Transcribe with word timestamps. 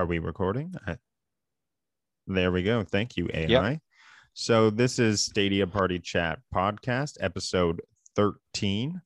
Are 0.00 0.06
we 0.06 0.18
recording? 0.18 0.74
Uh, 0.86 0.94
There 2.26 2.50
we 2.50 2.62
go. 2.62 2.82
Thank 2.82 3.18
you, 3.18 3.28
AI. 3.34 3.72
Yep. 3.72 3.80
So 4.32 4.70
this 4.70 4.98
is 4.98 5.20
Stadia 5.22 5.66
Party 5.66 5.98
Chat 5.98 6.38
podcast, 6.54 7.18
episode 7.20 7.82
13, 8.16 9.02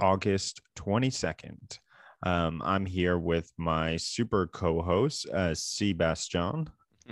August 0.00 0.62
22nd. 0.76 1.78
Um, 2.22 2.62
I'm 2.64 2.86
here 2.86 3.18
with 3.18 3.52
my 3.58 3.98
super 3.98 4.46
co-host, 4.46 5.28
uh, 5.28 5.54
Sebastian. 5.54 6.70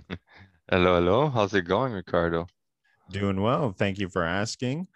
Hello, 0.71 0.95
hello. 0.95 1.29
How's 1.29 1.53
it 1.53 1.67
going, 1.67 1.93
Ricardo? 1.93 2.47
Doing 3.11 3.43
well. 3.43 3.73
Thank 3.77 3.99
you 3.99 4.09
for 4.09 4.25
asking. 4.25 4.87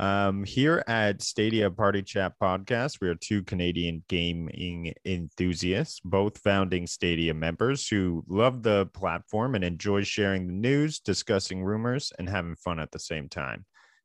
Um, 0.00 0.44
here 0.44 0.84
at 0.86 1.22
Stadia 1.22 1.68
Party 1.72 2.02
Chat 2.02 2.34
Podcast, 2.40 3.00
we 3.00 3.08
are 3.08 3.16
two 3.16 3.42
Canadian 3.42 4.04
gaming 4.08 4.94
enthusiasts, 5.04 5.98
both 6.04 6.38
founding 6.38 6.86
Stadia 6.86 7.34
members 7.34 7.88
who 7.88 8.22
love 8.28 8.62
the 8.62 8.86
platform 8.94 9.56
and 9.56 9.64
enjoy 9.64 10.04
sharing 10.04 10.46
the 10.46 10.52
news, 10.52 11.00
discussing 11.00 11.64
rumors, 11.64 12.12
and 12.16 12.28
having 12.28 12.54
fun 12.54 12.78
at 12.78 12.92
the 12.92 13.00
same 13.00 13.28
time. 13.28 13.64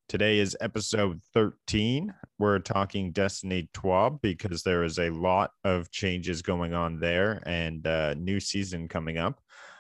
Today 0.10 0.40
is 0.40 0.58
episode 0.60 1.22
13. 1.36 2.12
We're 2.40 2.60
talking 2.60 3.12
Destiny 3.12 3.70
12 3.76 4.20
because 4.20 4.64
there 4.64 4.84
is 4.84 4.98
a 4.98 5.12
lot 5.12 5.52
of 5.64 5.92
changes 5.92 6.42
going 6.42 6.74
on 6.74 7.00
there 7.00 7.44
and 7.46 7.86
uh, 7.86 8.16
new 8.16 8.40
season 8.40 8.88
coming 8.88 9.20
up. 9.20 9.40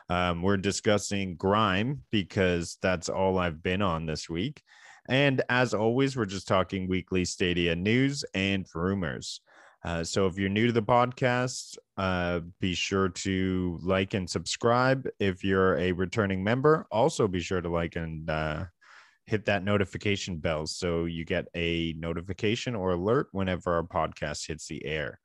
Um, 0.10 0.44
we're 0.44 0.58
discussing 0.58 1.38
Grime 1.38 2.04
because 2.12 2.78
that's 2.84 3.10
all 3.10 3.40
I've 3.40 3.64
been 3.64 3.82
on 3.82 4.06
this 4.06 4.30
week. 4.30 4.62
And 5.10 5.42
as 5.50 5.74
always, 5.74 6.16
we're 6.16 6.26
just 6.26 6.48
talking 6.48 6.88
weekly 6.88 7.26
Stadia 7.26 7.76
news 7.76 8.24
and 8.34 8.66
rumors. 8.74 9.42
Uh, 9.84 10.04
so 10.04 10.28
if 10.28 10.38
you're 10.38 10.50
new 10.50 10.68
to 10.68 10.74
the 10.74 10.82
podcast, 10.82 11.78
uh, 11.98 12.40
be 12.62 12.74
sure 12.74 13.10
to 13.10 13.80
like 13.84 14.14
and 14.14 14.30
subscribe. 14.30 15.08
If 15.20 15.44
you're 15.44 15.78
a 15.78 15.92
returning 15.92 16.42
member, 16.44 16.88
also 16.90 17.28
be 17.28 17.42
sure 17.42 17.60
to 17.60 17.68
like 17.70 17.98
and 17.98 18.30
uh, 18.30 18.66
hit 19.26 19.46
that 19.46 19.64
notification 19.66 20.38
bell 20.38 20.66
so 20.68 21.06
you 21.06 21.26
get 21.26 21.48
a 21.54 21.94
notification 21.98 22.76
or 22.76 22.92
alert 22.92 23.28
whenever 23.32 23.74
our 23.74 23.84
podcast 23.84 24.48
hits 24.48 24.68
the 24.68 24.86
air. 24.86 25.20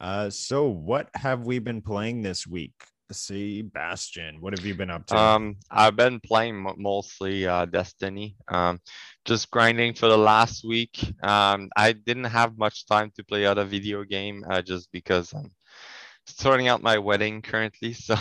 Uh, 0.00 0.28
so, 0.28 0.66
what 0.66 1.08
have 1.14 1.46
we 1.46 1.60
been 1.60 1.80
playing 1.80 2.22
this 2.22 2.46
week? 2.46 2.74
Sebastian, 3.12 4.40
what 4.40 4.52
have 4.52 4.64
you 4.66 4.74
been 4.74 4.90
up 4.90 5.06
to? 5.06 5.16
Um, 5.16 5.56
I've 5.70 5.96
been 5.96 6.20
playing 6.20 6.66
mostly 6.78 7.46
uh, 7.46 7.66
Destiny. 7.66 8.36
Um, 8.48 8.80
just 9.24 9.50
grinding 9.50 9.94
for 9.94 10.08
the 10.08 10.16
last 10.16 10.64
week. 10.64 11.12
Um, 11.22 11.68
I 11.76 11.92
didn't 11.92 12.24
have 12.24 12.58
much 12.58 12.86
time 12.86 13.12
to 13.16 13.24
play 13.24 13.44
other 13.46 13.64
video 13.64 14.04
game 14.04 14.44
uh, 14.48 14.62
just 14.62 14.90
because 14.92 15.32
I'm 15.34 15.50
sorting 16.26 16.68
out 16.68 16.82
my 16.82 16.98
wedding 16.98 17.42
currently. 17.42 17.94
So 18.04 18.16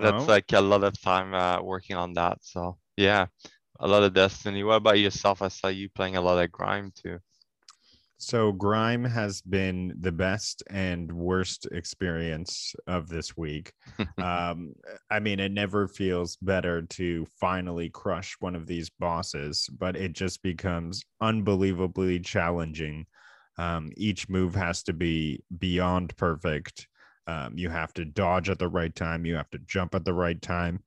that's 0.00 0.26
Oh. 0.26 0.28
like 0.28 0.52
a 0.52 0.60
lot 0.60 0.82
of 0.84 1.00
time 1.00 1.34
uh, 1.34 1.62
working 1.62 1.96
on 1.96 2.14
that. 2.14 2.38
So 2.42 2.78
yeah, 2.96 3.26
a 3.80 3.86
lot 3.88 4.02
of 4.02 4.14
Destiny. 4.14 4.64
What 4.64 4.76
about 4.76 4.98
yourself? 4.98 5.42
I 5.42 5.48
saw 5.48 5.68
you 5.68 5.88
playing 5.90 6.16
a 6.16 6.20
lot 6.20 6.42
of 6.42 6.50
Grime 6.52 6.92
too. 6.94 7.18
So 8.18 8.52
Grime 8.52 9.04
has 9.04 9.42
been 9.42 9.94
the 10.00 10.12
best 10.12 10.62
and 10.70 11.10
worst 11.12 11.66
experience 11.72 12.74
of 12.86 13.08
this 13.08 13.36
week. 13.36 13.72
um, 14.18 14.72
I 15.10 15.20
mean, 15.20 15.40
it 15.40 15.52
never 15.52 15.88
feels 15.88 16.36
better 16.36 16.82
to 16.82 17.26
finally 17.38 17.90
crush 17.90 18.36
one 18.40 18.54
of 18.54 18.66
these 18.66 18.88
bosses, 18.88 19.68
but 19.78 19.96
it 19.96 20.12
just 20.12 20.42
becomes 20.42 21.02
unbelievably 21.20 22.20
challenging. 22.20 23.06
Um, 23.58 23.90
each 23.96 24.28
move 24.28 24.54
has 24.54 24.82
to 24.84 24.92
be 24.92 25.42
beyond 25.58 26.16
perfect. 26.16 26.86
Um, 27.26 27.54
you 27.56 27.68
have 27.68 27.92
to 27.94 28.04
dodge 28.04 28.48
at 28.48 28.58
the 28.58 28.68
right 28.68 28.94
time. 28.94 29.24
You 29.26 29.36
have 29.36 29.50
to 29.50 29.58
jump 29.66 29.94
at 29.94 30.04
the 30.04 30.14
right 30.14 30.40
time 30.40 30.80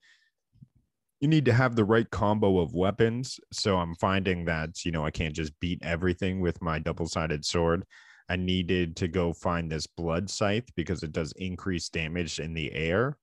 you 1.19 1.27
need 1.27 1.45
to 1.45 1.53
have 1.53 1.75
the 1.75 1.85
right 1.85 2.09
combo 2.09 2.59
of 2.59 2.73
weapons. 2.73 3.39
So 3.51 3.77
I'm 3.77 3.95
finding 3.95 4.45
that, 4.45 4.85
you 4.85 4.91
know, 4.91 5.05
I 5.05 5.11
can't 5.11 5.35
just 5.35 5.59
beat 5.59 5.79
everything 5.81 6.41
with 6.41 6.61
my 6.61 6.79
double 6.79 7.07
sided 7.07 7.43
sword. 7.43 7.83
I 8.29 8.35
needed 8.35 8.95
to 8.97 9.07
go 9.07 9.33
find 9.33 9.71
this 9.71 9.87
blood 9.87 10.29
scythe 10.29 10.67
because 10.75 11.01
it 11.01 11.13
does 11.13 11.31
increase 11.37 11.89
damage 11.89 12.39
in 12.39 12.53
the 12.53 12.71
air. 12.73 13.17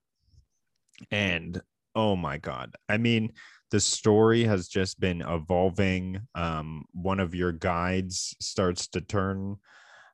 And 1.11 1.61
oh 1.95 2.17
my 2.17 2.39
God. 2.39 2.75
I 2.89 2.97
mean, 2.97 3.33
the 3.71 3.81
story 3.81 4.45
has 4.45 4.69
just 4.69 4.99
been 4.99 5.23
evolving. 5.23 6.21
Um, 6.35 6.85
one 6.93 7.21
of 7.21 7.35
your 7.35 7.53
guides 7.53 8.35
starts 8.41 8.89
to 8.89 9.01
turn 9.01 9.57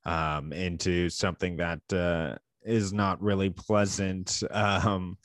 um, 0.04 0.52
into 0.52 1.08
something 1.08 1.56
that 1.56 1.80
uh, 1.92 2.36
is 2.62 2.92
not 2.92 3.22
really 3.22 3.50
pleasant. 3.50 4.42
Um, 4.52 5.16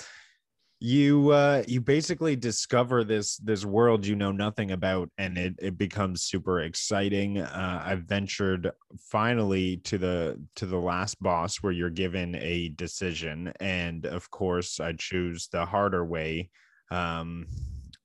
you 0.79 1.29
uh 1.29 1.63
you 1.67 1.79
basically 1.79 2.35
discover 2.35 3.03
this 3.05 3.37
this 3.37 3.63
world 3.63 4.05
you 4.05 4.15
know 4.15 4.31
nothing 4.31 4.71
about 4.71 5.09
and 5.17 5.37
it 5.37 5.55
it 5.59 5.77
becomes 5.77 6.23
super 6.23 6.61
exciting 6.61 7.39
uh 7.39 7.81
i've 7.85 8.03
ventured 8.03 8.69
finally 8.99 9.77
to 9.77 9.97
the 9.97 10.37
to 10.55 10.65
the 10.65 10.77
last 10.77 11.21
boss 11.23 11.57
where 11.57 11.71
you're 11.71 11.89
given 11.89 12.35
a 12.35 12.69
decision 12.75 13.53
and 13.61 14.05
of 14.05 14.29
course 14.31 14.81
i 14.81 14.91
choose 14.91 15.47
the 15.47 15.65
harder 15.65 16.03
way 16.03 16.49
um 16.91 17.47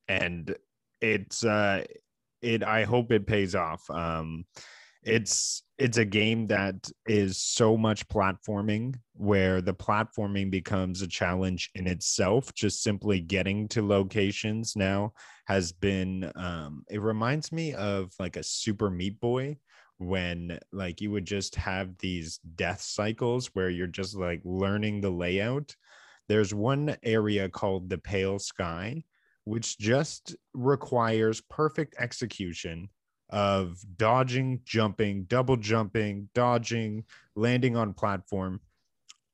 and 0.06 0.54
it's 1.00 1.44
uh 1.44 1.84
it 2.41 2.62
i 2.62 2.84
hope 2.84 3.10
it 3.10 3.26
pays 3.26 3.56
off 3.56 3.82
um 3.91 4.44
it's 5.03 5.64
it's 5.80 5.96
a 5.96 6.04
game 6.04 6.46
that 6.48 6.91
is 7.06 7.38
so 7.38 7.74
much 7.74 8.06
platforming 8.06 8.94
where 9.14 9.62
the 9.62 9.72
platforming 9.72 10.50
becomes 10.50 11.00
a 11.00 11.08
challenge 11.08 11.70
in 11.74 11.86
itself. 11.86 12.54
Just 12.54 12.82
simply 12.82 13.18
getting 13.18 13.66
to 13.68 13.86
locations 13.86 14.76
now 14.76 15.14
has 15.46 15.72
been 15.72 16.30
um 16.36 16.84
it 16.91 17.00
reminds 17.00 17.50
me 17.50 17.72
of 17.74 18.12
like 18.18 18.36
a 18.36 18.42
super 18.42 18.91
meat 18.91 19.18
boy 19.20 19.56
when 19.96 20.58
like 20.70 21.00
you 21.00 21.10
would 21.10 21.24
just 21.24 21.54
have 21.54 21.97
these 21.98 22.38
death 22.56 22.82
cycles 22.82 23.48
where 23.54 23.70
you're 23.70 23.86
just 23.86 24.14
like 24.16 24.42
learning 24.44 25.00
the 25.00 25.10
layout. 25.10 25.74
There's 26.28 26.54
one 26.54 26.94
area 27.02 27.48
called 27.48 27.88
the 27.88 27.98
pale 27.98 28.38
sky 28.38 29.02
which 29.44 29.78
just 29.78 30.36
requires 30.52 31.41
perfect 31.41 31.97
execution 31.98 32.88
of 33.30 33.78
dodging, 33.96 34.60
jumping, 34.64 35.24
double 35.24 35.56
jumping, 35.56 36.28
dodging, 36.34 37.04
landing 37.34 37.76
on 37.76 37.94
platform. 37.94 38.60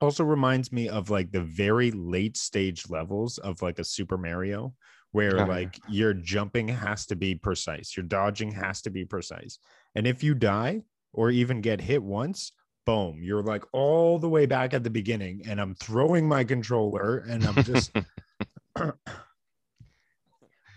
Also 0.01 0.25
reminds 0.25 0.73
me 0.73 0.89
of 0.89 1.11
like 1.11 1.33
the 1.33 1.41
very 1.41 1.91
late 1.91 2.37
stage 2.37 2.89
levels 2.91 3.39
of 3.39 3.63
like 3.63 3.79
a 3.79 3.85
Super 3.85 4.19
Mario, 4.19 4.75
where 5.13 5.47
like 5.47 5.81
your 5.89 6.13
jumping 6.13 6.69
has 6.69 7.07
to 7.07 7.17
be 7.17 7.35
precise, 7.35 7.97
your 7.97 8.05
dodging 8.05 8.53
has 8.53 8.83
to 8.83 8.91
be 8.91 9.05
precise. 9.05 9.59
And 9.95 10.07
if 10.07 10.23
you 10.23 10.35
die 10.35 10.83
or 11.15 11.31
even 11.31 11.63
get 11.63 11.81
hit 11.81 12.03
once, 12.03 12.53
boom, 12.85 13.21
you're 13.23 13.43
like 13.43 13.65
all 13.73 14.19
the 14.19 14.29
way 14.29 14.45
back 14.45 14.75
at 14.75 14.85
the 14.85 14.91
beginning. 14.91 15.43
And 15.49 15.61
I'm 15.61 15.75
throwing 15.75 16.29
my 16.29 16.45
controller 16.45 17.25
and 17.29 17.45
I'm 17.47 17.65
just, 17.65 17.93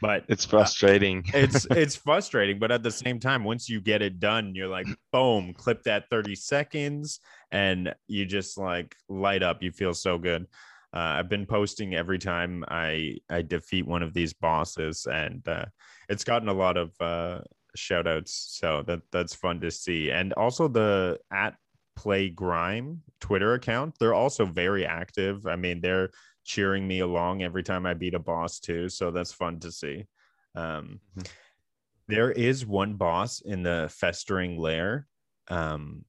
but 0.02 0.24
It's 0.28 0.46
frustrating. 0.46 1.24
it's 1.34 1.66
it's 1.72 1.96
frustrating 1.96 2.60
but 2.60 2.72
at 2.72 2.84
the 2.84 2.92
same 2.92 3.20
time 3.20 3.44
once 3.44 3.70
you 3.70 3.82
get 3.82 4.02
it 4.02 4.20
done 4.20 4.54
you're 4.56 4.68
like 4.68 4.88
boom 5.12 5.54
clip 5.54 5.84
that 5.84 6.10
30 6.10 6.36
seconds 6.36 7.20
and 7.52 7.94
you 8.08 8.26
just 8.26 8.58
like 8.58 8.96
light 9.08 9.44
up. 9.44 9.62
You 9.62 9.72
feel 9.72 9.94
so 9.94 10.18
good. 10.18 10.48
Uh, 10.92 11.22
i've 11.22 11.30
been 11.30 11.46
posting 11.46 11.94
every 11.94 12.18
time 12.18 12.66
i 12.68 13.16
i 13.30 13.44
defeat 13.44 13.86
one 13.86 14.02
of 14.02 14.12
these 14.12 14.34
bosses 14.34 15.06
and 15.12 15.48
uh, 15.48 15.66
it's 16.10 16.24
gotten 16.24 16.50
a 16.50 16.54
lot 16.54 16.78
of 16.78 16.92
uh 17.00 17.40
shout 17.76 18.08
outs 18.08 18.58
so 18.60 18.84
that 18.88 19.02
that's 19.12 19.34
fun 19.36 19.60
to 19.62 19.72
see. 19.72 20.12
And 20.12 20.34
also 20.34 20.68
the 20.68 21.20
at 21.32 21.56
play 21.96 22.30
grime 22.30 23.02
twitter 23.20 23.54
account 23.56 23.94
they're 24.00 24.14
also 24.14 24.46
very 24.46 24.86
active. 24.86 25.46
I 25.46 25.56
mean 25.56 25.82
they're 25.82 26.10
cheering 26.44 26.88
me 26.88 27.00
along 27.00 27.44
every 27.44 27.64
time 27.64 27.86
i 27.86 27.94
beat 27.94 28.14
a 28.14 28.20
boss 28.20 28.60
too 28.60 28.90
so 28.90 29.12
that's 29.12 29.32
fun 29.32 29.60
to 29.60 29.72
see 29.72 30.06
um, 30.56 31.00
Mhm. 31.18 31.28
there 32.08 32.32
is 32.32 32.66
one 32.66 32.96
boss 32.96 33.42
in 33.42 33.62
the 33.64 33.88
festering 33.94 34.58
lair, 34.58 35.08
um, 35.48 36.04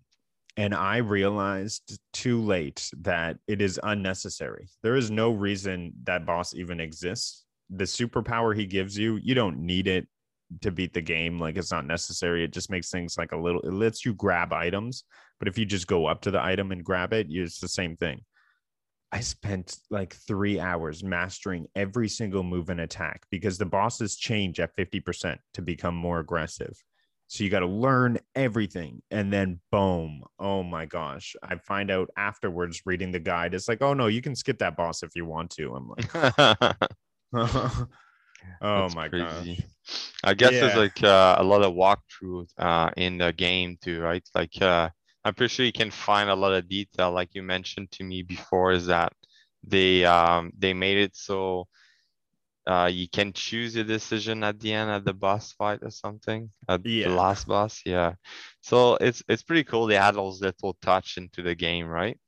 and 0.56 0.74
I 0.74 0.98
realized 0.98 2.00
too 2.12 2.40
late 2.40 2.90
that 3.02 3.38
it 3.46 3.60
is 3.60 3.78
unnecessary. 3.82 4.68
There 4.82 4.96
is 4.96 5.10
no 5.10 5.30
reason 5.30 5.92
that 6.04 6.26
boss 6.26 6.54
even 6.54 6.80
exists. 6.80 7.44
The 7.68 7.84
superpower 7.84 8.56
he 8.56 8.66
gives 8.66 8.96
you, 8.98 9.16
you 9.16 9.34
don't 9.34 9.58
need 9.58 9.86
it 9.86 10.08
to 10.62 10.70
beat 10.70 10.92
the 10.92 11.00
game. 11.00 11.38
Like 11.38 11.56
it's 11.56 11.70
not 11.70 11.86
necessary. 11.86 12.42
It 12.42 12.52
just 12.52 12.70
makes 12.70 12.90
things 12.90 13.16
like 13.16 13.32
a 13.32 13.36
little. 13.36 13.60
It 13.60 13.72
lets 13.72 14.04
you 14.04 14.14
grab 14.14 14.52
items, 14.52 15.04
but 15.38 15.48
if 15.48 15.56
you 15.56 15.64
just 15.64 15.86
go 15.86 16.06
up 16.06 16.22
to 16.22 16.30
the 16.30 16.42
item 16.42 16.72
and 16.72 16.84
grab 16.84 17.12
it, 17.12 17.28
it's 17.30 17.60
the 17.60 17.68
same 17.68 17.96
thing. 17.96 18.24
I 19.12 19.20
spent 19.20 19.78
like 19.90 20.14
three 20.14 20.60
hours 20.60 21.02
mastering 21.02 21.66
every 21.74 22.08
single 22.08 22.42
move 22.44 22.68
and 22.70 22.80
attack 22.80 23.26
because 23.30 23.58
the 23.58 23.66
bosses 23.66 24.16
change 24.16 24.60
at 24.60 24.76
50% 24.76 25.38
to 25.54 25.62
become 25.62 25.96
more 25.96 26.20
aggressive. 26.20 26.80
So 27.26 27.44
you 27.44 27.50
got 27.50 27.60
to 27.60 27.66
learn 27.66 28.18
everything. 28.34 29.02
And 29.10 29.32
then 29.32 29.60
boom. 29.70 30.22
Oh 30.38 30.62
my 30.62 30.86
gosh. 30.86 31.34
I 31.42 31.56
find 31.56 31.90
out 31.90 32.10
afterwards 32.16 32.82
reading 32.86 33.10
the 33.10 33.20
guide. 33.20 33.54
It's 33.54 33.68
like, 33.68 33.82
oh 33.82 33.94
no, 33.94 34.06
you 34.06 34.22
can 34.22 34.34
skip 34.34 34.58
that 34.58 34.76
boss 34.76 35.02
if 35.02 35.10
you 35.14 35.24
want 35.24 35.50
to. 35.52 35.74
I'm 35.74 35.88
like, 35.88 36.12
oh 37.34 37.86
That's 38.60 38.94
my 38.96 39.08
crazy. 39.08 39.56
gosh. 39.56 39.66
I 40.22 40.34
guess 40.34 40.50
there's 40.50 40.76
like 40.76 41.02
uh, 41.02 41.36
a 41.38 41.44
lot 41.44 41.62
of 41.62 41.74
walkthrough 41.74 42.48
uh, 42.58 42.90
in 42.96 43.18
the 43.18 43.32
game 43.32 43.78
too, 43.80 44.00
right? 44.00 44.28
Like 44.34 44.60
uh, 44.60 44.90
I'm 45.24 45.34
pretty 45.34 45.52
sure 45.52 45.66
you 45.66 45.72
can 45.72 45.90
find 45.90 46.30
a 46.30 46.34
lot 46.34 46.52
of 46.54 46.68
detail, 46.68 47.12
like 47.12 47.34
you 47.34 47.42
mentioned 47.42 47.90
to 47.92 48.04
me 48.04 48.22
before, 48.22 48.72
is 48.72 48.86
that 48.86 49.12
they 49.62 50.04
um 50.04 50.52
they 50.56 50.72
made 50.72 50.96
it 50.98 51.14
so 51.16 51.68
uh 52.66 52.90
you 52.92 53.08
can 53.08 53.32
choose 53.32 53.74
your 53.74 53.84
decision 53.84 54.44
at 54.44 54.60
the 54.60 54.72
end 54.72 54.90
at 54.90 55.04
the 55.04 55.14
boss 55.14 55.52
fight 55.52 55.80
or 55.82 55.90
something 55.90 56.50
at 56.68 56.82
Yeah. 56.82 57.04
the 57.04 57.10
last 57.10 57.46
boss. 57.46 57.82
Yeah. 57.86 58.14
So 58.62 58.96
it's 58.96 59.22
it's 59.28 59.42
pretty 59.42 59.64
cool 59.64 59.86
they 59.86 59.96
add 59.96 60.14
those 60.16 60.40
little 60.40 60.74
touch 60.82 61.16
into 61.16 61.42
the 61.42 61.54
game, 61.54 61.86
right? 61.86 62.18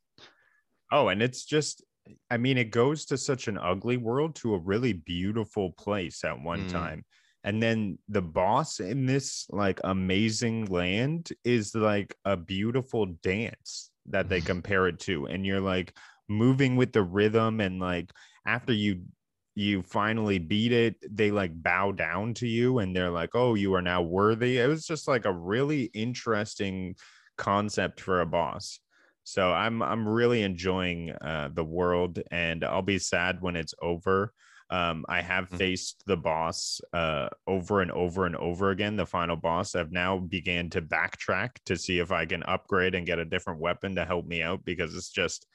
Oh, 0.90 1.08
and 1.08 1.22
it's 1.22 1.44
just, 1.44 1.82
I 2.30 2.36
mean, 2.36 2.58
it 2.58 2.70
goes 2.70 3.04
to 3.06 3.16
such 3.16 3.48
an 3.48 3.58
ugly 3.58 3.96
world 3.96 4.34
to 4.36 4.54
a 4.54 4.58
really 4.58 4.92
beautiful 4.92 5.72
place 5.72 6.24
at 6.24 6.40
one 6.40 6.64
Mm. 6.64 6.66
time. 6.66 7.04
And 7.44 7.62
then 7.62 7.98
the 8.08 8.22
boss 8.22 8.80
in 8.80 9.06
this 9.06 9.46
like 9.50 9.80
amazing 9.84 10.66
land 10.66 11.30
is 11.44 11.74
like 11.74 12.14
a 12.24 12.36
beautiful 12.36 13.06
dance 13.22 13.90
that 14.06 14.28
they 14.28 14.40
compare 14.52 14.86
it 14.88 15.00
to. 15.00 15.26
And 15.26 15.44
you're 15.44 15.60
like 15.60 15.96
moving 16.28 16.76
with 16.76 16.92
the 16.92 17.02
rhythm. 17.02 17.60
And 17.60 17.80
like 17.80 18.10
after 18.46 18.72
you 18.72 19.02
you 19.54 19.82
finally 19.82 20.38
beat 20.38 20.72
it, 20.72 20.96
they 21.10 21.30
like 21.30 21.50
bow 21.62 21.92
down 21.92 22.32
to 22.32 22.46
you 22.46 22.78
and 22.78 22.96
they're 22.96 23.10
like, 23.10 23.30
oh, 23.34 23.54
you 23.54 23.74
are 23.74 23.82
now 23.82 24.00
worthy. 24.00 24.58
It 24.58 24.66
was 24.66 24.86
just 24.86 25.06
like 25.06 25.26
a 25.26 25.32
really 25.32 25.84
interesting 25.92 26.94
concept 27.36 28.00
for 28.00 28.20
a 28.20 28.26
boss. 28.26 28.78
So 29.24 29.52
I'm 29.52 29.82
I'm 29.82 30.08
really 30.08 30.42
enjoying 30.42 31.12
uh, 31.12 31.50
the 31.52 31.64
world, 31.64 32.18
and 32.30 32.64
I'll 32.64 32.82
be 32.82 32.98
sad 32.98 33.40
when 33.40 33.56
it's 33.56 33.74
over. 33.80 34.32
Um, 34.72 35.04
I 35.06 35.20
have 35.20 35.50
Mhm. 35.50 35.58
faced 35.58 36.02
the 36.06 36.16
boss 36.16 36.80
uh, 36.94 37.28
over 37.46 37.82
and 37.82 37.90
over 37.92 38.24
and 38.24 38.34
over 38.36 38.70
again. 38.70 38.96
The 38.96 39.04
final 39.04 39.36
boss. 39.36 39.74
I've 39.74 39.92
now 39.92 40.18
began 40.18 40.70
to 40.70 40.80
backtrack 40.80 41.50
to 41.66 41.76
see 41.76 41.98
if 41.98 42.10
I 42.10 42.24
can 42.24 42.42
upgrade 42.44 42.94
and 42.94 43.04
get 43.06 43.18
a 43.18 43.24
different 43.26 43.60
weapon 43.60 43.94
to 43.96 44.04
help 44.06 44.26
me 44.26 44.40
out 44.42 44.64
because 44.64 44.96
it's 44.96 45.10
just 45.10 45.46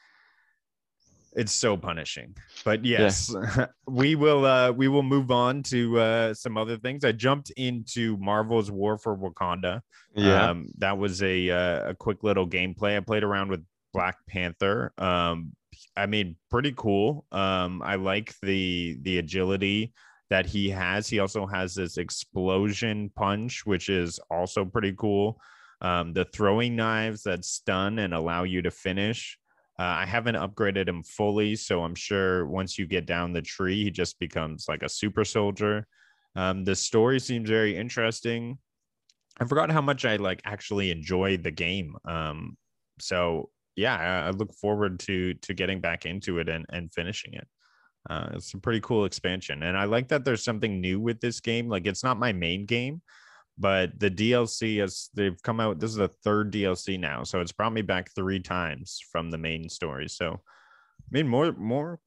it's 1.34 1.52
so 1.52 1.76
punishing. 1.78 2.36
But 2.64 2.86
Yeah. 2.86 3.00
yes, 3.00 3.36
we 3.88 4.14
will 4.16 4.46
uh, 4.46 4.72
we 4.72 4.88
will 4.88 5.04
move 5.04 5.32
on 5.32 5.64
to 5.64 6.00
uh, 6.00 6.34
some 6.36 6.56
other 6.58 6.78
things. 6.78 7.04
I 7.04 7.12
jumped 7.12 7.50
into 7.58 8.18
Marvel's 8.18 8.70
War 8.72 8.98
for 9.00 9.18
Wakanda. 9.18 9.82
Yeah. 10.16 10.50
Um, 10.50 10.68
that 10.78 10.98
was 10.98 11.22
a 11.24 11.50
uh, 11.50 11.90
a 11.90 11.96
quick 11.96 12.24
little 12.24 12.48
gameplay. 12.48 12.98
I 12.98 13.00
played 13.02 13.24
around 13.24 13.50
with 13.50 13.64
Black 13.98 14.18
Panther. 14.28 14.94
Um, 15.00 15.54
I 15.96 16.06
mean, 16.06 16.36
pretty 16.52 16.72
cool. 16.78 17.26
Um, 17.32 17.82
I 17.84 17.96
like 17.96 18.36
the 18.44 19.00
the 19.02 19.18
agility 19.18 19.92
that 20.30 20.46
he 20.46 20.70
has. 20.70 21.08
He 21.08 21.18
also 21.18 21.48
has 21.48 21.74
this 21.74 21.98
explosion 21.98 23.10
punch, 23.16 23.66
which 23.66 23.90
is 23.90 24.20
also 24.30 24.64
pretty 24.66 24.94
cool. 24.96 25.42
Um, 25.82 26.14
the 26.14 26.26
throwing 26.26 26.76
knives 26.76 27.24
that 27.24 27.44
stun 27.44 27.98
and 27.98 28.14
allow 28.14 28.44
you 28.44 28.62
to 28.62 28.70
finish. 28.70 29.40
Uh, 29.80 30.04
I 30.04 30.06
haven't 30.06 30.36
upgraded 30.36 30.88
him 30.88 31.02
fully, 31.02 31.56
so 31.56 31.82
I'm 31.82 31.96
sure 31.96 32.46
once 32.46 32.78
you 32.78 32.86
get 32.86 33.08
down 33.08 33.34
the 33.34 33.42
tree, 33.42 33.84
he 33.84 33.90
just 33.90 34.20
becomes 34.20 34.68
like 34.70 34.84
a 34.84 34.90
super 34.90 35.26
soldier. 35.26 35.88
Um, 36.36 36.66
the 36.66 36.76
story 36.76 37.20
seems 37.20 37.50
very 37.50 37.76
interesting. 37.76 38.60
I 39.40 39.46
forgot 39.46 39.72
how 39.72 39.82
much 39.82 40.06
I 40.06 40.18
like 40.18 40.42
actually 40.46 40.92
enjoyed 40.92 41.42
the 41.42 41.52
game. 41.52 41.96
Um, 42.06 42.58
so 43.00 43.50
yeah, 43.78 44.26
I, 44.26 44.32
look 44.32 44.54
forward 44.56 45.00
to 45.02 45.36
to 45.36 45.54
getting 45.54 45.80
back 45.80 46.06
into 46.06 46.40
it 46.40 46.50
and 46.50 46.66
and 46.70 46.92
finishing 46.92 47.34
it. 47.36 47.48
Uh, 48.10 48.30
it's 48.34 48.54
a 48.54 48.58
pretty 48.58 48.82
cool 48.82 49.06
expansion, 49.06 49.64
and 49.64 49.78
I 49.78 49.86
like 49.86 50.10
that 50.10 50.26
there's 50.26 50.44
something 50.44 50.82
new 50.82 51.00
with 51.00 51.22
this 51.22 51.40
game. 51.40 51.70
Like 51.70 51.86
it's 51.86 52.04
not 52.04 52.20
my 52.20 52.34
main 52.34 52.66
game, 52.66 53.02
but 53.58 54.00
the 54.00 54.10
DLC 54.10 54.80
has 54.80 55.10
they've 55.14 55.42
come 55.44 55.60
out. 55.60 55.80
This 55.80 55.92
is 55.92 55.98
the 55.98 56.12
third 56.24 56.52
DLC 56.52 57.00
now, 57.00 57.24
so 57.24 57.40
it's 57.40 57.52
brought 57.52 57.74
me 57.74 57.84
back 57.84 58.10
three 58.16 58.40
times 58.40 59.00
from 59.12 59.30
the 59.30 59.38
main 59.38 59.70
story. 59.70 60.10
So, 60.10 60.34
I 60.34 61.10
mean, 61.12 61.28
more 61.28 61.52
more 61.54 62.00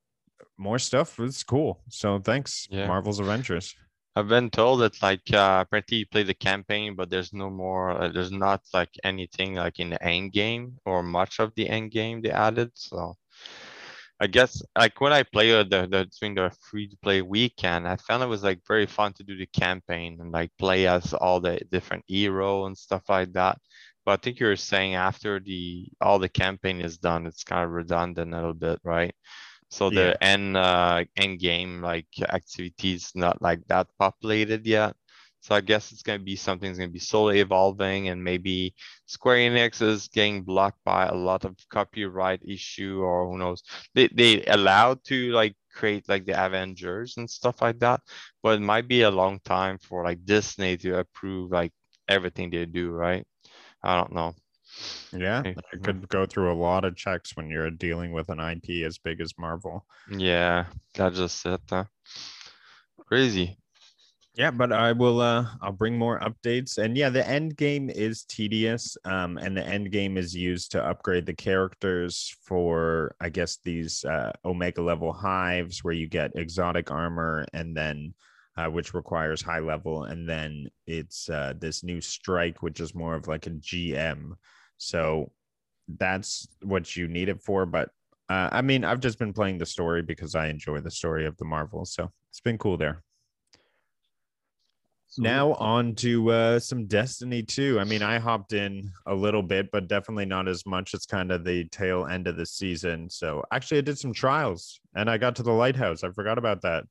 more 0.59 0.79
stuff. 0.79 1.19
It's 1.21 1.43
cool. 1.45 1.83
So 1.89 2.19
thanks, 2.19 2.67
Yeah. 2.71 2.87
Marvel's 2.87 3.21
Avengers. 3.21 3.75
I've 4.17 4.29
been 4.29 4.51
told 4.51 4.81
that 4.81 5.01
like 5.03 5.23
uh, 5.33 5.65
apparently 5.67 5.99
you 5.99 6.07
play 6.07 6.25
the 6.25 6.35
campaign, 6.35 6.97
but 6.97 7.11
there's 7.11 7.33
no 7.33 7.49
more. 7.51 7.91
Uh, 7.93 8.09
there's 8.09 8.33
not 8.33 8.63
like 8.75 8.91
anything 9.05 9.55
like 9.55 9.79
in 9.79 9.91
the 9.91 10.03
end 10.03 10.33
game 10.33 10.79
or 10.85 11.03
much 11.03 11.39
of 11.41 11.55
the 11.55 11.69
end 11.69 11.93
game 11.93 12.21
they 12.21 12.31
added. 12.31 12.73
So 12.75 13.17
I 14.21 14.27
guess 14.27 14.63
like 14.77 15.01
when 15.01 15.13
I 15.13 15.23
play 15.23 15.53
uh, 15.53 15.63
the 15.65 15.87
the 15.91 16.11
during 16.21 16.35
the 16.35 16.51
free 16.61 16.89
to 16.89 16.97
play 16.99 17.23
weekend, 17.23 17.89
I 17.89 17.97
found 17.97 18.23
it 18.23 18.27
was 18.27 18.43
like 18.43 18.61
very 18.67 18.87
fun 18.87 19.13
to 19.15 19.25
do 19.25 19.37
the 19.37 19.47
campaign 19.47 20.19
and 20.21 20.33
like 20.33 20.51
play 20.59 20.87
as 20.87 21.15
all 21.15 21.41
the 21.41 21.61
different 21.71 22.05
hero 22.07 22.67
and 22.67 22.77
stuff 22.77 23.05
like 23.09 23.33
that. 23.35 23.59
But 24.05 24.13
I 24.13 24.17
think 24.23 24.41
you're 24.41 24.57
saying 24.57 24.95
after 24.97 25.41
the 25.41 25.89
all 26.01 26.19
the 26.19 26.29
campaign 26.29 26.81
is 26.81 26.99
done, 26.99 27.27
it's 27.27 27.45
kind 27.45 27.65
of 27.65 27.71
redundant 27.71 28.35
a 28.35 28.37
little 28.37 28.55
bit, 28.55 28.81
right? 28.85 29.15
So 29.71 29.91
the 29.91 30.09
Yeah. 30.09 30.19
end 30.23 30.57
uh 30.57 31.05
end 31.17 31.39
game 31.41 31.81
like 31.83 32.09
activities 32.29 33.13
not 33.15 33.41
like 33.43 33.67
that 33.69 33.89
populated 33.99 34.67
yet. 34.67 34.97
So 35.41 35.55
I 35.55 35.61
guess 35.63 35.93
it's 35.93 36.03
gonna 36.03 36.19
be 36.19 36.37
something 36.37 36.69
that's 36.69 36.79
gonna 36.79 36.91
be 36.91 36.99
slowly 36.99 37.41
evolving 37.41 38.09
and 38.09 38.23
maybe 38.23 38.75
Square 39.07 39.39
Enix 39.51 39.81
is 39.83 40.09
getting 40.09 40.43
blocked 40.43 40.83
by 40.85 41.07
a 41.07 41.15
lot 41.15 41.45
of 41.45 41.57
copyright 41.71 42.43
issue 42.47 43.01
or 43.01 43.27
who 43.31 43.39
knows. 43.39 43.63
They 43.95 44.09
they 44.09 44.45
allowed 44.47 45.05
to 45.05 45.33
like 45.33 45.57
create 45.75 46.09
like 46.09 46.27
the 46.27 46.35
Avengers 46.47 47.17
and 47.17 47.31
stuff 47.31 47.63
like 47.63 47.79
that, 47.81 48.01
but 48.43 48.59
it 48.59 48.63
might 48.63 48.89
be 48.89 49.03
a 49.03 49.11
long 49.11 49.41
time 49.41 49.79
for 49.79 50.05
like 50.05 50.25
Disney 50.25 50.77
to 50.79 50.99
approve 50.99 51.51
like 51.53 51.73
everything 52.09 52.51
they 52.51 52.67
do, 52.67 52.91
right? 52.91 53.27
I 53.83 53.97
don't 53.99 54.13
know. 54.13 54.35
Yeah, 55.13 55.43
it 55.45 55.83
could 55.83 56.09
go 56.09 56.27
through 56.27 56.53
a 56.53 56.55
lot 56.55 56.85
of 56.85 56.97
checks 56.97 57.37
when 57.37 57.51
you're 57.51 57.71
dealing 57.71 58.13
with 58.13 58.29
an 58.29 58.41
IP 58.41 58.85
as 58.87 58.99
big 58.99 59.21
as 59.21 59.35
Marvel. 59.39 59.85
Yeah, 60.11 60.67
that's 60.95 61.17
just 61.17 61.47
it. 61.47 61.61
Huh? 61.69 61.85
Crazy. 63.07 63.59
Yeah, 64.35 64.53
but 64.53 64.73
I 64.73 64.93
will 64.93 65.21
uh 65.21 65.47
I'll 65.61 65.73
bring 65.73 65.99
more 65.99 66.21
updates. 66.21 66.79
And 66.79 66.97
yeah, 66.97 67.11
the 67.11 67.27
end 67.27 67.57
game 67.57 67.91
is 67.91 68.25
tedious. 68.25 68.97
Um, 69.05 69.37
and 69.39 69.57
the 69.57 69.67
end 69.67 69.91
game 69.91 70.17
is 70.17 70.35
used 70.35 70.71
to 70.73 70.85
upgrade 70.85 71.27
the 71.27 71.35
characters 71.35 72.35
for 72.43 73.17
I 73.21 73.29
guess 73.29 73.59
these 73.65 74.05
uh 74.05 74.33
omega 74.45 74.83
level 74.83 75.13
hives 75.13 75.83
where 75.83 75.95
you 75.95 76.07
get 76.07 76.37
exotic 76.37 76.91
armor 76.91 77.45
and 77.53 77.77
then 77.77 78.15
uh, 78.57 78.67
which 78.67 78.95
requires 78.95 79.43
high 79.43 79.61
level, 79.61 80.05
and 80.05 80.29
then 80.29 80.69
it's 80.87 81.29
uh 81.29 81.55
this 81.59 81.83
new 81.83 82.01
strike, 82.01 82.63
which 82.63 82.81
is 82.81 82.95
more 82.95 83.15
of 83.15 83.29
like 83.29 83.47
a 83.47 83.51
GM. 83.51 84.33
So 84.81 85.31
that's 85.99 86.49
what 86.63 86.97
you 86.97 87.07
need 87.07 87.29
it 87.29 87.43
for. 87.43 87.67
But 87.67 87.91
uh, 88.31 88.49
I 88.51 88.63
mean, 88.63 88.85
I've 88.85 89.01
just 89.01 89.19
been 89.19 89.33
playing 89.33 89.59
the 89.59 89.67
story 89.67 90.03
because 90.03 90.35
I 90.35 90.49
enjoy 90.49 90.81
the 90.81 90.91
story 90.91 91.27
of 91.27 91.37
the 91.37 91.45
Marvel. 91.45 91.85
So 91.85 92.11
it's 92.31 92.41
been 92.41 92.59
cool 92.59 92.77
there. 92.77 93.03
Now 95.19 95.55
on 95.55 95.97
to 95.97 96.31
uh, 96.31 96.59
some 96.61 96.87
Destiny 96.87 97.43
2. 97.43 97.81
I 97.81 97.85
mean, 97.85 98.01
I 98.01 98.19
hopped 98.19 98.53
in 98.53 98.91
a 99.07 99.15
little 99.15 99.43
bit, 99.43 99.71
but 99.73 99.89
definitely 99.89 100.25
not 100.25 100.47
as 100.47 100.65
much. 100.65 100.95
It's 100.95 101.05
kind 101.05 101.33
of 101.33 101.45
the 101.45 101.65
tail 101.65 102.07
end 102.07 102.29
of 102.29 102.37
the 102.37 102.47
season. 102.47 103.11
So 103.11 103.43
actually, 103.51 103.79
I 103.79 103.83
did 103.83 103.99
some 103.99 104.15
trials 104.15 104.81
and 104.95 105.11
I 105.11 105.19
got 105.19 105.35
to 105.37 105.43
the 105.43 105.53
lighthouse. 105.53 106.05
I 106.05 106.11
forgot 106.11 106.39
about 106.39 106.63
that. 106.63 106.85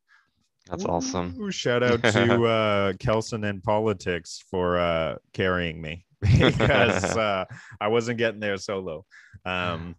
That's 0.70 0.86
awesome. 0.86 1.36
Ooh, 1.40 1.50
shout 1.50 1.82
out 1.82 2.04
to 2.04 2.44
uh, 2.46 2.94
Kelson 3.00 3.46
and 3.46 3.64
Politics 3.64 4.44
for 4.52 4.78
uh, 4.78 5.16
carrying 5.34 5.82
me 5.82 6.06
because 6.22 7.04
uh, 7.18 7.46
I 7.80 7.88
wasn't 7.88 8.18
getting 8.18 8.40
there 8.40 8.58
solo. 8.58 9.06
Um, 9.46 9.96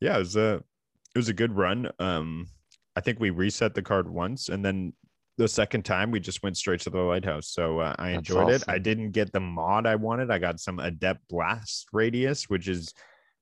yeah, 0.00 0.16
it 0.16 0.18
was 0.18 0.36
a 0.36 0.54
it 0.56 1.18
was 1.18 1.28
a 1.28 1.34
good 1.34 1.56
run. 1.56 1.90
Um, 1.98 2.48
I 2.96 3.00
think 3.00 3.20
we 3.20 3.30
reset 3.30 3.74
the 3.74 3.82
card 3.82 4.08
once, 4.08 4.48
and 4.48 4.64
then 4.64 4.92
the 5.36 5.48
second 5.48 5.84
time 5.84 6.10
we 6.10 6.20
just 6.20 6.42
went 6.42 6.56
straight 6.56 6.80
to 6.80 6.90
the 6.90 6.98
lighthouse. 6.98 7.48
So 7.48 7.80
uh, 7.80 7.94
I 7.98 8.12
That's 8.12 8.18
enjoyed 8.18 8.50
it. 8.50 8.64
I 8.68 8.78
didn't 8.78 9.10
get 9.10 9.32
the 9.32 9.40
mod 9.40 9.86
I 9.86 9.96
wanted. 9.96 10.30
I 10.30 10.38
got 10.38 10.60
some 10.60 10.78
adept 10.78 11.26
blast 11.28 11.88
radius, 11.92 12.48
which 12.48 12.68
is 12.68 12.92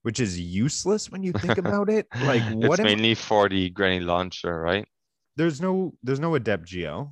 which 0.02 0.18
is 0.20 0.38
useless 0.38 1.10
when 1.10 1.22
you 1.22 1.32
think 1.32 1.58
about 1.58 1.88
it. 1.88 2.06
Like 2.24 2.42
it's 2.42 2.68
what? 2.68 2.80
am- 2.80 2.86
mainly 2.86 3.14
for 3.14 3.48
the 3.48 3.70
grenade 3.70 4.02
launcher, 4.02 4.60
right? 4.60 4.86
there's 5.36 5.60
no 5.60 5.94
there's 6.02 6.20
no 6.20 6.34
adept 6.34 6.64
GL. 6.64 7.10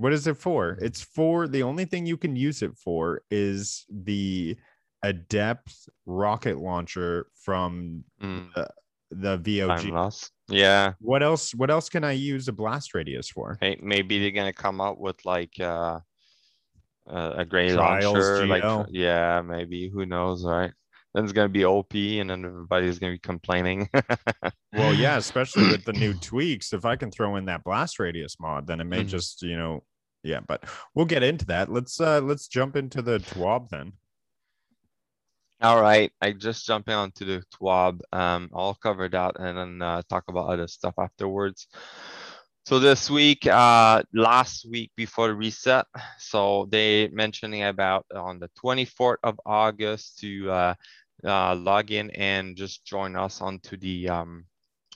What 0.00 0.14
is 0.14 0.26
it 0.26 0.38
for? 0.38 0.78
It's 0.80 1.02
for 1.02 1.46
the 1.46 1.62
only 1.62 1.84
thing 1.84 2.06
you 2.06 2.16
can 2.16 2.34
use 2.34 2.62
it 2.62 2.74
for 2.74 3.20
is 3.30 3.84
the 3.90 4.56
adept 5.02 5.74
rocket 6.06 6.56
launcher 6.56 7.26
from 7.34 8.04
Mm, 8.22 8.50
the 9.10 9.36
Time 9.36 9.42
VOG. 9.42 10.30
Yeah. 10.48 10.94
What 11.00 11.22
else? 11.22 11.54
What 11.54 11.70
else 11.70 11.90
can 11.90 12.02
I 12.02 12.12
use 12.12 12.48
a 12.48 12.52
blast 12.52 12.94
radius 12.94 13.28
for? 13.28 13.58
Hey, 13.60 13.78
maybe 13.82 14.18
they're 14.18 14.30
gonna 14.30 14.54
come 14.54 14.80
up 14.80 14.96
with 14.96 15.22
like 15.26 15.60
uh, 15.60 16.00
a 17.06 17.30
a 17.36 17.44
gray 17.44 17.70
Trials 17.70 18.14
launcher. 18.14 18.46
Like 18.46 18.86
yeah, 18.88 19.42
maybe 19.42 19.90
who 19.90 20.06
knows, 20.06 20.46
right? 20.46 20.72
Then 21.14 21.24
it's 21.24 21.32
gonna 21.32 21.48
be 21.48 21.64
OP, 21.64 21.94
and 21.94 22.30
then 22.30 22.44
everybody's 22.44 22.98
gonna 22.98 23.14
be 23.14 23.18
complaining. 23.18 23.88
Well, 24.72 24.94
yeah, 24.94 25.16
especially 25.16 25.64
with 25.68 25.84
the 25.84 25.92
new 25.92 26.14
tweaks. 26.20 26.72
If 26.72 26.84
I 26.84 26.94
can 26.94 27.10
throw 27.10 27.34
in 27.34 27.46
that 27.46 27.64
blast 27.64 27.98
radius 27.98 28.36
mod, 28.38 28.68
then 28.68 28.80
it 28.80 28.84
may 28.84 29.02
Mhm. 29.02 29.08
just, 29.08 29.42
you 29.42 29.56
know, 29.56 29.82
yeah. 30.22 30.38
But 30.46 30.62
we'll 30.94 31.06
get 31.06 31.24
into 31.24 31.44
that. 31.46 31.72
Let's 31.72 32.00
uh 32.00 32.20
let's 32.20 32.46
jump 32.46 32.76
into 32.76 33.02
the 33.02 33.18
TWAB 33.18 33.68
then. 33.70 33.94
All 35.60 35.82
right, 35.82 36.10
I 36.22 36.32
just 36.32 36.66
jumping 36.66 36.94
onto 36.94 37.24
the 37.24 37.42
TWAB. 37.60 38.00
Um, 38.12 38.48
I'll 38.54 38.74
cover 38.74 39.08
that 39.08 39.38
and 39.40 39.58
then 39.58 39.82
uh, 39.82 40.02
talk 40.08 40.24
about 40.28 40.48
other 40.48 40.68
stuff 40.68 40.94
afterwards. 40.96 41.66
So 42.66 42.78
this 42.78 43.10
week, 43.10 43.46
uh, 43.46 44.02
last 44.14 44.66
week 44.70 44.92
before 44.96 45.28
the 45.28 45.34
reset, 45.34 45.86
so 46.18 46.68
they 46.70 47.08
mentioning 47.08 47.64
about 47.64 48.06
on 48.14 48.38
the 48.38 48.48
24th 48.64 49.16
of 49.24 49.40
August 49.44 50.20
to 50.20 50.50
uh, 50.50 50.74
uh, 51.24 51.54
log 51.54 51.90
in 51.90 52.10
and 52.10 52.56
just 52.56 52.84
join 52.84 53.16
us 53.16 53.40
onto 53.40 53.76
the 53.76 54.08
um, 54.08 54.44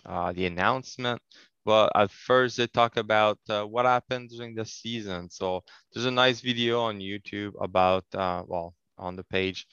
uh, 0.07 0.33
the 0.33 0.47
announcement. 0.47 1.21
But 1.65 1.93
at 1.97 2.11
first, 2.11 2.59
they 2.59 2.67
talk 2.67 2.97
about 2.99 3.39
uh, 3.49 3.65
what 3.65 3.87
happened 3.87 4.31
during 4.31 4.55
the 4.55 4.67
season. 4.67 5.31
So 5.31 5.63
there's 5.93 6.07
a 6.07 6.11
nice 6.11 6.41
video 6.41 6.83
on 6.83 6.99
YouTube 7.01 7.53
about 7.61 8.05
uh, 8.15 8.43
well 8.47 8.75
on 8.99 9.17
the 9.17 9.25
page 9.25 9.67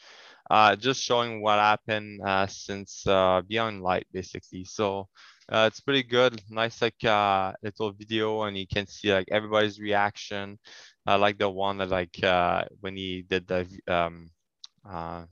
uh, 0.49 0.75
just 0.75 1.01
showing 1.01 1.41
what 1.41 1.59
happened 1.59 2.21
uh, 2.25 2.47
since 2.47 3.05
uh, 3.07 3.41
Beyond 3.47 3.81
Light, 3.81 4.05
basically. 4.11 4.65
So 4.65 5.07
uh, 5.51 5.65
it's 5.67 5.79
pretty 5.79 6.03
good. 6.03 6.41
Nice 6.49 6.81
like 6.81 7.03
uh, 7.05 7.53
little 7.63 7.91
video, 7.93 8.43
and 8.43 8.57
you 8.57 8.67
can 8.67 8.87
see 8.87 9.13
like 9.13 9.27
everybody's 9.31 9.79
reaction. 9.79 10.59
I 11.05 11.15
like 11.15 11.37
the 11.37 11.49
one 11.49 11.77
that 11.77 11.89
like 11.89 12.21
uh, 12.23 12.65
when 12.81 12.95
he 12.97 13.23
did 13.27 13.47
the 13.47 13.67
um, 13.87 14.29
uh, 14.89 15.25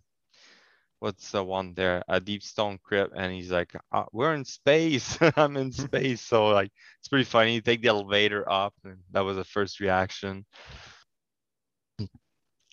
what's 0.99 1.31
the 1.31 1.43
one 1.43 1.73
there? 1.75 2.03
A 2.07 2.19
deep 2.19 2.43
stone 2.43 2.79
crypt, 2.83 3.13
and 3.17 3.33
he's 3.33 3.51
like, 3.51 3.73
uh, 3.91 4.05
"We're 4.11 4.33
in 4.35 4.45
space. 4.45 5.17
I'm 5.37 5.57
in 5.57 5.71
space." 5.73 6.21
So 6.21 6.47
like 6.47 6.71
it's 6.99 7.07
pretty 7.09 7.25
funny. 7.25 7.55
You 7.55 7.61
take 7.61 7.81
the 7.81 7.89
elevator 7.89 8.49
up, 8.49 8.73
and 8.83 8.97
that 9.11 9.21
was 9.21 9.37
the 9.37 9.45
first 9.45 9.79
reaction. 9.79 10.45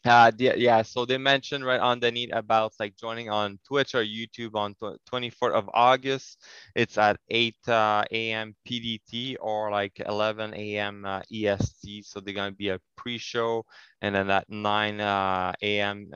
Uh, 0.05 0.31
yeah, 0.39 0.55
yeah, 0.55 0.83
so 0.83 1.05
they 1.05 1.19
mentioned 1.19 1.65
right 1.65 1.81
underneath 1.81 2.31
about 2.33 2.73
like 2.79 2.97
joining 2.97 3.29
on 3.29 3.59
Twitch 3.67 3.95
or 3.95 4.05
YouTube 4.05 4.55
on 4.55 4.75
tw- 4.75 5.01
24th 5.07 5.55
of 5.55 5.69
August. 5.75 6.43
It's 6.77 6.97
at 6.97 7.19
8 7.29 7.57
uh, 7.69 8.05
a.m. 8.13 8.55
PDT 8.65 9.37
or 9.41 9.71
like 9.71 10.01
11 10.01 10.55
a.m. 10.55 11.05
Uh, 11.05 11.23
EST. 11.31 12.03
So 12.03 12.21
they're 12.21 12.35
gonna 12.35 12.53
be 12.53 12.69
a 12.69 12.81
pre-show, 12.97 13.65
and 14.01 14.15
then 14.15 14.31
at 14.31 14.49
9 14.49 15.01
uh, 15.01 15.53
a.m. 15.61 16.09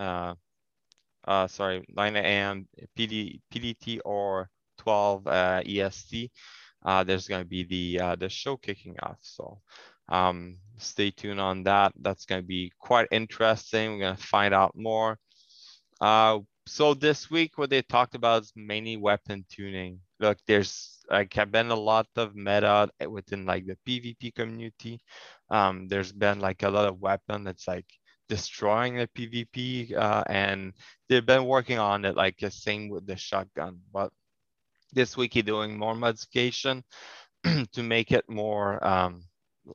Uh, 1.27 1.47
sorry, 1.47 1.85
9 1.89 2.17
a.m. 2.17 2.69
PD, 2.97 3.41
PDT 3.53 4.01
or 4.05 4.49
12 4.79 5.27
uh, 5.27 5.63
EST. 5.67 6.31
Uh, 6.85 7.05
there's 7.05 7.29
gonna 7.29 7.45
be 7.45 7.65
the 7.65 8.01
uh, 8.01 8.17
the 8.17 8.29
show 8.29 8.57
kicking 8.57 8.97
off. 9.03 9.19
So 9.21 9.61
um, 10.11 10.57
stay 10.77 11.11
tuned 11.11 11.41
on 11.41 11.63
that. 11.65 11.93
That's 12.01 12.27
going 12.27 12.43
to 12.43 12.47
be 12.47 12.73
quite 12.79 13.09
interesting. 13.11 13.93
We're 13.93 14.01
going 14.01 14.17
to 14.17 14.23
find 14.23 14.53
out 14.53 14.77
more. 14.77 15.19
Uh, 16.01 16.41
so 16.67 16.95
this 16.95 17.31
week, 17.31 17.57
what 17.57 17.71
they 17.71 17.83
talked 17.83 18.15
about 18.15 18.43
is 18.43 18.53
mainly 18.57 18.97
weapon 18.97 19.45
tuning. 19.49 20.01
Look, 20.19 20.39
there's 20.47 20.99
like 21.11 21.33
have 21.35 21.51
been 21.51 21.71
a 21.71 21.75
lot 21.77 22.07
of 22.17 22.35
meta 22.35 22.89
within 23.09 23.47
like 23.47 23.67
the 23.67 23.77
PvP 23.87 24.35
community. 24.35 25.01
Um, 25.51 25.89
there's 25.89 26.13
been 26.13 26.41
like 26.41 26.63
a 26.63 26.69
lot 26.71 26.87
of 26.89 27.01
weapon 27.01 27.45
that's 27.45 27.67
like 27.67 27.87
destroying 28.31 28.97
the 28.97 29.09
PvP, 29.09 29.95
uh, 29.95 30.25
and 30.29 30.73
they've 31.09 31.27
been 31.27 31.45
working 31.45 31.79
on 31.79 32.07
it. 32.07 32.17
Like 32.17 32.39
the 32.39 32.51
same 32.51 32.89
with 32.89 33.07
the 33.07 33.17
shotgun, 33.17 33.81
but 33.93 34.11
this 34.93 35.17
week 35.17 35.35
you're 35.35 35.43
doing 35.43 35.77
more 35.77 35.95
modification 35.95 36.83
to 37.73 37.83
make 37.83 38.13
it 38.13 38.25
more 38.29 38.83
um, 38.87 39.25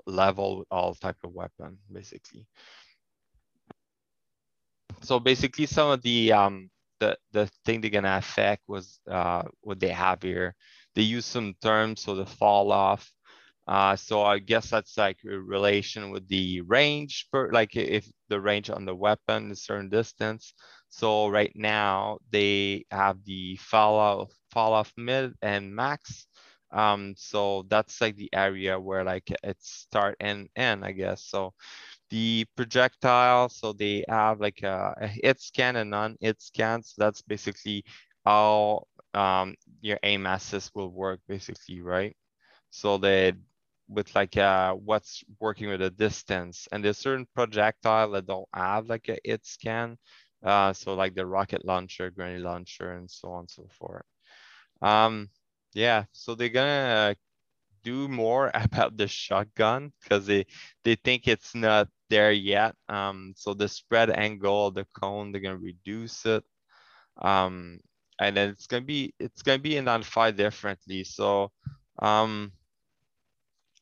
level 0.07 0.59
with 0.59 0.67
all 0.71 0.95
type 0.95 1.17
of 1.23 1.31
weapon 1.31 1.77
basically 1.91 2.45
so 5.01 5.19
basically 5.19 5.65
some 5.65 5.89
of 5.89 6.01
the 6.01 6.31
um 6.31 6.69
the 6.99 7.17
the 7.31 7.49
thing 7.65 7.81
they're 7.81 7.89
gonna 7.89 8.17
affect 8.17 8.63
was 8.67 8.99
uh 9.09 9.43
what 9.61 9.79
they 9.79 9.89
have 9.89 10.21
here 10.21 10.55
they 10.95 11.01
use 11.01 11.25
some 11.25 11.53
terms 11.61 12.01
so 12.01 12.15
the 12.15 12.25
fall 12.25 12.71
off 12.71 13.11
uh 13.67 13.95
so 13.95 14.21
i 14.23 14.37
guess 14.39 14.69
that's 14.69 14.97
like 14.97 15.17
a 15.25 15.29
relation 15.39 16.11
with 16.11 16.27
the 16.27 16.61
range 16.61 17.27
like 17.51 17.75
if 17.75 18.07
the 18.29 18.39
range 18.39 18.69
on 18.69 18.85
the 18.85 18.95
weapon 18.95 19.51
is 19.51 19.63
certain 19.63 19.89
distance. 19.89 20.53
So 20.89 21.27
right 21.27 21.51
now 21.55 22.19
they 22.31 22.85
have 22.91 23.23
the 23.25 23.57
fall 23.57 23.95
off 23.95 24.31
fall 24.51 24.73
off 24.73 24.91
mid 24.97 25.33
and 25.41 25.75
max. 25.75 26.27
Um 26.71 27.13
so 27.17 27.65
that's 27.69 28.01
like 28.01 28.15
the 28.15 28.29
area 28.33 28.79
where 28.79 29.03
like 29.03 29.29
it 29.43 29.57
start 29.61 30.15
and 30.19 30.49
end 30.55 30.83
i 30.85 30.91
guess. 30.91 31.23
So 31.23 31.53
the 32.09 32.45
projectile 32.55 33.49
so 33.49 33.73
they 33.73 34.05
have 34.09 34.39
like 34.41 34.63
a, 34.63 34.95
a 35.01 35.07
hit 35.07 35.41
scan 35.41 35.75
and 35.77 35.89
non-hit 35.91 36.41
scan. 36.41 36.83
So 36.83 36.95
that's 36.97 37.21
basically 37.21 37.85
how 38.25 38.85
um 39.13 39.55
your 39.81 39.99
aim 40.03 40.25
assist 40.25 40.71
will 40.75 40.91
work 40.91 41.19
basically 41.27 41.81
right? 41.81 42.15
So 42.71 42.97
that 42.99 43.35
with 43.87 44.13
like 44.15 44.37
uh 44.37 44.73
what's 44.73 45.23
working 45.39 45.69
with 45.69 45.79
the 45.79 45.89
distance 45.91 46.67
and 46.71 46.83
there's 46.83 46.97
certain 46.97 47.27
projectile 47.35 48.11
that 48.11 48.25
don't 48.25 48.47
have 48.53 48.87
like 48.87 49.07
a 49.09 49.17
hit 49.23 49.45
scan 49.45 49.97
uh 50.43 50.73
so 50.73 50.93
like 50.95 51.15
the 51.15 51.25
rocket 51.25 51.63
launcher 51.65 52.09
grenade 52.11 52.41
launcher 52.41 52.93
and 52.93 53.09
so 53.09 53.29
on 53.31 53.41
and 53.41 53.49
so 53.49 53.67
forth 53.71 54.05
um 54.81 55.29
yeah, 55.73 56.05
so 56.13 56.35
they're 56.35 56.49
gonna 56.49 57.15
do 57.83 58.07
more 58.07 58.51
about 58.55 58.97
the 58.97 59.07
shotgun 59.07 59.91
because 60.03 60.25
they 60.25 60.45
they 60.83 60.95
think 60.95 61.27
it's 61.27 61.53
not 61.55 61.89
there 62.09 62.31
yet. 62.31 62.75
Um, 62.89 63.33
so 63.37 63.53
the 63.53 63.67
spread 63.67 64.09
angle, 64.09 64.71
the 64.71 64.85
cone, 64.99 65.31
they're 65.31 65.41
gonna 65.41 65.57
reduce 65.57 66.25
it. 66.25 66.43
Um, 67.21 67.79
and 68.19 68.35
then 68.37 68.49
it's 68.49 68.67
gonna 68.67 68.85
be 68.85 69.13
it's 69.19 69.41
gonna 69.43 69.59
be 69.59 69.77
identified 69.77 70.37
differently. 70.37 71.03
So 71.03 71.51
um, 71.99 72.51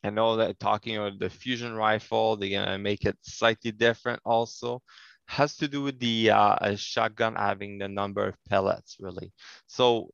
I 0.03 0.09
know 0.09 0.35
that 0.37 0.59
talking 0.59 0.97
about 0.97 1.19
the 1.19 1.29
fusion 1.29 1.73
rifle, 1.73 2.35
they're 2.35 2.49
gonna 2.49 2.77
make 2.77 3.05
it 3.05 3.17
slightly 3.21 3.71
different 3.71 4.21
also. 4.25 4.81
Has 5.27 5.55
to 5.57 5.67
do 5.67 5.81
with 5.81 5.99
the 5.99 6.31
uh, 6.31 6.75
shotgun 6.75 7.35
having 7.35 7.77
the 7.77 7.87
number 7.87 8.27
of 8.27 8.35
pellets 8.49 8.97
really. 8.99 9.31
So 9.67 10.09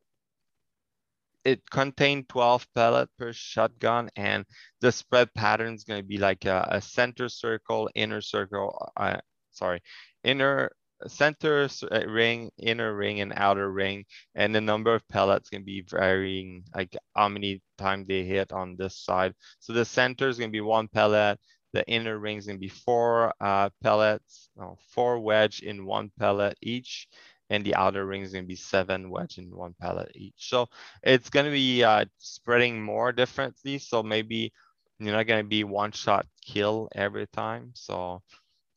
it 1.43 1.67
contained 1.69 2.29
12 2.29 2.67
pellet 2.75 3.10
per 3.17 3.34
shotgun 3.34 4.10
and 4.15 4.46
the 4.81 4.91
spread 4.91 5.34
pattern 5.34 5.74
is 5.74 5.84
going 5.84 6.01
to 6.01 6.08
be 6.08 6.17
like 6.17 6.46
a, 6.46 6.67
a, 6.72 6.81
center 6.81 7.29
circle 7.29 7.89
inner 7.96 8.22
circle 8.22 8.91
uh, 8.98 9.17
sorry 9.51 9.81
inner 10.24 10.69
center 11.08 11.68
ring 12.08 12.51
inner 12.58 12.96
ring 12.96 13.22
and 13.22 13.34
outer 13.36 13.72
ring 13.72 14.06
and 14.36 14.53
the 14.53 14.62
number 14.62 14.94
of 14.94 15.08
pellets 15.08 15.50
can 15.50 15.63
be 15.63 15.82
varying 15.89 16.63
like 16.75 16.96
how 17.15 17.29
many 17.29 17.62
times 17.77 18.08
they 18.08 18.24
hit 18.24 18.51
on 18.51 18.75
this 18.77 18.98
side 18.98 19.34
so 19.60 19.74
the 19.74 19.86
center 19.86 20.27
is 20.27 20.38
going 20.38 20.50
to 20.50 20.58
be 20.58 20.62
one 20.62 20.88
pellet 20.88 21.39
the 21.72 21.88
inner 21.88 22.18
ring 22.18 22.38
is 22.38 22.46
going 22.46 22.58
to 22.58 22.62
be 22.62 22.68
four 22.68 23.34
uh, 23.39 23.70
pellets 23.82 24.50
no, 24.58 24.77
four 24.89 25.20
wedge 25.20 25.62
in 25.62 25.86
one 25.86 26.12
pellet 26.20 26.58
each 26.62 27.08
and 27.50 27.65
the 27.65 27.75
outer 27.75 28.06
ring 28.06 28.22
is 28.22 28.32
going 28.32 28.44
to 28.44 28.48
be 28.48 28.56
seven 28.56 29.10
wedge 29.10 29.38
in 29.38 29.56
one 29.56 29.74
pellet 29.82 30.12
each. 30.15 30.36
So 30.38 30.68
it's 31.03 31.29
going 31.29 31.46
to 31.46 31.51
be 31.51 31.84
uh, 31.84 32.06
spreading 32.20 32.82
more 32.82 33.12
differently. 33.12 33.79
So 33.79 34.03
maybe 34.03 34.53
you're 35.00 35.15
not 35.15 35.27
going 35.27 35.44
to 35.44 35.50
be 35.50 35.63
one 35.63 35.91
shot 35.91 36.25
kill 36.46 36.89
every 36.94 37.27
time. 37.27 37.72
So 37.74 38.22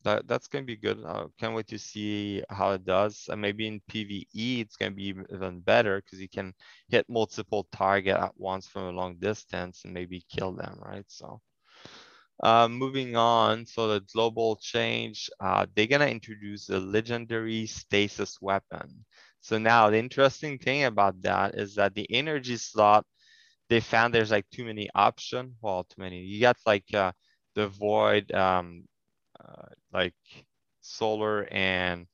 that, 0.03 0.27
that's 0.27 0.47
to 0.63 0.67
be 0.67 0.75
good. 0.77 1.03
I 1.05 1.25
can't 1.39 1.55
wait 1.55 1.67
to 1.67 1.79
see 1.79 2.43
how 2.49 2.71
it 2.71 2.85
does. 2.85 3.27
And 3.29 3.41
maybe 3.41 3.67
in 3.67 3.81
PvE, 3.89 4.61
it's 4.61 4.77
to 4.91 4.95
be 4.95 5.13
even 5.31 5.59
better 5.61 6.01
because 6.01 6.19
you 6.21 6.29
can 6.29 6.53
hit 6.89 7.05
multiple 7.09 7.67
target 7.71 8.17
at 8.17 8.33
once 8.37 8.67
from 8.67 8.83
a 8.83 8.91
long 8.91 9.15
distance 9.17 9.83
and 9.85 9.93
maybe 9.93 10.23
kill 10.29 10.53
them, 10.53 10.79
right? 10.81 11.05
So 11.07 11.41
uh, 12.43 12.67
moving 12.67 13.15
on, 13.15 13.65
so 13.65 13.87
the 13.87 14.01
global 14.13 14.57
change, 14.61 15.29
uh, 15.39 15.65
they're 15.75 15.87
gonna 15.87 16.07
introduce 16.07 16.69
a 16.69 16.79
legendary 16.79 17.65
stasis 17.65 18.39
weapon. 18.41 19.05
So 19.41 19.57
now 19.57 19.89
the 19.89 19.97
interesting 19.97 20.57
thing 20.57 20.83
about 20.85 21.21
that 21.21 21.55
is 21.55 21.75
that 21.75 21.93
the 21.95 22.07
energy 22.11 22.57
slot, 22.57 23.05
they 23.69 23.79
found 23.79 24.13
there's 24.13 24.31
like 24.31 24.49
too 24.51 24.65
many 24.65 24.89
options. 24.95 25.53
Well, 25.61 25.83
too 25.83 26.01
many. 26.01 26.21
You 26.21 26.41
got 26.41 26.57
like 26.65 26.93
uh, 26.93 27.11
the 27.55 27.67
void, 27.67 28.31
um, 28.33 28.83
uh, 28.83 28.92
like 29.93 30.15
solar 30.81 31.47
and 31.51 32.05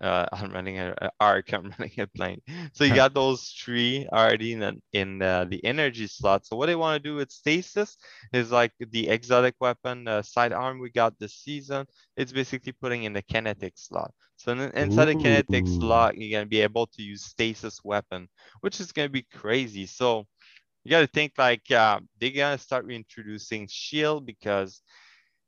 uh, 0.00 0.26
I'm 0.32 0.52
running 0.52 0.78
an 0.78 0.94
arc, 1.20 1.52
I'm 1.54 1.72
running 1.78 1.98
a 1.98 2.06
plane. 2.06 2.40
So 2.72 2.84
you 2.84 2.94
got 2.94 3.14
those 3.14 3.48
three 3.62 4.06
already 4.12 4.52
in 4.52 4.60
the, 4.60 4.74
in 4.92 5.18
the, 5.18 5.46
the 5.48 5.64
energy 5.64 6.06
slot. 6.06 6.46
So 6.46 6.56
what 6.56 6.66
they 6.66 6.76
want 6.76 7.02
to 7.02 7.08
do 7.08 7.16
with 7.16 7.30
stasis 7.30 7.96
is 8.32 8.50
like 8.50 8.72
the 8.78 9.08
exotic 9.08 9.54
weapon 9.60 10.06
uh, 10.08 10.22
sidearm 10.22 10.80
we 10.80 10.90
got 10.90 11.18
this 11.18 11.34
season. 11.34 11.86
It's 12.16 12.32
basically 12.32 12.72
putting 12.72 13.04
in 13.04 13.12
the 13.12 13.22
kinetic 13.22 13.74
slot. 13.76 14.12
So 14.36 14.52
in, 14.52 14.60
inside 14.72 15.06
Ooh. 15.06 15.06
the 15.06 15.16
kinetic 15.16 15.66
slot, 15.66 16.16
you're 16.16 16.38
gonna 16.38 16.48
be 16.48 16.60
able 16.60 16.86
to 16.88 17.02
use 17.02 17.24
stasis 17.24 17.80
weapon, 17.84 18.28
which 18.60 18.80
is 18.80 18.92
gonna 18.92 19.08
be 19.08 19.22
crazy. 19.32 19.86
So 19.86 20.26
you 20.84 20.90
got 20.90 21.00
to 21.00 21.06
think 21.06 21.32
like 21.38 21.70
uh, 21.70 22.00
they're 22.20 22.30
gonna 22.30 22.58
start 22.58 22.84
reintroducing 22.84 23.66
shield 23.70 24.26
because 24.26 24.82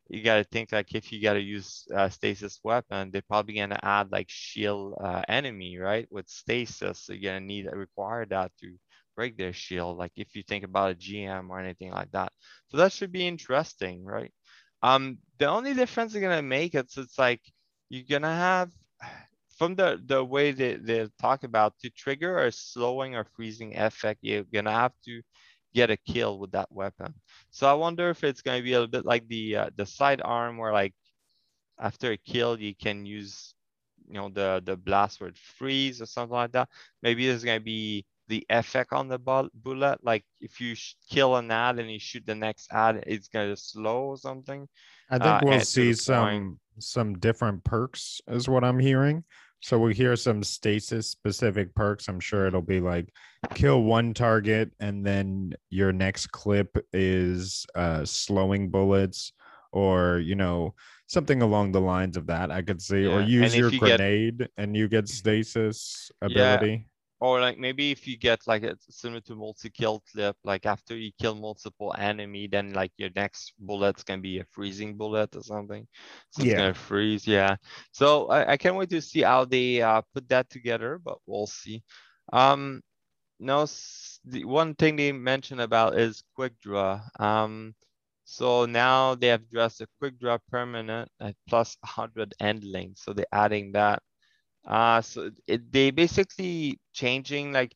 you 0.09 0.23
got 0.23 0.37
to 0.37 0.45
think 0.45 0.73
like 0.73 0.95
if 0.95 1.13
you 1.13 1.23
got 1.23 1.35
to 1.35 1.41
use 1.41 1.87
uh, 1.95 2.09
stasis 2.09 2.61
weapon, 2.65 3.11
they're 3.11 3.23
probably 3.23 3.55
gonna 3.55 3.81
add 3.83 4.13
like 4.13 4.27
shield 4.29 4.95
uh, 5.03 5.23
enemy, 5.29 5.79
right? 5.79 6.07
With 6.11 6.29
stasis, 6.29 7.01
so 7.01 7.13
you're 7.13 7.33
gonna 7.33 7.45
need 7.45 7.67
require 7.73 8.25
that 8.27 8.53
to 8.61 8.77
break 9.17 9.37
their 9.37 9.53
shield. 9.53 9.99
Like 9.99 10.13
if 10.17 10.35
you 10.37 10.43
think 10.43 10.65
about 10.65 10.93
a 10.93 10.95
GM 10.95 11.51
or 11.51 11.59
anything 11.61 11.91
like 11.91 12.11
that, 12.13 12.33
so 12.69 12.77
that 12.79 12.93
should 12.93 13.13
be 13.13 13.27
interesting, 13.27 14.05
right? 14.05 14.33
Um, 14.83 15.19
the 15.39 15.47
only 15.47 15.75
difference 15.75 16.13
they're 16.13 16.23
gonna 16.23 16.43
make 16.43 16.75
it's 16.75 16.97
it's 16.99 17.19
like 17.19 17.41
you're 17.89 18.05
gonna 18.09 18.35
have 18.35 18.71
from 19.59 19.75
the 19.75 20.01
the 20.07 20.23
way 20.25 20.53
they, 20.53 20.75
they 20.77 21.09
talk 21.21 21.45
about 21.45 21.79
to 21.81 21.91
trigger 21.91 22.39
a 22.39 22.53
slowing 22.53 23.15
or 23.17 23.25
freezing 23.37 23.77
effect, 23.77 24.21
you're 24.23 24.45
gonna 24.45 24.73
have 24.73 24.93
to 25.05 25.23
get 25.77 25.91
a 25.91 25.97
kill 25.99 26.39
with 26.39 26.53
that 26.53 26.73
weapon. 26.73 27.13
So 27.51 27.69
I 27.69 27.75
wonder 27.75 28.09
if 28.09 28.25
it's 28.25 28.41
going 28.41 28.59
to 28.59 28.65
be 28.65 28.73
a 28.73 28.81
little 28.81 28.91
bit 28.91 29.05
like 29.05 29.29
the 29.29 29.57
uh, 29.57 29.71
the 29.77 29.85
sidearm 29.85 30.57
where 30.57 30.73
like 30.73 30.95
after 31.79 32.13
a 32.13 32.17
kill 32.17 32.59
you 32.59 32.75
can 32.75 33.05
use 33.05 33.55
you 34.09 34.15
know 34.15 34.31
the 34.31 34.63
the 34.65 34.77
blast 34.77 35.21
word 35.21 35.37
freeze 35.37 36.01
or 36.01 36.07
something 36.07 36.35
like 36.35 36.53
that. 36.53 36.71
Maybe 37.03 37.27
there's 37.27 37.45
going 37.45 37.61
to 37.61 37.65
be 37.65 38.07
the 38.29 38.45
effect 38.51 38.93
on 38.93 39.07
the 39.07 39.21
bullet 39.55 39.99
like 40.03 40.25
if 40.41 40.61
you 40.61 40.75
kill 41.09 41.37
an 41.37 41.49
ad 41.51 41.79
and 41.79 41.89
you 41.89 42.01
shoot 42.01 42.27
the 42.27 42.35
next 42.35 42.67
ad 42.73 43.05
it's 43.07 43.29
going 43.29 43.51
to 43.51 43.57
slow 43.57 44.07
or 44.15 44.17
something. 44.17 44.67
I 45.11 45.19
think 45.19 45.29
uh, 45.29 45.41
we'll 45.45 45.61
see 45.61 45.93
some 45.93 46.59
some 46.79 47.19
different 47.19 47.65
perks 47.65 48.21
is 48.27 48.49
what 48.49 48.65
I'm 48.65 48.79
hearing. 48.79 49.25
So 49.61 49.79
we'll 49.79 49.93
hear 49.93 50.17
some 50.17 50.43
stasis 50.43 51.09
specific 51.09 51.75
perks. 51.75 52.09
I'm 52.09 52.21
sure 52.21 52.47
it'll 52.47 52.63
be 52.63 52.81
like 52.81 53.13
kill 53.55 53.83
one 53.83 54.15
target 54.15 54.73
and 54.81 55.05
then 55.05 55.55
your 55.71 55.93
next 55.93 56.29
clip 56.29 56.77
is 56.93 57.67
uh, 57.75 58.05
slowing 58.05 58.71
bullets 58.71 59.33
or 59.73 60.19
you 60.19 60.35
know 60.35 60.75
something 61.07 61.43
along 61.43 61.73
the 61.73 61.81
lines 61.81 62.17
of 62.17 62.27
that. 62.27 62.51
I 62.51 62.63
could 62.63 62.83
see 62.83 63.03
yeah. 63.03 63.17
or 63.17 63.21
use 63.23 63.57
your 63.57 63.71
you 63.71 63.79
grenade 63.79 64.39
get... 64.39 64.51
and 64.57 64.77
you 64.77 64.89
get 64.89 65.09
stasis 65.09 66.11
ability 66.21 66.87
or 67.21 67.41
like 67.41 67.59
maybe 67.59 67.91
if 67.91 68.07
you 68.07 68.17
get 68.17 68.47
like 68.47 68.63
a 68.63 68.77
similar 68.91 69.21
to 69.21 69.35
multi-kill 69.35 70.03
clip 70.13 70.37
like 70.45 70.67
after 70.67 70.97
you 70.97 71.11
kill 71.21 71.35
multiple 71.35 71.95
enemy 71.99 72.47
then 72.47 72.73
like 72.75 72.93
your 72.99 73.11
next 73.17 73.55
bullet's 73.59 74.03
gonna 74.03 74.21
be 74.21 74.39
a 74.39 74.45
freezing 74.51 74.97
bullet 74.97 75.35
or 75.35 75.43
something. 75.43 75.87
So 76.31 76.43
it's 76.43 76.51
yeah. 76.51 76.57
gonna 76.57 76.75
freeze 76.75 77.27
yeah. 77.27 77.57
So 77.93 78.27
I, 78.29 78.53
I 78.53 78.57
can't 78.57 78.77
wait 78.77 78.91
to 78.91 79.01
see 79.01 79.23
how 79.23 79.45
they 79.45 79.81
uh, 79.81 80.03
put 80.15 80.29
that 80.29 80.51
together 80.51 81.01
but 81.03 81.19
we'll 81.27 81.47
see. 81.47 81.83
Um 82.33 82.83
no 83.39 83.67
the 84.25 84.45
one 84.45 84.75
thing 84.75 84.97
they 84.97 85.13
mentioned 85.13 85.61
about 85.61 85.99
is 85.99 86.23
quick 86.35 86.53
draw. 86.61 87.01
Um 87.19 87.75
so 88.25 88.67
now 88.67 89.15
they 89.15 89.29
have 89.29 89.49
dressed 89.51 89.81
a 89.81 89.87
quick 90.01 90.19
draw 90.19 90.37
permanent 90.51 91.09
at 91.21 91.37
plus 91.49 91.77
100 91.81 92.35
endling 92.41 92.93
so 92.97 93.13
they're 93.13 93.25
adding 93.33 93.73
that 93.73 94.03
uh, 94.67 95.01
so 95.01 95.31
it, 95.47 95.73
they 95.73 95.91
basically 95.91 96.79
changing 96.93 97.53
like 97.53 97.75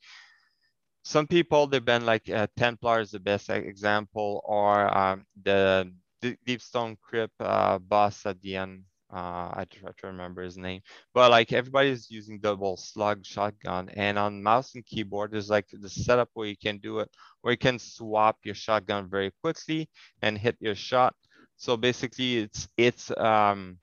some 1.02 1.26
people 1.26 1.66
they've 1.66 1.85
been 1.85 2.06
like 2.06 2.28
uh, 2.30 2.47
Templar 2.56 3.00
is 3.00 3.11
the 3.11 3.20
best 3.20 3.49
example, 3.50 4.42
or 4.44 4.97
um, 4.97 5.25
the 5.42 5.92
Deepstone 6.23 6.97
Crypt 7.00 7.35
uh, 7.40 7.78
boss 7.78 8.26
at 8.26 8.40
the 8.42 8.56
end. 8.56 8.85
Uh, 9.12 9.50
I 9.54 9.64
try 9.68 9.90
to 9.90 10.06
remember 10.06 10.42
his 10.42 10.56
name, 10.56 10.82
but 11.14 11.32
like 11.32 11.52
everybody's 11.52 12.11
using 12.11 12.38
double 12.38 12.76
slug 12.76 13.26
shotgun, 13.26 13.88
and 13.90 14.16
on 14.18 14.42
mouse 14.42 14.75
and 14.76 14.87
keyboard 14.87 15.32
there's 15.32 15.50
like 15.50 15.66
the 15.73 15.88
setup 15.88 16.28
where 16.34 16.47
you 16.47 16.56
can 16.56 16.78
do 16.78 17.00
it, 17.00 17.08
where 17.41 17.52
you 17.52 17.58
can 17.58 17.78
swap 17.80 18.36
your 18.45 18.54
shotgun 18.54 19.10
very 19.10 19.32
quickly 19.43 19.88
and 20.23 20.38
hit 20.38 20.56
your 20.60 20.76
shot. 20.76 21.15
So 21.56 21.76
basically, 21.76 22.38
it's 22.38 22.69
it's 22.76 23.10
um 23.17 23.78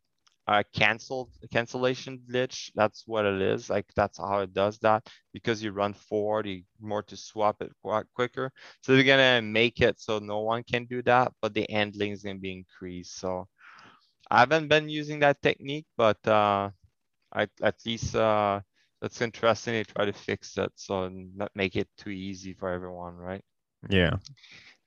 uh, 0.47 0.63
canceled 0.73 1.29
cancellation 1.51 2.19
glitch. 2.29 2.71
That's 2.75 3.03
what 3.07 3.25
it 3.25 3.41
is. 3.41 3.69
Like 3.69 3.85
that's 3.95 4.17
how 4.17 4.39
it 4.39 4.53
does 4.53 4.79
that 4.79 5.07
because 5.33 5.63
you 5.63 5.71
run 5.71 5.93
forward, 5.93 6.47
you 6.47 6.63
more 6.79 7.03
to 7.03 7.17
swap 7.17 7.61
it 7.61 7.71
quicker. 8.13 8.51
So 8.81 8.93
they're 8.95 9.03
gonna 9.03 9.41
make 9.41 9.81
it 9.81 9.99
so 9.99 10.19
no 10.19 10.39
one 10.41 10.63
can 10.63 10.85
do 10.85 11.01
that, 11.03 11.33
but 11.41 11.53
the 11.53 11.65
handling 11.69 12.11
is 12.11 12.23
gonna 12.23 12.39
be 12.39 12.53
increased. 12.53 13.17
So 13.19 13.47
I 14.29 14.39
haven't 14.39 14.67
been 14.67 14.89
using 14.89 15.19
that 15.19 15.41
technique, 15.41 15.85
but 15.97 16.25
uh, 16.27 16.71
I, 17.33 17.47
at 17.61 17.75
least 17.85 18.15
uh, 18.15 18.61
that's 19.01 19.21
interesting 19.21 19.73
to 19.83 19.93
try 19.93 20.05
to 20.05 20.13
fix 20.13 20.57
it 20.57 20.71
so 20.75 21.09
not 21.09 21.51
make 21.55 21.75
it 21.75 21.87
too 21.97 22.09
easy 22.11 22.53
for 22.53 22.69
everyone, 22.69 23.15
right? 23.15 23.43
Yeah. 23.89 24.17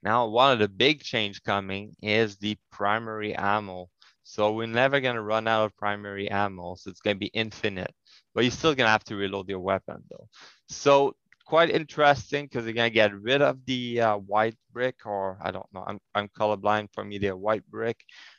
Now, 0.03 0.27
one 0.29 0.53
of 0.53 0.59
the 0.59 0.68
big 0.68 1.03
change 1.03 1.42
coming 1.42 1.94
is 2.03 2.37
the 2.37 2.57
primary 2.70 3.35
ammo. 3.35 3.90
So 4.31 4.53
we're 4.53 4.69
never 4.69 5.01
going 5.01 5.16
to 5.16 5.23
run 5.23 5.49
out 5.49 5.64
of 5.64 5.77
primary 5.77 6.31
ammo. 6.31 6.77
So 6.77 6.88
it's 6.88 7.01
going 7.01 7.16
to 7.16 7.19
be 7.19 7.33
infinite, 7.35 7.93
but 8.33 8.45
you're 8.45 8.53
still 8.53 8.77
going 8.77 8.87
to 8.87 8.93
have 8.93 9.03
to 9.05 9.16
reload 9.16 9.49
your 9.49 9.59
weapon 9.59 10.05
though. 10.09 10.29
So 10.69 11.16
quite 11.47 11.71
interesting 11.71 12.45
because 12.45 12.64
you're 12.64 12.75
going 12.75 12.93
to 12.93 12.95
get 12.95 13.12
rid 13.12 13.43
of 13.43 13.59
the 13.66 14.01
uh, 14.01 14.16
white 14.19 14.55
brick 14.73 15.05
or 15.05 15.37
I 15.43 15.51
don't 15.51 15.66
know. 15.73 15.83
I'm, 15.85 15.99
I'm 16.14 16.29
colorblind 16.29 16.90
for 16.95 17.05
me, 17.05 17.19
the 17.19 17.37
white 17.37 17.66
brick 17.69 17.97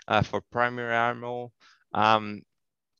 uh, 0.08 0.22
for 0.22 0.40
primary 0.50 0.96
ammo. 0.96 1.52
Um, 1.94 2.44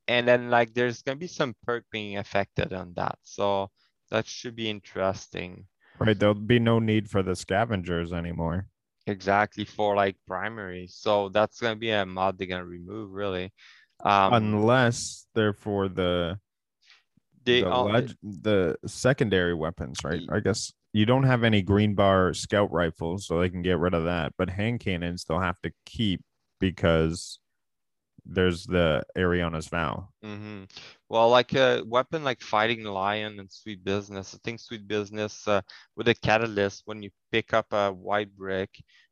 and 0.10 0.28
then 0.28 0.50
like 0.50 0.74
there's 0.74 1.02
going 1.02 1.18
to 1.18 1.20
be 1.20 1.28
some 1.28 1.56
perk 1.66 1.86
being 1.94 2.18
affected 2.18 2.74
on 2.74 2.92
that. 2.98 3.20
So 3.24 3.70
that 4.10 4.28
should 4.28 4.58
be 4.58 4.70
interesting. 4.70 5.66
Right. 5.98 6.20
There'll 6.20 6.36
be 6.36 6.60
no 6.60 6.80
need 6.80 7.10
for 7.10 7.24
the 7.24 7.38
scavengers 7.38 8.12
anymore 8.12 8.68
exactly 9.08 9.66
for 9.66 9.96
like 9.96 10.16
primary. 10.28 10.88
So 10.90 11.30
that's 11.30 11.60
gonna 11.60 11.76
be 11.76 11.92
a 11.92 12.06
mod 12.06 12.38
they're 12.38 12.48
gonna 12.48 12.66
remove 12.66 13.12
really. 13.12 13.52
Um, 14.04 14.34
Unless 14.34 15.28
they're 15.36 15.54
for 15.54 15.88
the 15.88 16.40
the, 17.44 17.64
leg- 17.64 18.16
the 18.22 18.78
secondary 18.86 19.54
weapons, 19.54 20.04
right? 20.04 20.22
I 20.32 20.40
guess 20.40 20.72
you 20.94 21.06
don't 21.06 21.24
have 21.24 21.44
any 21.44 21.62
green 21.62 21.96
bar 21.96 22.34
scout 22.34 22.72
rifles, 22.72 23.26
so 23.26 23.40
they 23.40 23.50
can 23.50 23.62
get 23.62 23.80
rid 23.80 23.94
of 23.94 24.06
that. 24.06 24.34
But 24.38 24.50
hand 24.50 24.80
cannons 24.80 25.24
they'll 25.24 25.40
have 25.40 25.60
to 25.62 25.72
keep 25.86 26.22
because 26.60 27.40
there's 28.26 28.66
the 28.66 29.04
Eriana's 29.18 29.68
vow. 29.68 30.10
Mm-hmm. 30.24 30.64
Well, 31.12 31.28
like 31.28 31.54
a 31.56 31.84
weapon 31.86 32.24
like 32.24 32.40
Fighting 32.40 32.86
Lion 32.86 33.38
and 33.42 33.52
Sweet 33.52 33.84
Business, 33.84 34.34
I 34.34 34.38
think 34.46 34.62
Sweet 34.62 34.88
Business 34.88 35.46
uh, 35.46 35.60
with 35.98 36.08
a 36.08 36.16
catalyst, 36.16 36.84
when 36.86 37.04
you 37.04 37.10
pick 37.34 37.54
up 37.54 37.66
a 37.74 37.92
white 37.92 38.34
brick, 38.38 38.70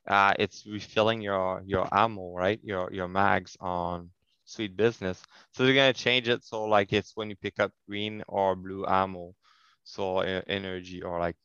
uh, 0.08 0.34
it's 0.40 0.66
refilling 0.66 1.20
your 1.22 1.62
your 1.66 1.90
ammo, 1.92 2.32
right? 2.34 2.58
Your 2.64 2.88
your 2.94 3.10
mags 3.10 3.58
on 3.60 4.12
Sweet 4.46 4.78
Business. 4.78 5.22
So 5.52 5.66
they're 5.66 5.76
gonna 5.76 5.92
change 5.92 6.30
it 6.30 6.46
so 6.46 6.64
like 6.64 6.94
it's 6.94 7.18
when 7.18 7.30
you 7.30 7.36
pick 7.36 7.60
up 7.60 7.74
green 7.86 8.24
or 8.30 8.56
blue 8.56 8.86
ammo, 8.88 9.36
so 9.84 10.20
uh, 10.20 10.42
energy 10.48 11.02
or 11.02 11.20
like, 11.20 11.36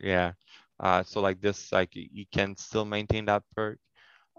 yeah. 0.00 0.32
Uh, 0.80 1.02
so 1.02 1.20
like 1.20 1.42
this, 1.42 1.70
like 1.70 1.90
you 1.92 2.24
can 2.32 2.56
still 2.56 2.86
maintain 2.86 3.26
that 3.26 3.42
perk. 3.54 3.78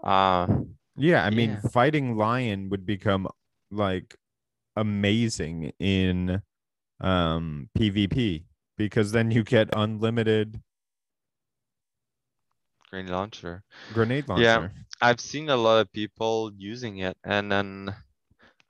Uh, 0.02 0.48
yeah, 0.96 1.24
I 1.24 1.30
mean, 1.30 1.50
yeah. 1.50 1.70
fighting 1.70 2.16
lion 2.16 2.70
would 2.70 2.84
become 2.84 3.28
like 3.70 4.16
amazing 4.78 5.72
in 5.78 6.42
um 7.00 7.68
PvP 7.78 8.44
because 8.76 9.12
then 9.12 9.30
you 9.30 9.44
get 9.44 9.68
unlimited 9.74 10.62
grenade 12.90 13.10
launcher. 13.10 13.64
Grenade 13.92 14.28
launcher. 14.28 14.38
Yeah, 14.42 14.68
I've 15.00 15.20
seen 15.20 15.48
a 15.50 15.56
lot 15.56 15.80
of 15.80 15.92
people 15.92 16.52
using 16.56 16.98
it, 16.98 17.16
and 17.24 17.50
then 17.50 17.94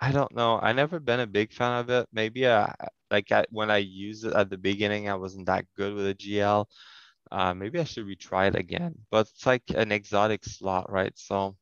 I 0.00 0.12
don't 0.12 0.34
know. 0.34 0.58
I 0.60 0.72
never 0.72 1.00
been 1.00 1.20
a 1.20 1.26
big 1.26 1.52
fan 1.52 1.80
of 1.80 1.90
it. 1.90 2.08
Maybe 2.12 2.48
I 2.48 2.74
like 3.10 3.30
I, 3.32 3.46
when 3.50 3.70
I 3.70 3.78
used 3.78 4.24
it 4.26 4.34
at 4.34 4.50
the 4.50 4.58
beginning, 4.58 5.08
I 5.08 5.14
wasn't 5.16 5.46
that 5.46 5.66
good 5.76 5.94
with 5.94 6.06
a 6.06 6.14
GL. 6.14 6.68
Uh, 7.30 7.54
maybe 7.54 7.80
I 7.80 7.84
should 7.84 8.06
retry 8.06 8.48
it 8.48 8.56
again. 8.56 8.94
But 9.10 9.28
it's 9.28 9.46
like 9.46 9.64
an 9.74 9.92
exotic 9.92 10.44
slot, 10.44 10.90
right? 10.90 11.12
So 11.18 11.56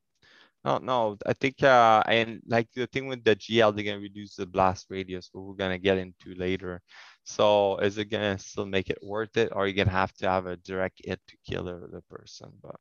no, 0.66 0.78
no, 0.78 1.18
I 1.26 1.34
think 1.34 1.62
uh, 1.62 2.02
and 2.08 2.42
like 2.48 2.68
the 2.74 2.86
thing 2.88 3.08
with 3.08 3.24
the 3.24 3.36
GL, 3.36 3.72
they're 3.72 3.84
gonna 3.84 4.00
reduce 4.00 4.36
the 4.36 4.46
blast 4.46 4.86
radius, 4.90 5.30
but 5.32 5.42
we're 5.42 5.54
gonna 5.54 5.78
get 5.78 5.98
into 5.98 6.34
later. 6.36 6.82
So 7.24 7.78
is 7.78 7.98
it 7.98 8.06
gonna 8.06 8.38
still 8.38 8.66
make 8.66 8.90
it 8.90 8.98
worth 9.02 9.36
it, 9.38 9.50
or 9.52 9.64
are 9.64 9.68
you 9.68 9.74
gonna 9.74 9.90
have 9.90 10.14
to 10.14 10.28
have 10.28 10.46
a 10.46 10.56
direct 10.56 11.02
hit 11.04 11.20
to 11.28 11.36
kill 11.48 11.64
the, 11.64 11.88
the 11.92 12.02
person? 12.10 12.50
But 12.62 12.76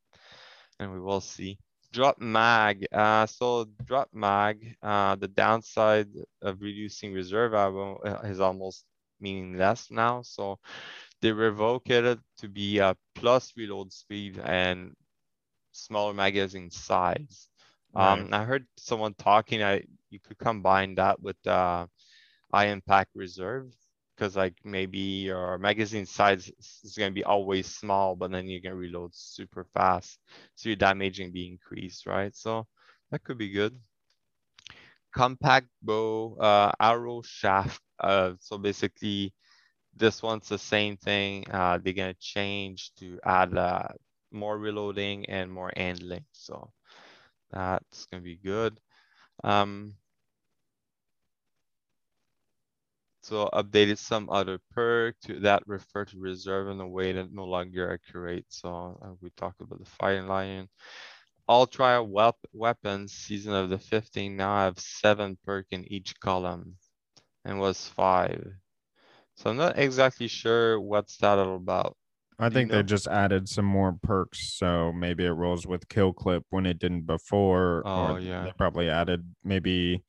and 0.79 0.93
we 0.93 0.99
will 1.01 1.21
see. 1.21 1.59
drop 1.93 2.19
mag. 2.19 2.85
Uh, 2.93 3.25
so 3.27 3.65
drop 3.85 4.09
mag. 4.13 4.75
Uh, 4.83 5.15
the 5.15 5.27
downside 5.29 6.09
of 6.41 6.61
reducing 6.61 7.13
reserve 7.13 7.53
ammo 7.53 7.97
uh, 8.05 8.21
is 8.25 8.39
almost 8.41 8.85
meaningless 9.21 9.91
now. 9.91 10.21
So 10.23 10.59
they 11.21 11.31
revoke 11.31 11.89
it 11.89 12.19
to 12.39 12.49
be 12.49 12.79
a 12.79 12.95
plus 13.15 13.53
reload 13.57 13.93
speed 13.93 14.39
and 14.43 14.93
smaller 15.71 16.13
magazine 16.13 16.71
size. 16.71 17.49
Um, 17.95 18.27
I 18.31 18.43
heard 18.43 18.67
someone 18.77 19.13
talking. 19.15 19.63
I 19.63 19.83
you 20.09 20.19
could 20.19 20.37
combine 20.37 20.95
that 20.95 21.21
with 21.21 21.37
uh, 21.47 21.87
ion 22.53 22.81
pack 22.81 23.09
reserve 23.15 23.71
because 24.15 24.35
like 24.35 24.55
maybe 24.63 24.99
your 25.29 25.57
magazine 25.57 26.05
size 26.05 26.51
is 26.83 26.95
going 26.97 27.11
to 27.11 27.15
be 27.15 27.23
always 27.23 27.67
small, 27.67 28.15
but 28.15 28.31
then 28.31 28.47
you 28.47 28.61
can 28.61 28.73
reload 28.75 29.13
super 29.13 29.65
fast. 29.73 30.19
So 30.55 30.69
your 30.69 30.77
damaging 30.77 31.31
be 31.31 31.47
increased, 31.47 32.05
right? 32.07 32.35
So 32.35 32.67
that 33.11 33.23
could 33.23 33.37
be 33.37 33.51
good. 33.51 33.79
Compact 35.13 35.67
bow, 35.81 36.35
uh, 36.39 36.71
arrow 36.79 37.21
shaft. 37.23 37.81
Uh, 37.99 38.33
so 38.39 38.57
basically 38.57 39.33
this 39.95 40.21
one's 40.23 40.49
the 40.49 40.57
same 40.59 40.97
thing. 40.97 41.45
Uh, 41.51 41.77
they're 41.79 41.93
to 42.13 42.19
change 42.19 42.93
to 42.95 43.19
add 43.23 43.55
uh, 43.57 43.87
more 44.31 44.57
reloading 44.57 45.25
and 45.27 45.51
more 45.51 45.71
handling. 45.75 46.25
So 46.33 46.71
that's 47.55 48.07
going 48.07 48.23
to 48.23 48.25
be 48.25 48.37
good. 48.37 48.79
Um, 49.43 49.95
So 53.23 53.49
updated 53.53 53.97
some 53.97 54.29
other 54.29 54.59
perk 54.71 55.19
to 55.23 55.39
that 55.41 55.67
refer 55.67 56.05
to 56.05 56.17
reserve 56.19 56.69
in 56.69 56.79
a 56.79 56.87
way 56.87 57.11
that 57.11 57.33
no 57.33 57.43
longer 57.45 57.91
accurate. 57.93 58.45
So 58.49 58.97
uh, 59.01 59.15
we 59.21 59.31
talked 59.31 59.61
about 59.61 59.79
the 59.79 59.85
fighting 59.85 60.27
lion. 60.27 60.69
Ultra 61.49 62.03
wep 62.03 62.37
weapons 62.53 63.13
season 63.13 63.53
of 63.53 63.69
the 63.69 63.79
15 63.79 64.37
now 64.37 64.57
have 64.57 64.79
seven 64.79 65.37
perk 65.45 65.67
in 65.71 65.91
each 65.91 66.19
column 66.19 66.77
and 67.45 67.59
was 67.59 67.87
five. 67.89 68.53
So 69.35 69.51
I'm 69.51 69.57
not 69.57 69.79
exactly 69.79 70.27
sure 70.29 70.79
what's 70.81 71.17
that 71.19 71.39
all 71.39 71.55
about. 71.57 71.97
I 72.37 72.49
think 72.49 72.69
you 72.71 72.77
they 72.77 72.83
just 72.83 73.07
added 73.07 73.47
some 73.47 73.65
more 73.65 73.97
perks, 74.03 74.53
so 74.57 74.91
maybe 74.91 75.25
it 75.25 75.31
rolls 75.31 75.65
with 75.65 75.87
kill 75.87 76.11
clip 76.13 76.43
when 76.49 76.65
it 76.65 76.79
didn't 76.79 77.05
before. 77.05 77.81
Oh, 77.85 78.15
or 78.15 78.19
yeah. 78.19 78.43
They 78.45 78.51
probably 78.57 78.89
added 78.89 79.23
maybe 79.43 80.03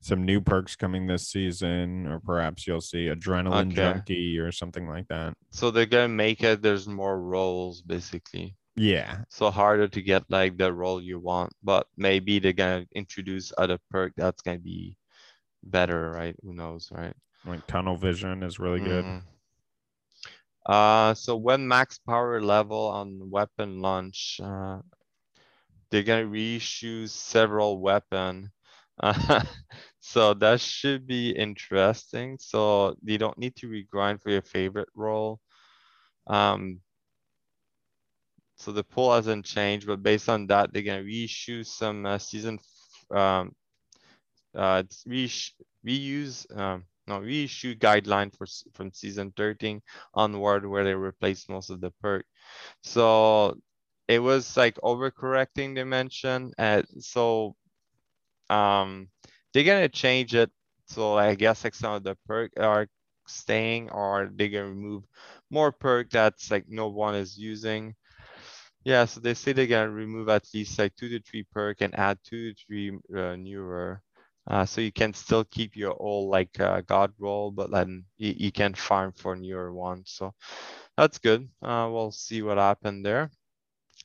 some 0.00 0.24
new 0.24 0.40
perks 0.40 0.76
coming 0.76 1.06
this 1.06 1.28
season, 1.28 2.06
or 2.06 2.20
perhaps 2.20 2.66
you'll 2.66 2.80
see 2.80 3.06
adrenaline 3.06 3.72
Okay. 3.72 3.74
junkie 3.74 4.38
or 4.38 4.52
something 4.52 4.88
like 4.88 5.08
that. 5.08 5.34
So 5.50 5.70
they're 5.70 5.86
gonna 5.86 6.08
make 6.08 6.42
it, 6.42 6.62
there's 6.62 6.86
more 6.88 7.20
roles 7.20 7.82
basically. 7.82 8.56
Yeah, 8.78 9.22
So 9.30 9.50
harder 9.50 9.88
to 9.88 10.02
get 10.02 10.24
like 10.28 10.58
the 10.58 10.70
role 10.70 11.00
you 11.00 11.18
want, 11.18 11.52
but 11.62 11.86
maybe 11.96 12.38
they're 12.38 12.52
gonna 12.52 12.84
introduce 12.94 13.50
other 13.56 13.78
perk 13.90 14.12
that's 14.18 14.42
gonna 14.42 14.58
be 14.58 14.98
better, 15.64 16.10
right? 16.10 16.36
Who 16.42 16.52
knows, 16.54 16.90
right? 16.92 17.14
like 17.46 17.66
tunnel 17.68 17.96
vision 17.96 18.42
is 18.42 18.58
really 18.58 18.80
good. 18.80 19.04
Mm-hmm. 19.04 19.18
Uh, 20.68 21.14
so 21.14 21.36
when 21.36 21.66
max 21.68 21.98
power 21.98 22.40
level 22.42 22.88
on 22.88 23.30
weapon 23.30 23.80
launch, 23.80 24.40
uh, 24.42 24.80
they're 25.90 26.02
gonna 26.02 26.26
reissue 26.26 27.06
several 27.06 27.78
weapon. 27.80 28.50
Uh, 29.02 29.44
so 30.00 30.34
that 30.34 30.60
should 30.60 31.06
be 31.06 31.30
interesting. 31.30 32.38
So 32.40 32.96
you 33.04 33.18
don't 33.18 33.38
need 33.38 33.56
to 33.56 33.68
regrind 33.68 34.22
for 34.22 34.30
your 34.30 34.42
favorite 34.42 34.88
role. 34.94 35.40
Um, 36.26 36.80
so 38.56 38.72
the 38.72 38.84
pool 38.84 39.14
hasn't 39.14 39.44
changed, 39.44 39.86
but 39.86 40.02
based 40.02 40.28
on 40.28 40.46
that, 40.48 40.72
they're 40.72 40.82
gonna 40.82 41.02
reissue 41.04 41.62
some 41.62 42.06
uh, 42.06 42.18
season, 42.18 42.58
um, 43.10 43.54
uh, 44.54 44.82
it's 44.84 45.04
reuse, 45.84 46.58
um, 46.58 46.84
no, 47.08 47.20
reissue 47.20 47.74
guideline 47.74 48.34
for 48.36 48.46
from 48.74 48.92
season 48.92 49.32
13 49.36 49.82
onward 50.14 50.66
where 50.66 50.84
they 50.84 50.94
replaced 50.94 51.48
most 51.48 51.70
of 51.70 51.80
the 51.80 51.90
perk. 52.02 52.26
So 52.82 53.56
it 54.08 54.20
was 54.20 54.56
like 54.56 54.76
overcorrecting 54.84 55.74
dimension. 55.76 56.52
Uh, 56.58 56.82
so 57.00 57.56
um, 58.50 59.08
they're 59.52 59.64
gonna 59.64 59.88
change 59.88 60.34
it. 60.34 60.50
So 60.86 61.16
I 61.16 61.34
guess 61.34 61.64
like 61.64 61.74
some 61.74 61.94
of 61.94 62.04
the 62.04 62.16
perk 62.26 62.52
are 62.58 62.88
staying 63.26 63.90
or 63.90 64.30
they're 64.34 64.48
gonna 64.48 64.68
remove 64.70 65.04
more 65.50 65.72
perk 65.72 66.10
that's 66.10 66.50
like 66.50 66.64
no 66.68 66.88
one 66.88 67.14
is 67.14 67.36
using. 67.38 67.94
Yeah, 68.84 69.04
so 69.06 69.20
they 69.20 69.34
say 69.34 69.52
they're 69.52 69.66
gonna 69.66 69.90
remove 69.90 70.28
at 70.28 70.46
least 70.54 70.78
like 70.78 70.96
two 70.96 71.08
to 71.10 71.20
three 71.22 71.44
perk 71.44 71.82
and 71.82 71.94
add 71.98 72.18
two 72.24 72.52
to 72.52 72.56
three 72.66 72.90
uh, 73.16 73.36
newer. 73.36 74.02
Uh, 74.48 74.64
so 74.64 74.80
you 74.80 74.92
can 74.92 75.12
still 75.12 75.44
keep 75.44 75.76
your 75.76 75.94
old 76.00 76.30
like 76.30 76.58
uh, 76.60 76.80
god 76.82 77.12
roll, 77.18 77.50
but 77.50 77.70
then 77.70 78.04
you, 78.16 78.34
you 78.36 78.52
can 78.52 78.74
farm 78.74 79.12
for 79.12 79.34
newer 79.34 79.72
ones. 79.72 80.12
So 80.14 80.34
that's 80.96 81.18
good. 81.18 81.48
Uh, 81.62 81.88
we'll 81.90 82.12
see 82.12 82.42
what 82.42 82.58
happened 82.58 83.04
there. 83.04 83.30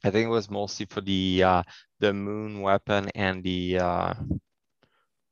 I 0.03 0.09
think 0.09 0.25
it 0.25 0.31
was 0.31 0.49
mostly 0.49 0.87
for 0.87 1.01
the 1.01 1.43
uh, 1.43 1.63
the 1.99 2.13
moon 2.13 2.61
weapon 2.61 3.09
and 3.13 3.43
the 3.43 3.77
uh, 3.79 4.13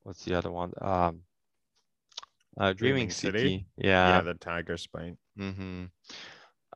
what's 0.04 0.24
the 0.26 0.36
other 0.36 0.52
one? 0.52 0.74
Um, 0.80 1.22
uh, 2.58 2.74
Dreaming, 2.74 3.08
Dreaming 3.08 3.10
City? 3.10 3.38
City. 3.40 3.66
Yeah, 3.78 4.18
Yeah. 4.18 4.22
the 4.22 4.34
Tigerspite. 4.36 5.18
Mm-hmm. 5.40 5.86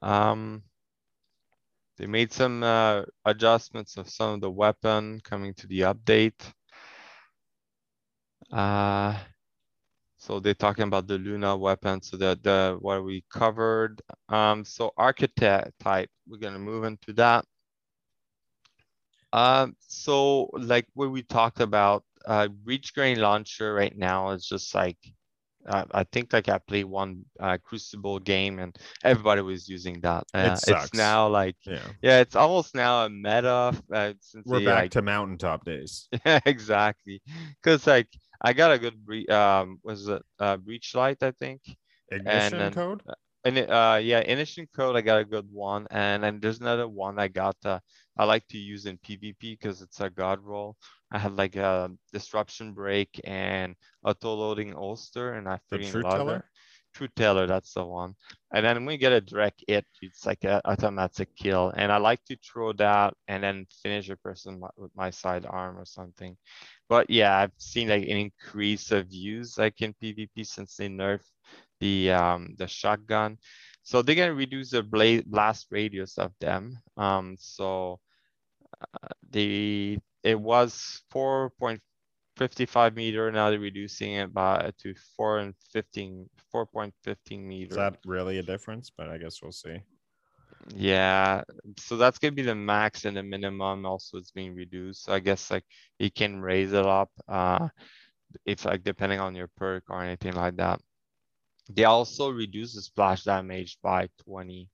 Um, 0.02 0.64
they 1.98 2.08
made 2.08 2.32
some 2.32 2.64
uh, 2.64 3.04
adjustments 3.26 3.98
of 3.98 4.10
some 4.10 4.36
of 4.36 4.42
the 4.42 4.50
weapon 4.52 5.20
coming 5.24 5.54
to 5.56 5.68
the 5.68 5.82
update. 5.82 6.42
Uh, 8.54 9.18
so 10.18 10.40
they're 10.40 10.54
talking 10.54 10.84
about 10.84 11.08
the 11.08 11.18
Luna 11.18 11.58
weapon. 11.58 12.02
So 12.02 12.16
the 12.18 12.40
the 12.42 12.78
what 12.80 13.04
we 13.04 13.26
covered. 13.30 14.02
Um, 14.30 14.64
so 14.64 14.94
architect 14.96 15.72
type. 15.80 16.10
We're 16.28 16.38
gonna 16.38 16.60
move 16.60 16.86
into 16.86 17.12
that. 17.14 17.46
Um, 19.34 19.76
so 19.80 20.50
like 20.54 20.86
what 20.94 21.12
we 21.12 21.24
talked 21.24 21.60
about, 21.60 22.04
uh, 22.26 22.50
Reach 22.64 22.94
Grain 22.94 23.20
Launcher 23.20 23.74
right 23.74 23.98
now 23.98 24.30
is 24.30 24.48
just 24.48 24.76
like, 24.76 24.98
uh, 25.68 25.86
I 25.92 26.04
think 26.04 26.32
like 26.32 26.50
I 26.50 26.60
played 26.60 26.86
one 26.86 27.26
uh, 27.40 27.58
Crucible 27.64 28.20
game 28.20 28.60
and 28.60 28.78
everybody 29.04 29.42
was 29.42 29.68
using 29.68 30.00
that. 30.02 30.26
Uh, 30.36 30.56
sucks. 30.56 30.86
It's 30.86 30.94
now 30.94 31.28
like, 31.28 31.56
Yeah, 31.66 31.80
yeah, 32.04 32.20
it's 32.20 32.36
almost 32.36 32.76
now 32.76 33.06
a 33.06 33.10
meta. 33.10 33.74
Uh, 33.92 34.14
since 34.22 34.46
we're 34.46 34.60
they, 34.60 34.66
back 34.66 34.82
like, 34.84 34.92
to 34.92 35.02
mountaintop 35.02 35.66
days. 35.66 36.08
yeah, 36.26 36.40
exactly. 36.46 37.22
Cause 37.64 37.88
like 37.88 38.10
I 38.44 38.54
got 38.54 38.72
a 38.74 38.80
good 38.80 38.98
bre- 39.06 39.32
um 39.32 39.80
was 39.84 40.08
it 40.08 40.22
uh 40.40 40.58
breach 40.58 40.96
light 40.96 41.22
I 41.24 41.32
think 41.32 41.62
Ignition 42.12 42.60
then- 42.60 42.74
code. 42.74 43.02
and 43.46 43.58
uh 43.58 44.00
yeah 44.02 44.20
Ignition 44.20 44.68
Code 44.76 44.96
I 44.96 45.02
got 45.02 45.20
a 45.22 45.26
good 45.26 45.48
one 45.52 45.88
and 45.92 46.24
then 46.24 46.40
there's 46.40 46.60
another 46.60 46.88
one 46.88 47.20
I 47.20 47.28
got 47.28 47.58
uh, 47.66 47.80
I 48.18 48.26
like 48.26 48.46
to 48.50 48.58
use 48.58 48.86
in 48.86 48.98
PvP 49.00 49.40
because 49.58 49.82
it's 49.82 50.00
a 50.00 50.10
god 50.10 50.40
roll. 50.42 50.78
I 51.12 51.18
had 51.20 51.36
like 51.36 51.56
a 51.56 51.92
disruption 52.12 52.74
break 52.74 53.20
and 53.24 53.76
auto 54.04 54.34
loading 54.34 54.74
ulster 54.76 55.34
and 55.34 55.48
I 55.48 55.60
The 55.70 55.78
freaking 55.78 55.92
truth 55.92 56.04
love 56.06 56.18
teller. 56.18 56.46
True 56.94 57.08
Teller, 57.16 57.48
that's 57.48 57.74
the 57.74 57.84
one. 57.84 58.16
And 58.54 58.64
then 58.66 58.86
we 58.86 58.98
get 58.98 59.12
a 59.12 59.22
direct 59.22 59.64
hit, 59.68 59.86
it's 60.02 60.26
like 60.28 60.44
a 60.44 60.62
automatic 60.66 61.30
kill. 61.36 61.74
And 61.76 61.92
I 61.92 61.98
like 61.98 62.24
to 62.26 62.38
throw 62.38 62.72
that 62.74 63.16
and 63.28 63.44
then 63.44 63.66
finish 63.82 64.10
a 64.10 64.18
person 64.18 64.62
with 64.78 64.92
my 64.96 65.10
sidearm 65.10 65.78
or 65.80 65.86
something. 65.86 66.38
But 66.90 67.10
yeah, 67.10 67.36
I've 67.36 67.54
seen 67.58 67.90
like 67.90 68.04
an 68.04 68.18
increase 68.30 68.92
of 68.92 69.12
use 69.12 69.58
like 69.58 69.82
in 69.82 69.96
PvP 69.96 70.46
since 70.46 70.76
they 70.76 70.88
nerfed 70.88 71.32
the 71.80 72.12
um 72.12 72.56
the 72.58 72.68
shotgun. 72.68 73.40
So 73.82 74.02
they're 74.02 74.16
gonna 74.16 74.36
reduce 74.36 74.72
the 74.72 74.84
blast 75.26 75.68
radius 75.72 76.18
of 76.20 76.32
them. 76.40 76.78
Um, 76.96 77.36
so 77.40 78.00
uh, 78.82 79.08
the 79.32 79.98
it 80.24 80.40
was 80.40 81.02
4.55 82.38 82.96
meter. 82.96 83.32
Now 83.32 83.50
they're 83.50 83.60
reducing 83.60 84.14
it 84.14 84.34
by 84.34 84.72
to 84.80 84.94
4 85.16 85.40
and 85.40 85.54
15 85.72 86.30
4.15 86.54 87.44
meter. 87.44 87.72
Is 87.72 87.78
that 87.78 87.98
really 88.06 88.40
a 88.40 88.44
difference? 88.44 88.92
But 88.96 89.10
I 89.10 89.18
guess 89.18 89.42
we'll 89.42 89.52
see. 89.52 89.82
Yeah, 90.76 91.44
so 91.78 91.98
that's 91.98 92.20
gonna 92.20 92.32
be 92.32 92.42
the 92.42 92.56
max 92.56 93.06
and 93.06 93.18
the 93.18 93.24
minimum 93.24 93.86
also 93.86 94.18
it's 94.18 94.32
being 94.32 94.56
reduced. 94.56 95.04
So 95.04 95.14
I 95.14 95.20
guess 95.20 95.52
like 95.52 95.66
you 96.00 96.10
can 96.10 96.42
raise 96.42 96.74
it 96.74 96.86
up 96.86 97.10
uh 97.28 97.68
if 98.46 98.66
like 98.66 98.84
depending 98.84 99.20
on 99.20 99.36
your 99.36 99.50
perk 99.58 99.84
or 99.90 100.02
anything 100.02 100.34
like 100.34 100.56
that. 100.58 100.80
They 101.70 101.84
also 101.84 102.30
reduce 102.30 102.76
the 102.76 102.82
splash 102.82 103.24
damage 103.24 103.78
by 103.82 104.10
20. 104.26 104.70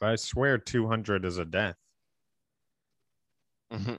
But 0.00 0.10
I 0.10 0.16
swear 0.16 0.58
200 0.58 1.24
is 1.24 1.38
a 1.38 1.44
death. 1.44 1.76
Mhm. 3.70 3.98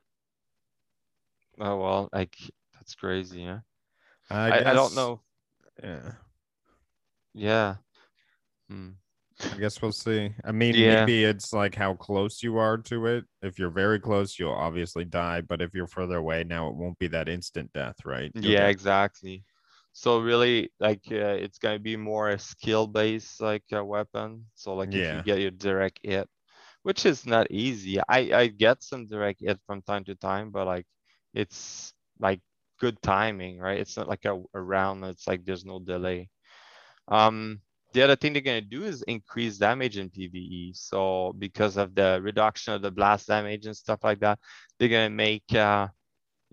Oh 1.59 1.77
well, 1.77 2.09
like 2.11 2.35
that's 2.85 2.95
crazy, 2.95 3.41
yeah. 3.41 3.59
I, 4.29 4.51
I, 4.51 4.71
I 4.71 4.73
don't 4.73 4.93
know. 4.95 5.21
Yeah. 5.83 6.11
Yeah. 7.33 7.75
Hmm. 8.69 8.89
I 9.51 9.57
guess 9.57 9.81
we'll 9.81 9.91
see. 9.91 10.33
I 10.43 10.51
mean, 10.51 10.75
Yeah. 10.75 10.99
maybe 10.99 11.23
it's 11.25 11.51
like 11.51 11.75
how 11.75 11.95
close 11.95 12.41
you 12.43 12.57
are 12.57 12.77
to 12.77 13.07
it. 13.07 13.25
If 13.41 13.59
you're 13.59 13.69
very 13.69 13.99
close, 13.99 14.39
you'll 14.39 14.53
obviously 14.53 15.03
die. 15.03 15.41
But 15.41 15.61
if 15.61 15.73
you're 15.73 15.87
further 15.87 16.17
away, 16.17 16.43
now 16.43 16.69
it 16.69 16.75
won't 16.75 16.97
be 16.99 17.07
that 17.07 17.27
instant 17.27 17.71
death, 17.73 17.95
right? 18.05 18.31
You'll 18.33 18.53
yeah, 18.53 18.61
get- 18.61 18.69
exactly. 18.69 19.43
So 19.93 20.19
really, 20.19 20.71
like 20.79 21.01
uh, 21.09 21.39
it's 21.39 21.57
gonna 21.57 21.79
be 21.79 21.95
more 21.97 22.29
a 22.29 22.39
skill 22.39 22.85
based 22.85 23.41
like 23.41 23.63
a 23.71 23.83
weapon. 23.83 24.45
So 24.53 24.75
like 24.75 24.93
if 24.93 25.13
you 25.15 25.23
get 25.23 25.39
your 25.39 25.51
direct 25.51 25.99
hit, 26.03 26.27
which 26.83 27.05
is 27.05 27.25
not 27.25 27.47
easy. 27.49 27.99
I 28.07 28.19
I 28.33 28.47
get 28.47 28.83
some 28.83 29.07
direct 29.07 29.39
hit 29.41 29.59
from 29.65 29.81
time 29.81 30.03
to 30.05 30.15
time, 30.15 30.51
but 30.51 30.67
like 30.67 30.85
it's 31.33 31.93
like 32.19 32.41
good 32.79 33.01
timing, 33.01 33.59
right? 33.59 33.79
It's 33.79 33.97
not 33.97 34.07
like 34.07 34.25
a, 34.25 34.41
a 34.53 34.61
round 34.61 35.03
that's 35.03 35.27
like 35.27 35.45
there's 35.45 35.65
no 35.65 35.79
delay. 35.79 36.29
Um, 37.07 37.61
the 37.93 38.01
other 38.01 38.15
thing 38.15 38.33
they're 38.33 38.41
gonna 38.41 38.61
do 38.61 38.83
is 38.83 39.03
increase 39.03 39.57
damage 39.57 39.97
in 39.97 40.09
PvE. 40.09 40.75
So 40.75 41.33
because 41.39 41.77
of 41.77 41.95
the 41.95 42.19
reduction 42.21 42.73
of 42.73 42.81
the 42.81 42.91
blast 42.91 43.27
damage 43.27 43.65
and 43.65 43.75
stuff 43.75 44.03
like 44.03 44.19
that, 44.19 44.39
they're 44.77 44.89
gonna 44.89 45.09
make 45.09 45.53
uh 45.53 45.87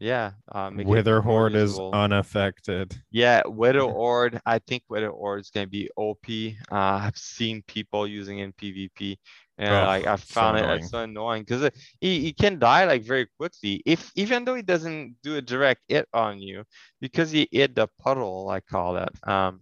yeah, 0.02 0.32
uh, 0.50 0.68
make 0.68 0.86
Wither 0.88 1.22
more 1.22 1.22
Horde 1.22 1.54
is 1.54 1.78
unaffected. 1.78 3.00
Yeah, 3.12 3.42
Witherhoard. 3.46 4.40
I 4.44 4.58
think 4.58 4.82
Witherhoard 4.88 5.40
is 5.40 5.50
gonna 5.50 5.68
be 5.68 5.88
OP. 5.96 6.26
Uh, 6.72 6.74
I've 7.06 7.16
seen 7.16 7.62
people 7.68 8.08
using 8.08 8.40
it 8.40 8.44
in 8.44 8.52
PvP, 8.52 9.16
and 9.58 9.72
Ugh, 9.72 9.86
like 9.86 10.06
I 10.08 10.16
so 10.16 10.34
found 10.34 10.58
it 10.58 10.64
annoying. 10.64 10.86
so 10.88 10.98
annoying 10.98 11.42
because 11.44 11.70
he, 12.00 12.18
he 12.20 12.32
can 12.32 12.58
die 12.58 12.84
like 12.84 13.04
very 13.04 13.28
quickly. 13.38 13.80
If 13.86 14.10
even 14.16 14.44
though 14.44 14.56
he 14.56 14.62
doesn't 14.62 15.18
do 15.22 15.36
a 15.36 15.40
direct 15.40 15.82
hit 15.86 16.08
on 16.12 16.40
you, 16.40 16.64
because 17.00 17.30
he 17.30 17.48
hit 17.52 17.76
the 17.76 17.86
puddle, 18.00 18.48
I 18.48 18.58
call 18.58 18.96
it. 18.96 19.10
Um, 19.22 19.60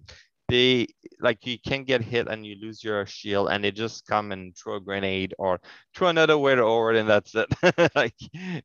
they 0.51 0.89
like 1.21 1.47
you 1.47 1.59
can 1.65 1.85
get 1.85 2.03
hit 2.03 2.29
and 2.29 2.45
you 2.45 2.57
lose 2.61 2.83
your 2.83 3.07
shield, 3.07 3.49
and 3.51 3.63
they 3.65 3.71
just 3.71 4.07
come 4.07 4.33
and 4.33 4.57
throw 4.57 4.77
a 4.77 4.81
grenade 4.81 5.35
or 5.39 5.61
throw 5.95 6.09
another 6.09 6.37
Witherhoard, 6.39 6.97
and 6.97 7.09
that's 7.09 7.35
it. 7.35 7.49
like 7.95 8.15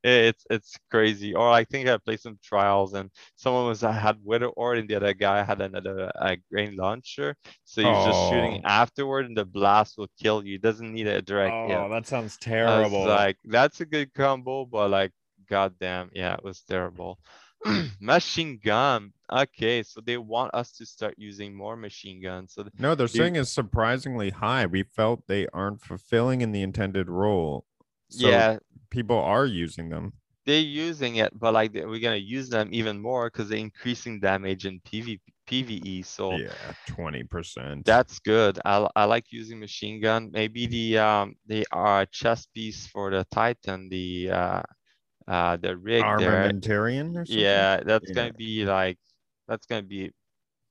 it's 0.03 0.43
it's 0.49 0.75
crazy. 0.91 1.33
Or 1.33 1.49
I 1.49 1.63
think 1.63 1.87
I 1.87 1.97
played 1.97 2.19
some 2.19 2.39
trials 2.43 2.93
and 2.93 3.09
someone 3.35 3.67
was 3.67 3.83
I 3.83 3.91
had 3.91 4.17
Witherhoard 4.23 4.79
and 4.79 4.89
the 4.89 4.95
other 4.95 5.13
guy 5.13 5.43
had 5.43 5.61
another 5.61 6.11
uh, 6.19 6.35
grenade 6.51 6.75
launcher. 6.75 7.35
So 7.65 7.81
he's 7.81 8.05
just 8.05 8.29
shooting 8.29 8.61
Oh. 8.65 8.67
afterward 8.69 9.25
and 9.25 9.37
the 9.37 9.45
blast 9.45 9.97
will 9.97 10.09
kill 10.21 10.45
you. 10.45 10.55
It 10.55 10.61
doesn't 10.61 10.93
need 10.93 11.07
a 11.07 11.21
direct 11.21 11.69
hit. 11.69 11.77
Oh, 11.77 11.89
that 11.89 12.07
sounds 12.07 12.37
terrible. 12.37 13.05
like, 13.05 13.37
that's 13.45 13.81
a 13.81 13.85
good 13.85 14.13
combo, 14.13 14.65
but 14.65 14.89
like, 14.89 15.11
goddamn, 15.49 16.09
yeah, 16.13 16.33
it 16.35 16.43
was 16.43 16.61
terrible. 16.61 17.19
machine 17.99 18.59
gun. 18.63 19.11
Okay, 19.31 19.83
so 19.83 20.01
they 20.01 20.17
want 20.17 20.53
us 20.53 20.71
to 20.77 20.85
start 20.85 21.15
using 21.17 21.55
more 21.55 21.75
machine 21.75 22.21
guns. 22.21 22.53
So 22.53 22.67
no, 22.77 22.93
they're 22.95 23.07
you- 23.07 23.19
saying 23.19 23.35
is 23.35 23.51
surprisingly 23.51 24.29
high. 24.29 24.65
We 24.65 24.83
felt 24.83 25.27
they 25.27 25.47
aren't 25.53 25.81
fulfilling 25.81 26.41
in 26.41 26.51
the 26.51 26.61
intended 26.61 27.09
role. 27.09 27.65
So 28.09 28.27
yeah, 28.29 28.57
people 28.89 29.17
are 29.17 29.45
using 29.45 29.89
them. 29.89 30.13
they're 30.45 30.59
using 30.61 31.15
it, 31.15 31.31
but 31.37 31.53
like 31.53 31.73
we're 31.73 31.99
gonna 31.99 32.17
use 32.17 32.49
them 32.49 32.69
even 32.71 33.01
more 33.01 33.29
because 33.29 33.49
they're 33.49 33.57
increasing 33.57 34.19
damage 34.19 34.65
in 34.65 34.79
PV 34.81 35.19
PVE. 35.47 36.03
So 36.05 36.31
Yeah, 36.37 36.71
twenty 36.85 37.23
percent. 37.23 37.85
That's 37.85 38.19
good. 38.19 38.59
I, 38.65 38.87
I 38.95 39.05
like 39.05 39.31
using 39.31 39.59
machine 39.59 40.01
gun. 40.01 40.29
Maybe 40.31 40.67
the 40.67 40.97
um 40.99 41.35
the 41.47 41.65
uh 41.71 42.05
chest 42.11 42.49
piece 42.53 42.87
for 42.87 43.11
the 43.11 43.25
Titan, 43.31 43.89
the 43.89 44.29
uh 44.31 44.61
uh 45.27 45.57
the 45.57 45.75
rig 45.75 46.03
there. 46.19 46.49
Armamentarium 46.51 47.15
or 47.15 47.25
something. 47.25 47.43
Yeah, 47.43 47.81
that's 47.83 48.09
Yeah. 48.09 48.15
gonna 48.15 48.33
be 48.33 48.65
like 48.65 48.99
that's 49.47 49.65
gonna 49.65 49.83
be 49.83 50.11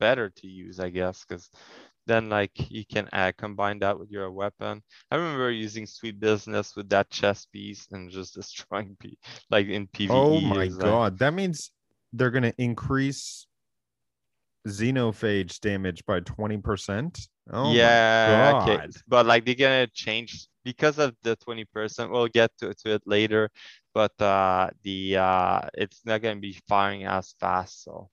better 0.00 0.30
to 0.30 0.46
use, 0.46 0.80
I 0.80 0.90
guess, 0.90 1.24
because 1.24 1.50
then 2.06 2.28
like 2.28 2.52
you 2.70 2.84
can 2.84 3.08
uh, 3.12 3.32
combine 3.38 3.78
that 3.78 3.98
with 3.98 4.10
your 4.10 4.30
weapon. 4.30 4.82
I 5.10 5.16
remember 5.16 5.50
using 5.50 5.86
Sweet 5.86 6.20
Business 6.20 6.76
with 6.76 6.88
that 6.90 7.08
chest 7.10 7.50
piece 7.50 7.88
and 7.92 8.10
just 8.10 8.34
destroying 8.40 8.96
pe 9.00 9.14
like 9.50 9.68
in 9.68 9.86
PvE. 9.88 10.10
Oh 10.10 10.40
my 10.40 10.64
is, 10.64 10.76
like- 10.76 10.84
god, 10.84 11.18
that 11.18 11.32
means 11.34 11.70
they're 12.12 12.30
gonna 12.30 12.54
increase 12.58 13.46
xenophage 14.68 15.60
damage 15.60 16.04
by 16.06 16.20
twenty 16.20 16.58
percent. 16.58 17.28
Oh 17.50 17.72
yeah, 17.72 18.62
okay. 18.62 18.88
But 19.08 19.26
like 19.26 19.44
they're 19.44 19.54
gonna 19.54 19.86
change 19.88 20.48
because 20.64 20.98
of 20.98 21.14
the 21.22 21.36
20%. 21.36 22.10
We'll 22.10 22.26
get 22.28 22.50
to, 22.58 22.72
to 22.72 22.94
it 22.94 23.02
later, 23.04 23.50
but 23.94 24.20
uh 24.20 24.68
the 24.82 25.16
uh 25.16 25.60
it's 25.74 26.02
not 26.04 26.20
gonna 26.20 26.40
be 26.40 26.58
firing 26.68 27.04
as 27.04 27.34
fast. 27.40 27.84
So 27.84 28.10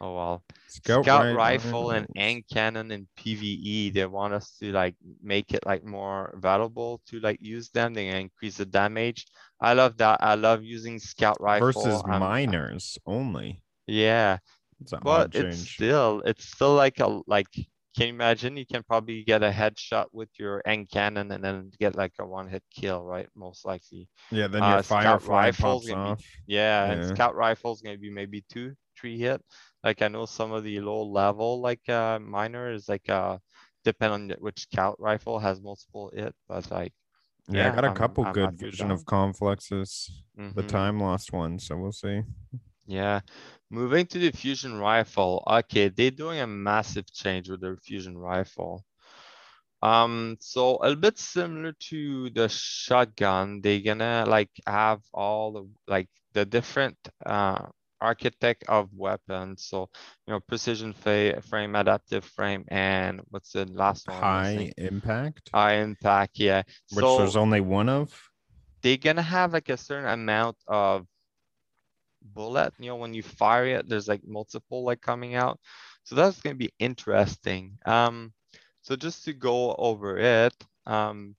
oh 0.00 0.14
well. 0.14 0.44
Scout, 0.66 1.24
ri- 1.24 1.32
rifle 1.34 1.90
and 1.92 2.06
end 2.16 2.44
cannon 2.52 2.90
in 2.90 3.06
PvE. 3.16 3.94
They 3.94 4.06
want 4.06 4.34
us 4.34 4.56
to 4.58 4.72
like 4.72 4.96
make 5.22 5.54
it 5.54 5.64
like 5.64 5.84
more 5.84 6.34
valuable 6.42 7.00
to 7.06 7.20
like 7.20 7.38
use 7.40 7.70
them. 7.70 7.94
They 7.94 8.08
increase 8.08 8.56
the 8.56 8.66
damage. 8.66 9.26
I 9.60 9.72
love 9.74 9.96
that. 9.98 10.18
I 10.20 10.34
love 10.34 10.64
using 10.64 10.98
scout 10.98 11.40
rifle 11.40 11.68
versus 11.72 12.02
I'm- 12.04 12.20
miners 12.20 12.98
only. 13.06 13.62
Yeah, 13.86 14.38
It's 14.80 14.92
but 15.00 15.34
it's 15.34 15.58
still 15.58 16.22
it's 16.26 16.44
still 16.44 16.74
like 16.74 16.98
a 17.00 17.20
like 17.26 17.46
can 17.96 18.08
you 18.08 18.12
imagine 18.14 18.56
you 18.56 18.66
can 18.66 18.82
probably 18.82 19.22
get 19.24 19.42
a 19.42 19.50
headshot 19.50 20.06
with 20.12 20.28
your 20.38 20.62
end 20.66 20.88
cannon 20.90 21.30
and 21.32 21.42
then 21.44 21.70
get 21.78 21.94
like 21.94 22.12
a 22.18 22.26
one 22.26 22.48
hit 22.48 22.62
kill 22.74 23.04
right 23.04 23.28
most 23.36 23.64
likely 23.64 24.08
yeah, 24.30 24.48
then 24.48 24.62
uh, 24.62 24.70
your 24.74 24.82
scout 24.82 25.22
firefly 25.22 25.50
pops 25.50 25.86
gonna 25.86 26.04
be- 26.04 26.10
off. 26.10 26.24
yeah, 26.46 26.90
and 26.90 27.02
Yeah. 27.02 27.14
scout 27.14 27.34
rifle's 27.34 27.80
gonna 27.82 27.98
be 27.98 28.10
maybe 28.10 28.44
two 28.48 28.74
three 28.98 29.18
hit 29.18 29.40
like 29.82 30.02
i 30.02 30.08
know 30.08 30.26
some 30.26 30.52
of 30.52 30.62
the 30.64 30.80
low 30.80 31.02
level 31.04 31.60
like 31.60 31.86
uh 31.88 32.18
miner 32.20 32.72
is 32.72 32.88
like 32.88 33.08
uh 33.08 33.36
depend 33.84 34.12
on 34.12 34.30
which 34.38 34.60
scout 34.60 34.96
rifle 34.98 35.38
has 35.38 35.60
multiple 35.60 36.10
hit 36.14 36.34
but 36.48 36.70
like 36.70 36.92
Yeah, 37.50 37.70
I 37.70 37.74
got 37.74 37.84
a 37.84 37.88
I'm- 37.88 37.96
couple 37.96 38.24
I'm 38.24 38.32
good 38.32 38.50
with 38.52 38.60
vision 38.72 38.90
of 38.90 39.04
Confluence. 39.04 39.68
The 39.68 40.62
mhm. 40.62 40.68
time 40.68 40.96
lost 40.98 41.32
one, 41.32 41.58
so 41.58 41.76
we'll 41.76 41.92
see. 41.92 42.22
Yeah, 42.86 43.20
moving 43.70 44.06
to 44.06 44.18
the 44.18 44.30
fusion 44.32 44.78
rifle. 44.78 45.42
Okay, 45.46 45.88
they're 45.88 46.10
doing 46.10 46.40
a 46.40 46.46
massive 46.46 47.10
change 47.12 47.48
with 47.50 47.60
their 47.60 47.76
fusion 47.76 48.16
rifle. 48.16 48.84
Um, 49.82 50.36
so 50.40 50.76
a 50.76 50.94
bit 50.96 51.18
similar 51.18 51.72
to 51.90 52.30
the 52.30 52.48
shotgun, 52.48 53.60
they're 53.60 53.80
gonna 53.80 54.24
like 54.26 54.50
have 54.66 55.00
all 55.12 55.52
the 55.52 55.68
like 55.86 56.08
the 56.32 56.44
different 56.44 56.96
uh 57.24 57.66
architect 58.00 58.64
of 58.68 58.88
weapons. 58.94 59.64
So 59.64 59.88
you 60.26 60.32
know, 60.32 60.40
precision 60.40 60.92
frame, 60.92 61.74
adaptive 61.74 62.24
frame, 62.24 62.64
and 62.68 63.20
what's 63.30 63.52
the 63.52 63.66
last 63.66 64.08
one? 64.08 64.20
High 64.20 64.72
impact, 64.76 65.50
High 65.52 65.74
impact. 65.76 66.38
Yeah. 66.38 66.62
which 66.90 67.02
so 67.02 67.18
there's 67.18 67.36
only 67.36 67.60
one 67.60 67.88
of. 67.88 68.30
they're 68.82 68.96
gonna 68.96 69.22
have 69.22 69.52
like 69.52 69.68
a 69.68 69.76
certain 69.76 70.08
amount 70.08 70.56
of 70.66 71.06
bullet, 72.24 72.74
you 72.78 72.88
know, 72.88 72.96
when 72.96 73.14
you 73.14 73.22
fire 73.22 73.66
it, 73.66 73.88
there's 73.88 74.08
like 74.08 74.22
multiple 74.26 74.84
like 74.84 75.00
coming 75.00 75.34
out. 75.34 75.60
So 76.04 76.14
that's 76.16 76.40
gonna 76.40 76.56
be 76.56 76.72
interesting. 76.78 77.78
Um, 77.86 78.32
so 78.82 78.96
just 78.96 79.24
to 79.24 79.32
go 79.34 79.74
over 79.76 80.18
it, 80.18 80.54
um, 80.86 81.36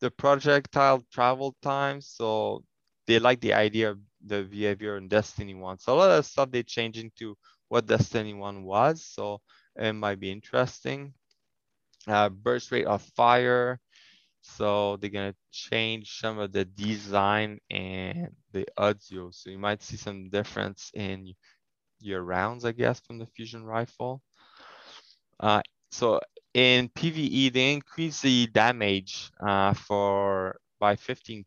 the 0.00 0.10
projectile 0.10 1.04
travel 1.12 1.56
time. 1.62 2.00
So 2.00 2.64
they 3.06 3.18
like 3.18 3.40
the 3.40 3.54
idea 3.54 3.90
of 3.92 4.00
the 4.24 4.42
behavior 4.44 4.96
in 4.96 5.08
Destiny 5.08 5.54
1. 5.54 5.78
So 5.78 5.94
a 5.94 5.96
lot 5.96 6.10
of 6.10 6.26
stuff 6.26 6.50
they 6.50 6.62
change 6.62 6.98
into 6.98 7.36
what 7.68 7.86
Destiny 7.86 8.34
1 8.34 8.64
was. 8.64 9.04
So 9.04 9.40
it 9.76 9.92
might 9.92 10.20
be 10.20 10.30
interesting. 10.32 11.14
Uh, 12.06 12.28
burst 12.28 12.72
rate 12.72 12.86
of 12.86 13.02
fire. 13.16 13.80
So 14.42 14.96
they're 14.96 15.10
gonna 15.10 15.34
change 15.52 16.18
some 16.20 16.38
of 16.38 16.52
the 16.52 16.64
design 16.64 17.58
and 17.70 18.28
the 18.52 18.66
audio. 18.76 19.30
So 19.30 19.50
you 19.50 19.58
might 19.58 19.82
see 19.82 19.96
some 19.96 20.30
difference 20.30 20.90
in 20.94 21.34
your 22.00 22.22
rounds, 22.22 22.64
I 22.64 22.72
guess, 22.72 23.00
from 23.00 23.18
the 23.18 23.26
fusion 23.26 23.64
rifle. 23.64 24.22
Uh, 25.38 25.62
so 25.90 26.20
in 26.54 26.88
PvE, 26.88 27.52
they 27.52 27.72
increase 27.72 28.22
the 28.22 28.46
damage 28.48 29.30
uh, 29.40 29.74
for 29.74 30.58
by 30.78 30.96
15%. 30.96 31.44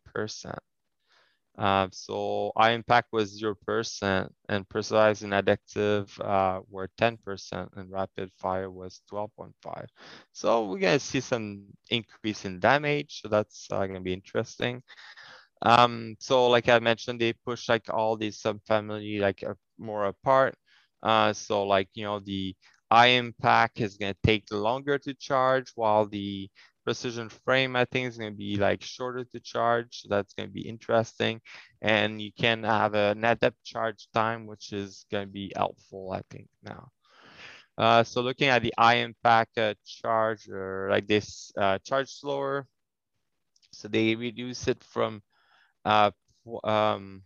Uh, 1.56 1.88
so 1.92 2.52
impact 2.58 3.08
was 3.12 3.30
0% 3.38 4.32
and 4.48 4.68
personalized 4.68 5.22
and 5.22 5.34
adaptive 5.34 6.18
uh, 6.20 6.60
were 6.68 6.88
10% 6.98 7.70
and 7.76 7.90
rapid 7.92 8.32
fire 8.32 8.70
was 8.70 9.02
12.5. 9.08 9.86
So 10.32 10.66
we're 10.68 10.80
gonna 10.80 10.98
see 10.98 11.20
some 11.20 11.66
increase 11.90 12.44
in 12.44 12.58
damage. 12.60 13.20
So 13.22 13.28
that's 13.28 13.68
uh, 13.70 13.86
gonna 13.86 14.00
be 14.00 14.12
interesting. 14.12 14.82
Um, 15.62 16.16
so 16.20 16.48
like 16.48 16.68
I 16.68 16.78
mentioned, 16.80 17.20
they 17.20 17.32
push 17.32 17.68
like 17.68 17.88
all 17.92 18.16
these 18.16 18.40
subfamily 18.40 19.20
like 19.20 19.42
uh, 19.44 19.54
more 19.78 20.06
apart. 20.06 20.54
Uh, 21.02 21.32
so 21.32 21.64
like, 21.64 21.88
you 21.94 22.04
know, 22.04 22.20
the 22.20 22.54
eye 22.90 23.08
impact 23.18 23.80
is 23.80 23.96
gonna 23.96 24.16
take 24.24 24.44
longer 24.50 24.98
to 24.98 25.14
charge 25.14 25.70
while 25.74 26.06
the 26.06 26.50
precision 26.84 27.28
frame, 27.30 27.76
I 27.76 27.84
think 27.86 28.08
is 28.08 28.18
gonna 28.18 28.32
be 28.32 28.56
like 28.56 28.82
shorter 28.82 29.24
to 29.24 29.40
charge. 29.40 30.02
So 30.02 30.08
that's 30.10 30.34
gonna 30.34 30.48
be 30.48 30.68
interesting. 30.68 31.40
And 31.82 32.20
you 32.20 32.32
can 32.32 32.62
have 32.64 32.94
a 32.94 33.14
net 33.14 33.40
depth 33.40 33.62
charge 33.64 34.08
time, 34.14 34.46
which 34.46 34.72
is 34.72 35.06
gonna 35.10 35.26
be 35.26 35.52
helpful, 35.56 36.12
I 36.12 36.22
think 36.30 36.48
now. 36.62 36.90
Uh, 37.76 38.04
so 38.04 38.20
looking 38.22 38.48
at 38.48 38.62
the 38.62 38.72
eye 38.78 38.96
impact 38.96 39.58
uh, 39.58 39.74
charge 39.84 40.48
like 40.48 41.06
this 41.06 41.52
uh, 41.58 41.78
charge 41.78 42.10
slower. 42.10 42.66
So 43.72 43.88
they 43.88 44.14
reduce 44.14 44.68
it 44.68 44.82
from, 44.84 45.22
uh, 45.84 46.10
um, 46.62 47.22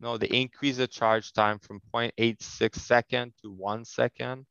no, 0.00 0.16
they 0.18 0.28
increase 0.28 0.76
the 0.76 0.86
charge 0.86 1.32
time 1.32 1.58
from 1.58 1.80
0.86 1.92 2.82
second 2.82 3.32
to 3.42 3.50
one 3.50 3.84
second. 3.84 4.46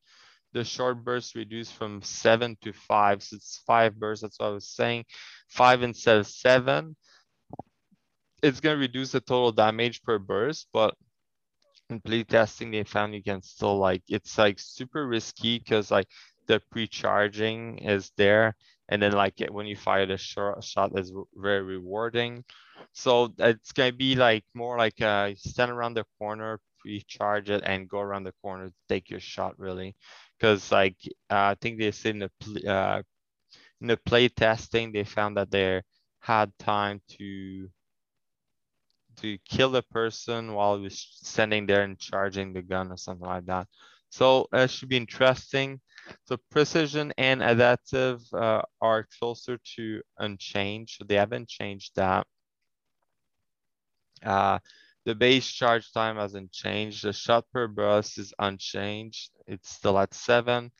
The 0.54 0.64
short 0.64 1.04
burst 1.04 1.36
reduced 1.36 1.74
from 1.74 2.02
seven 2.02 2.58
to 2.62 2.74
five. 2.74 3.24
So 3.24 3.36
it's 3.38 3.62
five 3.66 3.98
bursts. 3.98 4.22
That's 4.22 4.40
what 4.40 4.48
I 4.48 4.50
was 4.50 4.68
saying. 4.68 5.06
Five 5.48 5.84
instead 5.84 6.18
of 6.18 6.28
seven. 6.28 6.96
It's 8.44 8.60
going 8.60 8.76
to 8.76 8.82
reduce 8.82 9.12
the 9.12 9.22
total 9.22 9.52
damage 9.52 10.02
per 10.04 10.18
burst, 10.18 10.68
but 10.74 10.96
in 11.90 12.00
play 12.02 12.24
testing, 12.24 12.72
they 12.72 12.84
found 12.84 13.14
you 13.14 13.24
can 13.24 13.42
still 13.42 13.78
like, 13.78 14.02
it's 14.08 14.38
like 14.38 14.58
super 14.60 15.08
risky 15.08 15.60
because 15.60 15.92
like 15.92 16.08
the 16.48 16.60
pre-charging 16.72 17.78
is 17.80 18.12
there. 18.18 18.56
And 18.90 19.02
then 19.02 19.14
like 19.14 19.40
when 19.52 19.68
you 19.68 19.76
fire 19.76 20.06
the 20.06 20.18
short 20.18 20.64
shot 20.64 20.98
is 21.00 21.14
very 21.36 21.62
rewarding. 21.62 22.44
So 22.94 23.34
it's 23.38 23.72
gonna 23.72 23.94
be 23.94 24.16
like 24.16 24.44
more 24.54 24.78
like 24.78 25.02
uh 25.02 25.32
stand 25.38 25.72
around 25.72 25.94
the 25.94 26.06
corner, 26.20 26.60
pre-charge 26.80 27.50
it 27.50 27.64
and 27.66 27.88
go 27.88 28.00
around 28.00 28.24
the 28.24 28.34
corner 28.42 28.68
to 28.68 28.74
take 28.90 29.10
your 29.10 29.22
shot 29.22 29.58
really. 29.58 29.96
Cause 30.42 30.72
like 30.74 30.98
uh, 31.30 31.54
I 31.54 31.56
think 31.62 31.80
they 31.80 31.92
said 31.92 32.16
in 32.16 32.20
the 32.20 32.70
uh 32.70 33.04
in 33.82 33.88
the 33.88 33.98
play 33.98 34.30
testing, 34.30 34.92
they 34.92 35.04
found 35.06 35.38
that 35.38 35.52
they 35.52 35.82
had 36.22 36.58
time 36.60 37.02
to 37.20 37.70
to 39.18 39.38
kill 39.50 39.72
the 39.72 39.84
person 39.84 40.54
while 40.54 40.78
he 40.78 40.84
was 40.84 41.00
standing 41.22 41.66
there 41.66 41.84
and 41.84 42.00
charging 42.00 42.54
the 42.54 42.62
gun 42.62 42.92
or 42.92 42.98
something 42.98 43.28
like 43.28 43.46
that. 43.46 43.68
So 44.10 44.48
it 44.54 44.70
should 44.70 44.90
be 44.90 44.98
interesting. 44.98 45.80
So 46.26 46.38
precision 46.50 47.14
and 47.18 47.42
adaptive 47.44 48.22
uh, 48.34 48.64
are 48.82 49.08
closer 49.20 49.60
to 49.76 50.02
unchanged. 50.18 50.98
So 50.98 51.06
they 51.06 51.16
haven't 51.16 51.48
changed 51.50 51.96
that. 51.96 52.28
Uh, 54.24 54.60
the 55.06 55.16
base 55.16 55.48
charge 55.48 55.92
time 55.92 56.18
hasn't 56.18 56.52
changed. 56.52 57.04
The 57.04 57.14
shot 57.14 57.46
per 57.52 57.68
burst 57.68 58.18
is 58.18 58.34
unchanged. 58.40 59.32
It's 59.48 59.70
still 59.70 59.98
at 59.98 60.14
seven. 60.14 60.72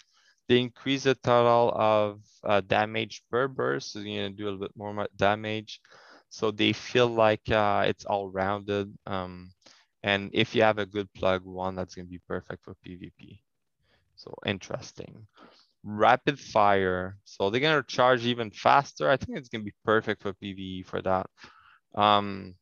They 0.48 0.60
increase 0.60 1.04
the 1.04 1.16
total 1.16 1.72
of 1.76 2.22
uh, 2.44 2.62
damage 2.62 3.24
per 3.32 3.48
burst. 3.48 3.94
So 3.94 4.00
you're 4.00 4.24
gonna 4.24 4.36
do 4.36 4.44
a 4.44 4.52
little 4.52 4.60
bit 4.60 4.76
more 4.76 5.08
damage. 5.16 5.80
So 6.30 6.52
they 6.52 6.74
feel 6.74 7.08
like 7.08 7.50
uh, 7.50 7.86
it's 7.88 8.06
all 8.06 8.30
rounded. 8.30 8.94
Um, 9.06 9.52
and 10.04 10.30
if 10.34 10.56
you 10.56 10.64
have 10.64 10.78
a 10.78 10.86
good 10.86 11.12
plug 11.14 11.44
one, 11.46 11.76
that's 11.76 11.96
gonna 11.96 12.08
be 12.08 12.22
perfect 12.28 12.64
for 12.64 12.76
PvP. 12.86 13.40
So 14.16 14.34
interesting. 14.46 15.26
Rapid 15.84 16.40
fire. 16.40 17.18
So 17.24 17.50
they're 17.50 17.62
gonna 17.62 17.84
charge 17.84 18.26
even 18.26 18.52
faster. 18.52 19.10
I 19.10 19.18
think 19.18 19.38
it's 19.38 19.50
gonna 19.50 19.64
be 19.64 19.74
perfect 19.84 20.22
for 20.22 20.34
PvE 20.34 20.86
for 20.86 21.02
that. 21.02 21.28
Um, 21.96 22.56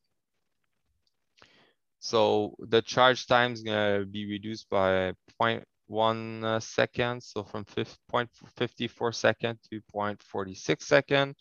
so 1.99 2.55
the 2.59 2.81
charge 2.81 3.27
time 3.27 3.53
is 3.53 3.61
gonna 3.61 4.05
be 4.05 4.25
reduced 4.25 4.69
by 4.69 5.13
0.1 5.41 6.43
uh. 6.43 7.19
So 7.19 7.43
from 7.43 7.65
0.54 7.65 9.15
second 9.15 9.59
to 9.69 9.81
0.46 9.93 10.81
second. 10.81 11.35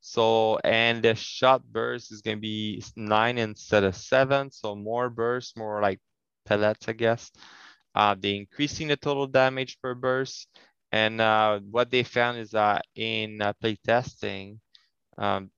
So, 0.00 0.58
and 0.64 1.02
the 1.02 1.14
shot 1.14 1.64
burst 1.64 2.12
is 2.12 2.22
gonna 2.22 2.38
be 2.38 2.82
nine 2.96 3.38
instead 3.38 3.84
of 3.84 3.96
seven. 3.96 4.50
So 4.50 4.74
more 4.74 5.10
bursts, 5.10 5.56
more 5.56 5.80
like 5.82 6.00
pellets, 6.46 6.88
I 6.88 6.92
guess. 6.92 7.30
Uh, 7.94 8.14
they 8.18 8.36
increasing 8.36 8.88
the 8.88 8.96
total 8.96 9.26
damage 9.26 9.78
per 9.82 9.94
burst. 9.94 10.48
And 10.92 11.20
uh, 11.20 11.60
what 11.70 11.90
they 11.90 12.02
found 12.02 12.38
is 12.38 12.50
that 12.50 12.84
in 12.94 13.40
uh, 13.42 13.52
play 13.54 13.76
testing, 13.84 14.60
um, 15.18 15.50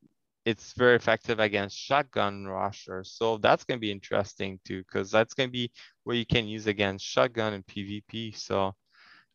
it's 0.45 0.73
very 0.75 0.97
effective 0.97 1.39
against 1.41 1.77
shotgun 1.77 2.47
rushers. 2.47 3.13
So 3.17 3.39
that's 3.39 3.65
going 3.65 3.79
to 3.79 3.81
be 3.81 3.93
interesting 3.93 4.59
too, 4.65 4.79
because 4.79 5.11
that's 5.11 5.35
going 5.35 5.49
to 5.49 5.53
be 5.53 5.71
where 6.05 6.17
you 6.17 6.27
can 6.27 6.47
use 6.47 6.67
against 6.67 7.05
shotgun 7.05 7.53
and 7.55 7.67
PvP. 7.67 8.37
So, 8.37 8.75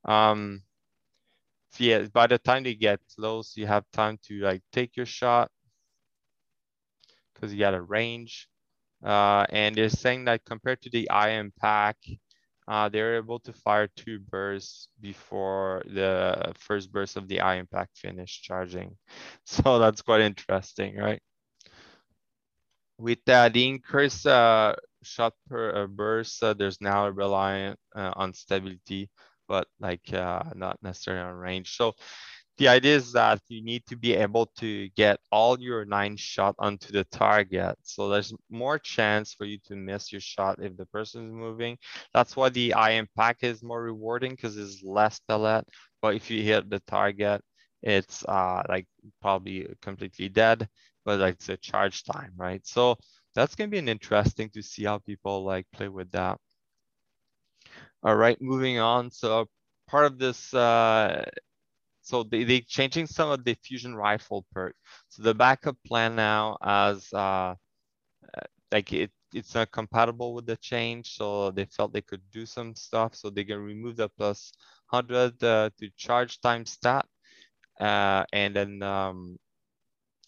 um, 0.06 0.62
so 1.72 1.84
yeah, 1.84 2.02
by 2.12 2.28
the 2.28 2.38
time 2.38 2.64
they 2.64 2.76
get 2.76 3.00
close, 3.16 3.56
you 3.56 3.68
have 3.68 3.86
time 3.94 4.18
to 4.24 4.40
like 4.42 4.62
take 4.72 4.98
your 4.98 5.06
shot 5.06 5.50
because 7.34 7.54
you 7.54 7.60
got 7.60 7.74
a 7.74 7.82
range. 7.82 8.48
Uh, 9.04 9.46
and 9.52 9.76
they're 9.76 9.90
saying 9.90 10.26
that 10.26 10.44
compared 10.44 10.82
to 10.82 10.90
the 10.90 11.08
high 11.12 11.32
impact, 11.32 12.10
uh, 12.68 12.90
they're 12.90 13.18
able 13.18 13.40
to 13.40 13.54
fire 13.54 13.88
two 13.96 14.20
bursts 14.20 14.90
before 15.00 15.84
the 15.86 16.54
first 16.58 16.92
burst 16.92 17.18
of 17.18 17.28
the 17.28 17.38
high 17.38 17.56
impact 17.56 17.98
finish 17.98 18.42
charging. 18.42 18.98
So 19.46 19.80
that's 19.80 20.02
quite 20.02 20.22
interesting, 20.22 20.98
right? 20.98 21.22
With 22.98 23.28
uh, 23.28 23.50
the 23.50 23.68
increased 23.68 24.26
uh, 24.28 24.76
shot 25.04 25.34
per 25.50 25.84
uh, 25.84 25.88
burst, 25.88 26.44
uh, 26.44 26.54
there's 26.54 26.82
now 26.82 27.06
a 27.08 27.12
reliant 27.12 27.80
uh, 27.96 28.14
on 28.16 28.34
stability, 28.34 29.10
but 29.48 29.68
like 29.80 30.12
not 30.12 30.78
necessarily 30.82 31.24
on 31.24 31.36
range. 31.36 31.76
So 31.76 31.94
the 32.58 32.68
idea 32.70 32.96
is 32.96 33.14
that 33.14 33.42
you 33.50 33.64
need 33.64 33.86
to 33.88 33.96
be 33.96 34.14
able 34.14 34.48
to 34.60 34.90
get 34.96 35.20
all 35.32 35.60
your 35.60 35.86
nine 35.86 36.16
shot 36.18 36.56
onto 36.60 36.92
the 36.92 37.04
target. 37.06 37.76
So 37.84 38.10
there's 38.10 38.34
more 38.50 38.80
chance 38.80 39.34
for 39.34 39.46
you 39.46 39.58
to 39.68 39.76
miss 39.76 40.12
your 40.12 40.22
shot 40.22 40.60
if 40.62 40.76
the 40.78 40.86
person 40.88 41.26
is 41.28 41.32
moving. 41.34 41.78
That's 42.14 42.36
why 42.36 42.50
the 42.50 42.72
high 42.72 42.92
impact 42.92 43.44
is 43.44 43.64
more 43.64 43.82
rewarding 43.84 44.32
because 44.32 44.58
it's 44.58 44.84
less 44.84 45.20
pellet. 45.20 45.66
But 46.02 46.16
if 46.16 46.30
you 46.32 46.42
hit 46.44 46.70
the 46.70 46.80
target, 46.82 47.42
it's 47.84 48.24
uh 48.26 48.64
like 48.70 48.88
probably 49.22 49.68
completely 49.82 50.30
dead, 50.30 50.68
but 51.06 51.20
like 51.20 51.36
it's 51.36 51.50
a 51.50 51.58
charge 51.58 52.04
time, 52.04 52.34
right? 52.38 52.66
So 52.66 52.98
that's 53.36 53.56
gonna 53.56 53.70
be 53.70 53.78
an 53.80 53.90
interesting 53.90 54.50
to 54.52 54.62
see 54.64 54.84
how 54.86 55.00
people 55.00 55.44
like 55.44 55.66
play 55.74 55.90
with 55.90 56.12
that. 56.12 56.40
All 58.04 58.16
right, 58.16 58.40
moving 58.42 58.80
on. 58.80 59.12
So 59.12 59.48
part 59.88 60.06
of 60.06 60.18
this 60.20 60.54
uh, 60.54 61.24
so 62.08 62.24
they, 62.24 62.46
they 62.46 62.62
changing 62.62 63.06
some 63.06 63.30
of 63.32 63.44
the 63.44 63.54
fusion 63.56 63.94
rifle 63.94 64.46
perk. 64.54 64.76
So 65.10 65.24
the 65.24 65.34
backup 65.34 65.76
plan 65.86 66.16
now 66.16 66.58
as 66.62 67.12
uh, 67.12 67.56
like 68.72 68.94
it, 68.94 69.12
it's 69.34 69.54
not 69.54 69.72
compatible 69.72 70.34
with 70.34 70.46
the 70.46 70.56
change. 70.56 71.18
So 71.18 71.52
they 71.52 71.66
felt 71.66 71.92
they 71.92 72.02
could 72.02 72.22
do 72.32 72.46
some 72.46 72.76
stuff. 72.76 73.14
So 73.14 73.30
they 73.30 73.44
can 73.44 73.60
remove 73.60 73.98
the 73.98 74.08
plus 74.08 74.54
100 74.90 75.44
uh, 75.44 75.70
to 75.78 75.90
charge 75.98 76.40
time 76.40 76.66
stat. 76.66 77.06
Uh, 77.78 78.24
and 78.32 78.56
then 78.56 78.82
um, 78.84 79.38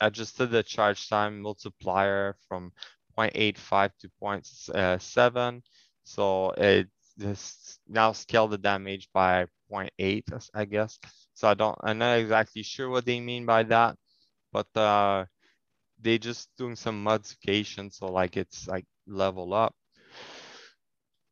adjusted 0.02 0.48
the 0.48 0.64
charge 0.64 1.08
time 1.08 1.42
multiplier 1.42 2.36
from 2.50 2.74
0.85 3.18 3.92
to 4.02 4.10
0.7. 4.22 5.62
So 6.04 6.52
it 6.58 6.90
just 7.18 7.80
now 7.88 8.12
scale 8.12 8.50
the 8.50 8.58
damage 8.58 9.08
by 9.14 9.46
0.8, 9.72 10.50
I 10.54 10.66
guess. 10.66 11.00
So 11.40 11.50
I 11.50 11.56
don't, 11.56 11.78
I'm 11.84 12.00
not 12.00 12.20
exactly 12.20 12.64
sure 12.64 12.90
what 12.90 13.06
they 13.06 13.22
mean 13.22 13.46
by 13.46 13.64
that, 13.64 13.98
but 14.52 14.68
uh, 14.78 15.26
they 16.00 16.18
just 16.20 16.50
doing 16.58 16.76
some 16.76 17.04
modification. 17.04 17.92
So 17.92 18.08
like 18.08 18.38
it's 18.38 18.68
like 18.68 18.86
level 19.08 19.54
up. 19.54 19.76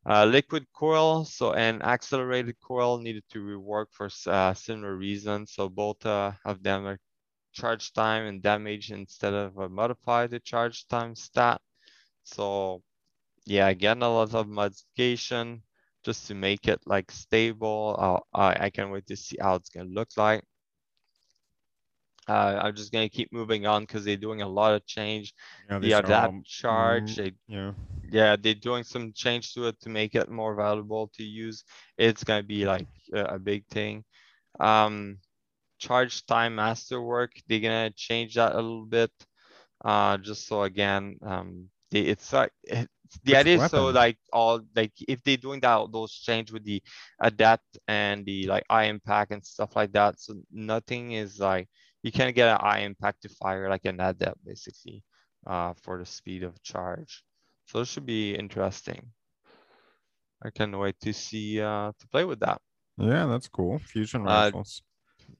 Uh, 0.05 0.25
liquid 0.25 0.65
coil, 0.73 1.25
so 1.25 1.53
an 1.53 1.81
accelerated 1.83 2.59
coil 2.61 2.97
needed 2.97 3.23
to 3.29 3.39
rework 3.39 3.87
for 3.91 4.09
uh, 4.27 4.53
similar 4.53 4.95
reasons. 4.95 5.51
So 5.53 5.69
both 5.69 6.05
uh, 6.05 6.31
of 6.45 6.63
them 6.63 6.87
are 6.87 6.99
charge 7.53 7.93
time 7.93 8.25
and 8.27 8.41
damage 8.41 8.91
instead 8.91 9.33
of 9.33 9.57
a 9.57 9.69
modified 9.69 10.31
the 10.31 10.39
charge 10.39 10.87
time 10.87 11.15
stat. 11.15 11.61
So 12.23 12.83
yeah, 13.45 13.69
again, 13.69 14.01
a 14.03 14.09
lot 14.09 14.33
of 14.35 14.47
modification 14.47 15.63
just 16.07 16.27
to 16.29 16.35
make 16.35 16.67
it 16.69 16.81
like 16.87 17.11
stable. 17.11 18.23
I, 18.33 18.65
I 18.65 18.71
can't 18.71 18.91
wait 18.91 19.07
to 19.07 19.17
see 19.17 19.37
how 19.41 19.55
it's 19.55 19.69
gonna 19.69 19.89
look 19.89 20.09
like. 20.17 20.43
Uh, 22.27 22.59
I'm 22.63 22.75
just 22.75 22.91
gonna 22.91 23.09
keep 23.09 23.31
moving 23.33 23.67
on 23.67 23.83
because 23.83 24.05
they're 24.05 24.17
doing 24.17 24.41
a 24.41 24.47
lot 24.47 24.73
of 24.73 24.85
change. 24.85 25.33
Yeah, 25.69 25.79
the 25.79 25.93
adapt 25.93 26.35
all, 26.35 26.43
charge, 26.45 27.15
mm, 27.15 27.17
they, 27.17 27.33
yeah, 27.47 27.73
yeah, 28.09 28.35
they're 28.39 28.53
doing 28.55 28.83
some 28.83 29.13
change 29.13 29.53
to 29.53 29.67
it 29.67 29.79
to 29.81 29.89
make 29.89 30.15
it 30.15 30.29
more 30.29 30.55
valuable 30.55 31.07
to 31.15 31.23
use. 31.23 31.63
It's 31.97 32.23
gonna 32.23 32.43
be 32.43 32.65
like 32.65 32.87
a, 33.13 33.35
a 33.35 33.39
big 33.39 33.65
thing. 33.67 34.03
Um, 34.59 35.19
charge 35.79 36.25
time 36.25 36.55
masterwork, 36.55 37.31
they're 37.47 37.59
gonna 37.59 37.91
change 37.91 38.35
that 38.35 38.53
a 38.53 38.61
little 38.61 38.85
bit. 38.85 39.11
Uh, 39.83 40.17
just 40.17 40.47
so 40.47 40.63
again, 40.63 41.17
um, 41.23 41.69
they, 41.91 42.01
it's 42.01 42.33
like 42.33 42.51
it, 42.63 42.89
the 43.23 43.35
Which 43.35 43.37
idea 43.37 43.55
is 43.55 43.65
so 43.65 43.87
like 43.89 44.17
all 44.33 44.61
like 44.75 44.91
if 45.07 45.21
they're 45.23 45.37
doing 45.37 45.59
that 45.61 45.87
those 45.91 46.11
change 46.13 46.51
with 46.51 46.63
the 46.63 46.81
adapt 47.19 47.77
and 47.87 48.25
the 48.25 48.47
like 48.47 48.63
high 48.69 48.85
impact 48.85 49.31
and 49.31 49.45
stuff 49.45 49.75
like 49.75 49.91
that 49.93 50.19
so 50.19 50.35
nothing 50.51 51.11
is 51.11 51.39
like 51.39 51.67
you 52.03 52.11
can't 52.11 52.35
get 52.35 52.49
an 52.49 52.59
high 52.59 52.79
impact 52.79 53.21
to 53.23 53.29
fire 53.29 53.69
like 53.69 53.85
an 53.85 53.99
adapt 53.99 54.43
basically 54.45 55.03
uh, 55.47 55.73
for 55.81 55.99
the 55.99 56.05
speed 56.05 56.43
of 56.43 56.61
charge 56.63 57.23
so 57.65 57.79
it 57.81 57.87
should 57.87 58.05
be 58.05 58.35
interesting 58.35 59.11
i 60.43 60.49
can't 60.49 60.77
wait 60.77 60.99
to 60.99 61.13
see 61.13 61.61
uh 61.61 61.91
to 61.99 62.07
play 62.07 62.23
with 62.25 62.39
that 62.39 62.61
Yeah, 62.97 63.25
that's 63.27 63.47
cool. 63.47 63.79
Fusion 63.79 64.23
Uh, 64.25 64.51
rifles. 64.51 64.81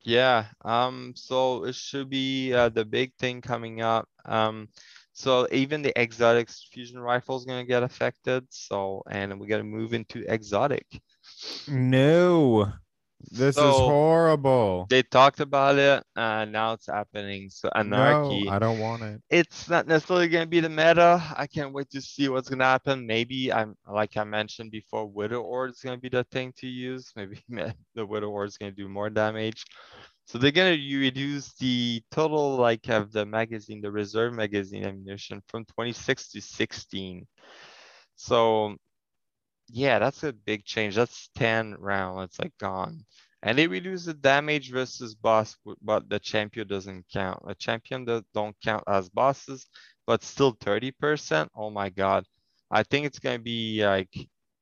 Yeah, 0.04 0.46
um, 0.66 1.14
so 1.16 1.66
it 1.66 1.76
should 1.76 2.10
be 2.10 2.54
uh, 2.54 2.70
the 2.70 2.86
big 2.86 3.14
thing 3.18 3.42
coming 3.42 3.82
up. 3.82 4.08
Um, 4.26 4.70
so 5.18 5.48
even 5.52 5.82
the 5.82 6.00
exotic 6.00 6.48
fusion 6.72 7.00
rifle 7.00 7.38
is 7.38 7.46
gonna 7.46 7.66
get 7.66 7.82
affected. 7.84 8.46
So 8.52 9.02
and 9.10 9.40
we 9.40 9.48
gotta 9.48 9.64
move 9.64 9.94
into 9.94 10.24
exotic. 10.32 10.86
no, 11.68 12.72
this 13.32 13.58
is 13.58 13.64
horrible. 13.64 14.86
They 14.90 15.02
talked 15.02 15.40
about 15.40 15.78
it, 15.80 16.04
and 16.16 16.52
now 16.52 16.74
it's 16.74 16.86
happening. 16.86 17.50
So 17.50 17.70
anarchy. 17.76 18.44
No, 18.46 18.52
I 18.52 18.60
don't 18.60 18.80
want 18.80 19.02
it. 19.04 19.22
it's 19.30 19.68
not 19.68 19.88
necessarily 19.88 20.28
going 20.30 20.44
to 20.46 20.50
be 20.50 20.60
the 20.60 20.70
meta. 20.70 21.22
I 21.36 21.48
can't 21.48 21.74
wait 21.74 21.90
to 21.92 22.02
see 22.02 22.30
what's 22.30 22.48
going 22.48 22.60
to 22.60 22.66
happen. 22.66 23.08
Maybe 23.08 23.52
I'm 23.52 23.76
like 23.92 24.18
I 24.18 24.24
mentioned 24.24 24.72
before, 24.72 25.08
Witherhoard 25.08 25.72
is 25.72 25.80
going 25.82 25.98
to 25.98 26.02
be 26.02 26.10
the 26.10 26.24
thing 26.26 26.54
to 26.58 26.68
use. 26.68 27.12
Maybe 27.16 27.42
the 27.96 28.06
Witherhoard 28.06 28.50
is 28.50 28.58
going 28.58 28.72
to 28.72 28.76
do 28.84 28.88
more 28.88 29.10
damage. 29.10 29.66
So 30.28 30.38
they're 30.38 30.52
to 30.52 30.98
reduce 31.00 31.54
the 31.56 32.04
total 32.12 32.58
like 32.58 32.90
of 32.90 33.12
the 33.12 33.26
magazine, 33.26 33.82
the 33.82 33.92
reserve 33.92 34.34
magazine 34.34 34.86
ammunition 34.86 35.42
from 35.48 35.66
26 35.66 36.30
to 36.32 36.42
16. 36.42 37.28
So 38.16 38.78
yeah, 39.70 40.00
that's 40.00 40.24
a 40.24 40.34
big 40.34 40.66
change. 40.66 40.96
That's 40.96 41.30
10 41.36 41.76
round. 41.80 42.22
It's 42.24 42.40
like 42.40 42.58
gone. 42.60 43.06
And 43.44 43.58
they 43.58 43.68
reduce 43.68 44.06
the 44.06 44.14
damage 44.14 44.72
versus 44.72 45.16
boss, 45.16 45.56
but 45.82 46.10
the 46.10 46.20
champion 46.20 46.68
doesn't 46.68 47.06
count. 47.14 47.44
A 47.48 47.56
champion 47.56 48.06
that 48.06 48.26
don't 48.34 48.56
count 48.64 48.84
as 48.88 49.10
bosses, 49.10 49.68
but 50.08 50.24
still 50.24 50.52
30%. 50.62 51.52
Oh 51.56 51.70
my 51.70 51.90
god. 51.90 52.26
I 52.72 52.84
think 52.84 53.06
it's 53.06 53.20
gonna 53.20 53.40
be 53.40 53.86
like 53.86 54.14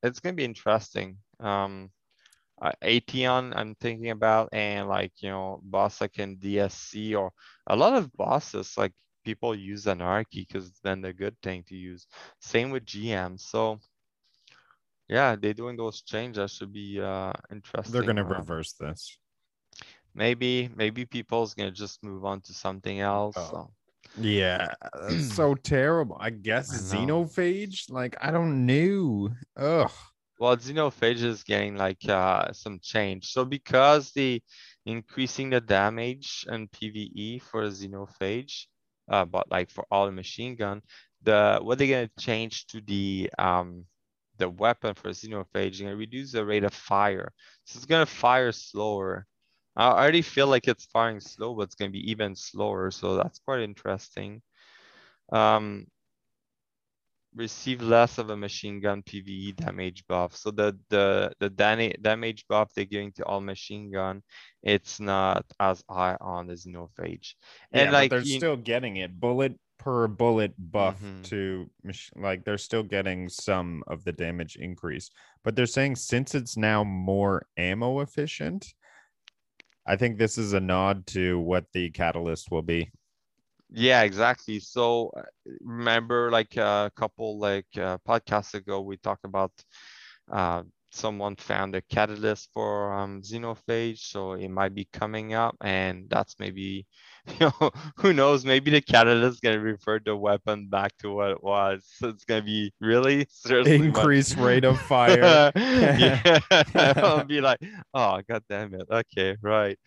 it's 0.04 0.20
gonna 0.20 0.34
be 0.36 0.46
interesting. 0.46 1.18
Um 1.40 1.92
uh, 2.62 2.72
Atheon 2.84 3.54
I'm 3.56 3.76
thinking 3.76 4.12
about 4.12 4.50
and 4.54 4.88
like 4.88 5.12
you 5.18 5.30
know 5.30 5.60
boss 5.64 6.02
like 6.02 6.20
in 6.20 6.38
DSC 6.38 7.16
or 7.16 7.32
a 7.68 7.76
lot 7.76 7.94
of 7.94 8.12
bosses 8.14 8.78
like 8.78 8.94
people 9.24 9.56
use 9.56 9.88
anarchy 9.88 10.46
because 10.48 10.72
been 10.84 11.02
the 11.02 11.12
good 11.12 11.36
thing 11.42 11.64
to 11.68 11.76
use. 11.76 12.08
Same 12.40 12.72
with 12.72 12.86
GM. 12.86 13.38
So 13.40 13.80
yeah, 15.10 15.36
they're 15.36 15.54
doing 15.54 15.76
those 15.78 16.02
changes. 16.02 16.38
That 16.38 16.50
should 16.50 16.72
be 16.74 17.02
uh 17.02 17.34
interesting. 17.52 17.94
They're 17.94 18.14
gonna 18.14 18.24
uh, 18.30 18.40
reverse 18.40 18.74
this. 18.74 19.18
Maybe, 20.14 20.70
maybe 20.74 21.06
people's 21.06 21.54
gonna 21.54 21.72
just 21.72 22.02
move 22.04 22.24
on 22.24 22.40
to 22.42 22.54
something 22.54 23.02
else. 23.02 23.36
Oh. 23.38 23.50
So 23.52 23.72
Yeah, 24.18 24.74
so 25.20 25.56
terrible. 25.64 26.18
I 26.20 26.30
guess 26.30 26.74
I 26.74 26.96
xenophage. 26.96 27.92
Like 27.92 28.16
I 28.22 28.32
don't 28.32 28.66
know. 28.66 29.30
Ugh. 29.58 29.92
Well, 30.40 30.58
Xenophage 30.58 31.24
is 31.24 31.44
getting 31.44 31.76
like 31.78 32.08
uh 32.10 32.52
some 32.54 32.80
change. 32.82 33.28
So 33.28 33.46
because 33.46 34.12
the 34.12 34.42
increasing 34.86 35.50
the 35.50 35.62
damage 35.62 36.46
and 36.50 36.70
PvE 36.72 37.42
for 37.42 37.64
Xenophage, 37.70 38.68
uh, 39.10 39.26
but 39.26 39.50
like 39.52 39.70
for 39.72 39.86
all 39.92 40.06
the 40.06 40.12
machine 40.12 40.56
gun, 40.56 40.82
the 41.24 41.60
what 41.62 41.78
they're 41.78 41.88
gonna 41.88 42.10
change 42.20 42.68
to 42.68 42.82
the 42.82 43.30
um 43.40 43.86
the 44.38 44.50
weapon 44.50 44.94
for 44.96 45.10
Xenophage, 45.10 45.80
gonna 45.82 45.96
reduce 45.96 46.32
the 46.34 46.46
rate 46.46 46.64
of 46.66 46.74
fire. 46.74 47.32
So 47.66 47.78
it's 47.78 47.86
gonna 47.86 48.06
fire 48.06 48.52
slower. 48.52 49.26
I 49.78 49.88
already 49.90 50.22
feel 50.22 50.48
like 50.48 50.68
it's 50.68 50.86
firing 50.86 51.20
slow, 51.22 51.56
but 51.56 51.64
it's 51.64 51.76
gonna 51.76 51.92
be 51.92 52.12
even 52.12 52.36
slower. 52.36 52.92
So 52.92 53.16
that's 53.18 53.40
quite 53.40 53.62
interesting. 53.62 54.42
Um, 55.32 55.88
receive 57.36 57.82
less 57.82 58.18
of 58.18 58.30
a 58.30 58.38
machine 58.38 58.80
gun 58.80 59.04
PVE 59.04 59.56
damage 59.58 60.04
buff. 60.08 60.36
So 60.36 60.52
the 60.52 60.78
the 60.90 61.32
the 61.40 61.50
damage 61.50 62.46
buff 62.48 62.72
they're 62.74 62.86
giving 62.86 63.12
to 63.14 63.26
all 63.26 63.42
machine 63.42 63.92
gun, 63.92 64.24
it's 64.64 65.00
not 65.00 65.46
as 65.60 65.84
high 65.90 66.18
on 66.22 66.48
the 66.48 66.54
Xenophage. 66.54 67.36
Yeah, 67.72 67.82
And 67.82 67.88
but 67.88 67.94
like 67.94 68.10
they're 68.12 68.20
you- 68.22 68.38
still 68.38 68.58
getting 68.58 68.98
it 68.98 69.20
bullet 69.20 69.60
per 69.78 70.08
bullet 70.08 70.54
buff 70.58 71.00
Mhm. 71.02 71.24
to 71.26 71.70
like 72.16 72.46
they're 72.46 72.58
still 72.58 72.84
getting 72.84 73.28
some 73.30 73.84
of 73.88 74.04
the 74.06 74.14
damage 74.14 74.56
increase. 74.56 75.10
But 75.44 75.56
they're 75.56 75.66
saying 75.66 75.98
since 75.98 76.34
it's 76.34 76.56
now 76.58 76.84
more 76.84 77.46
ammo 77.58 78.00
efficient, 78.00 78.74
I 79.86 79.96
think 79.98 80.18
this 80.18 80.38
is 80.38 80.54
a 80.54 80.60
nod 80.60 81.06
to 81.08 81.40
what 81.40 81.66
the 81.74 81.92
catalyst 81.92 82.50
will 82.50 82.64
be. 82.64 82.90
Yeah, 83.72 84.04
exactly. 84.04 84.60
So 84.60 85.12
uh, 85.18 85.24
remember 85.62 86.32
like 86.32 86.56
a 86.58 86.92
couple 86.96 87.40
like 87.40 87.68
uh, 87.78 87.98
podcasts 88.08 88.54
ago, 88.54 88.82
we 88.82 88.98
talked 88.98 89.26
about 89.26 89.52
uh, 90.32 90.64
someone 90.92 91.36
found 91.36 91.76
a 91.76 91.82
catalyst 91.82 92.50
for 92.54 92.94
um, 92.94 93.22
xenophage, 93.22 94.00
so 94.00 94.34
it 94.34 94.50
might 94.50 94.74
be 94.74 94.88
coming 94.94 95.34
up, 95.34 95.56
and 95.62 96.10
that's 96.10 96.36
maybe 96.40 96.86
you 97.28 97.36
know 97.60 97.72
who 97.98 98.14
knows, 98.14 98.46
maybe 98.46 98.72
the 98.72 98.82
catalyst 98.82 99.36
is 99.36 99.40
gonna 99.42 99.60
revert 99.60 100.06
the 100.06 100.16
weapon 100.16 100.68
back 100.68 100.96
to 101.00 101.12
what 101.12 101.32
it 101.32 101.44
was. 101.44 101.86
So 101.98 102.10
it's 102.10 102.24
gonna 102.24 102.44
be 102.44 102.72
really 102.80 103.26
seriously 103.30 103.88
Increased 103.88 104.38
rate 104.38 104.64
of 104.64 104.80
fire. 104.82 105.52
yeah, 105.56 106.40
I'll 106.76 107.26
be 107.26 107.42
like, 107.42 107.60
oh 107.94 108.22
god 108.28 108.44
damn 108.50 108.74
it. 108.74 108.88
Okay, 108.90 109.36
right. 109.42 109.78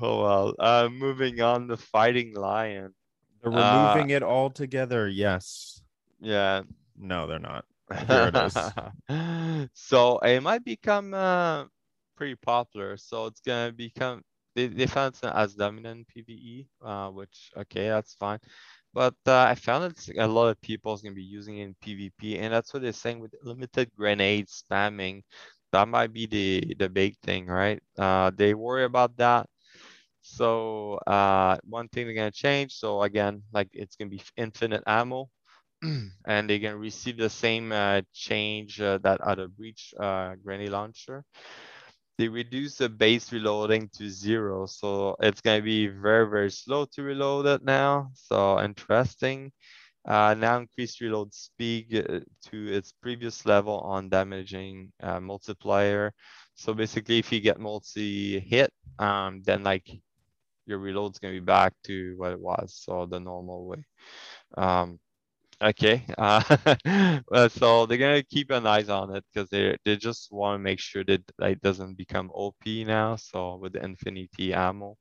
Oh 0.00 0.22
well. 0.22 0.54
Uh, 0.58 0.88
moving 0.90 1.40
on, 1.40 1.66
the 1.66 1.76
fighting 1.76 2.34
lion. 2.34 2.94
They're 3.42 3.52
Uh, 3.52 3.52
removing 3.52 4.10
it 4.10 4.22
altogether. 4.22 5.08
Yes. 5.08 5.82
Yeah. 6.20 6.62
No, 6.96 7.26
they're 7.26 7.38
not. 7.38 7.64
Here 8.06 8.26
it 8.28 8.36
is. 8.36 8.74
so 9.74 10.18
it 10.18 10.40
might 10.42 10.64
become 10.64 11.14
uh, 11.14 11.64
pretty 12.16 12.36
popular. 12.36 12.96
So 12.96 13.26
it's 13.26 13.40
gonna 13.40 13.72
become 13.72 14.22
they, 14.54 14.66
they 14.68 14.86
found 14.86 15.14
it's 15.14 15.22
not 15.22 15.36
as 15.36 15.54
dominant 15.54 16.06
in 16.14 16.22
PvE, 16.24 16.68
uh, 16.82 17.10
which 17.10 17.50
okay, 17.56 17.88
that's 17.88 18.14
fine. 18.14 18.38
But 18.92 19.14
uh, 19.26 19.42
I 19.42 19.54
found 19.54 19.84
it's 19.92 20.10
a 20.18 20.26
lot 20.26 20.48
of 20.48 20.60
people 20.60 20.94
is 20.94 21.02
gonna 21.02 21.14
be 21.14 21.22
using 21.22 21.58
it 21.58 21.64
in 21.64 21.74
PvP, 21.82 22.38
and 22.38 22.52
that's 22.52 22.72
what 22.72 22.82
they're 22.82 22.92
saying 22.92 23.20
with 23.20 23.34
limited 23.42 23.90
grenade 23.96 24.48
spamming. 24.48 25.22
That 25.72 25.88
might 25.88 26.12
be 26.12 26.26
the 26.26 26.74
the 26.78 26.88
big 26.88 27.16
thing, 27.18 27.46
right? 27.46 27.82
Uh, 27.98 28.30
they 28.34 28.54
worry 28.54 28.84
about 28.84 29.16
that. 29.18 29.48
So 30.24 30.96
uh, 31.06 31.58
one 31.64 31.88
thing 31.88 32.06
they're 32.06 32.14
gonna 32.16 32.32
change. 32.32 32.74
So 32.74 33.02
again, 33.02 33.42
like 33.52 33.68
it's 33.72 33.96
gonna 33.96 34.10
be 34.10 34.22
infinite 34.36 34.82
ammo 34.86 35.28
and 36.26 36.50
they 36.50 36.58
can 36.58 36.76
receive 36.78 37.18
the 37.18 37.30
same 37.30 37.72
uh, 37.72 38.02
change 38.12 38.80
uh, 38.80 38.98
that 39.02 39.20
other 39.20 39.48
breach 39.48 39.94
uh, 40.00 40.34
grenade 40.44 40.70
launcher. 40.70 41.24
They 42.18 42.28
reduce 42.28 42.76
the 42.78 42.88
base 42.88 43.32
reloading 43.32 43.88
to 43.94 44.08
zero, 44.08 44.66
so 44.66 45.16
it's 45.20 45.40
gonna 45.40 45.62
be 45.62 45.88
very 45.88 46.28
very 46.28 46.50
slow 46.50 46.86
to 46.92 47.02
reload 47.02 47.46
it 47.46 47.64
now. 47.64 48.10
So 48.14 48.60
interesting. 48.60 49.52
Uh, 50.06 50.34
now 50.34 50.58
increase 50.58 51.00
reload 51.00 51.34
speed 51.34 51.94
uh, 51.96 52.20
to 52.50 52.68
its 52.72 52.92
previous 52.92 53.46
level 53.46 53.80
on 53.80 54.08
damaging 54.08 54.92
uh, 55.02 55.20
multiplier. 55.20 56.12
So 56.54 56.74
basically, 56.74 57.18
if 57.18 57.32
you 57.32 57.40
get 57.40 57.60
multi 57.60 58.40
hit, 58.40 58.72
um, 58.98 59.42
then 59.44 59.62
like 59.64 59.88
your 60.66 60.78
reload's 60.78 61.18
gonna 61.18 61.34
be 61.34 61.40
back 61.40 61.72
to 61.84 62.14
what 62.16 62.32
it 62.32 62.40
was, 62.40 62.74
so 62.84 63.06
the 63.06 63.20
normal 63.20 63.66
way. 63.66 63.84
Um, 64.56 64.98
Okay, 65.62 66.04
uh, 66.18 66.42
so 67.48 67.86
they're 67.86 67.96
gonna 67.98 68.22
keep 68.24 68.50
an 68.50 68.66
eyes 68.66 68.88
on 68.88 69.14
it 69.16 69.24
because 69.32 69.48
they 69.50 69.76
they 69.84 69.96
just 69.96 70.30
want 70.32 70.56
to 70.56 70.58
make 70.62 70.80
sure 70.80 71.04
that 71.04 71.22
it 71.40 71.60
doesn't 71.62 71.96
become 71.96 72.30
OP 72.34 72.84
now. 72.84 73.16
So 73.16 73.56
with 73.56 73.72
the 73.74 73.84
infinity 73.84 74.52
ammo, 74.52 74.96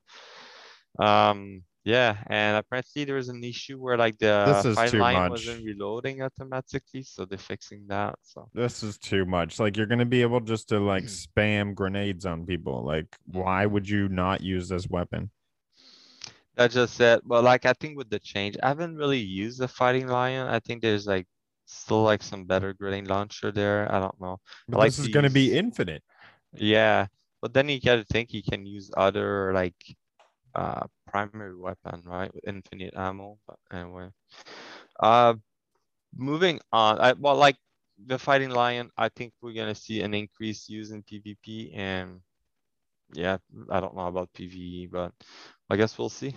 um, 0.99 1.63
yeah, 1.83 2.17
and 2.27 2.57
apparently 2.57 3.03
there 3.03 3.15
was 3.15 3.29
an 3.29 3.43
issue 3.43 3.77
where 3.77 3.97
like 3.97 4.17
the 4.19 4.45
This 4.45 4.65
is 4.65 4.91
too 4.91 4.99
line 4.99 5.13
much. 5.13 5.29
wasn't 5.31 5.65
reloading 5.65 6.21
automatically, 6.21 7.03
so 7.03 7.25
they're 7.25 7.37
fixing 7.37 7.85
that. 7.87 8.15
So 8.21 8.49
This 8.53 8.83
is 8.83 8.97
too 8.97 9.25
much. 9.25 9.59
Like 9.59 9.75
you're 9.75 9.85
gonna 9.87 10.05
be 10.05 10.21
able 10.21 10.39
just 10.39 10.69
to 10.69 10.79
like 10.79 11.05
spam 11.07 11.75
grenades 11.75 12.25
on 12.25 12.45
people. 12.45 12.83
Like, 12.85 13.17
why 13.25 13.65
would 13.65 13.89
you 13.89 14.07
not 14.09 14.41
use 14.41 14.69
this 14.69 14.87
weapon? 14.89 15.31
That's 16.55 16.73
just 16.73 16.99
it. 16.99 17.21
But 17.25 17.43
like 17.43 17.65
I 17.65 17.73
think 17.73 17.97
with 17.97 18.09
the 18.09 18.19
change, 18.19 18.57
I 18.61 18.67
haven't 18.67 18.97
really 18.97 19.19
used 19.19 19.59
the 19.59 19.67
fighting 19.67 20.07
lion. 20.07 20.47
I 20.47 20.59
think 20.59 20.81
there's 20.81 21.07
like 21.07 21.27
still 21.65 22.03
like 22.03 22.23
some 22.23 22.45
better 22.45 22.73
grenade 22.73 23.07
launcher 23.07 23.51
there. 23.51 23.91
I 23.91 23.99
don't 23.99 24.19
know. 24.19 24.39
But 24.67 24.77
like 24.79 24.87
this 24.89 24.99
is 24.99 25.05
to 25.07 25.11
gonna 25.11 25.29
be 25.29 25.55
infinite. 25.57 26.03
Yeah, 26.53 27.07
but 27.41 27.53
then 27.53 27.69
you 27.69 27.81
gotta 27.81 28.05
think 28.05 28.33
you 28.33 28.43
can 28.43 28.65
use 28.65 28.91
other 28.95 29.53
like 29.53 29.75
uh 30.55 30.85
primary 31.07 31.57
weapon, 31.57 32.03
right? 32.05 32.33
With 32.33 32.47
infinite 32.47 32.93
ammo. 32.95 33.37
But 33.47 33.57
anyway. 33.71 34.09
Uh 34.99 35.35
moving 36.15 36.59
on. 36.71 36.99
I 36.99 37.13
well 37.13 37.35
like 37.35 37.57
the 38.05 38.19
fighting 38.19 38.49
lion, 38.49 38.89
I 38.97 39.09
think 39.09 39.33
we're 39.41 39.53
gonna 39.53 39.75
see 39.75 40.01
an 40.01 40.13
increase 40.13 40.69
use 40.69 40.91
in 40.91 41.03
PvP 41.03 41.75
and 41.77 42.21
yeah, 43.13 43.37
I 43.69 43.79
don't 43.79 43.95
know 43.95 44.07
about 44.07 44.33
PvE, 44.33 44.89
but 44.91 45.11
I 45.69 45.75
guess 45.77 45.97
we'll 45.97 46.09
see. 46.09 46.35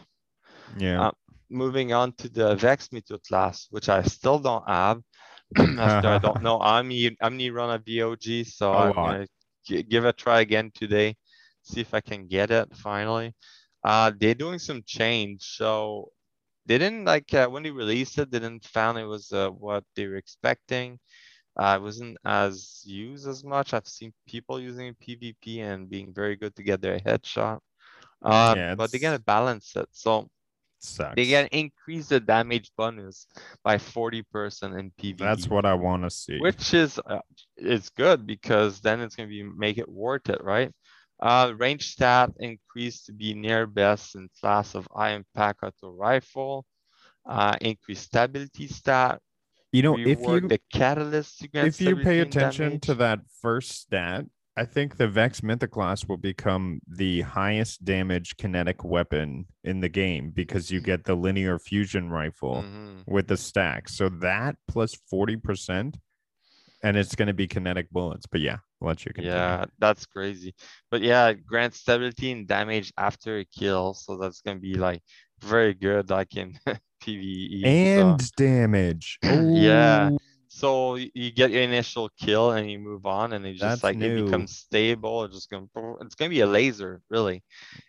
Yeah. 0.76 1.04
Uh, 1.04 1.10
Moving 1.50 1.92
on 1.92 2.12
to 2.14 2.28
the 2.28 2.54
Vex 2.56 2.88
Mythoclast, 2.88 3.66
which 3.70 3.88
I 3.88 4.02
still 4.02 4.38
don't 4.38 4.66
have. 4.68 5.00
After 5.78 6.08
I 6.08 6.18
don't 6.18 6.40
know, 6.42 6.60
I'm 6.60 6.90
I'm 7.20 7.38
run 7.54 7.70
a 7.74 7.78
VOG, 7.78 8.44
so 8.44 8.74
I'm 8.76 9.00
lot. 9.00 9.02
gonna 9.02 9.26
g- 9.66 9.82
give 9.82 10.04
a 10.04 10.12
try 10.12 10.40
again 10.40 10.70
today, 10.74 11.16
see 11.62 11.80
if 11.80 11.94
I 11.94 12.00
can 12.00 12.26
get 12.26 12.50
it 12.50 12.74
finally. 12.76 13.34
Uh, 13.84 14.12
they're 14.18 14.34
doing 14.34 14.58
some 14.58 14.82
change, 14.86 15.42
so 15.42 16.10
they 16.66 16.78
didn't 16.78 17.04
like 17.04 17.32
uh, 17.34 17.46
when 17.48 17.62
they 17.62 17.70
released 17.70 18.18
it, 18.18 18.30
they 18.30 18.38
didn't 18.40 18.64
found 18.64 18.98
it 18.98 19.04
was 19.06 19.32
uh, 19.32 19.50
what 19.50 19.84
they 19.96 20.06
were 20.06 20.16
expecting. 20.16 20.98
Uh, 21.58 21.76
it 21.78 21.82
wasn't 21.82 22.16
as 22.24 22.82
used 22.86 23.26
as 23.28 23.44
much. 23.44 23.72
I've 23.74 23.86
seen 23.88 24.12
people 24.26 24.60
using 24.60 24.94
PvP 24.94 25.58
and 25.60 25.88
being 25.88 26.12
very 26.14 26.36
good 26.36 26.54
to 26.56 26.62
get 26.62 26.80
their 26.80 26.98
headshot. 26.98 27.60
Uh, 28.22 28.54
Yeah, 28.56 28.74
but 28.74 28.90
they 28.90 28.96
it's- 28.96 29.10
gotta 29.10 29.22
balance 29.22 29.74
it. 29.76 29.88
So 29.92 30.28
Sucks. 30.80 31.14
they 31.16 31.30
gotta 31.30 31.54
increase 31.56 32.08
the 32.08 32.20
damage 32.20 32.70
bonus 32.76 33.26
by 33.64 33.76
40% 33.78 34.78
in 34.78 34.90
PvP. 34.92 35.18
That's 35.18 35.48
what 35.48 35.64
I 35.66 35.74
want 35.74 36.02
to 36.04 36.10
see. 36.10 36.38
which 36.38 36.74
is 36.74 36.98
uh, 37.06 37.20
is 37.56 37.88
good 37.90 38.26
because 38.26 38.80
then 38.80 39.00
it's 39.00 39.16
gonna 39.16 39.28
be 39.28 39.42
make 39.42 39.78
it 39.78 39.88
worth 39.88 40.28
it, 40.28 40.42
right? 40.42 40.72
Uh, 41.18 41.54
range 41.56 41.92
stat 41.92 42.30
increased 42.40 43.06
to 43.06 43.12
be 43.12 43.32
near 43.32 43.66
best 43.66 44.14
in 44.16 44.28
class 44.40 44.74
of 44.74 44.86
iron 44.94 45.24
pack 45.34 45.56
auto 45.62 45.90
rifle. 45.90 46.66
Uh, 47.24 47.56
increased 47.60 48.04
stability 48.04 48.68
stat. 48.68 49.20
you 49.72 49.82
know, 49.82 49.98
if 49.98 50.20
you 50.20 50.40
the 50.48 50.60
catalyst 50.72 51.42
against 51.42 51.80
if 51.80 51.88
you 51.88 51.96
pay 51.96 52.20
17 52.20 52.26
attention 52.28 52.80
to 52.80 52.94
that 52.94 53.20
first 53.42 53.70
stat, 53.72 54.24
I 54.58 54.64
think 54.64 54.96
the 54.96 55.06
Vex 55.08 55.42
Mythoclast 55.42 56.08
will 56.08 56.16
become 56.16 56.80
the 56.88 57.20
highest 57.20 57.84
damage 57.84 58.36
kinetic 58.38 58.82
weapon 58.84 59.46
in 59.64 59.80
the 59.80 59.88
game 59.90 60.30
because 60.30 60.70
you 60.70 60.80
get 60.80 61.04
the 61.04 61.14
linear 61.14 61.58
fusion 61.58 62.08
rifle 62.10 62.62
Mhm. 62.62 63.06
with 63.06 63.28
the 63.28 63.36
stack. 63.36 63.88
So 63.90 64.08
that 64.08 64.56
plus 64.66 64.94
40%, 65.12 65.96
and 66.82 66.96
it's 66.96 67.14
going 67.14 67.28
to 67.28 67.34
be 67.34 67.46
kinetic 67.46 67.90
bullets. 67.90 68.26
But 68.26 68.40
yeah, 68.40 68.58
I'll 68.80 68.88
let 68.88 69.04
you 69.04 69.12
continue. 69.12 69.36
Yeah, 69.36 69.66
that's 69.78 70.06
crazy. 70.06 70.54
But 70.90 71.02
yeah, 71.02 71.28
it 71.28 71.44
grants 71.44 71.80
stability 71.80 72.32
and 72.32 72.46
damage 72.48 72.92
after 72.96 73.38
a 73.38 73.44
kill, 73.44 73.92
so 73.92 74.16
that's 74.16 74.40
gonna 74.40 74.58
be 74.60 74.74
like 74.74 75.02
very 75.40 75.74
good, 75.74 76.08
like 76.08 76.34
in 76.36 76.58
PvE. 77.02 77.60
so- 77.62 78.10
And 78.10 78.32
damage. 78.36 79.18
Yeah. 79.22 80.10
So 80.56 80.96
you 80.96 81.30
get 81.32 81.50
your 81.50 81.62
initial 81.62 82.08
kill 82.18 82.52
and 82.52 82.70
you 82.70 82.78
move 82.78 83.06
on 83.06 83.32
and 83.32 83.46
it 83.46 83.54
just 83.54 83.82
That's 83.82 83.84
like 83.84 84.00
it 84.00 84.14
becomes 84.14 84.52
stable. 84.52 85.24
It's 85.24 85.34
just 85.34 85.50
gonna 85.50 85.66
it's 86.00 86.14
gonna 86.14 86.30
be 86.30 86.40
a 86.40 86.46
laser, 86.46 87.02
really. 87.10 87.42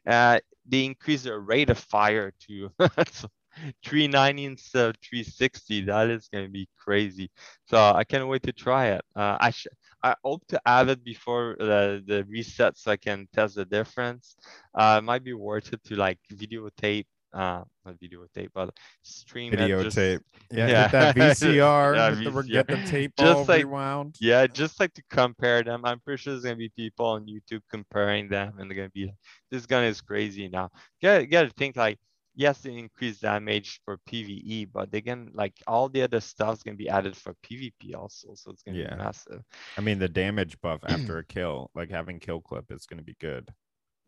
Uh 0.07 0.39
they 0.65 0.85
increase 0.85 1.23
their 1.23 1.39
rate 1.39 1.69
of 1.69 1.77
fire 1.77 2.31
to 2.47 2.69
390 3.85 4.45
instead 4.45 4.89
of 4.89 4.95
360. 5.03 5.81
That 5.85 6.09
is 6.09 6.27
gonna 6.29 6.49
be 6.49 6.67
crazy. 6.77 7.29
So 7.67 7.77
I 7.77 8.03
can't 8.03 8.27
wait 8.27 8.43
to 8.43 8.53
try 8.53 8.87
it. 8.87 9.01
Uh 9.15 9.37
I 9.39 9.51
sh- 9.51 9.67
I 10.03 10.15
hope 10.23 10.45
to 10.47 10.59
have 10.65 10.89
it 10.89 11.03
before 11.03 11.55
the, 11.59 12.03
the 12.05 12.23
reset 12.25 12.77
so 12.77 12.91
I 12.91 12.97
can 12.97 13.27
test 13.33 13.55
the 13.55 13.65
difference. 13.65 14.35
Uh 14.77 14.97
it 14.99 15.03
might 15.03 15.23
be 15.23 15.33
worth 15.33 15.73
it 15.73 15.83
to 15.85 15.95
like 15.95 16.19
videotape 16.31 17.05
uh 17.33 17.63
not 17.85 17.95
videotape 17.99 18.49
but 18.53 18.69
stream 19.01 19.51
Videotape. 19.53 20.21
Yeah, 20.51 20.67
Yeah. 20.67 20.87
that 20.87 21.15
VCR. 21.15 21.95
Yeah, 21.95 22.15
hit 22.15 22.33
the- 22.33 22.43
get 22.43 22.67
the 22.67 22.77
tape 22.85 23.13
Just 23.19 23.35
all 23.37 23.45
like- 23.45 23.65
rewound. 23.65 24.15
Yeah, 24.19 24.47
just 24.47 24.79
like 24.79 24.93
to 24.93 25.03
compare 25.09 25.63
them. 25.63 25.81
I'm 25.83 25.99
pretty 25.99 26.21
sure 26.21 26.33
there's 26.33 26.43
gonna 26.43 26.55
be 26.55 26.69
people 26.75 27.05
on 27.05 27.25
YouTube 27.27 27.61
comparing 27.69 28.29
them, 28.29 28.53
and 28.59 28.69
they're 28.69 28.75
gonna 28.77 28.89
be, 28.89 29.11
this 29.51 29.65
gun 29.65 29.83
is 29.83 30.01
crazy 30.01 30.47
now. 30.47 30.69
You 31.01 31.09
gotta, 31.09 31.21
you 31.21 31.27
gotta 31.27 31.49
think 31.57 31.75
like, 31.75 31.97
yes, 32.35 32.59
they 32.59 32.73
increase 32.77 33.19
damage 33.19 33.81
for 33.83 33.97
PVE, 34.09 34.69
but 34.71 34.91
they 34.91 35.01
can 35.01 35.29
like 35.33 35.53
all 35.67 35.89
the 35.89 36.03
other 36.03 36.19
stuff's 36.21 36.63
gonna 36.63 36.77
be 36.77 36.87
added 36.89 37.15
for 37.17 37.33
PvP 37.43 37.95
also, 37.95 38.29
so 38.35 38.51
it's 38.51 38.63
gonna 38.63 38.77
Yeah. 38.77 38.91
be 38.91 38.97
massive. 39.03 39.41
I 39.77 39.81
mean, 39.81 39.99
the 39.99 40.07
damage 40.09 40.59
buff 40.61 40.81
after 40.87 41.17
a 41.17 41.25
kill, 41.25 41.71
like 41.75 41.89
having 41.89 42.19
kill 42.19 42.41
clip, 42.41 42.71
is 42.71 42.85
to 42.85 43.03
be 43.03 43.15
good. 43.19 43.49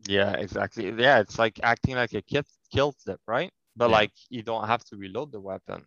Yeah, 0.08 0.32
exactly. 0.32 0.90
Yeah, 0.96 1.20
it's 1.20 1.38
like 1.38 1.60
acting 1.62 1.96
like 1.96 2.14
a 2.14 2.22
kill 2.22 2.42
kill 2.72 2.94
them, 3.06 3.18
right? 3.26 3.52
But 3.76 3.90
Yeah. 3.90 3.96
like 3.96 4.12
you 4.28 4.42
don't 4.42 4.66
have 4.66 4.84
to 4.86 4.96
reload 4.96 5.32
the 5.32 5.40
weapon. 5.40 5.86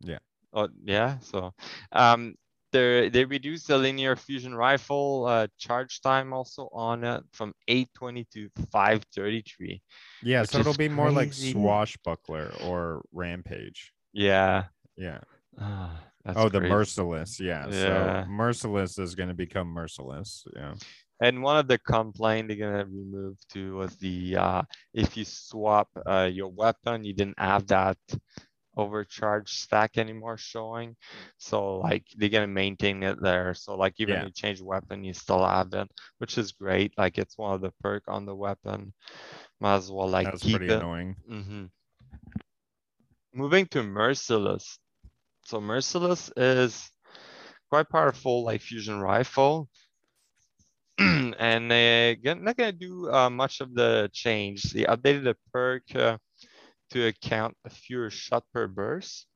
Yeah. 0.00 0.18
Oh 0.52 0.68
yeah. 0.84 1.18
So, 1.18 1.52
um, 1.92 2.36
they 2.74 3.08
they 3.08 3.24
reduced 3.24 3.68
the 3.68 3.78
linear 3.78 4.16
fusion 4.16 4.54
rifle 4.54 5.26
uh, 5.26 5.46
charge 5.58 6.00
time 6.00 6.32
also 6.32 6.68
on 6.72 7.04
it 7.04 7.24
from 7.32 7.54
820 7.68 8.24
to 8.32 8.50
533. 8.70 9.80
Yeah, 10.22 10.42
so 10.42 10.58
it'll 10.58 10.74
be 10.74 10.88
more 10.88 11.10
like 11.10 11.32
swashbuckler 11.32 12.50
or 12.66 13.02
rampage. 13.12 13.92
Yeah. 14.12 14.64
Yeah. 14.96 15.20
Ah, 15.58 16.00
that's 16.24 16.38
oh, 16.38 16.48
the 16.48 16.60
merciless. 16.60 17.40
Yeah. 17.40 17.68
Yeah. 17.68 18.24
So 18.24 18.30
merciless 18.30 18.98
is 18.98 19.14
going 19.14 19.28
to 19.28 19.34
become 19.34 19.68
merciless. 19.68 20.44
Yeah. 20.54 20.74
And 21.24 21.42
one 21.42 21.56
of 21.58 21.68
the 21.68 21.78
complaint 21.78 22.48
they're 22.48 22.58
gonna 22.58 22.86
remove 22.86 23.36
too 23.48 23.76
was 23.76 23.96
the 23.96 24.36
uh, 24.36 24.62
if 24.94 25.16
you 25.16 25.24
swap 25.24 25.88
uh, 26.06 26.30
your 26.32 26.48
weapon, 26.48 27.04
you 27.04 27.14
didn't 27.14 27.38
have 27.40 27.66
that 27.68 27.98
overcharge 28.76 29.50
stack 29.50 29.98
anymore 29.98 30.36
showing. 30.38 30.96
So 31.38 31.78
like 31.78 32.06
they're 32.16 32.28
gonna 32.36 32.48
maintain 32.48 33.02
it 33.02 33.18
there. 33.22 33.54
So 33.54 33.76
like 33.76 33.94
even 33.98 34.20
Yeah. 34.20 34.22
you 34.22 34.30
change 34.30 34.60
weapon, 34.62 35.04
you 35.04 35.14
still 35.14 35.44
have 35.46 35.72
it, 35.74 35.88
which 36.18 36.38
is 36.38 36.52
great. 36.52 36.92
Like 36.98 37.18
it's 37.18 37.38
one 37.38 37.54
of 37.54 37.60
the 37.62 37.72
perk 37.82 38.04
on 38.08 38.26
the 38.26 38.36
weapon. 38.36 38.92
Might 39.60 39.76
as 39.76 39.90
well 39.90 40.08
like 40.08 40.30
That 40.30 40.32
was 40.32 40.44
keep 40.44 40.62
pretty 40.62 40.70
it. 40.70 40.86
annoying. 40.86 41.16
hmm 41.28 41.66
Moving 43.34 43.66
to 43.68 43.82
Merciless. 43.82 44.78
So 45.44 45.60
Merciless 45.60 46.30
is 46.36 46.90
quite 47.70 47.88
powerful, 47.88 48.44
like 48.44 48.60
fusion 48.62 49.00
rifle. 49.00 49.68
and 50.98 51.70
get, 52.22 52.40
not 52.40 52.56
gonna 52.56 52.72
do 52.72 53.10
uh, 53.12 53.30
much 53.30 53.60
of 53.60 53.74
the 53.74 54.10
change. 54.12 54.62
They 54.72 54.84
updated 54.84 55.24
the 55.24 55.36
perk 55.52 55.94
uh, 55.94 56.18
to 56.90 57.06
account 57.08 57.56
a 57.64 57.70
fewer 57.70 58.10
shot 58.10 58.44
per 58.52 58.66
burst. 58.68 59.26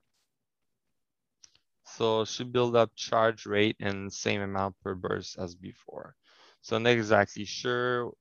So 1.96 2.24
should 2.24 2.52
build 2.52 2.76
up 2.76 2.94
charge 2.94 3.44
rate 3.44 3.76
and 3.80 4.12
same 4.12 4.40
amount 4.42 4.76
per 4.80 4.94
burst 4.94 5.38
as 5.38 5.56
before. 5.56 6.14
So 6.60 6.78
not 6.78 6.90
exactly 6.90 7.44
sure. 7.46 8.12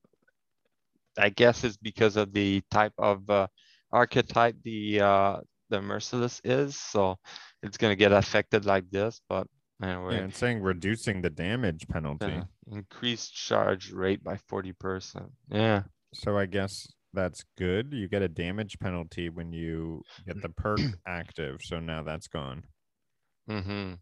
I 1.18 1.30
guess 1.30 1.64
it's 1.64 1.78
because 1.78 2.16
of 2.16 2.32
the 2.34 2.62
type 2.72 2.94
of 2.98 3.30
uh, 3.30 3.48
archetype 3.92 4.56
the 4.64 5.02
uh, 5.02 5.38
the 5.70 5.82
merciless 5.82 6.42
is. 6.44 6.78
So 6.78 7.18
it's 7.64 7.78
gonna 7.78 7.96
get 7.96 8.12
affected 8.12 8.66
like 8.66 8.90
this, 8.90 9.22
but 9.30 9.48
anyway. 9.82 10.16
Yeah, 10.16 10.26
it's 10.26 10.38
saying 10.38 10.62
reducing 10.62 11.22
the 11.22 11.30
damage 11.30 11.88
penalty. 11.88 12.28
Yeah, 12.28 12.44
increased 12.72 13.34
charge 13.34 13.92
rate 13.92 14.24
by 14.24 14.38
forty 14.48 14.74
percent. 14.74 15.32
Yeah, 15.50 15.84
So 16.14 16.38
I 16.38 16.46
guess 16.46 16.88
that's 17.14 17.44
good. 17.58 17.94
You 17.94 18.08
get 18.08 18.22
a 18.22 18.28
damage 18.28 18.78
penalty 18.80 19.30
when 19.30 19.54
you 19.54 20.04
get 20.26 20.42
the 20.42 20.50
perk 20.50 20.80
active. 21.08 21.62
So 21.64 21.80
now 21.80 22.04
that's 22.04 22.28
gone. 22.28 22.64
mm-hmm. 23.50 23.94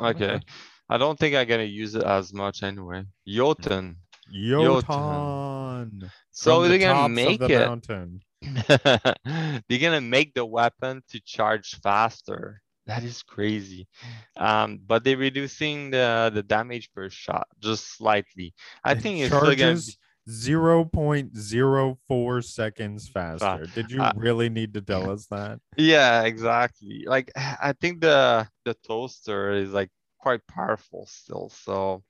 Okay. 0.00 0.34
Okay, 0.34 0.40
I 0.88 0.98
don't 0.98 1.18
think 1.18 1.36
I'm 1.36 1.46
gonna 1.46 1.62
use 1.62 1.94
it 1.94 2.02
as 2.02 2.32
much 2.32 2.62
anyway. 2.62 3.04
Jotun. 3.28 3.96
Jotun. 4.32 6.10
So 6.32 6.60
from 6.60 6.68
they're 6.68 6.78
the 6.78 6.84
gonna 6.84 7.08
make 7.08 7.38
the 7.38 7.46
it. 7.46 9.62
they're 9.68 9.78
gonna 9.80 10.00
make 10.00 10.34
the 10.34 10.44
weapon 10.44 11.02
to 11.10 11.20
charge 11.24 11.78
faster. 11.82 12.60
That 12.86 13.02
is 13.02 13.22
crazy. 13.22 13.88
Um, 14.36 14.78
but 14.86 15.04
they're 15.04 15.16
reducing 15.16 15.90
the 15.90 16.30
the 16.34 16.42
damage 16.42 16.92
per 16.92 17.08
shot 17.08 17.46
just 17.60 17.96
slightly. 17.96 18.52
I 18.84 18.92
It 18.92 19.00
think 19.00 19.20
it's 19.20 19.34
still 19.36 19.56
gonna 19.56 19.80
be, 19.80 19.92
charges 19.92 19.96
0.04 20.28 22.44
seconds 22.44 23.08
faster. 23.08 23.66
Did 23.66 23.90
you 23.90 24.00
uh, 24.00 24.12
really 24.16 24.48
need 24.48 24.74
to 24.74 24.80
tell 24.82 25.06
us 25.10 25.26
that? 25.26 25.60
Yeah, 25.76 26.22
exactly. 26.24 27.04
Like 27.06 27.30
I 27.36 27.74
think 27.80 28.00
the 28.00 28.48
the 28.64 28.74
toaster 28.86 29.52
is 29.52 29.72
like 29.72 29.90
quite 30.18 30.46
powerful 30.46 31.06
still. 31.06 31.50
So 31.50 32.02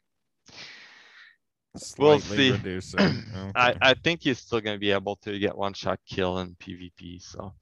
We'll 1.98 2.20
see. 2.20 2.52
reducing. 2.52 3.00
I, 3.56 3.70
Okay. 3.70 3.78
I 3.80 3.94
think 3.94 4.22
he's 4.22 4.38
still 4.38 4.60
gonna 4.60 4.78
be 4.78 4.90
able 4.90 5.16
to 5.16 5.38
get 5.38 5.56
one 5.56 5.74
shot 5.74 6.00
kill 6.06 6.38
in 6.38 6.54
PvP. 6.56 7.22
So 7.22 7.54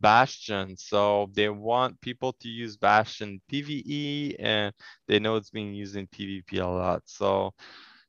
Bastion. 0.00 0.76
So 0.76 1.30
they 1.34 1.48
want 1.48 2.00
people 2.00 2.32
to 2.40 2.48
use 2.48 2.76
Bastion 2.76 3.40
PvE 3.50 4.36
and 4.38 4.72
they 5.08 5.18
know 5.18 5.36
it's 5.36 5.50
being 5.50 5.74
used 5.74 5.96
in 5.96 6.06
PvP 6.08 6.60
a 6.60 6.66
lot. 6.66 7.02
So 7.06 7.52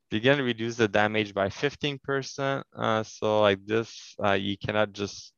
they're 0.10 0.20
gonna 0.20 0.44
reduce 0.44 0.76
the 0.76 0.88
damage 0.88 1.34
by 1.34 1.50
15%. 1.50 2.64
Uh, 2.76 3.04
so 3.04 3.42
like 3.42 3.66
this, 3.66 4.16
uh, 4.24 4.34
you 4.34 4.58
cannot 4.58 4.94
just 4.94 5.34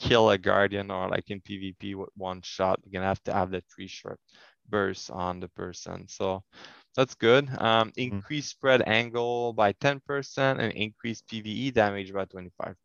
kill 0.00 0.30
a 0.30 0.38
guardian 0.38 0.90
or 0.90 1.08
like 1.08 1.30
in 1.30 1.40
PvP 1.40 1.94
with 1.94 2.10
one 2.16 2.40
shot. 2.42 2.80
You're 2.84 2.98
gonna 2.98 3.08
have 3.08 3.22
to 3.24 3.32
have 3.32 3.50
the 3.50 3.62
three 3.74 3.88
shot 3.88 4.18
bursts 4.68 5.10
on 5.10 5.40
the 5.40 5.48
person. 5.48 6.08
So 6.08 6.42
that's 6.96 7.14
good. 7.14 7.48
Um, 7.58 7.92
increase 7.96 8.46
spread 8.46 8.82
angle 8.86 9.52
by 9.52 9.72
10% 9.72 10.60
and 10.60 10.72
increase 10.72 11.22
PvE 11.22 11.72
damage 11.74 12.12
by 12.12 12.24
25%. 12.26 12.76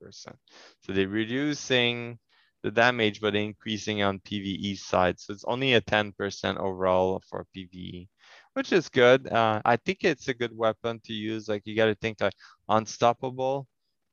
So 0.82 0.94
they're 0.94 1.08
reducing 1.08 2.20
the 2.64 2.72
damage, 2.72 3.22
but 3.22 3.36
increasing 3.36 4.02
on 4.04 4.20
PvE 4.20 4.76
side. 4.78 5.20
So 5.20 5.34
it's 5.34 5.46
only 5.46 5.74
a 5.74 5.82
10% 5.82 6.58
overall 6.58 7.22
for 7.30 7.46
PvE, 7.56 8.08
which 8.54 8.72
is 8.74 8.90
good. 8.90 9.28
Uh, 9.28 9.62
I 9.66 9.78
think 9.78 10.04
it's 10.04 10.28
a 10.28 10.34
good 10.34 10.56
weapon 10.56 11.00
to 11.06 11.14
use. 11.14 11.48
Like 11.48 11.64
you 11.66 11.76
got 11.76 11.86
to 11.88 11.96
think 11.96 12.22
like 12.22 12.34
unstoppable. 12.70 13.68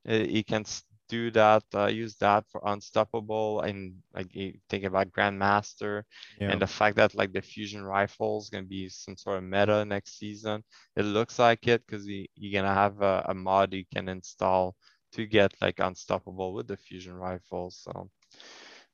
Uh, 0.09 0.13
you 0.15 0.43
can 0.43 0.63
do 1.09 1.31
that, 1.31 1.63
uh, 1.73 1.85
use 1.87 2.15
that 2.17 2.45
for 2.49 2.61
unstoppable, 2.65 3.61
and 3.61 3.95
like 4.13 4.33
you 4.35 4.53
think 4.69 4.83
about 4.83 5.11
Grandmaster, 5.11 6.03
Yeah. 6.39 6.51
and 6.51 6.61
the 6.61 6.67
fact 6.67 6.97
that 6.97 7.15
like 7.15 7.33
the 7.33 7.41
fusion 7.41 7.83
rifle 7.83 8.39
is 8.39 8.49
gonna 8.49 8.63
be 8.65 8.89
some 8.89 9.17
sort 9.17 9.37
of 9.37 9.43
meta 9.43 9.85
next 9.85 10.17
season. 10.19 10.63
It 10.95 11.03
looks 11.03 11.39
like 11.39 11.67
it 11.67 11.85
because 11.85 12.05
you, 12.07 12.25
you're 12.35 12.61
gonna 12.61 12.73
have 12.73 13.01
a, 13.01 13.25
a 13.29 13.33
mod 13.33 13.73
you 13.73 13.85
can 13.93 14.09
install 14.09 14.75
to 15.13 15.25
get 15.25 15.53
like 15.61 15.79
unstoppable 15.79 16.53
with 16.53 16.67
the 16.67 16.77
fusion 16.77 17.13
rifle. 17.13 17.69
So, 17.71 18.09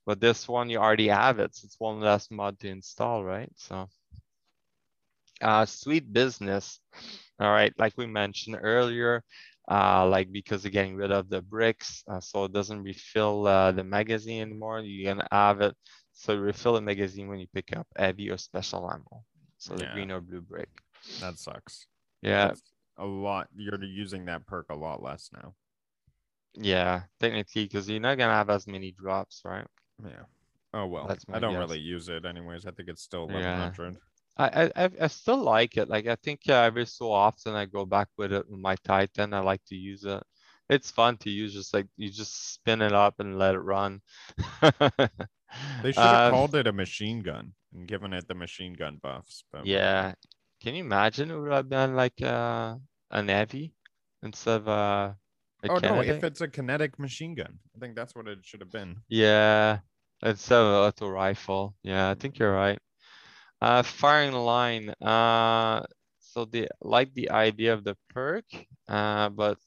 but 0.06 0.20
this 0.20 0.48
one 0.48 0.68
you 0.70 0.78
already 0.78 1.08
have 1.08 1.38
it. 1.38 1.54
So 1.54 1.66
it's 1.66 1.80
one 1.80 2.00
less 2.00 2.30
mod 2.30 2.58
to 2.60 2.68
install, 2.68 3.24
right? 3.24 3.50
So, 3.56 3.88
uh, 5.42 5.64
sweet 5.66 6.12
business. 6.12 6.80
All 7.40 7.50
right, 7.50 7.72
like 7.78 7.96
we 7.96 8.06
mentioned 8.06 8.58
earlier, 8.60 9.22
uh, 9.70 10.06
like 10.08 10.30
because 10.32 10.62
they're 10.62 10.70
getting 10.72 10.96
rid 10.96 11.10
of 11.12 11.28
the 11.28 11.40
bricks, 11.42 12.02
uh, 12.08 12.20
so 12.20 12.44
it 12.44 12.52
doesn't 12.52 12.82
refill 12.82 13.46
uh, 13.46 13.72
the 13.72 13.84
magazine 13.84 14.42
anymore. 14.42 14.80
You 14.80 15.04
can 15.06 15.22
have 15.30 15.60
it, 15.60 15.74
so 16.12 16.36
refill 16.36 16.74
the 16.74 16.80
magazine 16.82 17.28
when 17.28 17.40
you 17.40 17.46
pick 17.54 17.76
up 17.76 17.86
heavy 17.96 18.30
or 18.30 18.36
special 18.38 18.90
ammo. 18.90 19.24
So 19.58 19.76
the 19.76 19.84
Yeah. 19.84 19.86
green 19.86 20.10
or 20.10 20.20
blue 20.20 20.40
brick. 20.42 20.68
That 21.18 21.38
sucks. 21.38 21.86
Yeah, 22.22 22.50
That's 22.50 22.62
a 22.98 23.04
lot. 23.06 23.48
You're 23.54 23.82
using 23.82 24.24
that 24.26 24.46
perk 24.46 24.66
a 24.70 24.74
lot 24.74 25.02
less 25.02 25.30
now. 25.32 25.54
yeah, 26.54 27.02
technically, 27.20 27.64
because 27.64 27.88
you're 27.88 28.00
not 28.00 28.18
gonna 28.18 28.32
have 28.34 28.50
as 28.50 28.66
many 28.66 28.92
drops, 28.92 29.42
right? 29.44 29.66
Yeah. 30.02 30.24
Oh 30.72 30.86
well. 30.86 31.06
That's 31.06 31.24
I 31.32 31.38
don't 31.38 31.52
guess. 31.52 31.60
really 31.60 31.78
use 31.78 32.08
it 32.08 32.24
anyways. 32.24 32.66
I 32.66 32.72
think 32.72 32.88
it's 32.88 33.02
still 33.02 33.28
Yeah. 33.30 33.70
1100. 33.70 33.96
I, 34.36 34.64
I 34.64 34.84
I- 34.84 34.90
I 35.02 35.06
still 35.06 35.36
like 35.42 35.76
it. 35.76 35.88
Like 35.88 36.06
I 36.06 36.16
think 36.16 36.40
uh, 36.48 36.54
every 36.54 36.86
so 36.86 37.12
often 37.12 37.54
I 37.54 37.66
go 37.66 37.86
back 37.86 38.08
with 38.16 38.32
it 38.32 38.48
with 38.50 38.58
my 38.60 38.74
Titan. 38.84 39.32
I 39.34 39.40
like 39.40 39.64
to 39.66 39.76
use 39.76 40.04
it. 40.04 40.22
It's 40.68 40.90
fun 40.90 41.16
to 41.18 41.30
use. 41.30 41.52
Just 41.54 41.72
like 41.74 41.86
you 41.96 42.10
just 42.10 42.54
spin 42.54 42.82
it 42.82 42.92
up 42.92 43.20
and 43.20 43.38
let 43.38 43.54
it 43.54 43.60
run. 43.60 44.00
They 45.82 45.92
should 45.92 46.10
have 46.10 46.24
Uh, 46.26 46.30
called 46.30 46.54
it 46.56 46.66
a 46.66 46.72
machine 46.72 47.22
gun 47.22 47.54
and 47.72 47.86
given 47.86 48.12
it 48.12 48.26
the 48.28 48.34
machine 48.34 48.72
gun 48.74 48.96
buffs. 49.02 49.44
But 49.52 49.66
Yeah. 49.66 50.14
Can 50.60 50.74
you 50.74 50.84
imagine 50.84 51.30
it 51.30 51.36
would 51.38 51.52
have 51.52 51.68
been 51.68 51.94
like 51.94 52.20
uh, 52.22 52.76
an 53.10 53.28
heavy 53.28 53.74
instead 54.22 54.62
of 54.62 54.68
uh, 54.68 55.14
a 55.64 55.72
Oh 55.72 55.78
no, 55.78 56.00
if 56.00 56.22
it's 56.24 56.40
a 56.40 56.48
kinetic 56.48 56.98
machine 56.98 57.34
gun, 57.34 57.58
I 57.74 57.78
think 57.78 57.96
that's 57.96 58.14
what 58.14 58.28
it 58.28 58.38
should 58.42 58.60
have 58.60 58.70
been. 58.70 59.00
Yeah, 59.08 59.78
it's 60.22 60.50
a 60.50 60.56
auto 60.56 61.08
rifle. 61.08 61.74
Yeah, 61.82 62.10
I 62.10 62.14
think 62.14 62.38
you're 62.38 62.54
right. 62.54 62.78
Uh, 63.60 63.82
firing 63.82 64.32
line. 64.32 64.90
Uh, 65.00 65.82
so 66.20 66.44
the 66.44 66.68
like 66.82 67.14
the 67.14 67.30
idea 67.30 67.72
of 67.72 67.84
the 67.84 67.96
perk, 68.10 68.44
uh, 68.88 69.28
but 69.30 69.58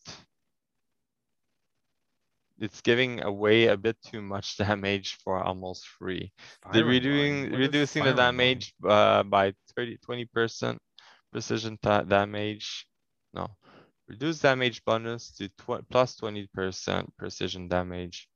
it's 2.60 2.82
giving 2.82 3.22
away 3.22 3.68
a 3.68 3.78
bit 3.78 3.98
too 4.02 4.22
much 4.22 4.58
damage 4.58 5.18
for 5.24 5.42
almost 5.42 5.88
free. 5.88 6.32
The 6.72 6.82
Firing 6.82 6.86
line? 6.86 7.02
redoing 7.02 7.52
What 7.52 7.62
is 7.62 7.68
reducing 7.68 8.04
the 8.04 8.14
damage 8.14 8.74
uh, 8.88 9.24
by 9.24 9.54
30 9.76 9.98
20% 9.98 10.78
precision 11.32 11.78
damage. 11.82 12.88
No, 13.34 13.48
reduce 14.08 14.40
damage 14.40 14.84
bonus 14.86 15.32
to 15.32 15.50
tw 15.50 15.84
plus 15.90 16.16
20% 16.20 17.08
precision 17.18 17.68
damage 17.68 18.28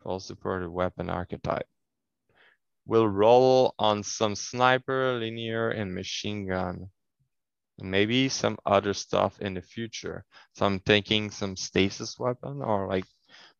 for 0.00 0.12
all 0.12 0.20
supported 0.20 0.68
weapon 0.68 1.08
archetype. 1.08 1.66
We'll 2.86 3.08
roll 3.08 3.74
on 3.78 4.02
some 4.02 4.34
sniper, 4.34 5.18
linear, 5.18 5.70
and 5.70 5.94
machine 5.94 6.46
gun. 6.46 6.88
Maybe 7.80 8.28
some 8.28 8.58
other 8.66 8.94
stuff 8.94 9.40
in 9.40 9.54
the 9.54 9.62
future. 9.62 10.24
So 10.54 10.66
I'm 10.66 10.80
thinking 10.80 11.30
some 11.30 11.56
stasis 11.56 12.18
weapon 12.18 12.62
or 12.62 12.88
like 12.88 13.04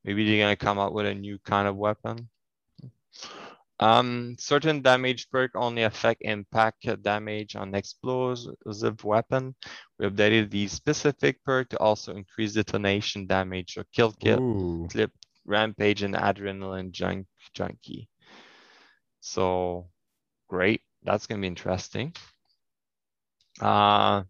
maybe 0.05 0.25
they're 0.25 0.45
gonna 0.45 0.57
come 0.57 0.79
out 0.79 0.93
with 0.93 1.07
a 1.07 1.15
new 1.15 1.39
kind 1.45 1.69
of 1.69 1.77
weapon. 1.77 2.29
Um, 3.81 4.35
certain 4.39 4.83
damage 4.83 5.31
perk 5.31 5.53
only 5.55 5.83
affect 5.83 6.23
impact 6.23 6.87
damage 7.03 7.55
on 7.55 7.75
explosive 7.75 9.05
weapon. 9.05 9.55
We 9.99 10.07
updated 10.07 10.51
the 10.51 10.67
specific 10.67 11.43
perk 11.45 11.69
to 11.71 11.79
also 11.79 12.15
increase 12.15 12.55
detonation 12.55 13.27
damage 13.27 13.77
or 13.77 13.85
kill 13.93 14.13
kit, 14.13 14.41
Ooh. 14.41 14.89
clip, 14.91 15.13
rampage, 15.45 16.03
and 16.03 16.15
adrenaline 16.15 16.91
junk 16.91 17.27
junkie. 17.55 18.09
So 19.21 19.89
great, 20.49 20.83
that's 21.05 21.27
gonna 21.27 21.41
be 21.41 21.47
interesting. 21.47 22.15
Uh, 23.61 24.25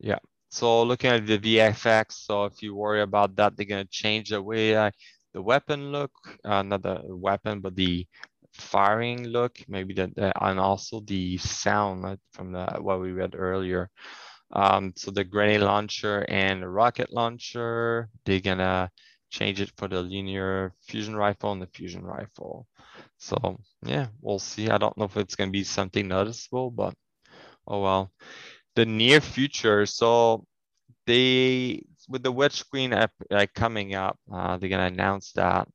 yeah, 0.00 0.18
so 0.50 0.82
looking 0.82 1.10
at 1.10 1.26
the 1.26 1.38
VFX, 1.38 2.12
so 2.12 2.46
if 2.46 2.62
you 2.62 2.74
worry 2.74 3.02
about 3.02 3.36
that, 3.36 3.56
they're 3.56 3.66
gonna 3.66 3.84
change 3.84 4.30
the 4.30 4.42
way 4.42 4.74
uh, 4.74 4.90
the 5.34 5.42
weapon 5.42 5.92
look, 5.92 6.12
uh, 6.44 6.62
not 6.62 6.82
the 6.82 7.02
weapon, 7.08 7.60
but 7.60 7.76
the 7.76 8.06
firing 8.52 9.24
look, 9.28 9.58
maybe 9.68 9.94
the, 9.94 10.08
the- 10.16 10.44
and 10.44 10.60
also 10.60 11.00
the 11.00 11.38
sound 11.38 12.04
uh, 12.04 12.16
from 12.32 12.52
the 12.52 12.66
what 12.80 13.00
we 13.00 13.12
read 13.12 13.34
earlier. 13.36 13.90
Um, 14.52 14.92
so 14.96 15.10
the 15.10 15.24
grenade 15.24 15.62
launcher 15.62 16.24
and 16.28 16.72
rocket 16.74 17.12
launcher, 17.12 18.08
they're 18.24 18.40
gonna 18.40 18.90
change 19.30 19.60
it 19.60 19.72
for 19.76 19.88
the 19.88 20.02
linear 20.02 20.74
fusion 20.82 21.16
rifle 21.16 21.52
and 21.52 21.62
the 21.62 21.66
fusion 21.68 22.04
rifle. 22.04 22.66
So 23.18 23.58
yeah, 23.84 24.08
we'll 24.20 24.38
see. 24.38 24.70
I 24.70 24.78
don't 24.78 24.96
know 24.98 25.04
if 25.04 25.16
it's 25.16 25.36
gonna 25.36 25.50
be 25.50 25.64
something 25.64 26.08
noticeable, 26.08 26.70
but 26.70 26.94
oh 27.66 27.82
well. 27.82 28.12
The 28.76 28.86
near 28.86 29.20
future, 29.20 29.86
so 29.86 30.46
they 31.06 31.82
with 32.12 32.22
the 32.22 32.32
witch 32.32 32.64
queen 32.70 32.92
app 32.92 33.12
like 33.30 33.54
coming 33.54 33.94
up, 33.94 34.18
uh, 34.32 34.58
they're 34.58 34.68
gonna 34.70 34.86
announce 34.86 35.32
that. 35.32 35.68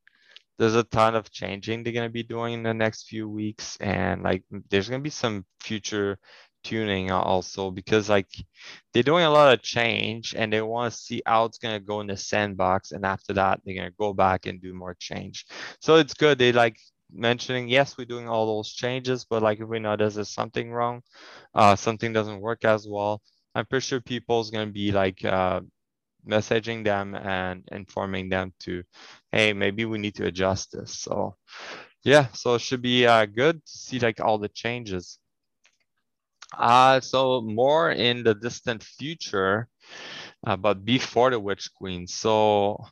There's 0.59 0.75
a 0.75 0.83
ton 0.83 1.15
of 1.15 1.31
changing 1.31 1.83
they're 1.83 1.93
gonna 1.93 2.09
be 2.09 2.23
doing 2.23 2.53
in 2.55 2.63
the 2.63 2.73
next 2.73 3.07
few 3.07 3.29
weeks, 3.29 3.77
and 3.81 4.23
like 4.23 4.43
there's 4.69 4.89
gonna 4.89 5.03
be 5.03 5.09
some 5.09 5.45
future 5.61 6.17
tuning 6.63 7.11
also 7.11 7.71
because 7.71 8.09
like 8.09 8.27
they're 8.93 9.03
doing 9.03 9.23
a 9.25 9.29
lot 9.29 9.53
of 9.53 9.61
change 9.61 10.35
and 10.37 10.51
they 10.51 10.61
want 10.61 10.91
to 10.93 10.99
see 10.99 11.21
how 11.25 11.45
it's 11.45 11.57
gonna 11.59 11.79
go 11.79 12.01
in 12.01 12.07
the 12.07 12.17
sandbox, 12.17 12.91
and 12.91 13.05
after 13.05 13.33
that 13.33 13.61
they're 13.65 13.75
gonna 13.75 13.91
go 13.99 14.13
back 14.13 14.45
and 14.45 14.61
do 14.61 14.73
more 14.73 14.95
change. 14.99 15.45
So 15.81 15.95
it's 15.97 16.13
good. 16.13 16.37
They 16.37 16.51
like 16.51 16.77
mentioning 17.11 17.69
yes, 17.69 17.97
we're 17.97 18.05
doing 18.05 18.27
all 18.29 18.45
those 18.47 18.73
changes, 18.73 19.25
but 19.25 19.41
like 19.43 19.59
if 19.59 19.67
we 19.67 19.79
notice 19.79 20.15
there's 20.15 20.29
something 20.33 20.71
wrong, 20.71 21.01
uh, 21.55 21.75
something 21.75 22.13
doesn't 22.13 22.41
work 22.41 22.65
as 22.65 22.87
well. 22.87 23.21
I'm 23.55 23.65
pretty 23.65 23.85
sure 23.85 24.01
people's 24.01 24.51
gonna 24.51 24.67
be 24.71 24.91
like 24.91 25.23
uh, 25.25 25.61
messaging 26.27 26.83
them 26.83 27.15
and 27.15 27.63
informing 27.71 28.29
them 28.29 28.53
to, 28.59 28.83
hey, 29.31 29.53
maybe 29.53 29.85
we 29.85 29.97
need 29.97 30.15
to 30.15 30.25
adjust 30.25 30.71
this. 30.71 30.99
So 30.99 31.35
yeah, 32.03 32.27
so 32.33 32.55
it 32.55 32.61
should 32.61 32.81
be 32.81 33.05
uh, 33.05 33.25
good 33.25 33.65
to 33.65 33.71
see 33.71 33.99
like 33.99 34.19
all 34.19 34.37
the 34.37 34.49
changes. 34.49 35.19
Uh, 36.57 36.99
so 37.01 37.41
more 37.41 37.91
in 37.91 38.23
the 38.23 38.33
distant 38.33 38.81
future, 38.83 39.67
uh, 40.45 40.55
but 40.55 40.85
before 40.85 41.31
the 41.31 41.39
Witch 41.39 41.69
Queen. 41.73 42.07
So 42.07 42.85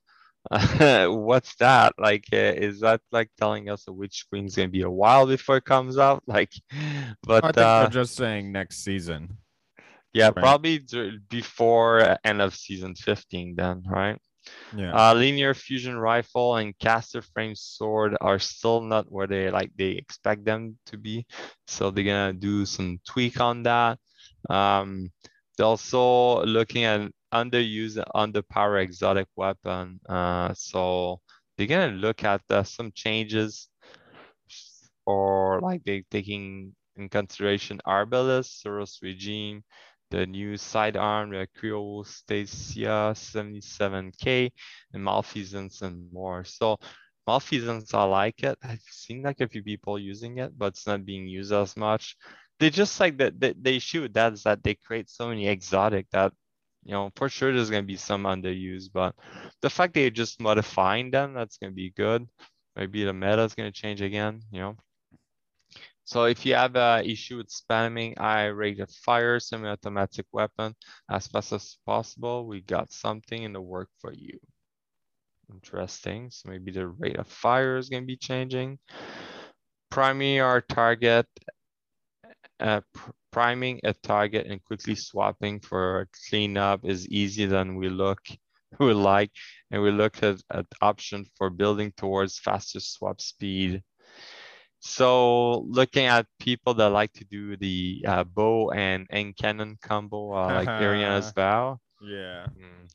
what's 0.80 1.56
that? 1.56 1.94
Like, 1.98 2.26
uh, 2.34 2.54
is 2.56 2.82
that 2.82 3.02
like 3.12 3.30
telling 3.38 3.70
us 3.70 3.86
the 3.86 3.94
Witch 3.94 4.26
Queen's 4.30 4.56
gonna 4.56 4.68
be 4.68 4.82
a 4.82 4.90
while 4.90 5.26
before 5.26 5.58
it 5.58 5.66
comes 5.66 5.98
out? 5.98 6.24
Like, 6.28 6.52
but 7.24 7.46
I 7.46 7.52
think 7.52 7.58
uh, 7.58 7.80
they're 7.80 8.04
just 8.04 8.16
saying 8.16 8.52
next 8.52 8.84
season. 8.84 9.38
Yeah, 10.16 10.28
Right. 10.28 10.38
probably 10.38 10.80
before 11.30 12.18
end 12.24 12.42
of 12.42 12.56
season 12.56 12.96
15 12.96 13.56
then, 13.56 13.84
right? 13.86 14.18
Yeah. 14.78 14.94
Uh, 14.96 15.14
linear 15.14 15.54
fusion 15.54 15.98
rifle 15.98 16.56
and 16.56 16.78
caster 16.80 17.22
frame 17.22 17.56
sword 17.56 18.16
are 18.22 18.40
still 18.40 18.82
not 18.82 19.12
where 19.12 19.28
they 19.28 19.50
like 19.50 19.72
they 19.76 19.92
expect 19.92 20.46
them 20.46 20.78
to 20.86 20.98
be. 20.98 21.26
So 21.68 21.92
they're 21.92 22.06
gonna 22.06 22.34
do 22.34 22.66
some 22.66 23.00
tweak 23.06 23.42
on 23.42 23.64
that. 23.64 24.00
Um, 24.50 25.12
they're 25.58 25.66
also 25.66 26.44
looking 26.46 26.86
at 26.86 27.12
underused, 27.34 28.02
underpower 28.16 28.82
exotic 28.82 29.28
weapon. 29.36 30.00
Uh, 30.08 30.54
so 30.54 31.20
they're 31.58 31.68
gonna 31.68 31.92
look 31.92 32.24
at 32.24 32.42
uh, 32.50 32.64
some 32.64 32.92
changes 32.96 33.68
or 35.06 35.60
like 35.62 35.84
they 35.84 36.04
taking 36.10 36.74
in 36.96 37.10
consideration 37.10 37.82
Arbalest, 37.86 38.64
Soros 38.64 39.02
regime, 39.02 39.64
the 40.12 40.26
new 40.26 40.58
sidearm, 40.58 41.32
the 41.32 41.48
Cryosthesia 41.58 43.16
77K, 43.18 44.52
and 44.94 45.04
Malfeasance 45.04 45.82
and 45.82 46.12
more. 46.14 46.44
So 46.44 46.78
Malfeasance, 47.28 47.94
I 47.94 48.04
like 48.04 48.44
it. 48.44 48.58
I've 48.64 48.82
seen 48.90 49.24
like 49.24 49.42
a 49.42 49.48
few 49.48 49.64
people 49.64 49.98
using 50.00 50.38
it, 50.40 50.58
but 50.58 50.68
it's 50.68 50.88
not 50.88 51.06
being 51.06 51.28
used 51.28 51.52
as 51.54 51.76
much. 51.78 52.16
They 52.60 52.70
just 52.70 53.00
like 53.00 53.18
that 53.18 53.40
they, 53.40 53.54
they 53.60 53.80
shoot 53.80 54.14
that's 54.14 54.44
that 54.44 54.64
they 54.64 54.76
create 54.76 55.10
so 55.10 55.28
many 55.30 55.48
exotic 55.48 56.08
that 56.12 56.34
you 56.84 56.92
know 56.94 57.12
for 57.16 57.28
sure 57.30 57.52
there's 57.54 57.70
gonna 57.70 57.84
be 57.84 57.98
some 57.98 58.24
underused, 58.24 58.92
but 58.94 59.16
the 59.62 59.70
fact 59.70 59.94
they're 59.94 60.10
just 60.10 60.40
modifying 60.40 61.12
them, 61.12 61.34
that's 61.34 61.58
gonna 61.58 61.74
be 61.74 61.92
good. 61.92 62.28
Maybe 62.76 63.04
the 63.04 63.14
meta 63.14 63.44
is 63.44 63.56
gonna 63.56 63.72
change 63.72 64.02
again, 64.02 64.42
you 64.52 64.60
know. 64.62 64.78
So 66.06 66.26
if 66.26 66.46
you 66.46 66.54
have 66.54 66.76
an 66.76 67.06
issue 67.06 67.38
with 67.38 67.50
spamming, 67.50 68.20
I 68.20 68.46
rate 68.46 68.80
a 68.80 68.88
fire 68.88 69.40
semi-automatic 69.40 70.28
weapon 70.32 70.76
as 71.10 71.28
fast 71.28 71.52
as 71.52 71.78
possible. 71.86 72.46
We 72.46 72.62
got 72.62 72.92
something 72.92 73.42
in 73.42 73.54
the 73.54 73.62
work 73.62 73.90
for 74.00 74.14
you. 74.14 74.40
Interesting. 75.52 76.30
So 76.30 76.50
maybe 76.50 76.72
the 76.72 76.88
rate 76.88 77.18
of 77.18 77.28
fire 77.28 77.78
is 77.78 77.90
going 77.90 78.04
to 78.04 78.08
be 78.08 78.18
changing. 78.18 78.78
Priming 79.90 80.42
our 80.42 80.62
target, 80.62 81.28
uh, 82.60 82.82
pr 82.94 83.12
priming 83.32 83.82
a 83.84 83.94
target 83.94 84.48
and 84.48 84.64
quickly 84.64 84.96
swapping 84.96 85.60
for 85.60 86.08
cleanup 86.30 86.86
is 86.86 87.06
easier 87.10 87.48
than 87.48 87.76
we 87.76 87.90
look 87.90 88.22
we 88.80 88.94
like. 88.94 89.32
And 89.72 89.82
we 89.82 89.92
look 89.92 90.22
at, 90.24 90.42
at 90.52 90.66
option 90.82 91.26
for 91.38 91.50
building 91.50 91.92
towards 91.98 92.40
faster 92.40 92.80
swap 92.80 93.22
speed. 93.22 93.84
So 94.86 95.62
looking 95.68 96.06
at 96.06 96.28
people 96.40 96.76
that 96.76 96.90
like 96.90 97.12
to 97.14 97.26
do 97.26 97.58
the 97.58 98.06
uh, 98.08 98.24
bow 98.24 98.70
and, 98.70 99.08
and 99.10 99.36
cannon 99.36 99.80
combo, 99.82 100.32
uh, 100.32 100.46
like 100.64 100.68
Ariana's 100.68 101.32
vow. 101.32 101.80
Yeah. 102.04 102.46
Mm. 102.56 102.88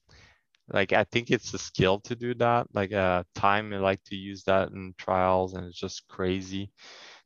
Like 0.72 0.92
I 0.92 1.02
think 1.02 1.32
it's 1.32 1.52
a 1.52 1.58
skill 1.58 1.98
to 2.02 2.14
do 2.14 2.32
that. 2.34 2.68
Like 2.72 2.92
uh, 2.92 3.24
time, 3.34 3.72
I 3.74 3.78
like 3.78 4.04
to 4.04 4.14
use 4.14 4.44
that 4.44 4.70
in 4.70 4.94
trials, 4.98 5.54
and 5.54 5.66
it's 5.66 5.80
just 5.80 6.06
crazy. 6.06 6.70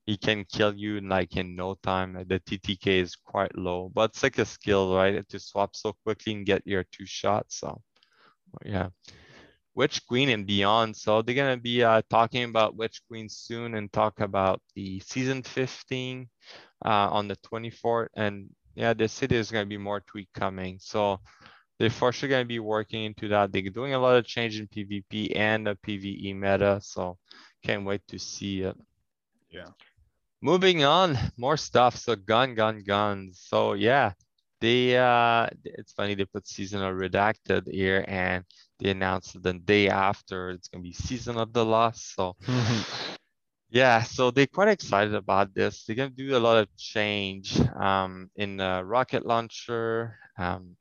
He 0.06 0.16
can 0.16 0.46
kill 0.50 0.74
you 0.74 0.96
in 0.96 1.10
like 1.10 1.36
in 1.36 1.54
no 1.54 1.74
time. 1.82 2.14
The 2.14 2.40
TTK 2.40 3.02
is 3.02 3.16
quite 3.16 3.54
low, 3.58 3.90
but 3.94 4.10
it's 4.10 4.22
like 4.22 4.38
a 4.38 4.46
skill, 4.46 4.96
right? 4.96 5.28
To 5.28 5.38
swap 5.38 5.76
so 5.76 5.92
quickly 6.04 6.32
and 6.32 6.46
get 6.46 6.62
your 6.66 6.84
two 6.84 7.04
shots. 7.04 7.60
So 7.60 7.82
yeah. 8.64 8.88
Witch 9.74 10.06
Queen 10.06 10.28
and 10.28 10.46
beyond. 10.46 10.96
So 10.96 11.22
they're 11.22 11.34
gonna 11.34 11.56
be 11.56 11.82
uh, 11.82 12.02
talking 12.08 12.44
about 12.44 12.76
Witch 12.76 13.00
Queen 13.08 13.28
soon 13.28 13.74
and 13.74 13.92
talk 13.92 14.20
about 14.20 14.60
the 14.74 15.00
season 15.00 15.42
15 15.42 16.28
uh, 16.84 16.88
on 16.88 17.28
the 17.28 17.36
24th. 17.36 18.08
And 18.14 18.50
yeah, 18.74 18.94
the 18.94 19.08
city 19.08 19.36
is 19.36 19.50
gonna 19.50 19.66
be 19.66 19.78
more 19.78 20.00
tweak 20.00 20.28
coming. 20.34 20.78
So 20.80 21.20
they're 21.78 21.90
for 21.90 22.12
sure 22.12 22.28
gonna 22.28 22.44
be 22.44 22.60
working 22.60 23.04
into 23.04 23.28
that. 23.28 23.52
They're 23.52 23.62
doing 23.62 23.94
a 23.94 23.98
lot 23.98 24.16
of 24.16 24.26
change 24.26 24.58
in 24.58 24.68
PvP 24.68 25.36
and 25.36 25.66
the 25.66 25.76
PvE 25.76 26.34
meta. 26.34 26.80
So 26.82 27.18
can't 27.64 27.84
wait 27.84 28.02
to 28.08 28.18
see 28.18 28.62
it. 28.62 28.76
Yeah. 29.50 29.68
Moving 30.40 30.84
on, 30.84 31.18
more 31.36 31.56
stuff. 31.56 31.96
So 31.96 32.14
gun, 32.16 32.54
gun, 32.54 32.82
guns. 32.86 33.40
So 33.48 33.72
yeah, 33.72 34.12
they 34.60 34.96
uh 34.96 35.48
it's 35.64 35.92
funny 35.92 36.14
they 36.14 36.24
put 36.24 36.46
seasonal 36.46 36.92
redacted 36.92 37.70
here 37.70 38.04
and 38.06 38.44
they 38.78 38.90
announced 38.90 39.40
the 39.42 39.54
day 39.54 39.88
after 39.88 40.50
it's 40.50 40.68
gonna 40.68 40.82
be 40.82 40.92
season 40.92 41.36
of 41.38 41.52
the 41.52 41.64
lost. 41.64 42.14
So 42.14 42.36
yeah, 43.70 44.02
so 44.02 44.30
they're 44.30 44.46
quite 44.46 44.68
excited 44.68 45.14
about 45.14 45.54
this. 45.54 45.84
They're 45.84 45.96
gonna 45.96 46.10
do 46.10 46.36
a 46.36 46.38
lot 46.40 46.58
of 46.58 46.68
change 46.76 47.58
um 47.76 48.30
in 48.36 48.56
the 48.56 48.82
rocket 48.84 49.26
launcher. 49.26 50.18
Um 50.38 50.76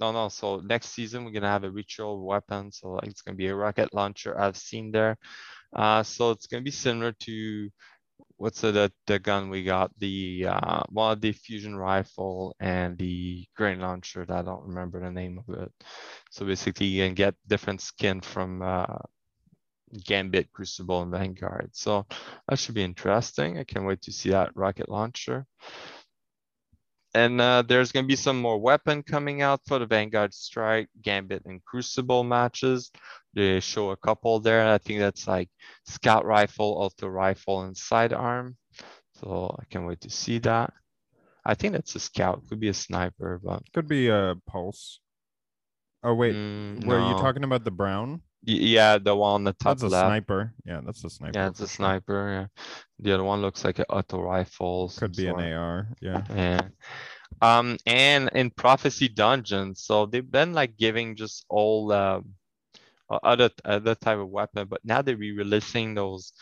no 0.00 0.12
no 0.12 0.28
so 0.28 0.58
next 0.60 0.88
season 0.90 1.24
we're 1.24 1.32
gonna 1.32 1.48
have 1.48 1.64
a 1.64 1.70
ritual 1.70 2.24
weapon. 2.26 2.72
So 2.72 2.98
it's 3.02 3.22
gonna 3.22 3.36
be 3.36 3.48
a 3.48 3.54
rocket 3.56 3.94
launcher 3.94 4.38
I've 4.38 4.56
seen 4.56 4.90
there. 4.92 5.16
Uh 5.74 6.02
so 6.02 6.30
it's 6.32 6.46
gonna 6.46 6.62
be 6.62 6.70
similar 6.72 7.12
to 7.12 7.70
what's 8.36 8.60
the, 8.60 8.72
the, 8.72 8.92
the 9.06 9.18
gun 9.18 9.50
we 9.50 9.64
got? 9.64 9.90
The 9.98 10.46
uh, 10.48 10.82
well, 10.90 11.16
the 11.16 11.32
fusion 11.32 11.76
rifle 11.76 12.54
and 12.60 12.98
the 12.98 13.46
grenade 13.56 13.80
launcher. 13.82 14.26
I 14.28 14.42
don't 14.42 14.66
remember 14.66 15.00
the 15.00 15.10
name 15.10 15.40
of 15.46 15.54
it. 15.54 15.72
So 16.30 16.46
basically, 16.46 16.86
you 16.86 17.04
can 17.04 17.14
get 17.14 17.34
different 17.46 17.80
skin 17.80 18.20
from 18.20 18.62
uh, 18.62 18.98
Gambit, 20.04 20.52
Crucible, 20.52 21.02
and 21.02 21.12
Vanguard. 21.12 21.70
So 21.72 22.06
that 22.48 22.58
should 22.58 22.74
be 22.74 22.82
interesting. 22.84 23.58
I 23.58 23.64
can't 23.64 23.86
wait 23.86 24.02
to 24.02 24.12
see 24.12 24.30
that 24.30 24.50
rocket 24.54 24.88
launcher. 24.88 25.46
And 27.14 27.40
uh, 27.40 27.62
there's 27.62 27.92
going 27.92 28.04
to 28.04 28.08
be 28.08 28.16
some 28.16 28.40
more 28.40 28.58
weapon 28.58 29.02
coming 29.04 29.40
out 29.40 29.60
for 29.66 29.78
the 29.78 29.86
Vanguard 29.86 30.34
Strike, 30.34 30.88
Gambit, 31.00 31.44
and 31.46 31.64
Crucible 31.64 32.24
matches. 32.24 32.90
They 33.34 33.60
show 33.60 33.90
a 33.90 33.96
couple 33.96 34.40
there. 34.40 34.66
I 34.66 34.78
think 34.78 34.98
that's 34.98 35.28
like 35.28 35.48
Scout 35.86 36.24
Rifle, 36.24 36.66
Auto 36.66 37.06
Rifle, 37.06 37.62
and 37.62 37.76
Sidearm. 37.76 38.56
So 39.20 39.56
I 39.60 39.64
can't 39.66 39.86
wait 39.86 40.00
to 40.02 40.10
see 40.10 40.38
that. 40.40 40.72
I 41.46 41.54
think 41.54 41.74
that's 41.74 41.94
a 41.94 42.00
Scout. 42.00 42.42
Could 42.48 42.60
be 42.60 42.68
a 42.68 42.74
Sniper, 42.74 43.40
but 43.42 43.62
could 43.72 43.86
be 43.86 44.08
a 44.08 44.34
Pulse. 44.46 45.00
Oh 46.02 46.14
wait, 46.14 46.34
mm, 46.34 46.84
were 46.84 46.98
no. 46.98 47.10
you 47.10 47.14
talking 47.14 47.44
about 47.44 47.64
the 47.64 47.70
brown? 47.70 48.22
Yeah, 48.46 48.98
the 48.98 49.14
one 49.16 49.34
on 49.34 49.44
the 49.44 49.52
top 49.52 49.78
That's 49.78 49.82
a 49.84 49.88
left. 49.88 50.06
sniper. 50.08 50.52
Yeah, 50.64 50.80
that's 50.84 51.02
a 51.04 51.10
sniper. 51.10 51.38
Yeah, 51.38 51.48
it's 51.48 51.60
a 51.60 51.68
sniper. 51.68 52.30
Yeah. 52.30 52.62
The 52.98 53.14
other 53.14 53.24
one 53.24 53.40
looks 53.40 53.64
like 53.64 53.78
an 53.78 53.86
auto 53.88 54.20
rifle. 54.20 54.92
Could 54.96 55.16
be 55.16 55.26
sort. 55.26 55.40
an 55.40 55.52
AR. 55.52 55.88
Yeah. 56.00 56.22
Yeah. 56.30 56.60
Um, 57.40 57.78
and 57.86 58.30
in 58.34 58.50
Prophecy 58.50 59.08
Dungeons, 59.08 59.82
so 59.82 60.06
they've 60.06 60.30
been 60.30 60.52
like 60.52 60.76
giving 60.76 61.16
just 61.16 61.44
all 61.48 61.90
um, 61.92 62.34
other 63.10 63.50
other 63.64 63.94
type 63.94 64.18
of 64.18 64.28
weapon, 64.28 64.68
but 64.68 64.80
now 64.84 65.02
they're 65.02 65.16
re-releasing 65.16 65.94
those 65.94 66.32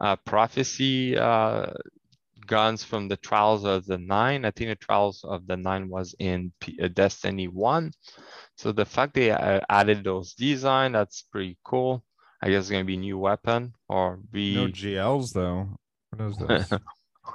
uh, 0.00 0.16
Prophecy 0.16 1.16
uh, 1.16 1.66
guns 2.50 2.82
from 2.82 3.06
the 3.06 3.16
Trials 3.16 3.64
of 3.64 3.86
the 3.86 3.96
Nine. 3.96 4.44
I 4.44 4.50
think 4.50 4.70
the 4.70 4.84
Trials 4.84 5.24
of 5.24 5.46
the 5.46 5.56
Nine 5.56 5.88
was 5.88 6.14
in 6.18 6.52
P 6.60 6.76
uh, 6.82 6.88
Destiny 6.88 7.46
One. 7.46 7.92
So 8.56 8.72
the 8.72 8.84
fact 8.84 9.14
they 9.14 9.30
uh, 9.30 9.60
added 9.70 10.02
those 10.02 10.34
design, 10.34 10.92
that's 10.92 11.22
pretty 11.22 11.56
cool. 11.64 12.04
I 12.42 12.50
guess 12.50 12.64
it's 12.64 12.70
gonna 12.70 12.84
be 12.84 12.96
new 12.96 13.18
weapon 13.18 13.74
or 13.88 14.18
be 14.30 14.56
no 14.56 14.66
GLs 14.66 15.32
though. 15.32 15.78
What 16.10 16.28
is 16.28 16.36
this? 16.68 16.72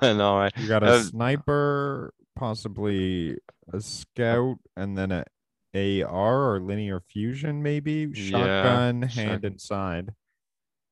I 0.01 0.13
know. 0.13 0.38
Right? 0.38 0.53
You 0.57 0.68
got 0.68 0.84
a 0.84 0.88
uh, 0.88 1.03
sniper, 1.03 2.13
possibly 2.36 3.38
a 3.72 3.80
scout, 3.80 4.57
and 4.76 4.97
then 4.97 5.11
a 5.11 6.03
AR 6.03 6.55
or 6.55 6.59
linear 6.59 6.99
fusion, 6.99 7.63
maybe 7.63 8.13
shotgun, 8.13 9.01
yeah, 9.01 9.07
hand 9.07 9.41
sure. 9.41 9.49
inside. 9.49 10.13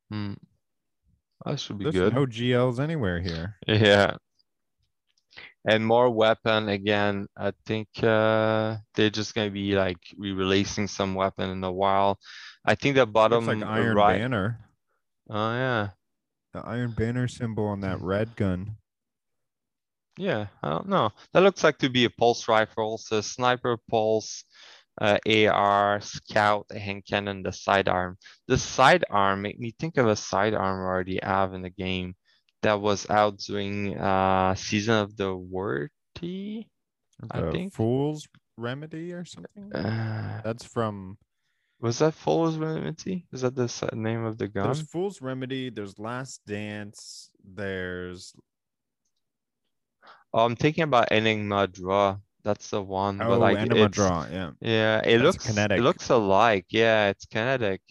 Hmm. 0.10 0.34
That 1.46 1.60
should 1.60 1.78
be 1.78 1.86
There's 1.86 1.96
good. 1.96 2.14
No 2.14 2.26
GLs 2.26 2.80
anywhere 2.80 3.20
here. 3.20 3.58
Yeah, 3.68 4.16
and 5.66 5.86
more 5.86 6.10
weapon 6.10 6.70
again 6.70 7.28
i 7.38 7.52
think 7.66 7.88
uh 8.04 8.76
they're 8.96 9.10
just 9.10 9.34
gonna 9.34 9.50
be 9.50 9.76
like 9.76 9.98
re-releasing 10.18 10.88
some 10.88 11.16
weapon 11.16 11.50
in 11.50 11.64
a 11.64 11.72
while. 11.72 12.20
I 12.66 12.76
think 12.76 12.96
the 12.96 13.06
bottom 13.06 13.46
Looks 13.46 13.60
like 13.60 13.70
iron 13.70 13.98
right... 13.98 14.20
banner. 14.20 14.60
Oh 15.30 15.54
yeah. 15.54 15.90
The 16.54 16.60
iron 16.60 16.92
banner 16.92 17.28
symbol 17.28 17.66
on 17.66 17.82
that 17.82 18.00
red 18.02 18.36
gun. 18.36 18.78
Yeah 20.18 20.48
i 20.62 20.70
don't 20.70 20.88
know. 20.88 21.12
That 21.34 21.44
looks 21.44 21.64
like 21.64 21.78
to 21.80 21.90
be 21.90 22.06
a 22.06 22.10
pulse 22.10 22.48
rifle 22.48 22.98
so 22.98 23.22
sniper 23.22 23.78
pulse 23.90 24.44
uh, 25.02 25.18
AR, 25.28 26.02
scout, 26.02 26.72
hand 26.72 27.04
cannon, 27.08 27.44
the 27.44 27.52
sidearm. 27.52 28.18
The 28.48 28.58
sidearm 28.58 29.42
made 29.42 29.60
me 29.60 29.74
think 29.80 29.98
of 29.98 30.08
a 30.08 30.16
sidearm 30.16 30.82
I 30.82 30.86
already 30.86 31.20
have 31.24 31.54
in 31.54 31.62
the 31.62 31.70
game 31.70 32.16
that 32.62 32.80
was 32.80 33.10
out 33.10 33.38
doing 33.40 33.98
uh 33.98 34.56
season 34.56 34.96
of 34.96 35.16
the 35.18 35.36
worthy 35.36 36.66
i 37.32 37.52
think. 37.52 37.74
Fool's 37.74 38.28
remedy 38.58 39.12
or 39.14 39.26
something? 39.26 39.74
Uh, 39.74 40.42
that's 40.44 40.64
from 40.64 41.18
was 41.82 42.00
that 42.00 42.14
fool's 42.14 42.58
remedy? 42.58 43.28
Is 43.34 43.42
that 43.42 43.56
the 43.56 43.90
name 43.94 44.24
of 44.24 44.38
the 44.38 44.48
gun? 44.48 44.66
There's 44.66 44.82
fool's 44.82 45.22
remedy 45.22 45.70
there's 45.70 46.00
last 46.00 46.42
dance 46.48 47.30
there's 47.44 48.34
oh 50.34 50.46
i'm 50.46 50.56
thinking 50.56 50.86
about 50.86 51.12
enigma 51.12 51.68
draw 51.68 52.18
that's 52.44 52.70
the 52.70 52.82
one 52.82 53.24
oh 53.24 53.26
but 53.26 53.40
like 53.40 53.58
enigma 53.58 53.90
draw 53.90 54.26
yeah 54.30 54.52
yeah 54.62 55.02
it 55.06 55.18
that's 55.18 55.20
looks 55.20 55.46
kinetic 55.46 55.78
it 55.78 55.82
looks 55.82 56.10
alike 56.10 56.66
yeah 56.70 57.10
it's 57.10 57.26
kinetic 57.26 57.82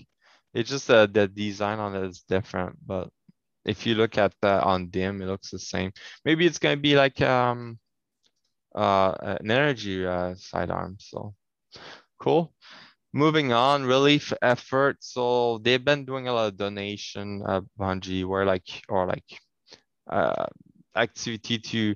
it's 0.55 0.71
just 0.71 0.91
uh, 0.91 1.07
the 1.07 1.27
design 1.29 1.79
on 1.79 1.95
it 1.95 2.05
is 2.07 2.23
different 2.29 2.77
but 2.87 3.09
if 3.65 3.87
you 3.87 3.95
look 3.95 4.19
at 4.19 4.33
that 4.43 4.63
on 4.65 4.89
dim, 4.91 5.23
it 5.23 5.27
looks 5.27 5.51
the 5.51 5.59
same. 5.59 5.93
Maybe 6.25 6.47
it's 6.47 6.59
gonna 6.59 6.77
be 6.77 6.97
like 6.97 7.21
um 7.21 7.79
uh 8.75 9.15
an 9.21 9.51
energy 9.51 10.07
uh 10.07 10.35
sidearm. 10.37 10.97
So 10.99 11.35
cool. 12.19 12.53
Moving 13.13 13.53
on, 13.53 13.85
relief 13.85 14.33
effort. 14.43 14.97
So 15.01 15.59
they've 15.59 15.85
been 15.85 16.05
doing 16.05 16.29
a 16.29 16.33
lot 16.33 16.49
of 16.49 16.57
donation 16.57 17.43
uh 17.47 17.61
Bungie 17.79 18.25
where 18.25 18.45
like 18.47 18.83
or 18.89 19.07
like 19.07 19.39
uh 20.11 20.47
activity 20.97 21.59
to 21.59 21.95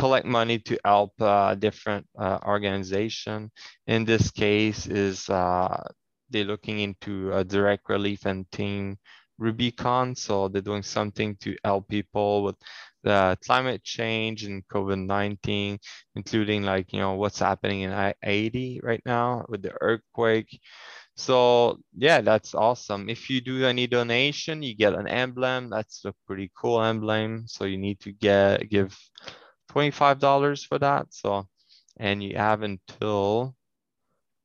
collect 0.00 0.26
money 0.26 0.58
to 0.58 0.78
help 0.82 1.12
uh, 1.20 1.54
different 1.54 2.06
uh, 2.18 2.38
organization. 2.46 3.50
In 3.86 4.06
this 4.06 4.30
case, 4.30 4.86
is 4.86 5.28
uh, 5.28 5.82
they're 6.30 6.44
looking 6.44 6.80
into 6.80 7.32
a 7.32 7.44
direct 7.44 7.88
relief 7.90 8.24
and 8.24 8.50
team 8.50 8.96
Rubicon. 9.38 10.16
So 10.16 10.48
they're 10.48 10.62
doing 10.62 10.82
something 10.82 11.36
to 11.40 11.54
help 11.64 11.88
people 11.88 12.44
with 12.44 12.56
the 13.02 13.36
climate 13.44 13.84
change 13.84 14.44
and 14.44 14.66
COVID-19, 14.68 15.78
including 16.14 16.62
like, 16.62 16.92
you 16.94 17.00
know, 17.00 17.14
what's 17.14 17.38
happening 17.38 17.82
in 17.82 18.14
Haiti 18.22 18.80
right 18.82 19.02
now 19.04 19.44
with 19.48 19.62
the 19.62 19.74
earthquake. 19.82 20.60
So 21.16 21.78
yeah, 21.96 22.22
that's 22.22 22.54
awesome. 22.54 23.10
If 23.10 23.28
you 23.28 23.42
do 23.42 23.66
any 23.66 23.86
donation, 23.86 24.62
you 24.62 24.74
get 24.74 24.94
an 24.94 25.08
emblem. 25.08 25.68
That's 25.68 26.04
a 26.06 26.14
pretty 26.26 26.50
cool 26.56 26.82
emblem. 26.82 27.44
So 27.46 27.64
you 27.64 27.76
need 27.76 28.00
to 28.00 28.12
get 28.12 28.70
give 28.70 28.96
$25 29.72 30.66
for 30.66 30.78
that. 30.78 31.06
So 31.10 31.46
and 31.96 32.22
you 32.22 32.36
have 32.36 32.62
until 32.62 33.54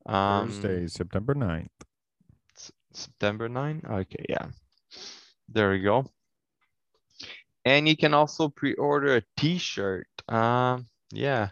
um, 0.06 0.50
Thursday, 0.50 0.88
September 0.88 1.34
9th. 1.34 1.68
September 2.94 3.50
9? 3.50 3.82
Okay, 3.90 4.26
yeah. 4.30 4.48
There 5.50 5.72
we 5.72 5.80
go. 5.82 6.06
And 7.64 7.88
you 7.88 7.98
can 7.98 8.14
also 8.14 8.50
pre-order 8.50 9.16
a 9.18 9.24
t-shirt. 9.38 10.08
Um, 10.30 10.88
yeah. 11.12 11.50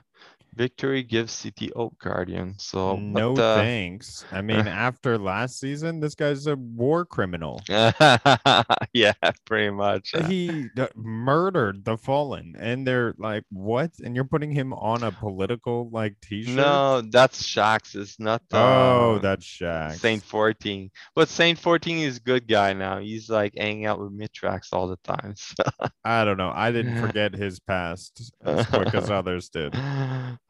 Victory 0.55 1.03
gives 1.03 1.31
City 1.31 1.71
Oak 1.73 1.97
Guardian. 1.99 2.55
So 2.57 2.97
no 2.97 3.33
but, 3.33 3.41
uh, 3.41 3.55
thanks. 3.55 4.25
I 4.31 4.41
mean, 4.41 4.67
after 4.67 5.17
last 5.17 5.59
season, 5.59 5.99
this 5.99 6.15
guy's 6.15 6.47
a 6.47 6.55
war 6.55 7.05
criminal. 7.05 7.61
yeah, 7.69 9.13
pretty 9.45 9.71
much. 9.71 10.13
He 10.27 10.67
murdered 10.95 11.85
the 11.85 11.97
fallen, 11.97 12.55
and 12.57 12.85
they're 12.85 13.13
like, 13.17 13.43
"What?" 13.49 13.91
And 14.03 14.15
you're 14.15 14.25
putting 14.25 14.51
him 14.51 14.73
on 14.73 15.03
a 15.03 15.11
political 15.11 15.89
like 15.91 16.15
T-shirt? 16.21 16.55
No, 16.55 17.01
that's 17.01 17.43
Shaxx. 17.43 17.95
It's 17.95 18.19
not. 18.19 18.41
Uh, 18.51 18.57
oh, 18.57 19.19
that's 19.21 19.45
Shaxx. 19.45 19.99
Saint 19.99 20.23
fourteen, 20.23 20.91
but 21.15 21.29
Saint 21.29 21.57
fourteen 21.57 21.99
is 21.99 22.17
a 22.17 22.21
good 22.21 22.47
guy 22.47 22.73
now. 22.73 22.99
He's 22.99 23.29
like 23.29 23.53
hanging 23.57 23.85
out 23.85 23.99
with 23.99 24.11
Mithrax 24.11 24.69
all 24.71 24.87
the 24.87 24.97
time. 25.03 25.35
So. 25.35 25.63
I 26.03 26.25
don't 26.25 26.37
know. 26.37 26.51
I 26.53 26.71
didn't 26.71 27.01
forget 27.05 27.33
his 27.33 27.59
past 27.59 28.31
as 28.43 28.65
quick 28.67 28.93
as 28.93 29.09
others 29.09 29.49
did. 29.49 29.73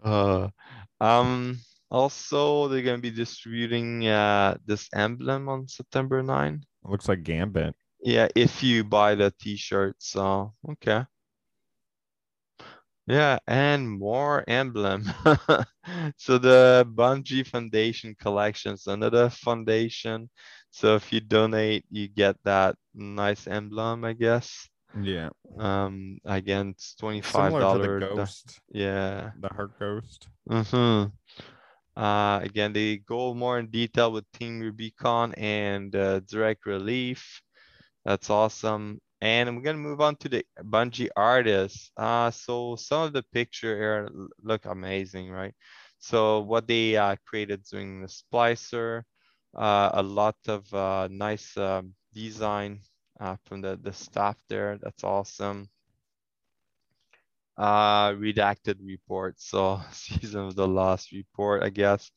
Uh, 0.03 0.49
um, 0.99 1.59
also, 1.89 2.67
they're 2.67 2.81
going 2.81 2.97
to 2.97 3.01
be 3.01 3.11
distributing 3.11 4.07
uh, 4.07 4.57
this 4.65 4.89
emblem 4.93 5.47
on 5.49 5.67
September 5.67 6.21
9. 6.23 6.55
It 6.55 6.89
looks 6.89 7.07
like 7.07 7.23
Gambit. 7.23 7.75
Yeah, 8.01 8.27
if 8.35 8.61
you 8.61 8.83
buy 8.83 9.15
the 9.15 9.31
t-shirt. 9.39 9.95
So, 9.99 10.53
okay. 10.71 11.05
Yeah, 13.05 13.39
and 13.47 13.99
more 13.99 14.45
emblem. 14.47 15.03
so 16.17 16.37
the 16.37 16.87
Bungie 16.89 17.45
Foundation 17.45 18.15
collections 18.17 18.87
another 18.87 19.29
foundation. 19.29 20.29
So 20.71 20.95
if 20.95 21.11
you 21.11 21.19
donate, 21.19 21.85
you 21.89 22.07
get 22.07 22.37
that 22.45 22.75
nice 22.95 23.45
emblem, 23.45 24.05
I 24.05 24.13
guess. 24.13 24.69
Yeah. 25.01 25.29
Um. 25.57 26.19
Again, 26.25 26.69
it's 26.69 26.95
twenty 26.95 27.21
five 27.21 27.51
dollar. 27.51 27.99
Ghost. 27.99 28.59
Yeah. 28.69 29.31
The 29.39 29.49
Heart 29.49 29.79
Ghost. 29.79 30.27
Hmm. 30.47 31.05
Uh. 31.95 32.39
Again, 32.43 32.73
they 32.73 32.97
go 32.97 33.33
more 33.33 33.59
in 33.59 33.67
detail 33.67 34.11
with 34.11 34.31
Team 34.33 34.59
Rubicon 34.59 35.33
and 35.33 35.95
uh, 35.95 36.19
Direct 36.21 36.65
Relief. 36.65 37.41
That's 38.05 38.29
awesome. 38.29 38.99
And 39.21 39.55
we're 39.55 39.63
gonna 39.63 39.77
move 39.77 40.01
on 40.01 40.17
to 40.17 40.29
the 40.29 40.45
Bungie 40.59 41.09
artists. 41.15 41.91
Uh, 41.95 42.29
so 42.29 42.75
some 42.75 43.03
of 43.03 43.13
the 43.13 43.23
picture 43.31 43.75
here 43.77 44.09
look 44.43 44.65
amazing, 44.65 45.31
right? 45.31 45.55
So 45.99 46.41
what 46.41 46.67
they 46.67 46.97
uh, 46.97 47.15
created 47.25 47.63
doing 47.63 48.01
the 48.01 48.07
splicer, 48.07 49.03
uh, 49.55 49.91
a 49.93 50.03
lot 50.03 50.35
of 50.49 50.71
uh, 50.73 51.07
nice 51.09 51.55
uh, 51.55 51.83
design 52.13 52.81
uh, 53.23 53.37
from 53.45 53.61
the, 53.61 53.79
the 53.81 53.93
staff 53.93 54.37
there. 54.49 54.77
That's 54.81 55.03
awesome. 55.03 55.69
Uh, 57.57 58.11
redacted 58.13 58.77
report. 58.83 59.39
So 59.39 59.79
season 59.91 60.41
of 60.47 60.55
the 60.55 60.67
lost 60.67 61.11
report, 61.11 61.63
I 61.63 61.69
guess. 61.69 62.11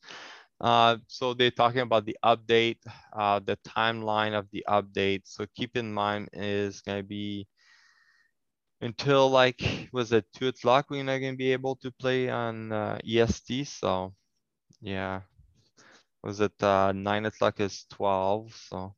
Uh, 0.59 0.97
so 1.07 1.33
they're 1.33 1.51
talking 1.51 1.81
about 1.81 2.05
the 2.05 2.17
update, 2.25 2.79
uh, 3.13 3.39
the 3.39 3.57
timeline 3.57 4.37
of 4.37 4.47
the 4.51 4.65
update. 4.67 5.21
So 5.25 5.45
keep 5.55 5.77
in 5.77 5.93
mind 5.93 6.29
is 6.33 6.81
going 6.81 6.99
to 6.99 7.07
be 7.07 7.47
until 8.81 9.29
like, 9.29 9.61
was 9.93 10.11
it 10.11 10.25
two 10.35 10.49
o'clock? 10.49 10.87
We're 10.89 11.03
not 11.03 11.19
going 11.19 11.33
to 11.33 11.37
be 11.37 11.53
able 11.53 11.75
to 11.77 11.91
play 11.91 12.29
on 12.29 12.71
uh, 12.71 12.99
EST. 13.07 13.65
So 13.65 14.13
yeah, 14.81 15.21
was 16.23 16.41
it 16.41 16.61
uh, 16.63 16.91
nine 16.93 17.25
o'clock 17.25 17.59
is 17.59 17.85
12. 17.91 18.53
So 18.55 18.95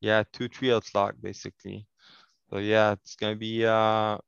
yeah, 0.00 0.24
two 0.32 0.48
trios 0.48 0.94
lock 0.94 1.14
basically. 1.20 1.86
So 2.50 2.58
yeah, 2.58 2.92
it's 2.92 3.16
gonna 3.16 3.36
be. 3.36 3.64
Uh, 3.66 4.18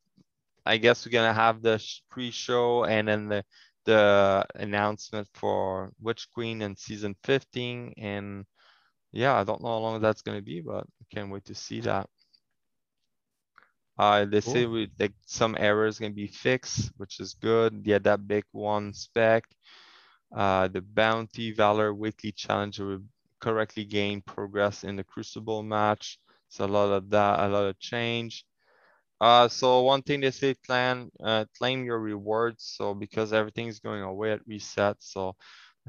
I 0.67 0.77
guess 0.77 1.07
we're 1.07 1.13
gonna 1.13 1.33
have 1.33 1.63
the 1.63 1.83
pre-show 2.11 2.85
and 2.85 3.09
then 3.09 3.29
the 3.29 3.45
the 3.85 4.45
announcement 4.57 5.27
for 5.33 5.93
Witch 5.99 6.29
Queen 6.35 6.61
in 6.61 6.77
season 6.77 7.17
15. 7.25 7.95
And 7.97 8.45
yeah, 9.13 9.35
I 9.35 9.45
don't 9.45 9.63
know 9.63 9.69
how 9.69 9.79
long 9.79 10.01
that's 10.03 10.21
gonna 10.21 10.43
be, 10.43 10.61
but 10.61 10.85
I 10.85 11.05
can't 11.15 11.31
wait 11.31 11.47
to 11.47 11.55
see 11.55 11.81
that. 11.81 12.07
Uh, 13.99 14.27
they 14.27 14.43
cool. 14.43 14.53
say 14.53 14.67
we 14.67 14.91
like 14.99 15.15
some 15.25 15.57
errors 15.59 15.99
gonna 15.99 16.13
be 16.13 16.27
fixed, 16.27 16.93
which 16.99 17.19
is 17.19 17.35
good. 17.35 17.83
Yeah, 17.85 17.99
that 18.01 18.29
big 18.29 18.45
one 18.53 18.93
spec. 18.93 19.45
Uh, 20.37 20.69
the 20.69 20.83
bounty 20.83 21.53
valor 21.53 21.95
weekly 21.95 22.33
challenge 22.33 22.79
will 22.79 23.01
correctly 23.41 23.85
gain 23.85 24.23
progress 24.23 24.85
in 24.85 24.97
the 24.97 25.05
Crucible 25.05 25.63
match. 25.63 26.19
So 26.49 26.65
a 26.65 26.67
lot 26.67 26.91
of 26.93 27.11
that, 27.11 27.41
a 27.41 27.49
lot 27.49 27.67
of 27.67 27.79
change. 27.79 28.45
Uh, 29.21 29.49
so 29.49 29.83
one 29.83 30.03
thing 30.03 30.21
they 30.21 30.31
say, 30.31 30.55
claim, 30.55 31.11
uh, 31.23 31.45
claim 31.59 31.85
your 31.85 31.99
rewards. 31.99 32.73
So 32.77 32.95
because 32.95 33.33
everything's 33.33 33.81
going 33.81 34.03
away 34.03 34.33
at 34.33 34.47
reset. 34.47 34.97
So 35.01 35.35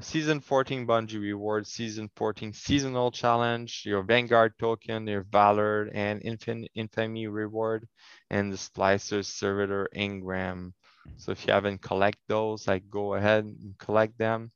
season 0.00 0.40
14 0.40 0.86
Bungie 0.86 1.20
rewards, 1.20 1.70
season 1.70 2.10
14 2.16 2.52
seasonal 2.52 3.10
challenge, 3.10 3.82
your 3.84 4.02
Vanguard 4.02 4.58
token, 4.58 5.06
your 5.06 5.26
Valor 5.30 5.90
and 5.92 6.22
Infin 6.22 6.66
Infamy 6.74 7.28
reward, 7.28 7.86
and 8.30 8.52
the 8.52 8.56
Splicer 8.56 9.24
Servitor 9.24 9.88
Engram. 9.94 10.72
So 11.16 11.32
if 11.32 11.46
you 11.46 11.52
haven't 11.52 11.82
collect 11.82 12.18
those, 12.28 12.66
like 12.66 12.88
go 12.90 13.14
ahead 13.14 13.44
and 13.44 13.78
collect 13.78 14.18
them 14.18 14.50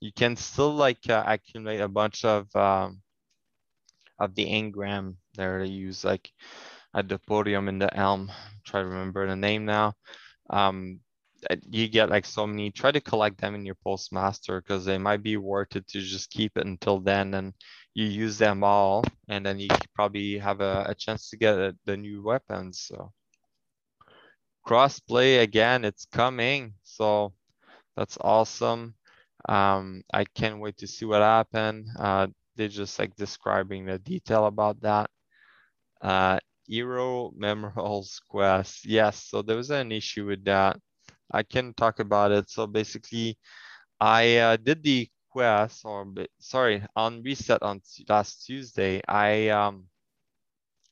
you 0.00 0.12
can 0.12 0.36
still 0.36 0.74
like 0.74 1.08
uh, 1.08 1.24
accumulate 1.26 1.80
a 1.80 1.88
bunch 1.88 2.24
of 2.24 2.54
um, 2.54 3.02
of 4.18 4.34
the 4.34 4.46
engram 4.46 5.16
there 5.34 5.58
to 5.58 5.68
use 5.68 6.04
like 6.04 6.30
at 6.94 7.08
the 7.08 7.18
podium 7.18 7.68
in 7.68 7.78
the 7.78 7.90
HELM. 7.94 8.30
Try 8.64 8.80
to 8.80 8.86
remember 8.86 9.26
the 9.26 9.36
name 9.36 9.64
now. 9.64 9.94
Um, 10.50 11.00
you 11.68 11.88
get 11.88 12.10
like 12.10 12.24
so 12.24 12.46
many 12.46 12.70
try 12.70 12.90
to 12.90 13.00
collect 13.00 13.38
them 13.38 13.54
in 13.54 13.66
your 13.66 13.76
postmaster 13.76 14.60
because 14.60 14.84
they 14.84 14.98
might 14.98 15.22
be 15.22 15.36
worth 15.36 15.76
it 15.76 15.86
to 15.88 16.00
just 16.00 16.30
keep 16.30 16.56
it 16.56 16.66
until 16.66 16.98
then 16.98 17.34
and 17.34 17.52
you 17.94 18.06
use 18.06 18.38
them 18.38 18.64
all 18.64 19.04
and 19.28 19.44
then 19.44 19.58
you 19.58 19.68
probably 19.94 20.38
have 20.38 20.60
a, 20.60 20.86
a 20.88 20.94
chance 20.94 21.30
to 21.30 21.36
get 21.36 21.58
a, 21.58 21.76
the 21.84 21.96
new 21.96 22.22
weapons 22.22 22.80
so. 22.88 23.12
Crossplay 24.66 25.42
again 25.42 25.84
it's 25.84 26.06
coming 26.06 26.74
so 26.82 27.32
that's 27.96 28.18
awesome 28.20 28.94
um, 29.48 30.02
I 30.12 30.24
can't 30.24 30.60
wait 30.60 30.78
to 30.78 30.86
see 30.86 31.04
what 31.04 31.22
happened. 31.22 31.86
Uh, 31.98 32.28
they're 32.56 32.68
just 32.68 32.98
like 32.98 33.14
describing 33.16 33.86
the 33.86 33.98
detail 33.98 34.46
about 34.46 34.80
that. 34.82 35.10
Uh, 36.00 36.38
Hero 36.66 37.32
Memorials 37.36 38.20
Quest. 38.28 38.84
Yes, 38.86 39.24
so 39.24 39.42
there 39.42 39.56
was 39.56 39.70
an 39.70 39.92
issue 39.92 40.26
with 40.26 40.44
that. 40.44 40.78
I 41.32 41.42
can 41.42 41.74
talk 41.74 42.00
about 42.00 42.32
it. 42.32 42.50
So 42.50 42.66
basically, 42.66 43.38
I 44.00 44.36
uh, 44.38 44.56
did 44.56 44.82
the 44.82 45.08
quest, 45.30 45.82
or 45.84 46.06
sorry, 46.38 46.84
on 46.96 47.22
reset 47.22 47.62
on 47.62 47.80
last 48.08 48.44
Tuesday. 48.46 49.00
I 49.08 49.48
um, 49.48 49.88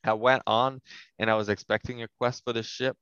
I 0.03 0.13
went 0.13 0.43
on 0.47 0.81
and 1.19 1.29
I 1.29 1.35
was 1.35 1.49
expecting 1.49 2.01
a 2.03 2.07
quest 2.17 2.43
for 2.43 2.53
the 2.53 2.63
ship, 2.63 2.97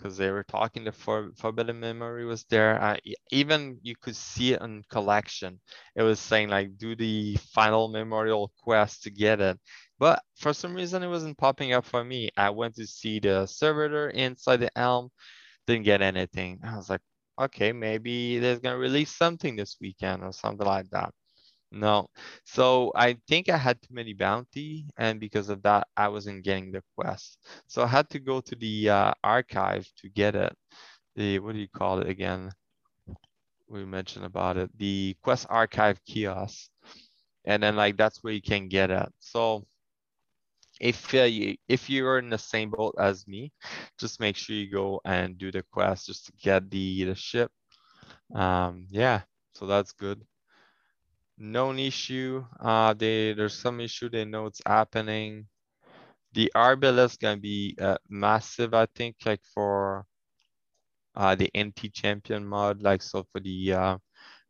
because 0.00 0.16
they 0.16 0.30
were 0.30 0.44
talking 0.44 0.84
the 0.84 0.92
for, 0.92 1.30
forbidden 1.36 1.80
memory 1.80 2.24
was 2.24 2.44
there. 2.44 2.80
Uh, 2.82 2.96
even 3.30 3.78
you 3.82 3.94
could 4.00 4.16
see 4.16 4.54
it 4.54 4.62
in 4.62 4.82
collection. 4.90 5.60
It 5.96 6.02
was 6.02 6.20
saying 6.20 6.48
like 6.48 6.78
do 6.78 6.96
the 6.96 7.36
final 7.52 7.88
memorial 7.88 8.52
quest 8.62 9.02
to 9.04 9.10
get 9.10 9.40
it. 9.40 9.58
But 9.98 10.22
for 10.36 10.54
some 10.54 10.74
reason 10.74 11.02
it 11.02 11.08
wasn't 11.08 11.38
popping 11.38 11.72
up 11.74 11.84
for 11.84 12.04
me. 12.04 12.30
I 12.36 12.50
went 12.50 12.76
to 12.76 12.86
see 12.86 13.20
the 13.20 13.46
servitor 13.46 14.10
inside 14.10 14.58
the 14.58 14.70
HELM 14.76 15.10
didn't 15.66 15.84
get 15.84 16.02
anything. 16.02 16.60
I 16.64 16.76
was 16.76 16.90
like 16.90 17.02
okay 17.40 17.72
maybe 17.72 18.38
they're 18.38 18.60
gonna 18.60 18.78
release 18.78 19.16
something 19.16 19.56
this 19.56 19.76
weekend 19.80 20.22
or 20.22 20.32
something 20.32 20.66
like 20.66 20.90
that 20.90 21.10
no. 21.72 22.08
So 22.44 22.92
I 22.94 23.16
think 23.28 23.48
I 23.48 23.56
had 23.56 23.80
too 23.82 23.94
many 23.94 24.12
bounty, 24.14 24.86
and 24.96 25.20
because 25.20 25.48
of 25.48 25.62
that, 25.62 25.88
I 25.96 26.08
wasn't 26.08 26.44
getting 26.44 26.72
the 26.72 26.82
quest. 26.96 27.38
So 27.68 27.82
I 27.82 27.86
had 27.86 28.08
to 28.10 28.18
go 28.20 28.40
to 28.40 28.56
the 28.56 28.90
uh, 28.90 29.12
archive 29.22 29.88
to 29.98 30.08
get 30.08 30.34
it. 30.34 30.52
The 31.16 31.38
what 31.40 31.54
do 31.54 31.60
you 31.60 31.68
call 31.68 32.00
it 32.00 32.08
again? 32.08 32.50
We 33.68 33.84
mentioned 33.86 34.26
about 34.26 34.58
it. 34.58 34.70
The 34.76 35.16
quest 35.22 35.46
archive 35.48 36.04
kiosk, 36.04 36.68
and 37.44 37.62
then 37.62 37.76
like 37.76 37.96
that's 37.96 38.22
where 38.24 38.32
you 38.34 38.42
can 38.42 38.68
get 38.68 38.90
it. 38.90 39.08
So 39.20 39.66
if 40.80 41.14
uh, 41.14 41.22
you, 41.22 41.56
if 41.68 41.90
you're 41.90 42.18
in 42.18 42.30
the 42.30 42.38
same 42.38 42.70
boat 42.70 42.94
as 42.98 43.26
me, 43.26 43.52
just 43.98 44.20
make 44.20 44.36
sure 44.36 44.56
you 44.56 44.70
go 44.70 45.00
and 45.04 45.36
do 45.38 45.50
the 45.52 45.62
quest 45.72 46.06
just 46.06 46.26
to 46.26 46.32
get 46.42 46.70
the 46.70 47.04
the 47.04 47.14
ship. 47.14 47.50
Um, 48.34 48.86
yeah. 48.90 49.22
So 49.54 49.66
that's 49.66 49.92
good. 49.92 50.24
Known 51.40 51.80
issue. 51.80 52.44
Uh, 52.60 52.94
they 52.94 53.32
there's 53.34 53.58
some 53.58 53.80
issue 53.80 54.10
they 54.10 54.24
know 54.26 54.46
it's 54.46 54.62
happening. 54.66 55.48
The 56.34 56.52
RBL 56.54 57.00
is 57.00 57.16
gonna 57.16 57.38
be 57.40 57.76
uh, 57.80 57.98
massive, 58.08 58.74
I 58.74 58.86
think, 58.86 59.16
like 59.26 59.42
for 59.54 60.06
uh, 61.14 61.34
the 61.34 61.50
NT 61.54 61.88
champion 61.90 62.46
mod, 62.46 62.82
like 62.82 63.02
so 63.02 63.24
for 63.32 63.40
the 63.40 63.72
uh, 63.72 63.98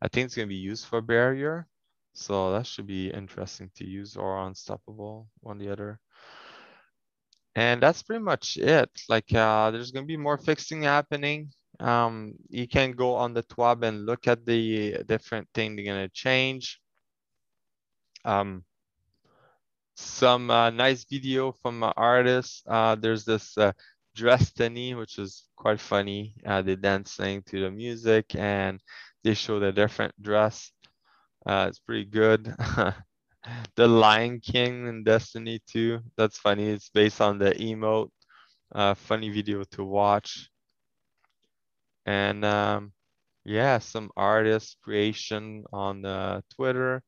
I 0.01 0.07
think 0.09 0.25
it's 0.25 0.35
gonna 0.35 0.47
be 0.47 0.55
used 0.55 0.85
for 0.87 1.01
barrier. 1.01 1.67
So 2.13 2.51
that 2.53 2.67
should 2.67 2.87
be 2.87 3.09
interesting 3.11 3.71
to 3.75 3.85
use 3.87 4.17
or 4.17 4.45
unstoppable, 4.45 5.29
one 5.41 5.57
the 5.59 5.71
other. 5.71 5.99
And 7.55 7.81
that's 7.81 8.03
pretty 8.03 8.23
much 8.23 8.57
it. 8.57 8.89
Like 9.09 9.33
uh, 9.33 9.71
there's 9.71 9.91
gonna 9.91 10.05
be 10.05 10.17
more 10.17 10.37
fixing 10.37 10.83
happening. 10.83 11.51
Um, 11.81 12.33
you 12.49 12.67
can 12.67 12.91
go 12.91 13.15
on 13.15 13.33
the 13.33 13.43
TWAB 13.43 13.83
and 13.83 14.05
look 14.05 14.27
at 14.27 14.45
the 14.45 15.03
different 15.07 15.47
thing 15.53 15.75
they're 15.75 15.85
gonna 15.85 16.09
change. 16.09 16.79
Um, 18.23 18.63
some 19.95 20.49
uh, 20.51 20.69
nice 20.69 21.05
video 21.05 21.51
from 21.51 21.83
artists. 21.97 22.63
Uh, 22.67 22.95
there's 22.95 23.25
this 23.25 23.57
uh, 23.57 23.71
Destiny, 24.15 24.93
which 24.93 25.17
is 25.17 25.43
quite 25.55 25.79
funny. 25.79 26.35
Uh, 26.45 26.61
they 26.61 26.75
dancing 26.75 27.41
to 27.43 27.61
the 27.61 27.71
music 27.71 28.35
and 28.35 28.81
they 29.23 29.33
show 29.33 29.59
the 29.59 29.71
different 29.71 30.13
dress. 30.21 30.71
Uh, 31.45 31.67
it's 31.69 31.79
pretty 31.79 32.05
good. 32.05 32.53
the 33.75 33.87
Lion 33.87 34.39
King 34.39 34.87
and 34.87 35.05
Destiny 35.05 35.61
2. 35.67 35.99
That's 36.17 36.37
funny. 36.37 36.69
It's 36.69 36.89
based 36.89 37.21
on 37.21 37.39
the 37.39 37.51
emote. 37.51 38.09
Uh, 38.73 38.93
funny 38.93 39.29
video 39.29 39.63
to 39.71 39.83
watch. 39.83 40.50
And 42.05 42.43
um, 42.45 42.93
yeah, 43.45 43.79
some 43.79 44.11
artist 44.15 44.77
creation 44.83 45.63
on 45.73 46.05
uh, 46.05 46.41
Twitter. 46.55 47.03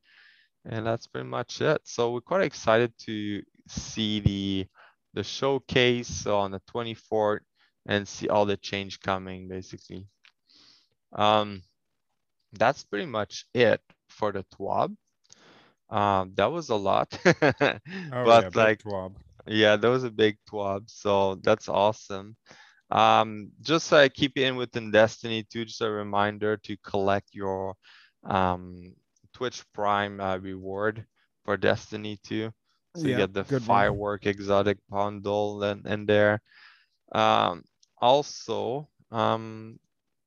And 0.64 0.86
that's 0.86 1.06
pretty 1.06 1.28
much 1.28 1.60
it. 1.60 1.80
So 1.84 2.12
we're 2.12 2.20
quite 2.20 2.42
excited 2.44 2.92
to 3.06 3.42
see 3.68 4.20
the 4.20 4.66
the 5.14 5.22
showcase 5.24 6.26
on 6.26 6.50
the 6.52 6.60
24th 6.72 7.40
and 7.86 8.06
see 8.08 8.28
all 8.28 8.46
the 8.46 8.56
change 8.56 9.00
coming 9.00 9.48
basically. 9.48 10.06
Um, 11.12 11.62
that's 12.52 12.84
pretty 12.84 13.06
much 13.06 13.46
it 13.54 13.80
for 14.08 14.32
the 14.32 14.44
TWAB. 14.44 14.96
Um, 15.90 16.32
that 16.36 16.50
was 16.50 16.70
a 16.70 16.74
lot, 16.76 17.16
Oh, 18.12 18.24
but 18.24 18.46
yeah, 18.46 18.50
like, 18.54 18.82
twab. 18.82 19.16
yeah, 19.46 19.76
that 19.76 19.88
was 19.88 20.04
a 20.04 20.10
big 20.10 20.38
TWAB. 20.50 20.90
So 20.90 21.36
that's 21.36 21.68
awesome. 21.68 22.36
Um, 22.90 23.50
just 23.60 23.92
uh, 23.92 24.08
keep 24.08 24.36
it 24.36 24.42
in 24.44 24.56
within 24.56 24.90
Destiny 24.90 25.44
2, 25.44 25.64
just 25.64 25.80
a 25.80 25.90
reminder 25.90 26.56
to 26.58 26.76
collect 26.78 27.34
your 27.34 27.74
um, 28.24 28.94
Twitch 29.32 29.64
Prime 29.72 30.20
uh, 30.20 30.38
reward 30.38 31.04
for 31.44 31.56
Destiny 31.56 32.18
2. 32.22 32.50
So 32.94 33.08
you 33.08 33.14
get 33.16 33.32
the 33.34 33.44
good 33.48 33.66
one. 33.66 34.00
firework 34.02 34.26
exotic 34.26 34.78
bundle 34.88 35.62
and 35.62 35.86
in 35.86 36.06
there. 36.06 36.40
Um, 37.12 37.64
also, 38.00 38.88
um, 39.10 39.78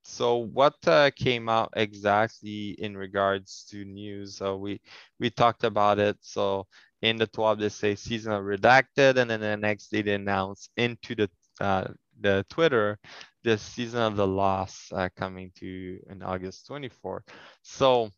so 0.04 0.38
what 0.38 0.76
uh, 0.88 1.12
came 1.16 1.50
out 1.50 1.72
exactly 1.76 2.72
in 2.80 2.96
regards 2.98 3.66
to 3.72 3.84
news? 3.86 4.36
So 4.38 4.58
we 4.58 4.82
we 5.20 5.30
talked 5.30 5.64
about 5.64 6.00
it. 6.00 6.18
So 6.22 6.68
in 7.02 7.18
the 7.18 7.28
12 7.28 7.60
they 7.60 7.70
say 7.70 7.96
season 7.96 8.34
of 8.34 8.44
redacted, 8.44 9.18
and 9.18 9.30
then 9.30 9.42
the 9.42 9.58
next 9.58 9.90
day 9.90 10.02
they 10.02 10.14
announce 10.16 10.70
into 10.78 11.16
the 11.16 11.30
uh, 11.60 11.88
the 12.20 12.46
Twitter 12.50 13.00
the 13.44 13.58
season 13.58 14.02
of 14.02 14.16
the 14.16 14.28
Lost 14.28 14.92
uh, 14.94 15.10
coming 15.16 15.52
to 15.56 16.00
in 16.10 16.22
August 16.22 16.68
24. 16.68 17.24
So 17.62 18.12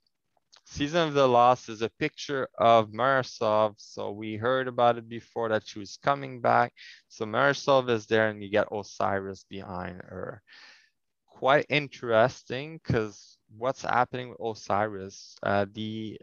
Season 0.72 1.08
of 1.08 1.14
the 1.16 1.28
Lost 1.28 1.68
is 1.68 1.82
a 1.82 1.90
picture 1.90 2.48
of 2.56 2.94
Mara 2.94 3.24
Sov. 3.24 3.74
So 3.80 4.12
we 4.12 4.36
heard 4.36 4.68
about 4.68 5.00
it 5.00 5.10
before 5.10 5.50
that 5.50 5.68
she 5.68 5.80
was 5.80 5.98
coming 5.98 6.42
back. 6.42 6.74
So 7.08 7.26
Mara 7.26 7.56
Sov 7.56 7.90
is 7.90 8.06
there 8.06 8.30
and 8.30 8.44
you 8.44 8.50
get 8.50 8.68
Osiris 8.72 9.46
behind 9.50 9.96
her. 9.96 10.44
Quite 11.26 11.66
interesting 11.70 12.80
because 12.84 13.40
what's 13.58 13.82
happening 13.82 14.30
with 14.30 14.40
Osiris? 14.40 15.36
Uh, 15.42 15.66
the 15.74 16.20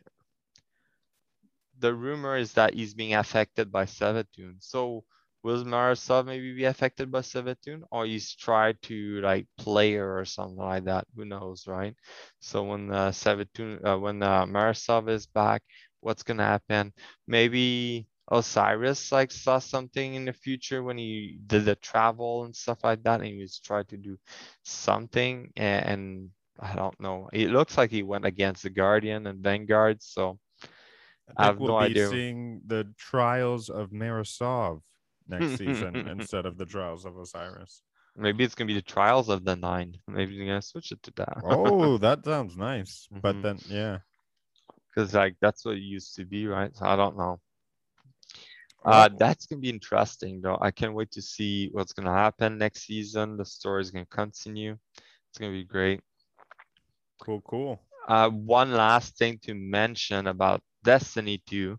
the 1.80 1.92
rumor 1.92 2.36
is 2.36 2.52
that 2.52 2.72
he's 2.72 2.94
being 2.94 3.14
affected 3.14 3.72
by 3.72 3.84
Savathûn. 3.84 4.56
So 4.60 5.02
will 5.46 5.64
Mara 5.64 5.96
Sov 5.96 6.26
maybe 6.26 6.54
be 6.54 6.64
affected 6.64 7.10
by 7.12 7.20
Savathûn 7.20 7.82
or 7.92 8.06
he's 8.06 8.34
tried 8.34 8.82
to 8.82 9.20
like 9.22 9.46
play 9.58 9.94
her 9.94 10.20
or 10.20 10.26
something 10.26 10.58
like 10.58 10.84
that? 10.86 11.06
Who 11.16 11.24
knows, 11.24 11.66
right? 11.68 11.94
So 12.40 12.64
when 12.64 12.92
uh, 12.92 13.10
Savathûn, 13.10 13.84
uh, 13.86 13.98
when 13.98 14.22
uh, 14.22 14.46
Mara 14.46 14.74
Sov 14.74 15.08
is 15.08 15.26
back, 15.26 15.62
what's 16.00 16.24
gonna 16.24 16.44
happen? 16.44 16.92
Maybe 17.28 18.08
Osiris 18.30 19.12
like 19.12 19.32
saw 19.32 19.58
something 19.60 20.14
in 20.14 20.26
the 20.26 20.32
future 20.32 20.82
when 20.82 20.98
he 20.98 21.38
did 21.46 21.64
the 21.66 21.76
travel 21.76 22.44
and 22.44 22.54
stuff 22.56 22.84
like 22.84 23.02
that, 23.04 23.20
and 23.20 23.30
he 23.30 23.40
was 23.40 23.60
trying 23.60 23.86
to 23.86 23.96
do 23.98 24.18
something, 24.64 25.52
and, 25.56 25.86
and 25.86 26.30
I 26.60 26.74
don't 26.74 26.98
know. 27.00 27.28
It 27.32 27.50
looks 27.50 27.78
like 27.78 27.90
he 27.90 28.02
went 28.02 28.26
against 28.26 28.64
the 28.64 28.70
Guardian 28.70 29.26
and 29.26 29.42
Vanguard, 29.42 30.02
so 30.02 30.38
I 31.38 31.44
I 31.44 31.46
have 31.46 31.60
we'll 31.60 31.72
no 31.72 31.78
be 31.78 31.94
idea. 31.94 32.10
seeing 32.10 32.62
the 32.66 32.92
trials 32.98 33.68
of 33.70 33.92
Mara 33.92 34.24
Sov 34.24 34.82
next 35.28 35.56
season 35.56 35.96
instead 36.08 36.46
of 36.46 36.56
the 36.58 36.66
trials 36.66 37.04
of 37.04 37.16
Osiris. 37.16 37.82
maybe 38.16 38.44
it's 38.44 38.54
gonna 38.54 38.68
be 38.68 38.74
the 38.74 38.82
Trials 38.82 39.28
of 39.28 39.44
the 39.44 39.56
Nine. 39.56 39.96
Maybe 40.08 40.36
they're 40.36 40.46
gonna 40.46 40.62
switch 40.62 40.92
it 40.92 41.02
to 41.04 41.12
that. 41.16 41.42
Oh, 41.44 41.98
that 41.98 42.24
sounds 42.24 42.56
nice. 42.56 43.08
Mhm. 43.12 43.22
But 43.22 43.42
then, 43.42 43.58
yeah. 43.68 43.98
because 44.88 45.14
like 45.14 45.36
that's 45.40 45.64
what 45.64 45.76
it 45.76 45.82
used 45.82 46.14
to 46.16 46.24
be, 46.24 46.46
right? 46.46 46.74
So 46.74 46.86
I 46.86 46.96
don't 46.96 47.16
know. 47.16 47.40
Uh, 48.84 49.08
that's 49.18 49.46
gonna 49.46 49.60
be 49.60 49.68
interesting 49.68 50.40
though. 50.40 50.58
I 50.60 50.70
can't 50.70 50.94
wait 50.94 51.10
to 51.12 51.22
see 51.22 51.70
what's 51.72 51.92
gonna 51.92 52.12
happen 52.12 52.56
next 52.56 52.86
season. 52.86 53.36
The 53.36 53.44
story 53.44 53.82
is 53.82 53.90
gonna 53.90 54.06
continue. 54.06 54.78
It's 55.28 55.38
gonna 55.38 55.52
be 55.52 55.64
great. 55.64 56.00
cool, 57.20 57.40
cool. 57.42 57.80
Uh, 58.06 58.30
one 58.30 58.72
last 58.72 59.18
thing 59.18 59.38
to 59.42 59.54
mention 59.54 60.26
about 60.28 60.62
Destiny 60.84 61.42
2. 61.46 61.76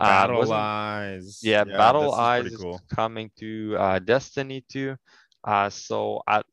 Uh, 0.00 0.26
BattlEyes. 0.26 1.42
Yeah, 1.42 1.64
Battle 1.64 2.10
this 2.10 2.12
is 2.12 2.18
Eyes 2.18 2.50
is 2.52 2.60
cool. 2.60 2.80
coming 2.94 3.30
to 3.38 3.76
uh, 3.78 3.98
Destiny 3.98 4.64
2. 4.68 4.96
Uh, 5.44 5.70
so 5.70 6.22
at 6.26 6.46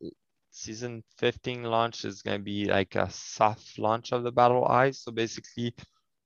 season 0.52 1.04
15 1.18 1.64
launch 1.64 2.06
is 2.06 2.22
gonna 2.22 2.40
be 2.40 2.66
like 2.66 2.96
a 2.96 3.10
soft 3.10 3.80
launch 3.80 4.12
of 4.12 4.24
the 4.24 4.32
BattlEyes. 4.32 4.96
So 4.98 5.12
basically, 5.12 5.74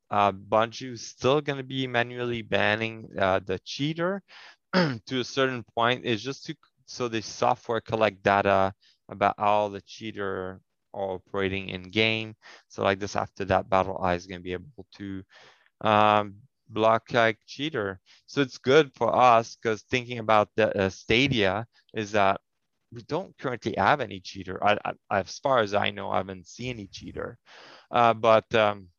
uh, 0.09 0.31
Bungie 0.31 0.93
is 0.93 1.05
still 1.07 1.41
gonna 1.41 1.63
be 1.63 1.87
manually 1.87 2.41
banning 2.41 3.09
uh, 3.17 3.39
the 3.45 3.59
cheater 3.59 4.21
to 4.73 5.19
a 5.19 5.23
certain 5.23 5.63
point. 5.75 6.01
It's 6.05 6.21
just 6.21 6.45
to 6.45 6.55
so 6.85 7.07
the 7.07 7.21
software 7.21 7.81
collect 7.81 8.23
data 8.23 8.73
about 9.09 9.35
all 9.37 9.69
the 9.69 9.81
cheater 9.81 10.61
operating 10.97 11.69
in 11.69 11.83
game. 11.83 12.35
So 12.69 12.83
like 12.83 12.99
this 12.99 13.15
after 13.15 13.45
that, 13.45 13.69
BattlEye 13.69 14.15
is 14.15 14.27
gonna 14.27 14.41
be 14.41 14.53
able 14.53 14.85
to 14.97 15.23
um, 15.81 16.35
block 16.69 17.11
like 17.13 17.39
cheater. 17.45 17.99
So 18.25 18.41
it's 18.41 18.57
good 18.57 18.91
for 18.95 19.15
us 19.15 19.55
because 19.55 19.83
thinking 19.83 20.19
about 20.19 20.49
the 20.55 20.75
uh, 20.77 20.89
Stadia 20.89 21.67
is 21.93 22.11
that 22.11 22.41
we 22.91 23.01
don't 23.03 23.37
currently 23.37 23.75
have 23.77 24.01
any 24.01 24.19
cheater. 24.19 24.63
I, 24.63 24.77
I, 25.11 25.19
as 25.19 25.39
far 25.39 25.59
as 25.59 25.73
I 25.73 25.91
know, 25.91 26.09
I 26.09 26.17
haven't 26.17 26.47
seen 26.47 26.75
any 26.75 26.87
cheater. 26.87 27.37
Uh, 27.91 28.13
but 28.13 28.53
um, 28.55 28.89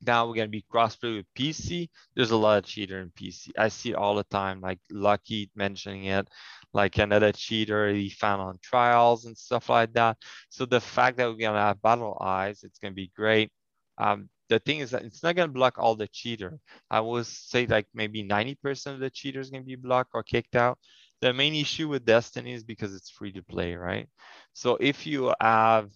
now 0.00 0.26
we're 0.28 0.34
gonna 0.34 0.48
be 0.48 0.64
crossplay 0.72 1.16
with 1.16 1.26
PC. 1.34 1.90
There's 2.14 2.30
a 2.30 2.36
lot 2.36 2.58
of 2.58 2.64
cheater 2.64 3.00
in 3.00 3.10
PC. 3.10 3.52
I 3.58 3.68
see 3.68 3.90
it 3.90 3.96
all 3.96 4.14
the 4.14 4.24
time, 4.24 4.60
like 4.60 4.78
Lucky 4.90 5.50
mentioning 5.56 6.04
it, 6.04 6.28
like 6.72 6.98
another 6.98 7.32
cheater 7.32 7.90
he 7.92 8.10
found 8.10 8.42
on 8.42 8.58
trials 8.62 9.24
and 9.26 9.36
stuff 9.36 9.68
like 9.68 9.92
that. 9.94 10.16
So 10.50 10.66
the 10.66 10.80
fact 10.80 11.16
that 11.18 11.28
we're 11.28 11.36
gonna 11.36 11.58
have 11.60 11.78
BattlEyes, 11.78 12.64
it's 12.64 12.78
gonna 12.78 12.94
be 12.94 13.10
great. 13.16 13.50
Um, 13.98 14.28
the 14.48 14.58
thing 14.60 14.78
is 14.80 14.90
that 14.92 15.02
it's 15.04 15.22
not 15.22 15.36
gonna 15.36 15.52
block 15.52 15.76
all 15.78 15.94
the 15.96 16.08
cheater. 16.08 16.58
I 16.90 17.00
will 17.00 17.24
say 17.24 17.66
like 17.66 17.86
maybe 17.94 18.22
90% 18.22 18.94
of 18.94 19.00
the 19.00 19.10
cheaters 19.10 19.50
gonna 19.50 19.64
be 19.64 19.76
blocked 19.76 20.10
or 20.14 20.22
kicked 20.22 20.56
out. 20.56 20.78
The 21.20 21.32
main 21.32 21.54
issue 21.54 21.88
with 21.88 22.04
Destiny 22.04 22.52
is 22.52 22.64
because 22.64 22.94
it's 22.94 23.10
free 23.10 23.32
to 23.32 23.42
play, 23.42 23.74
right? 23.74 24.08
So 24.52 24.76
if 24.80 25.06
you 25.06 25.34
have 25.40 25.90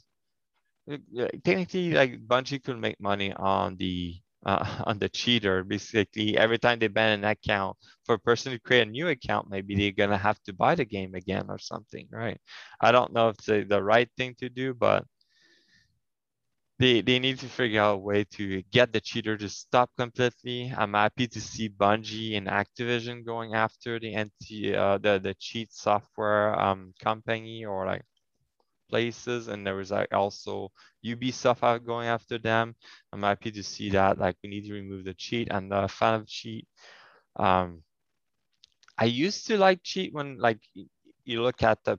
uh, 0.90 1.28
technically 1.44 1.92
like 1.92 2.26
Bungie 2.26 2.62
could 2.62 2.78
make 2.78 3.00
money 3.00 3.32
on 3.32 3.76
the 3.76 4.16
uh, 4.46 4.82
on 4.86 4.98
the 4.98 5.08
cheater. 5.08 5.64
Basically, 5.64 6.36
every 6.36 6.58
time 6.58 6.78
they 6.78 6.88
ban 6.88 7.18
an 7.20 7.24
account, 7.24 7.76
for 8.04 8.14
a 8.16 8.18
person 8.18 8.52
to 8.52 8.58
create 8.60 8.86
a 8.88 8.90
new 8.90 9.08
account, 9.08 9.48
maybe 9.50 9.74
they're 9.76 9.92
gonna 9.92 10.18
have 10.18 10.40
to 10.44 10.52
buy 10.52 10.74
the 10.74 10.84
game 10.84 11.14
again 11.14 11.46
or 11.48 11.58
something, 11.58 12.08
right? 12.10 12.40
I 12.80 12.92
don't 12.92 13.12
know 13.12 13.28
if 13.30 13.36
it's 13.36 13.46
the, 13.46 13.64
the 13.64 13.82
right 13.82 14.08
thing 14.16 14.34
to 14.40 14.48
do, 14.48 14.74
but 14.74 15.04
they 16.78 17.00
they 17.02 17.18
need 17.18 17.38
to 17.38 17.48
figure 17.48 17.80
out 17.80 17.94
a 17.94 17.98
way 17.98 18.24
to 18.24 18.62
get 18.72 18.92
the 18.92 19.00
cheater 19.00 19.36
to 19.36 19.48
stop 19.48 19.90
completely. 19.96 20.72
I'm 20.76 20.94
happy 20.94 21.26
to 21.28 21.40
see 21.40 21.68
Bungie 21.68 22.36
and 22.36 22.46
Activision 22.48 23.24
going 23.24 23.54
after 23.54 23.98
the 24.00 24.14
anti 24.14 24.74
uh, 24.74 24.98
the 24.98 25.18
the 25.22 25.34
cheat 25.34 25.72
software 25.72 26.58
um 26.58 26.92
company 27.00 27.64
or 27.64 27.86
like 27.86 28.02
places, 28.92 29.48
and 29.48 29.66
there 29.66 29.76
was 29.76 29.92
like 29.92 30.14
also 30.14 30.72
Ubisoft 31.04 31.84
going 31.86 32.08
after 32.08 32.38
them. 32.38 32.76
I'm 33.12 33.22
happy 33.24 33.52
to 33.52 33.64
see 33.64 33.90
that. 33.90 34.18
Like 34.18 34.36
we 34.44 34.50
need 34.50 34.66
to 34.68 34.74
remove 34.74 35.04
the 35.04 35.14
cheat. 35.14 35.48
and 35.52 35.72
the 35.72 35.88
fan 35.88 36.14
of 36.20 36.28
cheat. 36.28 36.68
Um, 37.36 37.84
I 38.98 39.06
used 39.06 39.46
to 39.48 39.58
like 39.58 39.82
cheat 39.82 40.14
when 40.14 40.38
like 40.38 40.60
you 41.24 41.42
look 41.42 41.62
at 41.62 41.84
the 41.84 41.98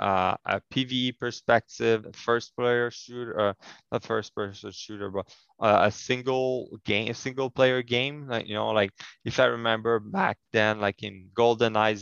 uh, 0.00 0.34
a 0.44 0.60
PVE 0.72 1.18
perspective, 1.18 2.06
first 2.14 2.54
player 2.56 2.90
shooter, 2.90 3.38
uh, 3.40 3.52
not 3.92 4.02
first 4.04 4.34
person 4.34 4.70
shooter, 4.72 5.10
but 5.10 5.26
uh, 5.60 5.80
a 5.86 5.90
single 5.90 6.68
game, 6.84 7.10
a 7.10 7.14
single 7.14 7.50
player 7.50 7.82
game. 7.82 8.26
Like, 8.28 8.46
you 8.48 8.54
know, 8.54 8.68
like 8.70 8.90
if 9.24 9.38
I 9.40 9.46
remember 9.46 10.00
back 10.00 10.38
then, 10.52 10.80
like 10.80 11.02
in 11.02 11.28
GoldenEye 11.34 11.96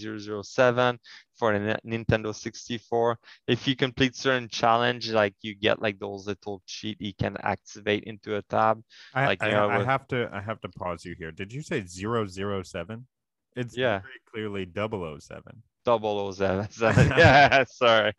007 0.45 0.99
for 1.37 1.59
the 1.59 1.79
Nintendo 1.87 2.35
64, 2.35 3.19
if 3.49 3.67
you 3.67 3.77
complete 3.77 4.17
certain 4.17 4.49
challenge, 4.49 5.11
like 5.11 5.35
you 5.43 5.55
get 5.55 5.81
like 5.83 5.99
those 5.99 6.27
little 6.27 6.63
cheat 6.67 7.01
you 7.01 7.13
can 7.15 7.37
activate 7.43 8.05
into 8.05 8.37
a 8.37 8.43
tab. 8.43 8.83
I, 9.15 9.27
like, 9.27 9.43
I, 9.43 9.51
know, 9.51 9.69
I 9.69 9.79
with- 9.79 9.87
have 9.87 10.07
to 10.09 10.31
I 10.33 10.41
have 10.41 10.61
to 10.63 10.69
pause 10.69 11.05
you 11.05 11.15
here. 11.19 11.33
Did 11.33 11.53
you 11.53 11.63
say 11.63 11.83
007? 11.83 13.07
It's 13.55 13.77
Yeah. 13.77 14.01
very 14.01 14.21
clearly 14.31 14.65
007. 14.65 15.63
Double 15.85 16.19
O 16.19 16.33
seven. 16.33 16.69
yeah, 17.19 17.65
sorry. 17.65 18.13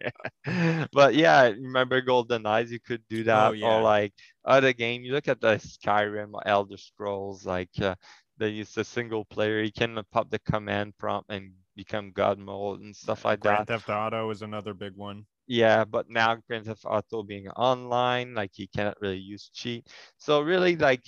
but 0.91 1.15
yeah, 1.15 1.43
remember 1.43 2.01
Golden 2.01 2.45
Eyes, 2.45 2.71
you 2.71 2.79
could 2.79 3.01
do 3.09 3.23
that. 3.25 3.57
yeah. 3.57 3.67
Or 3.67 3.81
like 3.81 4.13
other 4.45 4.73
game, 4.73 5.03
you 5.03 5.13
look 5.13 5.27
at 5.27 5.41
the 5.41 5.55
Skyrim 5.55 6.33
or 6.33 6.47
Elder 6.47 6.77
Scrolls, 6.77 7.45
like 7.45 7.69
uh, 7.81 7.95
they 8.37 8.49
use 8.49 8.73
the 8.73 8.83
single 8.83 9.25
player. 9.25 9.61
You 9.61 9.71
can 9.71 10.01
pop 10.11 10.29
the 10.29 10.39
command 10.39 10.97
prompt 10.97 11.31
and 11.31 11.53
become 11.75 12.11
God 12.11 12.39
mode 12.39 12.81
and 12.81 12.95
stuff 12.95 13.25
like 13.25 13.39
Grand 13.39 13.59
that. 13.59 13.67
Grand 13.67 13.81
Theft 13.81 13.89
Auto 13.89 14.29
is 14.29 14.41
another 14.41 14.73
big 14.73 14.95
one. 14.95 15.25
Yeah, 15.47 15.83
but 15.85 16.09
now 16.09 16.37
Grand 16.47 16.65
Theft 16.65 16.85
Auto 16.85 17.23
being 17.23 17.49
online, 17.49 18.33
like 18.33 18.57
you 18.57 18.67
cannot 18.73 18.97
really 19.01 19.17
use 19.17 19.49
cheat. 19.53 19.87
So 20.17 20.41
really, 20.41 20.75
like 20.75 21.05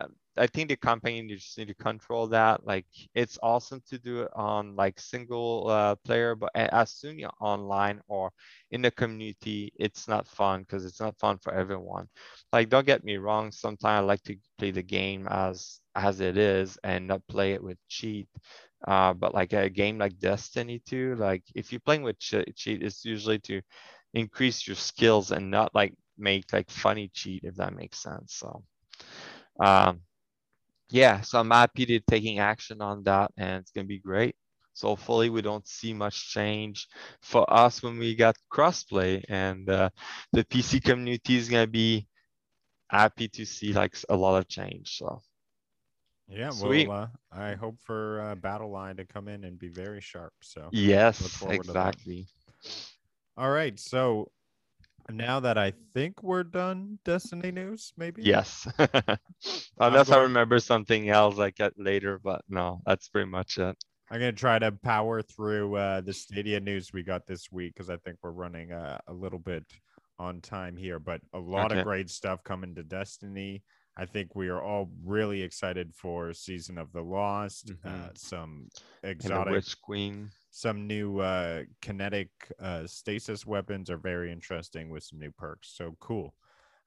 um, 0.00 0.14
I 0.36 0.46
think 0.46 0.68
the 0.68 0.76
company 0.76 1.26
just 1.28 1.58
need 1.58 1.68
to 1.68 1.74
control 1.74 2.26
that. 2.28 2.64
Like 2.66 2.86
it's 3.14 3.38
awesome 3.42 3.82
to 3.88 3.98
do 3.98 4.22
it 4.22 4.30
on 4.34 4.76
like 4.76 4.98
single 4.98 5.68
uh, 5.68 5.94
player, 5.96 6.34
but 6.34 6.50
as 6.54 6.92
soon 6.92 7.18
you're 7.18 7.30
online 7.40 8.00
or 8.08 8.30
in 8.70 8.82
the 8.82 8.90
community, 8.90 9.72
it's 9.78 10.08
not 10.08 10.26
fun 10.26 10.60
because 10.62 10.84
it's 10.86 11.00
not 11.00 11.18
fun 11.18 11.38
for 11.42 11.52
everyone. 11.52 12.08
Like 12.52 12.70
don't 12.70 12.86
get 12.86 13.04
me 13.04 13.18
wrong, 13.18 13.52
sometimes 13.52 14.00
I 14.02 14.06
like 14.06 14.22
to 14.24 14.36
play 14.58 14.70
the 14.70 14.82
game 14.82 15.26
as 15.30 15.80
as 15.94 16.20
it 16.20 16.38
is 16.38 16.78
and 16.82 17.06
not 17.06 17.26
play 17.28 17.52
it 17.52 17.62
with 17.62 17.78
cheat. 17.88 18.28
Uh, 18.86 19.12
but 19.14 19.34
like 19.34 19.52
a 19.52 19.68
game 19.70 19.98
like 19.98 20.18
Destiny 20.18 20.80
2, 20.86 21.14
like 21.16 21.44
if 21.54 21.72
you're 21.72 21.80
playing 21.80 22.02
with 22.02 22.18
cheat, 22.18 22.48
it's 22.82 23.04
usually 23.04 23.38
to 23.40 23.60
increase 24.14 24.66
your 24.66 24.76
skills 24.76 25.30
and 25.30 25.50
not 25.50 25.74
like 25.74 25.94
make 26.18 26.52
like 26.52 26.70
funny 26.70 27.10
cheat, 27.14 27.44
if 27.44 27.54
that 27.56 27.74
makes 27.74 28.02
sense. 28.02 28.34
So, 28.34 28.62
um, 29.60 30.00
yeah, 30.92 31.22
so 31.22 31.40
I'm 31.40 31.50
happy 31.50 31.86
to 31.86 32.00
taking 32.00 32.38
action 32.38 32.80
on 32.82 33.02
that 33.04 33.32
and 33.38 33.60
it's 33.62 33.70
gonna 33.72 33.86
be 33.86 33.98
great. 33.98 34.36
So 34.74 34.88
hopefully 34.88 35.30
we 35.30 35.42
don't 35.42 35.66
see 35.66 35.92
much 35.94 36.30
change 36.30 36.88
for 37.22 37.44
us 37.52 37.82
when 37.82 37.98
we 37.98 38.14
got 38.14 38.36
crossplay 38.52 39.22
and 39.28 39.68
uh, 39.68 39.90
the 40.32 40.44
PC 40.44 40.80
community 40.80 41.36
is 41.36 41.48
gonna 41.48 41.66
be 41.66 42.06
happy 42.90 43.28
to 43.28 43.44
see 43.46 43.72
like 43.72 43.96
a 44.08 44.16
lot 44.16 44.38
of 44.38 44.48
change. 44.48 44.98
So 44.98 45.22
Yeah, 46.28 46.50
Sweet. 46.50 46.88
well, 46.88 46.90
uh, 46.90 47.06
I 47.32 47.54
hope 47.54 47.78
for 47.80 48.20
uh, 48.20 48.34
Battle 48.36 48.70
Line 48.70 48.96
to 48.96 49.04
come 49.04 49.28
in 49.28 49.44
and 49.44 49.58
be 49.58 49.68
very 49.68 50.00
sharp. 50.00 50.32
So, 50.42 50.72
yes, 50.72 51.18
forward 51.38 51.66
to 51.68 51.74
that. 51.74 51.96
exactly. 51.96 52.26
all 53.36 53.50
right. 53.50 53.78
So 53.78 54.30
now 55.10 55.40
that 55.40 55.58
I 55.58 55.72
think 55.92 56.22
we're 56.22 56.44
done, 56.44 56.98
Destiny 57.04 57.50
news, 57.50 57.92
maybe. 57.96 58.22
Yes. 58.22 58.66
Unless 59.78 60.12
I 60.12 60.18
remember 60.22 60.58
something 60.60 61.08
else 61.08 61.36
like 61.36 61.56
that 61.56 61.74
later, 61.78 62.18
but 62.18 62.42
no, 62.48 62.80
that's 62.86 63.08
pretty 63.08 63.30
much 63.30 63.58
it. 63.58 63.76
I'm 64.10 64.20
gonna 64.20 64.32
try 64.32 64.58
to 64.58 64.72
power 64.72 65.22
through 65.22 65.76
uh, 65.76 66.00
the 66.02 66.12
Stadia 66.12 66.60
news 66.60 66.92
we 66.92 67.02
got 67.02 67.26
this 67.26 67.50
week 67.50 67.74
because 67.74 67.88
I 67.88 67.96
think 67.96 68.18
we're 68.22 68.32
running 68.32 68.72
uh, 68.72 68.98
a 69.06 69.12
little 69.12 69.38
bit 69.38 69.64
on 70.18 70.40
time 70.40 70.76
here. 70.76 70.98
But 70.98 71.22
a 71.32 71.38
lot 71.38 71.72
Okay. 71.72 71.80
of 71.80 71.84
great 71.84 72.10
stuff 72.10 72.44
coming 72.44 72.74
to 72.74 72.82
Destiny. 72.82 73.62
I 73.96 74.06
think 74.06 74.34
we 74.34 74.48
are 74.48 74.62
all 74.62 74.90
really 75.04 75.42
excited 75.42 75.94
for 75.94 76.32
Season 76.32 76.78
of 76.78 76.92
the 76.92 77.02
Lost. 77.02 77.72
Uh, 77.84 77.88
Mhm. 77.88 78.18
some 78.18 78.68
exotic, 79.02 79.64
Queen. 79.82 80.30
some 80.50 80.86
new 80.86 81.18
uh, 81.20 81.64
kinetic 81.80 82.30
uh, 82.58 82.86
stasis 82.86 83.46
weapons 83.46 83.90
are 83.90 83.98
very 83.98 84.32
interesting 84.32 84.90
with 84.90 85.02
some 85.04 85.18
new 85.18 85.30
perks. 85.30 85.68
So 85.76 85.96
cool. 86.00 86.34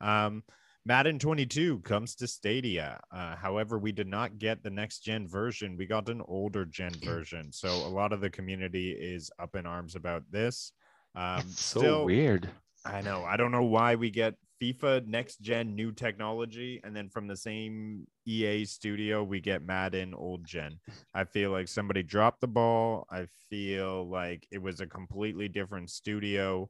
Um, 0.01 0.43
Madden 0.88 1.18
22 1.18 1.80
comes 1.80 2.14
to 2.16 2.28
Stadia. 2.28 2.99
Uh, 3.12 3.36
however, 3.36 3.80
we 3.80 3.91
did 3.91 4.08
not 4.08 4.38
get 4.38 4.62
the 4.62 4.70
next 4.70 4.99
gen 4.99 5.28
version. 5.28 5.78
We 5.78 5.88
got 5.88 6.10
an 6.10 6.22
older 6.28 6.64
gen 6.66 6.91
version. 7.03 7.51
So 7.51 7.70
a 7.70 7.89
lot 7.89 8.14
of 8.14 8.22
the 8.22 8.30
community 8.30 8.91
is 8.91 9.32
up 9.39 9.56
in 9.56 9.66
arms 9.66 9.95
about 9.95 10.24
this. 10.30 10.72
Um, 11.16 11.41
so 11.47 11.80
still, 11.80 12.06
weird. 12.06 12.49
I 12.86 13.01
know. 13.01 13.24
I 13.24 13.36
don't 13.36 13.51
know 13.51 13.64
why 13.64 13.95
we 13.95 14.12
get 14.12 14.36
FIFA 14.62 15.06
next 15.08 15.41
gen 15.41 15.76
new 15.76 15.91
technology, 15.91 16.80
and 16.84 16.95
then 16.95 17.10
from 17.10 17.28
the 17.28 17.36
same 17.36 18.08
EA 18.26 18.66
studio, 18.66 19.24
we 19.24 19.39
get 19.41 19.64
Madden 19.66 20.14
old 20.14 20.45
gen. 20.45 20.80
I 21.14 21.26
feel 21.26 21.51
like 21.51 21.68
somebody 21.68 22.03
dropped 22.03 22.41
the 22.41 22.47
ball. 22.47 23.06
I 23.12 23.28
feel 23.49 24.10
like 24.10 24.47
it 24.51 24.62
was 24.62 24.80
a 24.80 24.88
completely 24.88 25.47
different 25.49 25.89
studio. 25.89 26.70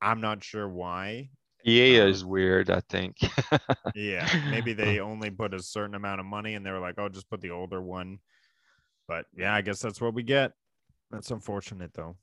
I'm 0.00 0.20
not 0.20 0.44
sure 0.44 0.68
why. 0.68 1.30
EA 1.66 2.00
Um, 2.00 2.08
is 2.08 2.24
weird, 2.24 2.70
I 2.70 2.80
think. 2.80 3.16
Yeah, 3.94 4.28
maybe 4.50 4.72
they 4.72 5.00
only 5.00 5.30
put 5.30 5.54
a 5.54 5.62
certain 5.62 5.94
amount 5.94 6.20
of 6.20 6.26
money 6.26 6.54
and 6.54 6.64
they 6.64 6.70
were 6.70 6.78
like, 6.80 6.98
oh, 6.98 7.08
just 7.08 7.30
put 7.30 7.40
the 7.40 7.50
older 7.50 7.80
one. 7.80 8.18
But 9.08 9.26
yeah, 9.36 9.54
I 9.54 9.62
guess 9.62 9.80
that's 9.80 10.00
what 10.00 10.14
we 10.14 10.22
get. 10.22 10.52
That's 11.10 11.30
unfortunate 11.30 11.92
though. 11.94 12.16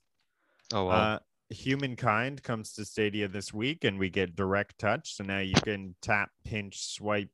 Oh 0.72 0.86
well. 0.86 0.96
Uh, 0.96 1.18
Humankind 1.50 2.42
comes 2.42 2.72
to 2.74 2.84
Stadia 2.84 3.28
this 3.28 3.52
week, 3.52 3.84
and 3.84 3.98
we 3.98 4.10
get 4.10 4.34
direct 4.36 4.78
touch. 4.78 5.14
So 5.14 5.24
now 5.24 5.40
you 5.40 5.54
can 5.54 5.94
tap, 6.00 6.30
pinch, 6.44 6.80
swipe, 6.94 7.30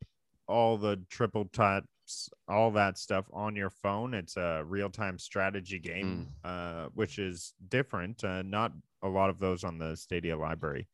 all 0.49 0.77
the 0.77 1.01
triple 1.11 1.45
taps, 1.47 2.29
all 2.49 2.73
that 2.73 2.99
stuff 2.99 3.27
on 3.33 3.55
your 3.55 3.71
phone. 3.71 4.15
It's 4.15 4.37
a 4.37 4.63
real 4.67 4.91
time 4.91 5.19
strategy 5.19 5.79
game, 5.79 6.27
uh, 6.45 6.89
which 6.95 7.19
is 7.19 7.55
different. 7.69 8.25
Uh, 8.25 8.43
not 8.43 8.73
a 9.03 9.09
lot 9.09 9.31
of 9.31 9.39
those 9.39 9.65
on 9.65 9.79
the 9.79 9.97
Stadia 9.97 10.37
library. 10.37 10.89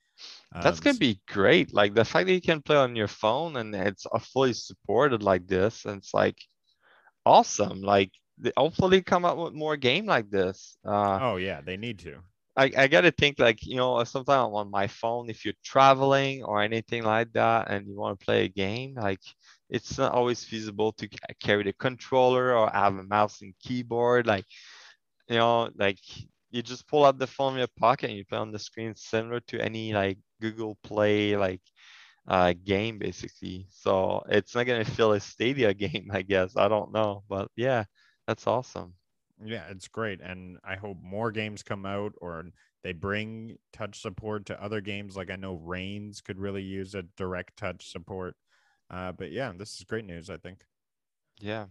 That's 0.52 0.78
Um, 0.78 0.84
gonna 0.84 0.98
be 0.98 1.20
great. 1.26 1.72
Like 1.74 1.94
the 1.94 2.04
fact 2.04 2.26
that 2.26 2.34
you 2.34 2.40
can 2.40 2.62
play 2.62 2.76
on 2.76 2.96
your 2.96 3.08
phone 3.08 3.56
and 3.56 3.74
it's 3.74 4.06
uh, 4.12 4.18
fully 4.18 4.52
supported 4.52 5.22
like 5.22 5.46
this, 5.46 5.84
and 5.84 5.98
it's 5.98 6.14
like 6.14 6.38
awesome. 7.24 7.80
Like 7.80 8.12
they 8.38 8.52
hopefully 8.56 9.02
come 9.02 9.24
up 9.24 9.38
with 9.38 9.54
more 9.54 9.76
game 9.76 10.06
like 10.06 10.30
this. 10.30 10.76
Uh, 10.84 11.18
Oh 11.20 11.36
yeah, 11.36 11.60
they 11.60 11.76
need 11.76 11.98
to. 12.00 12.22
I, 12.56 12.72
I 12.76 12.86
gotta 12.88 13.10
think 13.10 13.38
like, 13.38 13.64
you 13.66 13.76
know, 13.76 14.02
sometimes 14.04 14.50
on 14.54 14.70
my 14.70 14.86
phone, 14.86 15.28
if 15.28 15.44
you're 15.44 15.54
traveling 15.64 16.42
or 16.44 16.62
anything 16.62 17.04
like 17.04 17.32
that 17.34 17.70
and 17.70 17.86
you 17.86 17.96
want 17.96 18.18
to 18.18 18.24
play 18.24 18.44
a 18.44 18.48
game, 18.48 18.94
like 18.94 19.20
it's 19.68 19.98
not 19.98 20.12
always 20.12 20.42
feasible 20.44 20.92
to 20.94 21.08
carry 21.40 21.64
the 21.64 21.72
controller 21.74 22.54
or 22.56 22.70
have 22.70 22.96
a 22.96 23.02
mouse 23.04 23.42
and 23.42 23.54
keyboard. 23.62 24.26
Like, 24.26 24.46
you 25.28 25.36
know, 25.36 25.70
like 25.76 25.98
you 26.50 26.62
just 26.62 26.88
pull 26.88 27.04
out 27.04 27.18
the 27.18 27.26
phone 27.26 27.54
in 27.54 27.58
your 27.58 27.68
pocket 27.78 28.10
and 28.10 28.18
you 28.18 28.24
play 28.24 28.38
on 28.38 28.52
the 28.52 28.58
screen 28.58 28.94
similar 28.96 29.40
to 29.40 29.60
any 29.60 29.92
like 29.94 30.18
Google 30.40 30.76
Play 30.82 31.36
like 31.36 31.62
uh 32.28 32.54
game 32.64 32.98
basically. 32.98 33.68
So 33.70 34.24
it's 34.30 34.54
not 34.54 34.66
gonna 34.66 34.84
feel 34.84 35.12
a 35.12 35.20
Stadia 35.20 35.74
game, 35.76 36.10
I 36.12 36.22
guess. 36.22 36.56
I 36.56 36.68
don't 36.68 36.92
know. 36.92 37.24
But 37.28 37.50
yeah, 37.56 37.84
that's 38.26 38.46
awesome. 38.46 38.94
Yeah, 39.44 39.66
it's 39.68 39.88
great. 39.88 40.20
And 40.20 40.58
I 40.64 40.76
hope 40.76 40.98
more 41.02 41.30
games 41.30 41.62
come 41.62 41.84
out 41.84 42.14
or 42.20 42.46
they 42.82 42.92
bring 42.92 43.58
touch 43.72 44.00
support 44.00 44.46
to 44.46 44.62
other 44.62 44.80
games. 44.80 45.16
Like 45.16 45.30
I 45.30 45.36
know 45.36 45.54
Reigns 45.54 46.20
could 46.20 46.38
really 46.38 46.62
use 46.62 46.94
a 46.94 47.02
direct 47.02 47.56
touch 47.56 47.90
support. 47.90 48.36
Uh, 48.90 49.12
but 49.12 49.32
yeah, 49.32 49.52
this 49.56 49.74
is 49.74 49.84
great 49.84 50.04
news, 50.04 50.30
I 50.30 50.36
think. 50.36 50.64
Yeah. 51.40 51.66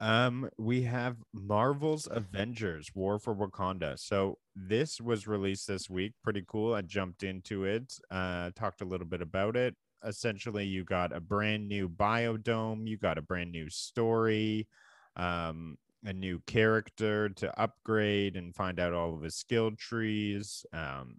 Um, 0.00 0.48
we 0.58 0.82
have 0.82 1.16
Marvel's 1.32 2.06
Avengers 2.10 2.90
War 2.94 3.18
for 3.18 3.34
Wakanda. 3.34 3.98
So 3.98 4.38
this 4.54 5.00
was 5.00 5.26
released 5.26 5.66
this 5.66 5.90
week. 5.90 6.12
Pretty 6.22 6.44
cool. 6.46 6.74
I 6.74 6.82
jumped 6.82 7.22
into 7.24 7.64
it, 7.64 7.94
uh, 8.10 8.50
talked 8.54 8.80
a 8.80 8.84
little 8.84 9.06
bit 9.06 9.22
about 9.22 9.56
it. 9.56 9.74
Essentially, 10.04 10.64
you 10.66 10.84
got 10.84 11.12
a 11.12 11.20
brand 11.20 11.66
new 11.66 11.88
biodome, 11.88 12.86
you 12.86 12.96
got 12.96 13.18
a 13.18 13.22
brand 13.22 13.50
new 13.50 13.68
story, 13.68 14.68
um, 15.16 15.76
a 16.04 16.12
new 16.12 16.40
character 16.46 17.28
to 17.30 17.60
upgrade 17.60 18.36
and 18.36 18.54
find 18.54 18.78
out 18.80 18.92
all 18.92 19.14
of 19.14 19.22
his 19.22 19.36
skill 19.36 19.72
trees. 19.72 20.64
Um, 20.72 21.16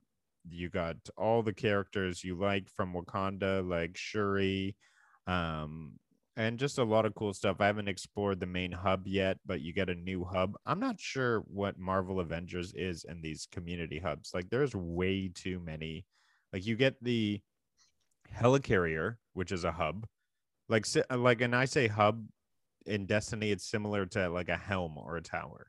you 0.49 0.69
got 0.69 0.95
all 1.17 1.43
the 1.43 1.53
characters 1.53 2.23
you 2.23 2.35
like 2.35 2.69
from 2.69 2.93
Wakanda, 2.93 3.67
like 3.67 3.97
Shuri, 3.97 4.75
um, 5.27 5.93
and 6.37 6.57
just 6.57 6.77
a 6.77 6.83
lot 6.83 7.05
of 7.05 7.15
cool 7.15 7.33
stuff. 7.33 7.57
I 7.59 7.65
haven't 7.67 7.89
explored 7.89 8.39
the 8.39 8.45
main 8.45 8.71
hub 8.71 9.07
yet, 9.07 9.37
but 9.45 9.61
you 9.61 9.73
get 9.73 9.89
a 9.89 9.95
new 9.95 10.23
hub. 10.23 10.55
I'm 10.65 10.79
not 10.79 10.99
sure 10.99 11.39
what 11.41 11.77
Marvel 11.77 12.19
Avengers 12.21 12.73
is 12.73 13.03
in 13.03 13.21
these 13.21 13.47
community 13.51 13.99
hubs. 13.99 14.31
Like, 14.33 14.49
there's 14.49 14.75
way 14.75 15.29
too 15.33 15.59
many 15.59 16.05
Like 16.53 16.65
you 16.65 16.75
get 16.75 17.03
the 17.03 17.41
helicarrier, 18.35 19.17
which 19.33 19.51
is 19.51 19.63
a 19.63 19.71
hub. 19.71 20.07
Like 20.67 20.85
like 21.09 21.41
and 21.41 21.55
I 21.55 21.65
say 21.65 21.87
hub 21.87 22.25
in 22.85 23.05
Destiny, 23.05 23.51
it's 23.51 23.69
similar 23.69 24.05
to 24.07 24.29
like 24.29 24.49
a 24.49 24.57
helm 24.57 24.97
or 24.97 25.17
a 25.17 25.21
tower. 25.21 25.67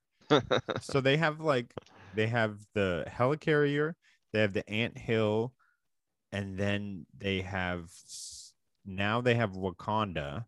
so 0.80 1.00
they 1.00 1.16
have 1.16 1.40
like 1.40 1.72
they 2.14 2.26
have 2.26 2.58
the 2.74 3.04
helicarrier, 3.08 3.94
they 4.32 4.40
have 4.40 4.52
the 4.52 4.68
ant 4.70 4.96
hill, 4.96 5.52
and 6.32 6.58
then 6.58 7.06
they 7.16 7.40
have 7.42 7.90
now 8.84 9.20
they 9.20 9.34
have 9.34 9.52
Wakanda. 9.52 10.44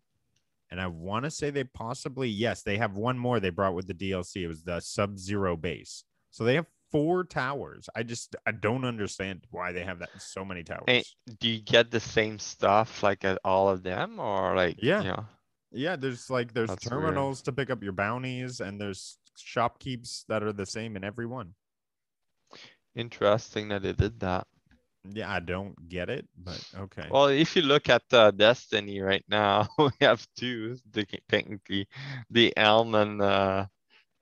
And 0.71 0.81
I 0.81 0.87
want 0.87 1.27
to 1.27 1.31
say 1.31 1.51
they 1.51 1.65
possibly, 1.65 2.31
yes, 2.31 2.63
they 2.63 2.79
have 2.79 2.97
one 2.97 3.19
more 3.19 3.41
they 3.41 3.51
brought 3.51 3.75
with 3.75 3.87
the 3.87 3.95
DLC. 3.95 4.37
It 4.43 4.49
was 4.49 4.63
the 4.63 4.81
Sub 4.81 5.19
Zero 5.19 5.55
base. 5.55 6.05
So 6.31 6.45
they 6.45 6.55
have 6.55 6.67
four 6.91 7.25
towers. 7.25 7.91
I 7.95 8.03
just 8.05 8.37
I 8.47 8.53
don't 8.53 8.85
understand 8.85 9.47
why 9.51 9.73
they 9.73 9.85
have 9.85 9.99
that 9.99 10.11
so 10.19 10.45
many 10.47 10.63
towers. 10.63 10.85
Hey, 10.87 11.05
do 11.41 11.49
you 11.51 11.61
get 11.61 11.91
the 11.91 12.01
same 12.01 12.39
stuff 12.39 13.03
like 13.03 13.23
at 13.25 13.39
all 13.45 13.69
of 13.69 13.83
them 13.83 14.19
or 14.19 14.57
like 14.57 14.77
Yeah. 14.83 15.03
you 15.03 15.09
know? 15.09 15.27
Yeah, 15.73 15.97
there's 15.97 16.31
like 16.31 16.53
there's 16.53 16.71
That's 16.71 16.85
weird. 16.85 17.03
terminals 17.03 17.43
to 17.43 17.53
pick 17.53 17.71
up 17.71 17.83
your 17.83 17.93
bounties, 17.93 18.61
and 18.61 18.81
there's 18.81 19.19
shopkeeps 19.39 20.25
that 20.29 20.43
are 20.43 20.53
the 20.53 20.67
same 20.67 20.97
in 20.97 21.05
every 21.05 21.27
one. 21.27 21.55
Interesting 22.95 23.69
that 23.69 23.83
they 23.83 23.93
did 23.93 24.21
that. 24.21 24.47
Yeah, 25.09 25.33
I 25.33 25.41
don't 25.41 25.89
get 25.89 26.11
it, 26.11 26.29
but 26.37 26.63
okay. 26.79 27.09
Well, 27.11 27.27
if 27.27 27.57
you 27.57 27.63
look 27.63 27.89
at 27.89 28.03
uh, 28.13 28.31
Destiny 28.31 29.01
right 29.01 29.25
now, 29.29 29.69
we 29.79 29.91
have 30.01 30.27
two, 30.37 30.77
the, 30.93 31.05
technically, 31.29 31.89
the 32.31 32.53
HELM 32.57 32.95
and 32.95 33.23
uh, 33.23 33.67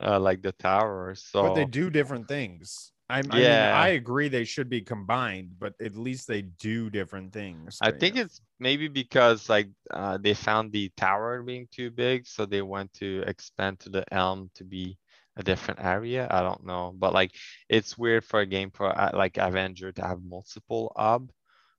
uh, 0.02 0.18
like 0.18 0.40
the 0.43 0.52
tower. 0.52 1.14
So 1.16 1.43
but 1.43 1.55
they 1.55 1.66
do 1.66 1.90
different 1.90 2.28
things. 2.28 2.93
I'm, 3.11 3.31
I 3.31 3.35
mean, 3.35 3.45
Yeah. 3.45 3.73
I 3.74 3.89
agree 3.89 4.28
they 4.28 4.45
should 4.45 4.69
be 4.69 4.81
combined, 4.81 5.59
but 5.59 5.74
at 5.81 5.97
least 5.97 6.28
they 6.28 6.43
do 6.43 6.91
different 6.91 7.32
things. 7.32 7.78
I 7.82 7.91
think 7.91 8.16
yeah. 8.16 8.23
it's 8.23 8.41
maybe 8.59 8.89
because 8.89 9.49
like 9.49 9.69
uh, 9.91 10.19
they 10.19 10.35
found 10.35 10.73
the 10.73 10.91
tower 10.97 11.43
being 11.43 11.69
too 11.70 11.91
big, 11.91 12.27
so 12.27 12.47
they 12.47 12.62
went 12.62 12.93
to 12.95 13.24
expand 13.27 13.81
to 13.81 13.89
the 13.91 14.05
HELM 14.11 14.51
to 14.55 14.65
be 14.65 14.99
a 15.37 15.43
different 15.43 15.81
area. 15.82 16.28
I 16.31 16.43
don't 16.43 16.65
know, 16.65 16.95
but 16.97 17.12
like 17.12 17.32
it's 17.69 17.99
weird 17.99 18.24
for 18.24 18.41
a 18.41 18.47
game 18.47 18.70
for 18.70 18.87
uh, 18.89 19.11
like 19.15 19.39
Avenger 19.39 19.93
to 19.93 20.03
have 20.03 20.23
multiple 20.23 20.93
ob. 20.97 21.31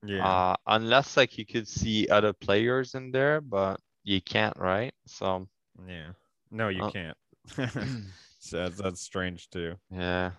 yeah. 0.04 0.26
Uh, 0.26 0.56
unless 0.66 1.16
like 1.16 1.38
you 1.38 1.46
could 1.46 1.68
see 1.68 2.08
other 2.08 2.32
players 2.32 2.94
in 2.94 3.10
there, 3.10 3.40
but 3.40 3.80
you 4.04 4.20
can't, 4.20 4.56
right? 4.58 4.92
So 5.06 5.48
yeah. 5.88 6.12
No, 6.50 6.68
you 6.68 6.84
uh, 6.84 6.90
can't. 6.90 7.16
so 7.46 7.66
that's, 8.52 8.78
that's 8.78 9.00
strange 9.00 9.48
too. 9.50 9.76
yeah, 9.90 10.32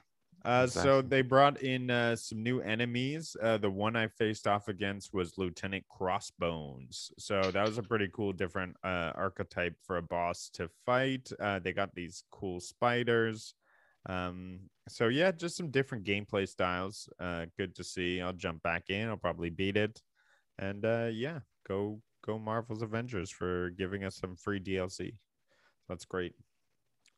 Uh, 0.45 0.67
so 0.67 1.01
they 1.01 1.21
brought 1.21 1.61
in 1.61 1.89
uh, 1.89 2.15
some 2.15 2.43
new 2.43 2.59
enemies. 2.59 3.35
Uh, 3.41 3.57
the 3.57 3.69
one 3.69 3.95
I 3.95 4.07
faced 4.07 4.45
off 4.45 4.67
against 4.67 5.13
was 5.13 5.37
Lieutenant 5.37 5.85
Crossbones. 5.87 7.11
So 7.17 7.41
that 7.51 7.65
was 7.65 7.77
a 7.77 7.83
pretty 7.83 8.09
cool, 8.13 8.33
different 8.33 8.75
uh, 8.83 9.13
archetype 9.15 9.75
for 9.81 9.97
a 9.97 10.01
boss 10.01 10.49
to 10.55 10.69
fight. 10.85 11.29
Uh, 11.39 11.59
they 11.59 11.71
got 11.71 11.95
these 11.95 12.23
cool 12.31 12.59
spiders. 12.59 13.55
Um, 14.05 14.59
so 14.89 15.07
yeah, 15.07 15.31
just 15.31 15.55
some 15.55 15.71
different 15.71 16.05
gameplay 16.05 16.47
styles. 16.47 17.07
Uh, 17.19 17.45
good 17.57 17.73
to 17.75 17.83
see. 17.83 18.21
I'll 18.21 18.33
jump 18.33 18.61
back 18.63 18.89
in. 18.89 19.07
I'll 19.07 19.17
probably 19.17 19.49
beat 19.49 19.77
it, 19.77 20.01
and 20.59 20.83
uh, 20.83 21.09
yeah, 21.11 21.39
go 21.67 22.01
go 22.25 22.37
Marvel's 22.37 22.81
Avengers 22.81 23.29
for 23.29 23.69
giving 23.71 24.03
us 24.03 24.17
some 24.17 24.35
free 24.35 24.59
DLC. 24.59 25.15
That's 25.87 26.05
great. 26.05 26.33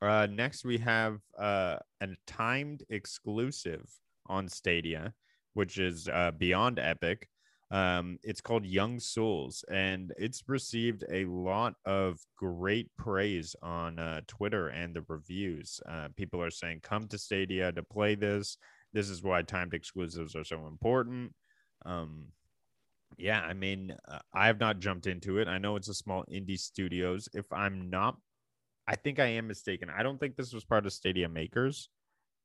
Uh, 0.01 0.27
next, 0.29 0.65
we 0.65 0.77
have 0.79 1.19
uh, 1.39 1.77
a 2.01 2.07
timed 2.27 2.83
exclusive 2.89 3.87
on 4.27 4.47
Stadia, 4.47 5.13
which 5.53 5.77
is 5.77 6.07
uh, 6.07 6.31
beyond 6.37 6.79
epic. 6.79 7.27
Um, 7.71 8.19
it's 8.23 8.41
called 8.41 8.65
Young 8.65 8.99
Souls, 8.99 9.65
and 9.71 10.13
it's 10.17 10.43
received 10.47 11.03
a 11.11 11.25
lot 11.25 11.73
of 11.85 12.19
great 12.37 12.89
praise 12.97 13.55
on 13.63 13.97
uh, 13.97 14.21
Twitter 14.27 14.67
and 14.67 14.95
the 14.95 15.03
reviews. 15.07 15.79
Uh, 15.89 16.09
people 16.15 16.41
are 16.41 16.51
saying, 16.51 16.81
"Come 16.83 17.07
to 17.07 17.17
Stadia 17.17 17.71
to 17.71 17.81
play 17.81 18.15
this. 18.15 18.57
This 18.93 19.09
is 19.09 19.23
why 19.23 19.41
timed 19.41 19.73
exclusives 19.73 20.35
are 20.35 20.43
so 20.43 20.67
important." 20.67 21.33
Um, 21.85 22.27
yeah, 23.17 23.41
I 23.41 23.53
mean, 23.53 23.95
uh, 24.07 24.19
I 24.33 24.47
have 24.47 24.59
not 24.59 24.79
jumped 24.79 25.07
into 25.07 25.39
it. 25.39 25.47
I 25.47 25.57
know 25.57 25.75
it's 25.75 25.89
a 25.89 25.93
small 25.93 26.23
indie 26.31 26.59
studios. 26.59 27.29
If 27.33 27.51
I'm 27.51 27.89
not 27.89 28.17
I 28.87 28.95
think 28.95 29.19
I 29.19 29.25
am 29.25 29.47
mistaken. 29.47 29.89
I 29.89 30.03
don't 30.03 30.19
think 30.19 30.35
this 30.35 30.53
was 30.53 30.63
part 30.63 30.85
of 30.85 30.93
Stadia 30.93 31.27
Makers. 31.27 31.89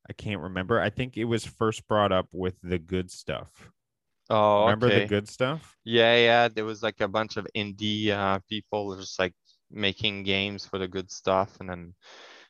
I 0.09 0.13
can't 0.13 0.41
remember. 0.41 0.79
I 0.79 0.89
think 0.89 1.17
it 1.17 1.25
was 1.25 1.45
first 1.45 1.87
brought 1.87 2.11
up 2.11 2.27
with 2.31 2.55
the 2.63 2.79
good 2.79 3.11
stuff. 3.11 3.49
Oh, 4.29 4.63
remember 4.63 4.87
okay. 4.87 5.01
the 5.01 5.05
good 5.07 5.29
stuff? 5.29 5.75
Yeah, 5.83 6.15
yeah. 6.15 6.47
There 6.47 6.65
was 6.65 6.81
like 6.81 7.01
a 7.01 7.07
bunch 7.07 7.37
of 7.37 7.47
indie 7.55 8.09
uh, 8.09 8.39
people 8.49 8.95
just 8.95 9.19
like 9.19 9.33
making 9.69 10.23
games 10.23 10.65
for 10.65 10.79
the 10.79 10.87
good 10.87 11.11
stuff, 11.11 11.57
and 11.59 11.69
then 11.69 11.93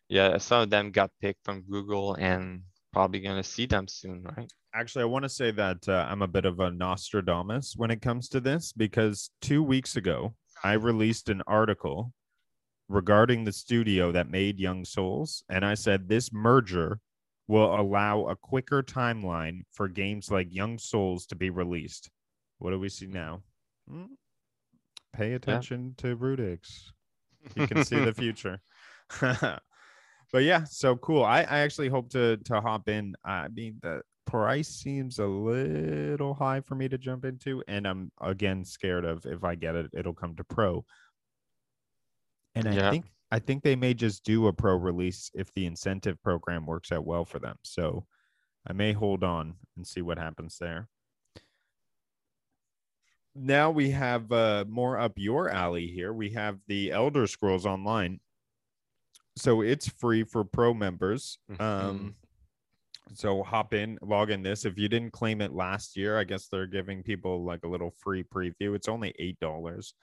yeah, 0.08 0.38
some 0.38 0.62
of 0.62 0.70
them 0.70 0.92
got 0.92 1.12
picked 1.22 1.44
from 1.44 1.64
Google, 1.64 2.14
and 2.16 2.62
probably 2.94 3.20
gonna 3.20 3.44
see 3.44 3.66
them 3.66 3.88
soon, 3.88 4.24
right? 4.38 4.52
Actually, 4.74 5.04
I 5.04 5.06
want 5.06 5.24
to 5.24 5.30
say 5.30 5.52
that 5.52 5.90
uh, 5.90 6.08
I'm 6.10 6.22
a 6.22 6.28
bit 6.28 6.46
of 6.46 6.60
a 6.60 6.72
Nostradamus 6.72 7.74
when 7.76 7.92
it 7.92 8.02
comes 8.02 8.30
to 8.30 8.40
this 8.40 8.72
because 8.72 9.32
two 9.42 9.64
weeks 9.64 9.96
ago, 9.98 10.36
I 10.64 10.74
released 10.74 11.30
an 11.30 11.42
article 11.48 12.14
regarding 12.92 13.44
the 13.44 13.52
studio 13.52 14.12
that 14.12 14.30
made 14.30 14.60
Young 14.60 14.86
Souls. 14.86 15.44
And 15.50 15.66
I 15.66 15.74
said 15.74 16.08
this 16.08 16.32
merger 16.32 17.00
will 17.48 17.80
allow 17.80 18.26
a 18.28 18.36
quicker 18.36 18.84
timeline 18.84 19.62
for 19.72 19.88
games 19.88 20.32
like 20.32 20.54
Young 20.54 20.78
Souls 20.78 21.26
to 21.28 21.36
be 21.36 21.50
released. 21.50 22.10
What 22.60 22.72
do 22.72 22.80
we 22.80 22.90
see 22.90 23.08
now? 23.08 23.42
Hmm. 23.90 24.06
Pay 25.14 25.34
attention 25.34 25.94
to 25.98 26.16
Rudix. 26.16 26.92
You 27.56 27.68
can 27.68 27.84
see 27.84 28.00
the 28.00 28.14
future. 28.24 28.62
but 29.20 30.44
yeah, 30.44 30.64
so 30.64 30.96
cool. 30.98 31.24
I, 31.24 31.40
I 31.42 31.60
actually 31.60 31.90
hope 31.90 32.10
to 32.12 32.38
to 32.38 32.62
hop 32.62 32.88
in. 32.88 33.16
I 33.26 33.50
mean, 33.50 33.80
the 33.82 34.02
price 34.26 34.70
seems 34.70 35.20
a 35.20 35.26
little 35.26 36.34
high 36.34 36.62
for 36.62 36.76
me 36.76 36.88
to 36.88 36.98
jump 36.98 37.26
into, 37.26 37.64
and 37.68 37.86
I'm 37.86 38.12
again 38.22 38.64
scared 38.64 39.04
of 39.04 39.26
if 39.26 39.44
I 39.44 39.56
get 39.56 39.76
it, 39.76 39.88
it'll 39.94 40.14
come 40.14 40.36
to 40.36 40.44
pro. 40.44 40.86
And 42.56 42.68
I 42.68 42.74
Yeah. 42.76 42.90
think 42.92 43.06
I 43.34 43.40
think 43.40 43.64
they 43.64 43.78
may 43.78 43.94
just 43.94 44.26
do 44.26 44.48
a 44.48 44.54
pro 44.54 44.76
release 44.76 45.32
if 45.34 45.54
the 45.54 45.66
incentive 45.66 46.22
program 46.22 46.66
works 46.66 46.92
out 46.92 47.06
well 47.06 47.24
for 47.24 47.40
them. 47.40 47.58
So 47.64 48.06
I 48.68 48.74
may 48.74 48.92
hold 48.92 49.24
on 49.24 49.56
and 49.78 49.88
see 49.88 50.02
what 50.02 50.18
happens 50.18 50.58
there. 50.58 50.90
Now 53.34 53.72
we 53.72 53.92
have 53.92 54.30
uh, 54.34 54.66
more 54.68 54.98
up 55.00 55.14
your 55.16 55.50
alley 55.50 55.88
here. 55.88 56.12
We 56.12 56.32
have 56.32 56.60
the 56.68 56.92
Elder 56.92 57.26
Scrolls 57.26 57.66
Online. 57.66 58.20
So 59.38 59.62
it's 59.62 59.88
free 59.88 60.26
for 60.26 60.44
pro 60.44 60.74
members. 60.74 61.40
Um, 61.58 62.16
so 63.14 63.44
hop 63.44 63.74
in, 63.74 63.98
log 64.02 64.30
in 64.30 64.44
this. 64.44 64.66
If 64.66 64.78
you 64.78 64.90
didn't 64.90 65.12
claim 65.14 65.40
it 65.40 65.54
last 65.54 65.96
year, 65.96 66.18
I 66.20 66.26
guess 66.26 66.48
they're 66.50 66.68
giving 66.68 67.02
people 67.02 67.46
like 67.46 67.64
a 67.64 67.70
little 67.70 67.92
free 67.92 68.24
preview. 68.24 68.76
It's 68.76 68.90
only 68.90 69.16
eight 69.20 69.40
dollars, 69.40 69.94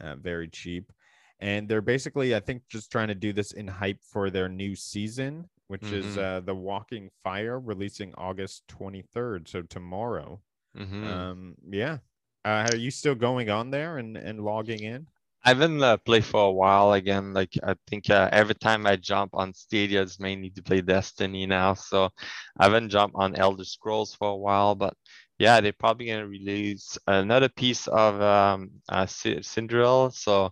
uh, 0.00 0.14
very 0.14 0.46
cheap. 0.48 0.92
And 1.40 1.68
they're 1.68 1.82
basically, 1.82 2.34
I 2.34 2.40
think, 2.40 2.62
just 2.68 2.90
trying 2.90 3.08
to 3.08 3.14
do 3.14 3.32
this 3.32 3.52
in 3.52 3.68
hype 3.68 4.02
for 4.02 4.30
their 4.30 4.48
new 4.48 4.74
season, 4.74 5.48
which 5.68 5.84
is 5.84 6.16
Mhm. 6.16 6.18
uh, 6.18 6.40
the 6.40 6.54
Walking 6.54 7.10
Fire, 7.22 7.60
releasing 7.60 8.14
August 8.16 8.66
twenty 8.68 9.02
third. 9.02 9.48
So 9.48 9.62
tomorrow. 9.62 10.40
Mhm. 10.76 11.04
Um, 11.06 11.54
yeah. 11.68 11.98
Uh, 12.44 12.66
are 12.70 12.76
you 12.76 12.90
still 12.90 13.14
going 13.14 13.50
on 13.50 13.70
there 13.70 13.98
and 13.98 14.16
and 14.16 14.40
logging 14.40 14.80
in? 14.82 15.06
I 15.44 15.50
haven't 15.50 15.82
uh, 15.82 15.96
played 15.98 16.24
for 16.24 16.48
a 16.48 16.52
while 16.52 16.92
again. 16.94 17.32
Like 17.32 17.54
I 17.62 17.74
think 17.86 18.10
uh, 18.10 18.28
every 18.32 18.54
time 18.56 18.86
I 18.86 18.96
jump 18.96 19.30
on 19.34 19.52
Stadia, 19.54 20.02
it's 20.02 20.18
mainly 20.18 20.50
to 20.50 20.62
play 20.62 20.80
Destiny 20.80 21.46
now. 21.46 21.74
So 21.74 22.10
I 22.58 22.64
haven't 22.64 22.90
jumped 22.90 23.14
on 23.16 23.36
Elder 23.36 23.64
Scrolls 23.64 24.14
for 24.14 24.28
a 24.30 24.36
while, 24.36 24.74
but 24.74 24.94
yeah, 25.38 25.60
they're 25.60 25.72
probably 25.72 26.06
gonna 26.06 26.26
release 26.26 26.98
another 27.06 27.48
piece 27.48 27.86
of 27.88 28.20
um, 28.20 28.70
uh, 28.88 29.06
Ci- 29.06 29.42
Cinderella. 29.42 30.10
So 30.12 30.50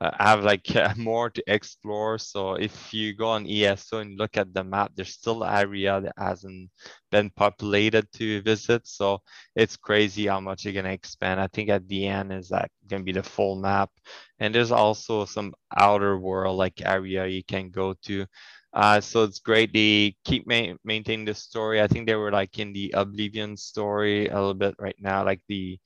uh, 0.00 0.10
have 0.18 0.44
like 0.44 0.66
more 0.96 1.30
to 1.30 1.42
explore. 1.46 2.18
So 2.18 2.54
if 2.54 2.92
you 2.94 3.14
go 3.14 3.28
on 3.28 3.46
ESO 3.46 3.98
and 3.98 4.18
look 4.18 4.36
at 4.36 4.52
the 4.54 4.64
map, 4.64 4.92
there's 4.94 5.12
still 5.14 5.44
area 5.44 6.00
that 6.00 6.14
hasn't 6.18 6.70
been 7.10 7.30
populated 7.30 8.10
to 8.14 8.40
visit. 8.42 8.86
So 8.86 9.20
it's 9.56 9.76
crazy 9.76 10.26
how 10.26 10.40
much 10.40 10.64
you're 10.64 10.74
gonna 10.74 10.90
expand. 10.92 11.40
I 11.40 11.48
think 11.48 11.68
at 11.70 11.86
the 11.88 12.06
end 12.06 12.32
is 12.32 12.48
that 12.48 12.70
gonna 12.88 13.04
be 13.04 13.12
the 13.12 13.22
full 13.22 13.56
map. 13.56 13.90
And 14.38 14.54
there's 14.54 14.72
also 14.72 15.24
some 15.26 15.54
outer 15.76 16.18
world 16.18 16.56
like 16.56 16.80
area 16.84 17.26
you 17.26 17.44
can 17.44 17.70
go 17.70 17.94
to. 18.06 18.26
Uh, 18.72 19.00
so 19.00 19.24
it's 19.24 19.40
great. 19.40 19.72
They 19.72 20.16
keep 20.24 20.46
ma- 20.46 20.74
maintaining 20.84 21.24
the 21.24 21.34
story. 21.34 21.80
I 21.80 21.88
think 21.88 22.06
they 22.06 22.14
were 22.14 22.30
like 22.30 22.58
in 22.58 22.72
the 22.72 22.92
Oblivion 22.94 23.56
story 23.56 24.28
a 24.28 24.34
little 24.34 24.54
bit 24.54 24.74
right 24.78 24.96
now, 25.00 25.24
like 25.24 25.40
the 25.48 25.78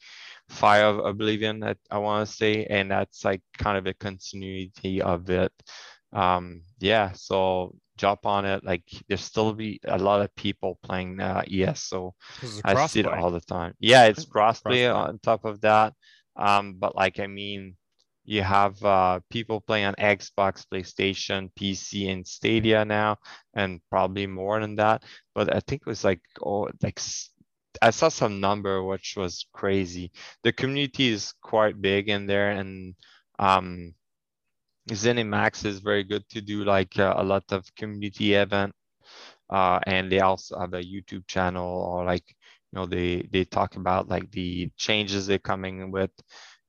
Fire 0.48 0.84
of 0.84 0.98
Oblivion, 0.98 1.60
that 1.60 1.78
I 1.90 1.98
want 1.98 2.28
to 2.28 2.34
say, 2.34 2.66
and 2.66 2.90
that's 2.90 3.24
like 3.24 3.40
kind 3.56 3.78
of 3.78 3.86
a 3.86 3.94
continuity 3.94 5.00
of 5.00 5.30
it. 5.30 5.52
Um, 6.12 6.62
yeah, 6.78 7.12
so 7.12 7.74
jump 7.96 8.26
on 8.26 8.44
it. 8.44 8.64
Like 8.64 8.84
there's 9.08 9.22
still 9.22 9.52
be 9.54 9.80
a 9.84 9.98
lot 9.98 10.20
of 10.20 10.34
people 10.36 10.78
playing 10.82 11.20
uh, 11.20 11.42
So 11.74 12.14
I 12.64 12.86
see 12.86 13.00
it 13.00 13.06
all 13.06 13.30
the 13.30 13.40
time. 13.40 13.74
Yeah, 13.80 14.04
it's 14.06 14.24
crossplay, 14.24 14.88
crossplay 14.88 14.94
on 14.94 15.18
top 15.20 15.44
of 15.44 15.60
that. 15.62 15.94
Um, 16.36 16.74
but 16.78 16.96
like 16.96 17.20
I 17.20 17.26
mean, 17.26 17.76
you 18.24 18.42
have 18.42 18.82
uh, 18.84 19.20
people 19.30 19.60
playing 19.60 19.86
on 19.86 19.94
Xbox, 19.94 20.64
PlayStation, 20.72 21.50
PC, 21.58 22.10
and 22.10 22.26
Stadia 22.26 22.84
now, 22.84 23.18
and 23.54 23.80
probably 23.90 24.26
more 24.26 24.60
than 24.60 24.76
that. 24.76 25.02
But 25.34 25.54
I 25.54 25.60
think 25.60 25.82
it 25.82 25.88
was 25.88 26.04
like 26.04 26.20
oh, 26.44 26.68
like 26.82 27.00
I 27.82 27.90
saw 27.90 28.08
some 28.08 28.40
number 28.40 28.82
which 28.82 29.14
was 29.16 29.46
crazy. 29.52 30.12
The 30.42 30.52
community 30.52 31.08
is 31.08 31.34
quite 31.42 31.80
big 31.80 32.08
in 32.08 32.26
there, 32.26 32.52
and 32.52 32.94
um, 33.38 33.94
ZeniMax 34.90 35.64
is 35.64 35.80
very 35.80 36.04
good 36.04 36.28
to 36.30 36.40
do 36.40 36.64
like 36.64 36.98
uh, 36.98 37.14
a 37.16 37.24
lot 37.24 37.44
of 37.52 37.74
community 37.76 38.34
event, 38.34 38.74
uh, 39.50 39.80
and 39.86 40.10
they 40.10 40.20
also 40.20 40.58
have 40.58 40.74
a 40.74 40.82
YouTube 40.82 41.26
channel 41.26 41.66
or 41.66 42.04
like 42.04 42.24
you 42.28 42.78
know 42.78 42.86
they 42.86 43.28
they 43.32 43.44
talk 43.44 43.76
about 43.76 44.08
like 44.08 44.30
the 44.30 44.70
changes 44.76 45.26
they're 45.26 45.38
coming 45.38 45.90
with 45.90 46.10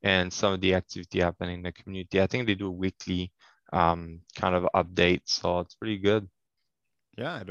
and 0.05 0.31
some 0.31 0.53
of 0.53 0.61
the 0.61 0.75
activity 0.75 1.19
happening 1.19 1.55
in 1.55 1.63
the 1.63 1.71
community. 1.71 2.21
I 2.21 2.27
think 2.27 2.45
they 2.45 2.53
do 2.53 2.67
a 2.67 2.71
weekly 2.71 3.33
um, 3.73 4.21
kind 4.35 4.55
of 4.55 4.67
updates, 4.75 5.29
so 5.29 5.59
it's 5.59 5.73
pretty 5.73 5.97
good. 5.97 6.29
Yeah, 7.17 7.43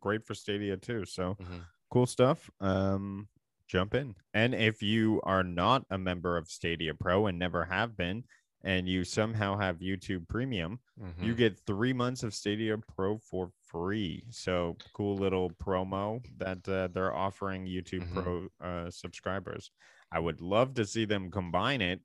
great 0.00 0.24
for 0.24 0.34
Stadia 0.34 0.78
too. 0.78 1.04
So 1.04 1.36
mm-hmm. 1.40 1.58
cool 1.92 2.06
stuff. 2.06 2.50
Um, 2.60 3.28
jump 3.68 3.94
in, 3.94 4.14
and 4.32 4.54
if 4.54 4.82
you 4.82 5.20
are 5.24 5.44
not 5.44 5.84
a 5.90 5.98
member 5.98 6.38
of 6.38 6.48
Stadia 6.48 6.94
Pro 6.94 7.26
and 7.26 7.38
never 7.38 7.66
have 7.66 7.94
been, 7.94 8.24
and 8.64 8.88
you 8.88 9.04
somehow 9.04 9.58
have 9.58 9.80
YouTube 9.80 10.26
Premium, 10.28 10.80
mm-hmm. 10.98 11.22
you 11.22 11.34
get 11.34 11.60
three 11.66 11.92
months 11.92 12.22
of 12.22 12.32
Stadia 12.32 12.78
Pro 12.96 13.18
for 13.18 13.50
free. 13.66 14.24
So 14.30 14.78
cool 14.94 15.16
little 15.16 15.50
promo 15.50 16.24
that 16.38 16.66
uh, 16.66 16.88
they're 16.94 17.14
offering 17.14 17.66
YouTube 17.66 18.08
mm-hmm. 18.08 18.22
Pro 18.22 18.48
uh, 18.66 18.90
subscribers. 18.90 19.70
I 20.10 20.18
would 20.18 20.40
love 20.40 20.74
to 20.74 20.86
see 20.86 21.04
them 21.04 21.30
combine 21.30 21.82
it, 21.82 22.00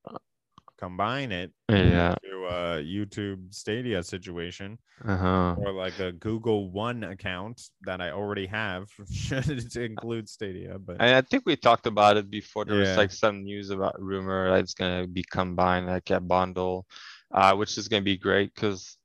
combine 0.77 1.31
it, 1.31 1.51
yeah, 1.69 2.15
to 2.23 2.45
a 2.45 2.83
YouTube 2.83 3.53
Stadia 3.53 4.03
situation, 4.03 4.77
uh-huh. 5.05 5.55
or 5.57 5.71
like 5.71 5.99
a 5.99 6.11
Google 6.11 6.69
One 6.71 7.03
account 7.03 7.61
that 7.83 8.01
I 8.01 8.11
already 8.11 8.45
have 8.47 8.89
to 9.29 9.81
include 9.81 10.27
Stadia. 10.27 10.77
But 10.79 10.97
and 10.99 11.15
I 11.15 11.21
think 11.21 11.43
we 11.45 11.55
talked 11.55 11.87
about 11.87 12.17
it 12.17 12.29
before. 12.29 12.65
There 12.65 12.75
yeah. 12.75 12.89
was 12.89 12.97
like 12.97 13.11
some 13.11 13.43
news 13.43 13.69
about 13.69 14.01
rumor 14.01 14.51
that 14.51 14.59
it's 14.59 14.73
gonna 14.73 15.07
be 15.07 15.23
combined 15.23 15.87
like 15.87 16.09
a 16.09 16.19
bundle, 16.19 16.85
uh, 17.33 17.55
which 17.55 17.77
is 17.77 17.87
gonna 17.87 18.01
be 18.01 18.17
great 18.17 18.53
because 18.53 18.97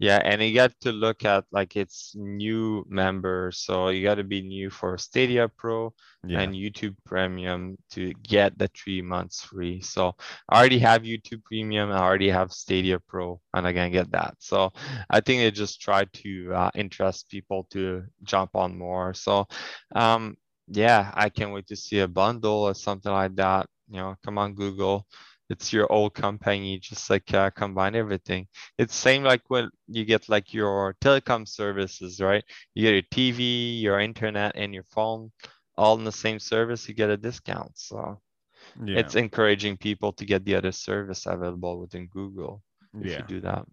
yeah, 0.00 0.18
and 0.24 0.42
you 0.42 0.54
got 0.54 0.72
to 0.80 0.92
look 0.92 1.26
at 1.26 1.44
like 1.52 1.76
it's 1.76 2.14
new 2.16 2.86
members, 2.88 3.58
so 3.58 3.90
you 3.90 4.02
got 4.02 4.14
to 4.14 4.24
be 4.24 4.40
new 4.40 4.70
for 4.70 4.96
Stadia 4.96 5.46
Pro 5.46 5.92
yeah. 6.26 6.40
and 6.40 6.54
YouTube 6.54 6.96
Premium 7.04 7.76
to 7.90 8.14
get 8.22 8.56
the 8.58 8.68
three 8.68 9.02
months 9.02 9.44
free. 9.44 9.82
So 9.82 10.14
I 10.48 10.58
already 10.58 10.78
have 10.78 11.02
YouTube 11.02 11.44
Premium, 11.44 11.92
I 11.92 11.98
already 11.98 12.30
have 12.30 12.50
Stadia 12.50 12.98
Pro, 12.98 13.42
and 13.52 13.66
I 13.66 13.74
can 13.74 13.92
get 13.92 14.10
that. 14.12 14.36
So 14.38 14.72
I 15.10 15.20
think 15.20 15.42
they 15.42 15.50
just 15.50 15.82
try 15.82 16.06
to 16.06 16.54
uh, 16.54 16.70
interest 16.74 17.28
people 17.28 17.66
to 17.72 18.04
jump 18.22 18.56
on 18.56 18.78
more. 18.78 19.12
So 19.12 19.48
um, 19.94 20.38
yeah, 20.66 21.10
I 21.12 21.28
can't 21.28 21.52
wait 21.52 21.66
to 21.66 21.76
see 21.76 21.98
a 21.98 22.08
bundle 22.08 22.62
or 22.62 22.74
something 22.74 23.12
like 23.12 23.36
that. 23.36 23.66
You 23.90 23.98
know, 23.98 24.16
come 24.24 24.38
on 24.38 24.54
Google 24.54 25.06
it's 25.50 25.72
your 25.72 25.92
old 25.92 26.14
company 26.14 26.78
just 26.78 27.10
like 27.10 27.34
uh, 27.34 27.50
combine 27.50 27.94
everything 27.94 28.46
it's 28.78 28.94
same 28.94 29.22
like 29.22 29.42
when 29.48 29.68
you 29.88 30.04
get 30.04 30.28
like 30.28 30.54
your 30.54 30.94
telecom 31.02 31.46
services 31.46 32.20
right 32.20 32.44
you 32.74 32.84
get 32.84 32.92
your 32.92 33.10
tv 33.32 33.82
your 33.82 34.00
internet 34.00 34.52
and 34.54 34.72
your 34.72 34.84
phone 34.84 35.30
all 35.76 35.98
in 35.98 36.04
the 36.04 36.12
same 36.12 36.38
service 36.38 36.88
you 36.88 36.94
get 36.94 37.10
a 37.10 37.16
discount 37.16 37.72
so 37.74 38.20
yeah. 38.84 38.98
it's 38.98 39.16
encouraging 39.16 39.76
people 39.76 40.12
to 40.12 40.24
get 40.24 40.44
the 40.44 40.54
other 40.54 40.72
service 40.72 41.26
available 41.26 41.80
within 41.80 42.06
google 42.06 42.62
if 43.00 43.10
yeah. 43.10 43.18
you 43.18 43.24
do 43.26 43.40
that 43.40 43.66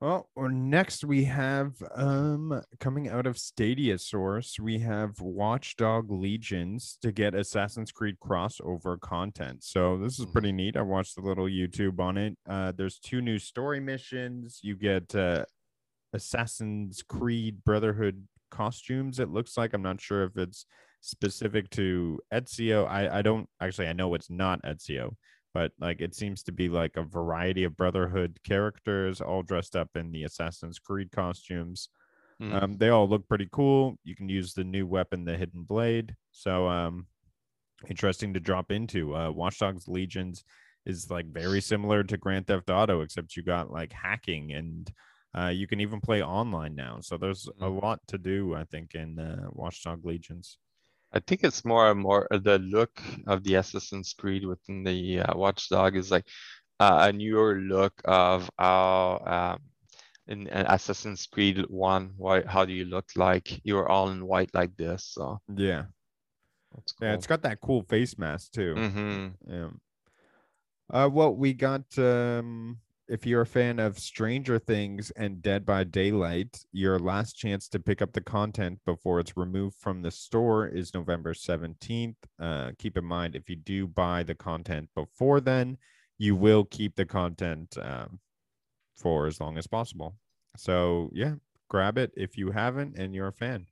well, 0.00 0.28
or 0.36 0.50
next 0.50 1.04
we 1.04 1.24
have 1.24 1.72
um 1.94 2.62
coming 2.80 3.08
out 3.08 3.26
of 3.26 3.38
Stadia 3.38 3.98
source, 3.98 4.58
we 4.60 4.78
have 4.80 5.20
Watch 5.20 5.76
Dogs 5.76 6.10
Legions 6.10 6.98
to 7.02 7.12
get 7.12 7.34
Assassin's 7.34 7.92
Creed 7.92 8.16
crossover 8.22 9.00
content. 9.00 9.64
So 9.64 9.96
this 9.96 10.18
is 10.18 10.26
pretty 10.26 10.48
mm-hmm. 10.48 10.56
neat. 10.56 10.76
I 10.76 10.82
watched 10.82 11.16
a 11.18 11.22
little 11.22 11.46
YouTube 11.46 11.98
on 11.98 12.18
it. 12.18 12.36
Uh 12.48 12.72
there's 12.76 12.98
two 12.98 13.22
new 13.22 13.38
story 13.38 13.80
missions. 13.80 14.60
You 14.62 14.76
get 14.76 15.14
uh 15.14 15.44
Assassin's 16.12 17.02
Creed 17.02 17.64
Brotherhood 17.64 18.26
costumes, 18.50 19.18
it 19.18 19.30
looks 19.30 19.56
like. 19.56 19.72
I'm 19.72 19.82
not 19.82 20.00
sure 20.00 20.24
if 20.24 20.36
it's 20.36 20.66
specific 21.00 21.70
to 21.70 22.18
Ezio. 22.32 22.86
I, 22.86 23.18
I 23.18 23.22
don't 23.22 23.48
actually 23.60 23.88
I 23.88 23.92
know 23.94 24.12
it's 24.14 24.30
not 24.30 24.62
Ezio 24.62 25.14
but 25.56 25.72
like 25.80 26.02
it 26.02 26.14
seems 26.14 26.42
to 26.42 26.52
be 26.52 26.68
like 26.68 26.98
a 26.98 27.02
variety 27.02 27.64
of 27.64 27.78
Brotherhood 27.78 28.38
characters 28.44 29.22
all 29.22 29.42
dressed 29.42 29.74
up 29.74 29.88
in 29.94 30.12
the 30.12 30.24
Assassin's 30.24 30.78
Creed 30.78 31.10
costumes. 31.10 31.88
Mm. 32.42 32.62
Um, 32.62 32.76
they 32.76 32.90
all 32.90 33.08
look 33.08 33.26
pretty 33.26 33.48
cool. 33.50 33.96
You 34.04 34.14
can 34.14 34.28
use 34.28 34.52
the 34.52 34.64
new 34.64 34.86
weapon, 34.86 35.24
the 35.24 35.34
Hidden 35.34 35.62
Blade. 35.62 36.14
So 36.30 36.68
um, 36.68 37.06
interesting 37.88 38.34
to 38.34 38.40
drop 38.40 38.70
into. 38.70 39.16
Uh, 39.16 39.30
Watch 39.30 39.58
Dogs 39.60 39.88
Legions 39.88 40.44
is 40.84 41.10
like 41.10 41.24
very 41.32 41.62
similar 41.62 42.04
to 42.04 42.18
Grand 42.18 42.46
Theft 42.46 42.68
Auto, 42.68 43.00
except 43.00 43.34
you 43.34 43.42
got 43.42 43.70
like 43.70 43.94
hacking 43.94 44.52
and 44.52 44.92
uh, 45.34 45.48
you 45.48 45.66
can 45.66 45.80
even 45.80 46.02
play 46.02 46.22
online 46.22 46.74
now. 46.74 46.98
So 47.00 47.16
there's 47.16 47.46
mm. 47.46 47.64
a 47.64 47.68
lot 47.70 48.00
to 48.08 48.18
do, 48.18 48.54
I 48.54 48.64
think, 48.64 48.94
in 48.94 49.18
uh, 49.18 49.46
Watch 49.52 49.82
Dogs 49.82 50.04
Legions. 50.04 50.58
I 51.16 51.20
think 51.26 51.44
it's 51.44 51.64
more 51.64 51.90
and 51.90 51.98
more 51.98 52.28
uh, 52.30 52.38
the 52.38 52.58
look 52.58 53.00
of 53.26 53.42
the 53.42 53.54
Assassin's 53.54 54.12
Creed 54.12 54.44
within 54.44 54.84
the 54.84 55.20
uh, 55.20 55.34
Watchdog 55.34 55.96
is 55.96 56.10
like 56.10 56.26
uh, 56.78 57.08
a 57.08 57.12
newer 57.12 57.58
look 57.58 57.94
of 58.04 58.50
how 58.58 59.22
um, 59.24 59.62
in, 60.28 60.46
in 60.46 60.66
Assassin's 60.66 61.26
Creed 61.26 61.64
One, 61.68 62.12
why 62.18 62.42
how 62.46 62.66
do 62.66 62.74
you 62.74 62.84
look 62.84 63.06
like? 63.16 63.60
You're 63.64 63.88
all 63.88 64.10
in 64.10 64.26
white 64.26 64.50
like 64.52 64.76
this, 64.76 65.04
so 65.04 65.40
yeah, 65.56 65.84
cool. 66.70 67.08
yeah, 67.08 67.14
it's 67.14 67.26
got 67.26 67.40
that 67.42 67.62
cool 67.62 67.82
face 67.82 68.18
mask 68.18 68.52
too. 68.52 68.74
Mm-hmm. 68.76 69.26
Yeah. 69.48 69.70
Uh, 70.90 71.08
well, 71.08 71.34
we 71.34 71.54
got 71.54 71.98
um 71.98 72.78
if 73.08 73.24
you're 73.24 73.42
a 73.42 73.46
fan 73.46 73.78
of 73.78 73.98
Stranger 73.98 74.58
Things 74.58 75.10
and 75.12 75.40
Dead 75.40 75.64
by 75.64 75.84
Daylight, 75.84 76.64
your 76.72 76.98
last 76.98 77.34
chance 77.34 77.68
to 77.68 77.78
pick 77.78 78.02
up 78.02 78.12
the 78.12 78.20
content 78.20 78.80
before 78.84 79.20
it's 79.20 79.36
removed 79.36 79.76
from 79.78 80.02
the 80.02 80.10
store 80.10 80.66
is 80.66 80.92
November 80.92 81.32
17th. 81.32 82.16
Uh, 82.40 82.72
keep 82.78 82.96
in 82.96 83.04
mind, 83.04 83.36
if 83.36 83.48
you 83.48 83.56
do 83.56 83.86
buy 83.86 84.22
the 84.22 84.34
content 84.34 84.88
before 84.94 85.40
then, 85.40 85.78
you 86.18 86.34
will 86.34 86.64
keep 86.64 86.96
the 86.96 87.06
content 87.06 87.76
um, 87.80 88.18
for 88.96 89.26
as 89.26 89.40
long 89.40 89.56
as 89.56 89.66
possible. 89.66 90.16
So, 90.56 91.10
yeah, 91.12 91.34
grab 91.68 91.98
it 91.98 92.12
if 92.16 92.36
you 92.36 92.50
haven't 92.50 92.96
and 92.98 93.14
you're 93.14 93.28
a 93.28 93.32
fan. 93.32 93.66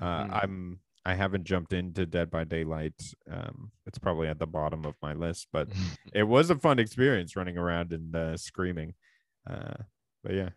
Uh, 0.00 0.24
mm. 0.24 0.42
I'm 0.42 0.80
I 1.04 1.14
haven't 1.14 1.44
jumped 1.44 1.72
into 1.72 2.06
Dead 2.06 2.30
by 2.30 2.44
Daylight. 2.44 2.94
Um, 3.30 3.72
it's 3.86 3.98
probably 3.98 4.28
at 4.28 4.38
the 4.38 4.46
bottom 4.46 4.84
of 4.84 4.94
my 5.02 5.14
list, 5.14 5.48
but 5.52 5.68
it 6.14 6.22
was 6.22 6.50
a 6.50 6.56
fun 6.56 6.78
experience 6.78 7.34
running 7.34 7.58
around 7.58 7.92
and 7.92 8.14
uh, 8.14 8.36
screaming. 8.36 8.94
Uh, 9.48 9.74
but 10.22 10.34
yeah, 10.34 10.50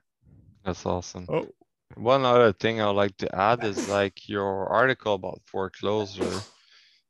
that's 0.64 0.86
awesome. 0.86 1.26
Oh, 1.30 1.48
one 1.96 2.26
other 2.26 2.54
thing 2.54 2.80
I 2.82 2.88
would 2.88 2.96
like 2.96 3.18
to 3.18 3.36
add 3.36 3.64
is 3.64 3.90
like 3.90 4.30
your 4.30 4.68
article 4.68 5.16
about 5.16 5.42
foreclosure. 5.46 6.42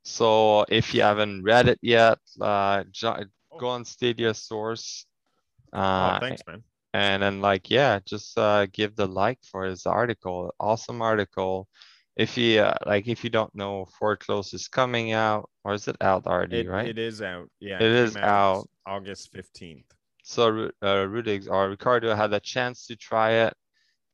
So 0.03 0.65
if 0.69 0.93
you 0.93 1.01
haven't 1.01 1.43
read 1.43 1.67
it 1.67 1.79
yet, 1.81 2.19
uh, 2.39 2.83
go 3.59 3.67
on 3.67 3.83
Stadia 3.83 4.33
Source. 4.33 5.05
Uh, 5.73 6.13
oh, 6.15 6.19
thanks, 6.19 6.41
man. 6.47 6.63
And 6.93 7.23
then 7.23 7.41
like 7.41 7.69
yeah, 7.69 7.99
just 8.05 8.37
uh, 8.37 8.67
give 8.71 8.95
the 8.95 9.07
like 9.07 9.39
for 9.43 9.65
his 9.65 9.85
article. 9.85 10.53
Awesome 10.59 11.01
article 11.01 11.67
if 12.15 12.37
you 12.37 12.61
uh, 12.61 12.77
like 12.85 13.07
if 13.07 13.23
you 13.23 13.29
don't 13.29 13.53
know 13.55 13.85
Foreclosed 13.99 14.53
is 14.53 14.67
coming 14.67 15.11
out 15.11 15.49
or 15.63 15.73
is 15.73 15.87
it 15.87 15.97
out 16.01 16.25
already 16.25 16.61
it, 16.61 16.69
right? 16.69 16.87
it 16.87 16.97
is 16.97 17.21
out 17.21 17.49
yeah 17.59 17.77
it, 17.77 17.83
it 17.83 17.91
is 17.91 18.15
out, 18.17 18.67
august 18.85 19.33
15th 19.33 19.83
so 20.23 20.71
uh, 20.81 21.05
Rudig 21.05 21.49
or 21.49 21.69
ricardo 21.69 22.15
had 22.15 22.33
a 22.33 22.39
chance 22.39 22.87
to 22.87 22.95
try 22.95 23.31
it 23.31 23.53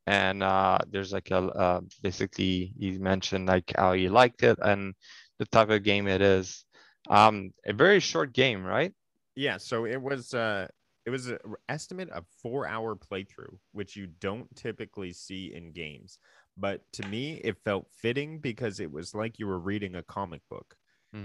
and 0.07 0.41
uh 0.41 0.79
there's 0.89 1.13
like 1.13 1.29
a 1.31 1.37
uh, 1.37 1.81
basically 2.01 2.73
he 2.79 2.97
mentioned 2.97 3.47
like 3.47 3.71
how 3.75 3.93
he 3.93 4.09
liked 4.09 4.43
it 4.43 4.57
and 4.61 4.93
the 5.39 5.45
type 5.45 5.69
of 5.69 5.83
game 5.83 6.07
it 6.07 6.21
is. 6.21 6.65
Um 7.09 7.51
a 7.65 7.73
very 7.73 7.99
short 7.99 8.33
game 8.33 8.63
right? 8.63 8.93
Yeah 9.35 9.57
so 9.57 9.85
it 9.85 10.01
was 10.01 10.33
uh 10.33 10.67
it 11.05 11.09
was 11.09 11.27
an 11.27 11.39
estimate 11.69 12.09
of 12.11 12.25
four 12.41 12.67
hour 12.67 12.95
playthrough 12.95 13.57
which 13.71 13.95
you 13.95 14.07
don't 14.19 14.53
typically 14.55 15.13
see 15.13 15.53
in 15.53 15.71
games 15.71 16.19
but 16.57 16.91
to 16.93 17.03
me 17.03 17.35
it 17.43 17.57
felt 17.63 17.91
fitting 17.91 18.39
because 18.39 18.79
it 18.79 18.91
was 18.91 19.15
like 19.15 19.39
you 19.39 19.47
were 19.47 19.59
reading 19.59 19.95
a 19.95 20.03
comic 20.03 20.41
book. 20.49 20.75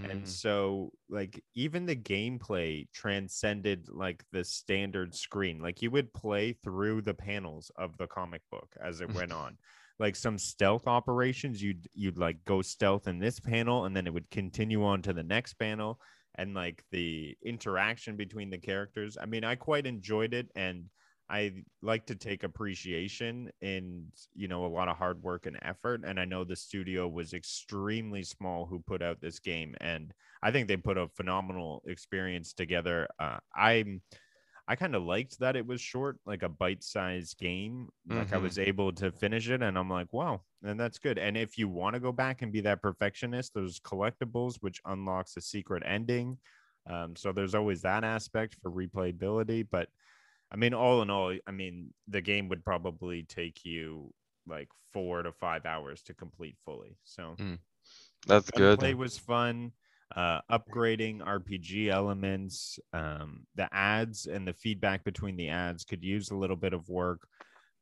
And 0.02 0.26
Mhm. 0.26 0.28
so 0.28 0.92
like 1.08 1.42
even 1.54 1.86
the 1.86 1.96
gameplay 1.96 2.90
transcended 2.92 3.88
like 3.88 4.24
the 4.30 4.44
standard 4.44 5.14
screen. 5.14 5.60
Like 5.60 5.82
you 5.82 5.90
would 5.90 6.14
play 6.14 6.52
through 6.52 7.02
the 7.02 7.14
panels 7.14 7.70
of 7.76 7.96
the 7.96 8.06
comic 8.06 8.42
book 8.50 8.76
as 8.80 9.00
it 9.00 9.10
went 9.10 9.32
on. 9.32 9.58
Like 9.98 10.14
some 10.14 10.36
stealth 10.38 10.86
operations 10.86 11.62
you'd 11.62 11.88
you'd 11.94 12.18
like 12.18 12.44
go 12.44 12.60
stealth 12.62 13.08
in 13.08 13.18
this 13.18 13.40
panel 13.40 13.84
and 13.86 13.96
then 13.96 14.06
it 14.06 14.12
would 14.12 14.30
continue 14.30 14.84
on 14.84 15.00
to 15.02 15.12
the 15.14 15.22
next 15.22 15.54
panel. 15.54 16.00
And 16.34 16.52
like 16.54 16.84
the 16.90 17.36
interaction 17.42 18.16
between 18.16 18.50
the 18.50 18.58
characters 18.58 19.16
i 19.18 19.24
mean 19.24 19.42
i 19.42 19.54
quite 19.54 19.86
enjoyed 19.86 20.34
it 20.34 20.50
and 20.54 20.90
i 21.28 21.52
like 21.82 22.06
to 22.06 22.14
take 22.14 22.42
appreciation 22.44 23.50
and 23.62 24.06
you 24.34 24.48
know 24.48 24.64
a 24.64 24.68
lot 24.68 24.88
of 24.88 24.96
hard 24.96 25.22
work 25.22 25.46
and 25.46 25.58
effort 25.62 26.02
and 26.04 26.20
i 26.20 26.24
know 26.24 26.44
the 26.44 26.56
studio 26.56 27.08
was 27.08 27.32
extremely 27.34 28.22
small 28.22 28.66
who 28.66 28.78
put 28.80 29.02
out 29.02 29.20
this 29.20 29.38
game 29.40 29.74
and 29.80 30.12
i 30.42 30.50
think 30.50 30.68
they 30.68 30.76
put 30.76 30.98
a 30.98 31.08
phenomenal 31.08 31.82
experience 31.86 32.52
together 32.52 33.08
uh, 33.18 33.38
i'm 33.56 34.00
i 34.68 34.76
kind 34.76 34.94
of 34.94 35.02
liked 35.02 35.38
that 35.38 35.56
it 35.56 35.66
was 35.66 35.80
short 35.80 36.18
like 36.26 36.42
a 36.42 36.48
bite-sized 36.48 37.36
game 37.38 37.88
like 38.08 38.32
i 38.32 38.36
Mhm. 38.36 38.38
was 38.38 38.58
able 38.58 38.92
to 38.92 39.10
finish 39.12 39.48
it 39.48 39.62
and 39.62 39.78
i'm 39.78 39.90
like 39.90 40.12
wow 40.12 40.40
and 40.62 40.78
that's 40.78 40.98
good 40.98 41.18
and 41.18 41.36
if 41.36 41.58
you 41.58 41.68
want 41.68 41.94
to 41.94 42.00
go 42.00 42.12
back 42.12 42.42
and 42.42 42.52
be 42.52 42.60
that 42.60 42.82
perfectionist 42.82 43.52
there's 43.54 43.80
collectibles 43.80 44.56
which 44.60 44.80
unlocks 44.86 45.36
a 45.36 45.40
secret 45.40 45.82
ending 45.86 46.38
um, 46.88 47.16
so 47.16 47.32
there's 47.32 47.54
always 47.54 47.82
that 47.82 48.04
aspect 48.04 48.56
for 48.62 48.70
replayability 48.70 49.66
but 49.68 49.88
I 50.50 50.56
mean, 50.56 50.74
all 50.74 51.02
in 51.02 51.10
all, 51.10 51.36
I 51.46 51.50
mean, 51.50 51.92
the 52.08 52.20
game 52.20 52.48
would 52.48 52.64
probably 52.64 53.24
take 53.24 53.64
you 53.64 54.12
like 54.46 54.68
four 54.92 55.22
to 55.22 55.32
five 55.32 55.66
hours 55.66 56.02
to 56.02 56.14
complete 56.14 56.56
fully. 56.64 56.96
So 57.04 57.34
That's 58.26 58.50
good. 58.50 58.78
gunplay 58.78 58.94
was 58.94 59.18
fun. 59.18 59.72
Uh, 60.14 60.40
upgrading 60.50 61.20
RPG 61.20 61.88
elements, 61.88 62.78
um, 62.92 63.44
the 63.56 63.68
ads 63.74 64.26
and 64.26 64.46
the 64.46 64.52
feedback 64.52 65.02
between 65.02 65.36
the 65.36 65.48
ads 65.48 65.84
could 65.84 66.04
use 66.04 66.30
a 66.30 66.36
little 66.36 66.54
bit 66.56 66.72
of 66.72 66.88
work. 66.88 67.26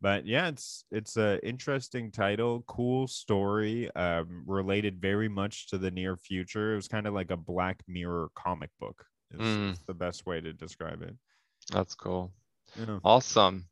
But 0.00 0.26
yeah, 0.26 0.48
it's 0.48 0.84
it's 0.90 1.16
a 1.18 1.38
interesting 1.46 2.10
title, 2.10 2.64
cool 2.66 3.06
story, 3.06 3.94
um, 3.94 4.42
related 4.46 5.00
very 5.00 5.28
much 5.28 5.68
to 5.68 5.78
the 5.78 5.90
near 5.90 6.16
future. 6.16 6.72
It 6.72 6.76
was 6.76 6.88
kind 6.88 7.06
of 7.06 7.14
like 7.14 7.30
a 7.30 7.36
Black 7.36 7.82
Mirror 7.86 8.30
comic 8.34 8.70
book. 8.80 9.04
Is, 9.32 9.40
Mm. 9.40 9.72
is 9.72 9.80
the 9.86 9.94
best 9.94 10.26
way 10.26 10.40
to 10.40 10.52
describe 10.52 11.02
it. 11.02 11.16
That's 11.72 11.94
cool. 11.94 12.32
Yeah. 12.78 12.98
Awesome. 13.04 13.66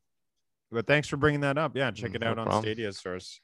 But 0.70 0.86
thanks 0.86 1.08
for 1.08 1.16
bringing 1.16 1.40
that 1.40 1.58
up. 1.58 1.76
Yeah, 1.76 1.90
check 1.90 2.12
Mm, 2.12 2.16
it 2.16 2.20
no 2.22 2.26
out 2.28 2.38
on. 2.38 2.62
Stadia 2.62 2.92
Source. 2.92 3.40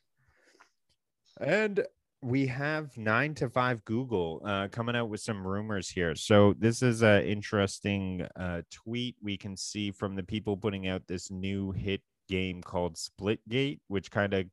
And 1.41 1.85
we 2.21 2.47
have 2.47 2.97
nine 2.97 3.35
to 3.37 3.49
five 3.49 3.85
Google 3.85 4.43
uh, 4.45 4.69
coming 4.73 4.97
out 4.97 5.09
with 5.09 5.21
some 5.21 5.47
rumors 5.47 5.89
here. 5.89 6.15
So 6.15 6.55
this 6.59 6.83
is 6.83 7.03
an 7.03 7.23
interesting 7.25 8.27
uh, 8.35 8.63
tweet 8.73 9.17
we 9.23 9.37
can 9.37 9.57
see 9.57 9.91
from 9.93 10.17
the 10.17 10.23
people 10.23 10.57
putting 10.57 10.89
out 10.89 11.07
this 11.07 11.31
new 11.31 11.71
hit 11.73 12.01
game 12.29 12.61
called 12.63 12.97
Splitgate, 12.97 13.81
which 13.89 14.11
kind 14.11 14.35
of 14.35 14.47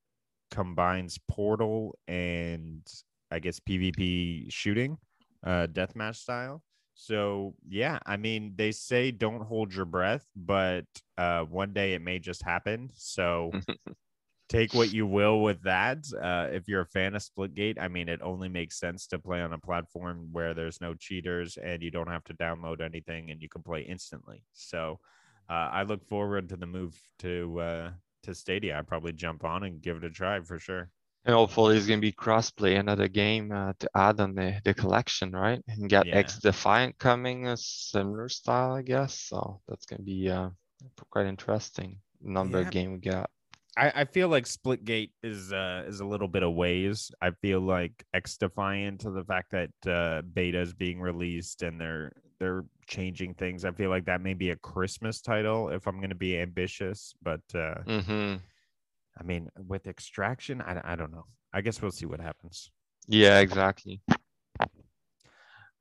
combines 0.52 1.18
Portal 1.28 1.98
and 2.08 2.82
I 3.32 3.40
guess 3.40 3.60
PvP 3.60 4.52
shooting, 4.52 4.98
uh, 5.44 5.68
deathmatch 5.72 6.18
style. 6.18 6.62
So 6.96 7.56
yeah, 7.68 8.00
I 8.06 8.18
mean 8.18 8.54
they 8.56 8.72
say 8.72 9.12
don't 9.12 9.44
hold 9.44 9.74
your 9.76 9.86
breath, 9.86 10.26
but 10.36 10.86
uh, 11.18 11.42
one 11.44 11.74
day 11.74 11.94
it 11.94 12.02
may 12.02 12.20
just 12.20 12.42
happen. 12.44 12.90
So 12.96 13.52
take 14.50 14.74
what 14.74 14.92
you 14.92 15.06
will 15.06 15.42
with 15.42 15.64
that. 15.64 16.00
Uh, 16.20 16.48
if 16.52 16.68
you're 16.68 16.82
a 16.82 16.86
fan 16.86 17.16
of 17.16 17.22
Splitgate, 17.24 17.78
I 17.80 17.90
mean 17.90 18.10
it 18.10 18.22
only 18.24 18.50
makes 18.50 18.80
sense 18.80 19.08
to 19.08 19.20
play 19.20 19.42
on 19.42 19.54
a 19.54 19.60
platform 19.60 20.30
where 20.32 20.54
there's 20.54 20.82
no 20.82 20.94
cheaters 20.96 21.58
and 21.58 21.82
you 21.84 21.92
don't 21.92 22.10
have 22.10 22.24
to 22.26 22.34
download 22.36 22.82
anything 22.82 23.32
and 23.32 23.42
you 23.42 23.50
can 23.50 23.64
play 23.64 23.82
instantly. 23.82 24.44
So 24.54 25.00
uh, 25.50 25.70
I 25.72 25.84
look 25.84 26.06
forward 26.08 26.50
to 26.50 26.58
the 26.58 26.68
move 26.68 26.98
to 27.20 27.60
uh, 27.60 27.92
to 28.24 28.34
Stadia. 28.36 28.78
I 28.80 28.82
probably 28.84 29.14
jump 29.14 29.44
on 29.44 29.64
and 29.64 29.82
give 29.82 29.98
it 29.98 30.04
a 30.06 30.10
try 30.10 30.40
for 30.42 30.60
sure. 30.60 30.92
And 31.26 31.34
hopefully 31.36 31.76
it's 31.78 31.88
gonna 31.88 32.02
be 32.02 32.12
crossplay, 32.12 32.80
another 32.80 33.08
game 33.08 33.52
uh, 33.52 33.74
to 33.80 33.90
add 33.96 34.20
on 34.20 34.36
the, 34.36 34.62
the 34.64 34.74
collection, 34.74 35.32
right? 35.32 35.62
And 35.68 35.90
get 35.90 36.06
Yeah. 36.08 36.18
X 36.18 36.40
Defiant 36.40 36.98
coming 37.00 37.48
a 37.48 37.58
similar 37.58 38.30
style, 38.30 38.74
I 38.74 38.84
guess. 38.84 39.20
So 39.20 39.62
that's 39.68 39.86
gonna 39.86 40.04
be 40.04 40.30
uh 40.30 40.50
quite 41.10 41.26
interesting 41.26 42.00
number 42.22 42.60
Yeah. 42.60 42.68
of 42.68 42.72
game 42.72 42.94
we 42.94 43.00
got. 43.00 43.30
I, 43.78 43.92
I 44.02 44.06
feel 44.06 44.30
like 44.30 44.46
Splitgate 44.46 45.12
is 45.24 45.52
uh, 45.52 45.84
is 45.88 46.00
a 46.00 46.06
little 46.06 46.28
bit 46.30 46.44
of 46.44 46.54
ways. 46.54 47.12
I 47.22 47.32
feel 47.32 47.60
like 47.60 48.06
X 48.14 48.38
Defiant 48.38 49.02
to 49.02 49.12
the 49.12 49.24
fact 49.26 49.52
that 49.52 49.92
uh, 49.92 50.22
beta 50.22 50.62
is 50.62 50.74
being 50.74 51.02
released 51.02 51.62
and 51.64 51.80
they're 51.82 52.12
they're 52.40 52.66
changing 52.88 53.34
things. 53.34 53.66
I 53.66 53.72
feel 53.72 53.90
like 53.90 54.06
that 54.06 54.22
may 54.22 54.34
be 54.34 54.52
a 54.52 54.56
Christmas 54.58 55.22
title 55.22 55.70
if 55.70 55.88
I'm 55.88 55.98
going 55.98 56.10
to 56.10 56.16
be 56.16 56.38
ambitious. 56.38 57.16
But 57.22 57.42
uh, 57.54 57.84
Mm-hmm. 57.86 58.36
I 59.20 59.24
mean, 59.24 59.50
with 59.58 59.88
Extraction, 59.88 60.62
I, 60.62 60.82
I 60.84 60.96
don't 60.96 61.12
know. 61.12 61.26
I 61.54 61.62
guess 61.62 61.82
we'll 61.82 61.92
see 61.92 62.06
what 62.06 62.20
happens. 62.20 62.70
Yeah, 63.08 63.40
exactly. 63.40 64.02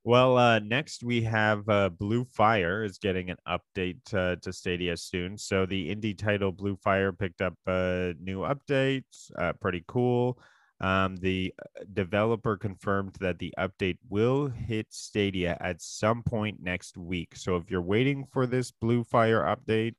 Well, 0.06 0.36
uh, 0.36 0.58
next 0.58 1.02
we 1.02 1.22
have 1.22 1.66
uh, 1.66 1.88
Blue 1.88 2.24
Fire 2.24 2.84
is 2.84 2.98
getting 2.98 3.30
an 3.30 3.38
update 3.48 4.12
uh, 4.12 4.36
to 4.42 4.52
Stadia 4.52 4.98
soon. 4.98 5.38
So 5.38 5.64
the 5.64 5.94
indie 5.94 6.16
title 6.16 6.52
Blue 6.52 6.76
Fire 6.76 7.10
picked 7.10 7.40
up 7.40 7.54
a 7.66 8.12
new 8.20 8.40
update. 8.40 9.04
Uh, 9.36 9.54
pretty 9.54 9.82
cool. 9.88 10.38
Um, 10.80 11.16
the 11.16 11.54
uh, 11.58 11.84
developer 11.94 12.58
confirmed 12.58 13.16
that 13.20 13.38
the 13.38 13.54
update 13.58 13.96
will 14.10 14.48
hit 14.48 14.88
Stadia 14.90 15.56
at 15.60 15.80
some 15.80 16.22
point 16.22 16.58
next 16.62 16.98
week. 16.98 17.34
So 17.34 17.56
if 17.56 17.70
you're 17.70 17.80
waiting 17.80 18.26
for 18.30 18.46
this 18.46 18.70
Blue 18.70 19.04
Fire 19.04 19.40
update, 19.40 19.94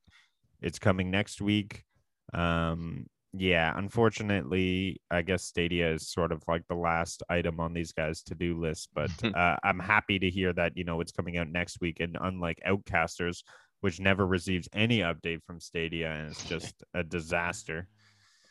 it's 0.61 0.77
coming 0.77 1.09
next 1.09 1.41
week. 1.41 1.83
Um, 2.31 3.07
yeah, 3.37 3.73
unfortunately, 3.75 5.01
I 5.11 5.21
guess 5.21 5.43
Stadia 5.43 5.93
is 5.93 6.07
sort 6.07 6.31
of 6.31 6.43
like 6.47 6.67
the 6.67 6.75
last 6.75 7.23
item 7.29 7.59
on 7.59 7.73
these 7.73 7.91
guys' 7.91 8.21
to 8.23 8.35
do 8.35 8.59
list. 8.59 8.89
But 8.93 9.11
uh, 9.35 9.57
I'm 9.63 9.79
happy 9.79 10.19
to 10.19 10.29
hear 10.29 10.53
that 10.53 10.77
you 10.77 10.83
know 10.83 11.01
it's 11.01 11.11
coming 11.11 11.37
out 11.37 11.49
next 11.49 11.81
week. 11.81 11.99
And 11.99 12.17
unlike 12.19 12.59
Outcasters, 12.67 13.43
which 13.81 13.99
never 13.99 14.25
receives 14.25 14.69
any 14.73 14.99
update 14.99 15.43
from 15.43 15.59
Stadia, 15.59 16.11
and 16.11 16.31
it's 16.31 16.43
just 16.49 16.83
a 16.93 17.03
disaster. 17.03 17.87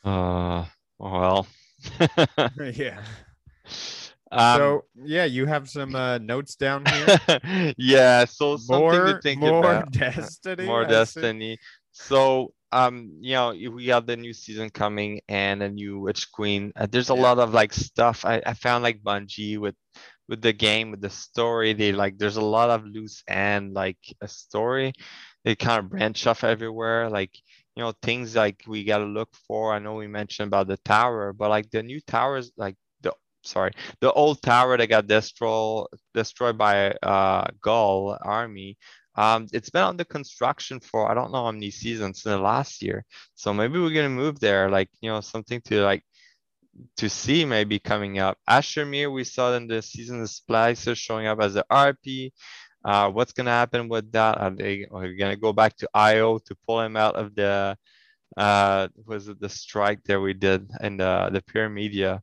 Uh 0.05 0.65
well. 0.99 1.47
yeah. 2.75 3.03
Um, 4.33 4.57
so 4.59 4.85
yeah, 4.97 5.25
you 5.25 5.47
have 5.47 5.69
some 5.69 5.95
uh, 5.95 6.19
notes 6.19 6.57
down 6.57 6.85
here. 6.87 7.75
yeah, 7.79 8.25
so 8.25 8.57
something 8.57 8.81
more, 8.81 9.07
to 9.07 9.21
think 9.23 9.41
more 9.41 9.61
about. 9.61 9.93
Destiny. 9.93 10.67
more 10.67 10.83
I 10.83 10.87
see. 10.87 10.91
destiny 10.93 11.59
so 11.95 12.53
um 12.75 13.19
you 13.21 13.35
know 13.35 13.51
we 13.73 13.87
have 13.89 14.07
the 14.07 14.17
new 14.17 14.35
season 14.35 14.71
coming 14.71 15.21
and 15.29 15.63
a 15.63 15.71
new 15.71 16.01
witch 16.01 16.31
queen. 16.33 16.73
Uh, 16.77 16.87
there's 16.91 17.11
a 17.11 17.15
Yeah. 17.15 17.27
lot 17.27 17.39
of 17.39 17.55
like 17.55 17.73
stuff. 17.73 18.25
I, 18.27 18.43
I 18.47 18.55
found 18.55 18.85
like 18.85 19.03
bungie 19.03 19.59
with 19.59 19.77
with 20.29 20.43
the 20.43 20.53
game 20.53 20.91
with 20.91 21.01
the 21.03 21.11
story. 21.11 21.73
They 21.75 21.93
like 21.93 22.19
there's 22.19 22.37
a 22.37 22.45
lot 22.45 22.71
of 22.71 22.85
loose 22.87 23.23
end 23.29 23.75
like 23.75 23.99
a 24.21 24.29
story. 24.29 24.93
They 25.45 25.57
kind 25.57 25.81
of 25.81 25.91
branch 25.91 26.27
off 26.27 26.45
everywhere. 26.45 27.11
Like 27.11 27.33
you 27.77 27.83
know 27.83 27.93
things 28.03 28.37
like 28.37 28.63
we 28.69 28.85
got 28.85 28.99
to 28.99 29.05
look 29.05 29.31
for. 29.49 29.73
I 29.75 29.79
know 29.79 29.95
we 29.95 30.09
mentioned 30.09 30.49
about 30.49 30.69
the 30.69 30.79
tower 30.79 31.33
but 31.33 31.51
like 31.51 31.71
the 31.71 31.83
new 31.83 32.01
towers 32.01 32.53
like 32.57 32.77
the 33.03 33.13
sorry 33.45 33.73
the 34.01 34.13
old 34.13 34.43
tower 34.43 34.77
that 34.77 34.87
got 34.89 35.07
destroyed 35.07 35.87
destroyed 36.15 36.59
by 36.59 36.91
uh 37.03 37.47
Ghaul 37.65 38.19
army 38.23 38.77
um, 39.17 39.47
it's 39.53 39.71
been 39.71 39.83
under 39.83 40.05
construction 40.05 40.81
for 40.81 41.11
I 41.11 41.15
don't 41.15 41.33
know 41.33 41.45
how 41.45 41.53
many 41.53 41.71
seasons 41.71 42.25
in 42.27 42.33
the 42.33 42.39
last 42.39 42.83
year. 42.83 43.05
So 43.35 43.55
maybe 43.55 43.79
we're 43.79 43.95
gonna 43.95 44.09
move 44.09 44.41
there, 44.41 44.71
like 44.71 44.91
you 45.01 45.11
know, 45.11 45.21
something 45.21 45.61
to 45.67 45.83
like 45.83 46.05
to 46.97 47.09
see 47.09 47.45
maybe 47.45 47.79
coming 47.79 48.19
up. 48.19 48.39
Asher 48.49 48.85
Mir, 48.85 49.11
we 49.11 49.25
saw 49.25 49.55
in 49.55 49.69
the 49.69 49.83
season 49.83 50.21
the 50.21 50.27
Splicer 50.27 50.97
showing 50.97 51.27
up 51.27 51.41
as 51.41 51.57
a 51.57 51.65
RP. 51.71 52.33
Uh, 52.85 53.11
what's 53.11 53.33
gonna 53.33 53.51
happen 53.51 53.89
with 53.89 54.11
that? 54.13 54.39
Are 54.39 54.51
they 54.51 54.87
are 54.91 55.09
they 55.09 55.15
gonna 55.17 55.37
go 55.37 55.53
back 55.53 55.77
to 55.79 55.89
IO 55.95 56.39
to 56.39 56.57
pull 56.67 56.81
him 56.81 56.97
out 56.97 57.17
of 57.17 57.35
the 57.35 57.77
uh 58.37 58.89
was 59.07 59.29
it 59.29 59.41
the 59.41 59.49
strike 59.49 60.03
that 60.05 60.21
we 60.21 60.35
did 60.35 60.71
in 60.83 60.97
the 60.97 61.31
the 61.33 61.41
Pyramidion? 61.43 62.21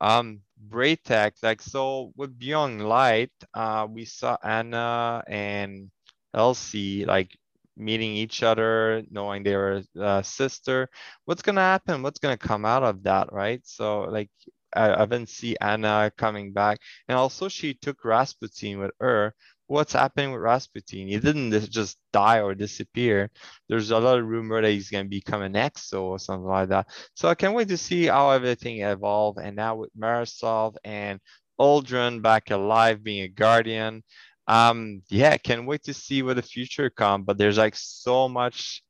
Um, 0.00 0.40
Braytech, 0.68 1.32
like 1.42 1.62
so 1.62 2.12
with 2.16 2.38
Beyond 2.38 2.86
Light, 2.86 3.32
uh, 3.54 3.86
we 3.88 4.04
saw 4.04 4.36
Ana 4.42 5.22
and 5.26 5.90
Elsie 6.34 7.04
like 7.06 7.36
meeting 7.76 8.12
each 8.12 8.42
other, 8.42 9.02
knowing 9.10 9.42
they 9.42 9.56
were 9.56 9.82
uh, 10.00 10.22
sister. 10.22 10.88
What's 11.26 11.42
gonna 11.42 11.60
happen? 11.62 12.02
What's 12.02 12.18
gonna 12.20 12.36
come 12.38 12.64
out 12.64 12.82
of 12.84 13.02
that, 13.04 13.32
right? 13.32 13.60
So 13.64 14.02
like 14.02 14.30
I, 14.74 14.92
I 14.94 14.98
haven't 15.00 15.28
see 15.28 15.56
Ana 15.60 16.12
coming 16.16 16.52
back, 16.52 16.80
and 17.08 17.18
also 17.18 17.48
she 17.48 17.74
took 17.74 18.04
Rasputin 18.04 18.78
with 18.80 18.92
her. 19.00 19.34
What's 19.66 19.94
happening 19.94 20.32
with 20.32 20.42
Rasputin? 20.42 21.08
He 21.08 21.18
didn't 21.18 21.52
just 21.70 21.98
die 22.12 22.40
or 22.42 22.54
disappear. 22.54 23.30
There's 23.68 23.90
a 23.90 23.98
lot 23.98 24.18
of 24.18 24.26
rumor 24.26 24.60
that 24.62 24.70
he's 24.70 24.90
gonna 24.90 25.04
become 25.06 25.42
an 25.42 25.54
EXO 25.54 26.02
or 26.02 26.18
something 26.18 26.46
like 26.46 26.68
that. 26.70 26.88
So 27.14 27.28
I 27.28 27.34
can't 27.34 27.54
wait 27.54 27.68
to 27.68 27.78
see 27.78 28.06
how 28.06 28.30
everything 28.30 28.82
evolve. 28.82 29.38
And 29.38 29.56
now 29.56 29.76
with 29.76 29.90
Mara 29.96 30.26
Sov 30.26 30.76
and 30.84 31.20
Uldren 31.60 32.22
back 32.22 32.50
alive, 32.50 33.02
being 33.04 33.22
a 33.22 33.28
guardian. 33.28 34.02
Um, 34.46 35.02
yeah, 35.08 35.36
can't 35.38 35.66
wait 35.66 35.84
to 35.84 35.94
see 35.94 36.22
what 36.22 36.36
the 36.36 36.42
future 36.42 36.90
come. 36.90 37.22
But 37.24 37.38
there's 37.38 37.58
like 37.58 37.74
so 37.76 38.28
much 38.28 38.82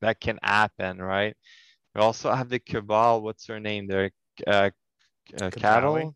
that 0.00 0.20
can 0.20 0.38
happen, 0.42 1.00
right? 1.00 1.36
We 1.94 2.00
also 2.00 2.32
have 2.32 2.48
the 2.48 2.58
Cabal. 2.60 3.22
What's 3.22 3.46
her 3.46 3.60
name 3.60 3.86
there? 3.88 4.10
Uh, 4.46 4.70
uh, 5.40 5.50
cattle. 5.50 6.14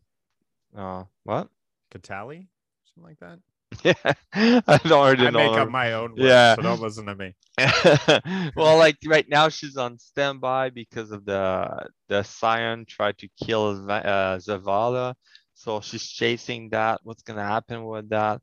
Uh, 0.75 1.03
what? 1.23 1.49
Caiatl, 1.91 2.47
something 2.85 3.03
like 3.03 3.19
that. 3.19 3.39
Yeah, 3.83 4.13
I 4.67 4.77
don't 4.77 4.91
already 4.93 5.27
I 5.27 5.31
make 5.31 5.51
her. 5.53 5.61
up 5.61 5.69
my 5.69 5.93
own 5.93 6.11
words, 6.11 6.21
Yeah. 6.23 6.55
so 6.55 6.61
don't 6.61 6.79
listen 6.81 7.05
to 7.07 7.15
me. 7.15 7.35
well, 8.55 8.77
like 8.77 8.97
right 9.05 9.27
now 9.27 9.49
she's 9.49 9.75
on 9.75 9.99
standby 9.99 10.69
because 10.69 11.11
of 11.11 11.25
the 11.25 11.87
the 12.07 12.23
Scion 12.23 12.85
tried 12.85 13.17
to 13.17 13.27
kill 13.43 13.89
uh, 13.91 14.37
Zavala, 14.37 15.15
so 15.55 15.81
she's 15.81 16.07
chasing 16.07 16.69
that. 16.69 17.01
What's 17.03 17.23
gonna 17.23 17.43
happen 17.45 17.83
with 17.85 18.09
that? 18.09 18.41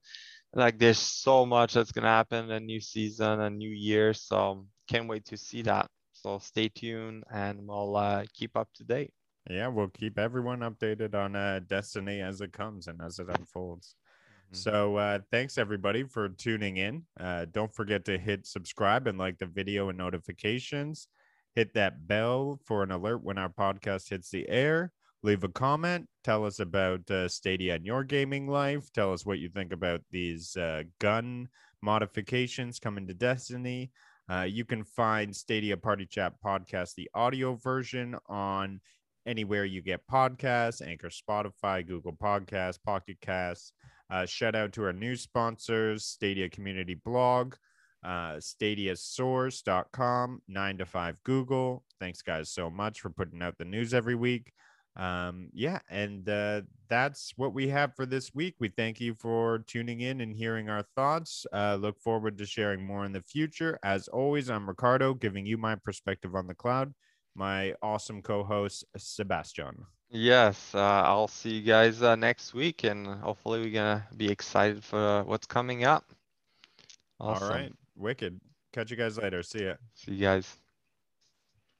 Like, 0.54 0.78
there's 0.78 0.98
so 0.98 1.46
much 1.46 1.74
that's 1.74 1.92
gonna 1.92 2.08
happen 2.08 2.50
a 2.50 2.60
new 2.60 2.80
season, 2.80 3.40
a 3.40 3.50
new 3.50 3.70
year. 3.70 4.12
So 4.12 4.66
can't 4.88 5.08
wait 5.08 5.24
to 5.26 5.36
see 5.36 5.62
that. 5.62 5.88
So 6.12 6.38
stay 6.38 6.68
tuned, 6.68 7.24
and 7.32 7.66
we'll 7.66 7.96
uh, 7.96 8.24
keep 8.32 8.56
up 8.56 8.68
to 8.74 8.84
date. 8.84 9.12
Yeah, 9.50 9.68
we'll 9.68 9.88
keep 9.88 10.18
everyone 10.18 10.60
updated 10.60 11.14
on 11.14 11.34
uh, 11.34 11.60
Destiny 11.66 12.20
as 12.20 12.40
it 12.40 12.52
comes 12.52 12.86
and 12.86 13.00
as 13.02 13.18
it 13.18 13.28
unfolds. 13.28 13.96
Mhm. 14.52 14.56
So 14.56 14.96
uh, 14.96 15.18
thanks 15.30 15.58
everybody 15.58 16.04
for 16.04 16.28
tuning 16.28 16.76
in. 16.76 17.04
Uh, 17.18 17.46
don't 17.50 17.74
forget 17.74 18.04
to 18.04 18.18
hit 18.18 18.46
subscribe 18.46 19.06
and 19.06 19.18
like 19.18 19.38
the 19.38 19.46
video 19.46 19.88
and 19.88 19.98
notifications. 19.98 21.08
Hit 21.54 21.74
that 21.74 22.06
bell 22.06 22.60
for 22.64 22.82
an 22.82 22.92
alert 22.92 23.24
when 23.24 23.38
our 23.38 23.48
podcast 23.48 24.08
hits 24.10 24.30
the 24.30 24.48
air. 24.48 24.92
Leave 25.24 25.44
a 25.44 25.48
comment. 25.48 26.08
Tell 26.24 26.44
us 26.44 26.58
about 26.58 27.08
uh, 27.10 27.28
Stadia 27.28 27.76
in 27.76 27.84
your 27.84 28.02
gaming 28.02 28.48
life. 28.48 28.90
Tell 28.92 29.12
us 29.12 29.24
what 29.24 29.38
you 29.38 29.48
think 29.48 29.72
about 29.72 30.00
these 30.10 30.56
uh, 30.56 30.82
gun 30.98 31.48
modifications 31.80 32.80
coming 32.80 33.06
to 33.06 33.14
Destiny. 33.14 33.92
Uh, 34.28 34.42
you 34.42 34.64
can 34.64 34.82
find 34.82 35.34
Stadia 35.34 35.76
Party 35.76 36.06
Chat 36.06 36.34
podcast, 36.44 36.94
the 36.94 37.08
audio 37.14 37.54
version, 37.54 38.16
on 38.26 38.80
anywhere 39.26 39.64
you 39.64 39.80
get 39.80 40.04
podcasts 40.10 40.84
Anchor, 40.84 41.08
Spotify, 41.08 41.86
Google 41.86 42.12
Podcasts, 42.12 42.82
Pocket 42.82 43.18
Casts. 43.20 43.72
Uh, 44.10 44.26
shout 44.26 44.56
out 44.56 44.72
to 44.72 44.84
our 44.84 44.92
new 44.92 45.16
sponsors, 45.16 46.04
Stadia 46.04 46.48
Community 46.48 46.94
Blog, 46.94 47.54
uh, 48.04 48.38
stadiasource.com, 48.38 50.42
9 50.48 50.78
to 50.78 50.84
5 50.84 51.22
Google. 51.22 51.84
Thanks, 52.00 52.22
guys, 52.22 52.50
so 52.50 52.68
much 52.68 53.00
for 53.00 53.10
putting 53.10 53.40
out 53.40 53.56
the 53.58 53.64
news 53.64 53.94
every 53.94 54.16
week. 54.16 54.52
Um, 54.96 55.48
yeah, 55.54 55.78
and 55.88 56.28
uh, 56.28 56.62
that's 56.88 57.32
what 57.36 57.54
we 57.54 57.68
have 57.68 57.96
for 57.96 58.04
this 58.04 58.34
week. 58.34 58.56
We 58.58 58.68
thank 58.68 59.00
you 59.00 59.14
for 59.14 59.60
tuning 59.66 60.00
in 60.00 60.20
and 60.20 60.34
hearing 60.34 60.68
our 60.68 60.82
thoughts. 60.94 61.46
Uh, 61.52 61.76
look 61.80 61.98
forward 62.00 62.36
to 62.38 62.46
sharing 62.46 62.84
more 62.84 63.04
in 63.04 63.12
the 63.12 63.22
future. 63.22 63.78
As 63.82 64.08
always, 64.08 64.50
I'm 64.50 64.68
Ricardo, 64.68 65.14
giving 65.14 65.46
you 65.46 65.56
my 65.56 65.76
perspective 65.76 66.34
on 66.34 66.46
the 66.46 66.54
cloud. 66.54 66.92
My 67.34 67.74
awesome 67.82 68.20
co 68.20 68.44
host, 68.44 68.84
Sebastian. 68.96 69.86
Yes, 70.10 70.74
uh, 70.74 71.02
I'll 71.06 71.28
see 71.28 71.54
you 71.54 71.62
guys 71.62 72.02
uh, 72.02 72.16
next 72.16 72.52
week, 72.52 72.84
and 72.84 73.06
hopefully 73.06 73.60
we're 73.60 73.72
gonna 73.72 74.06
be 74.14 74.30
excited 74.30 74.84
for 74.84 74.98
uh, 74.98 75.24
what's 75.24 75.46
coming 75.46 75.84
up. 75.84 76.12
Awesome. 77.18 77.44
All 77.44 77.54
right, 77.54 77.72
wicked. 77.96 78.38
Catch 78.74 78.90
you 78.90 78.98
guys 78.98 79.16
later. 79.16 79.42
See 79.42 79.64
ya. 79.64 79.74
See 79.94 80.12
you 80.12 80.20
guys. 80.20 80.61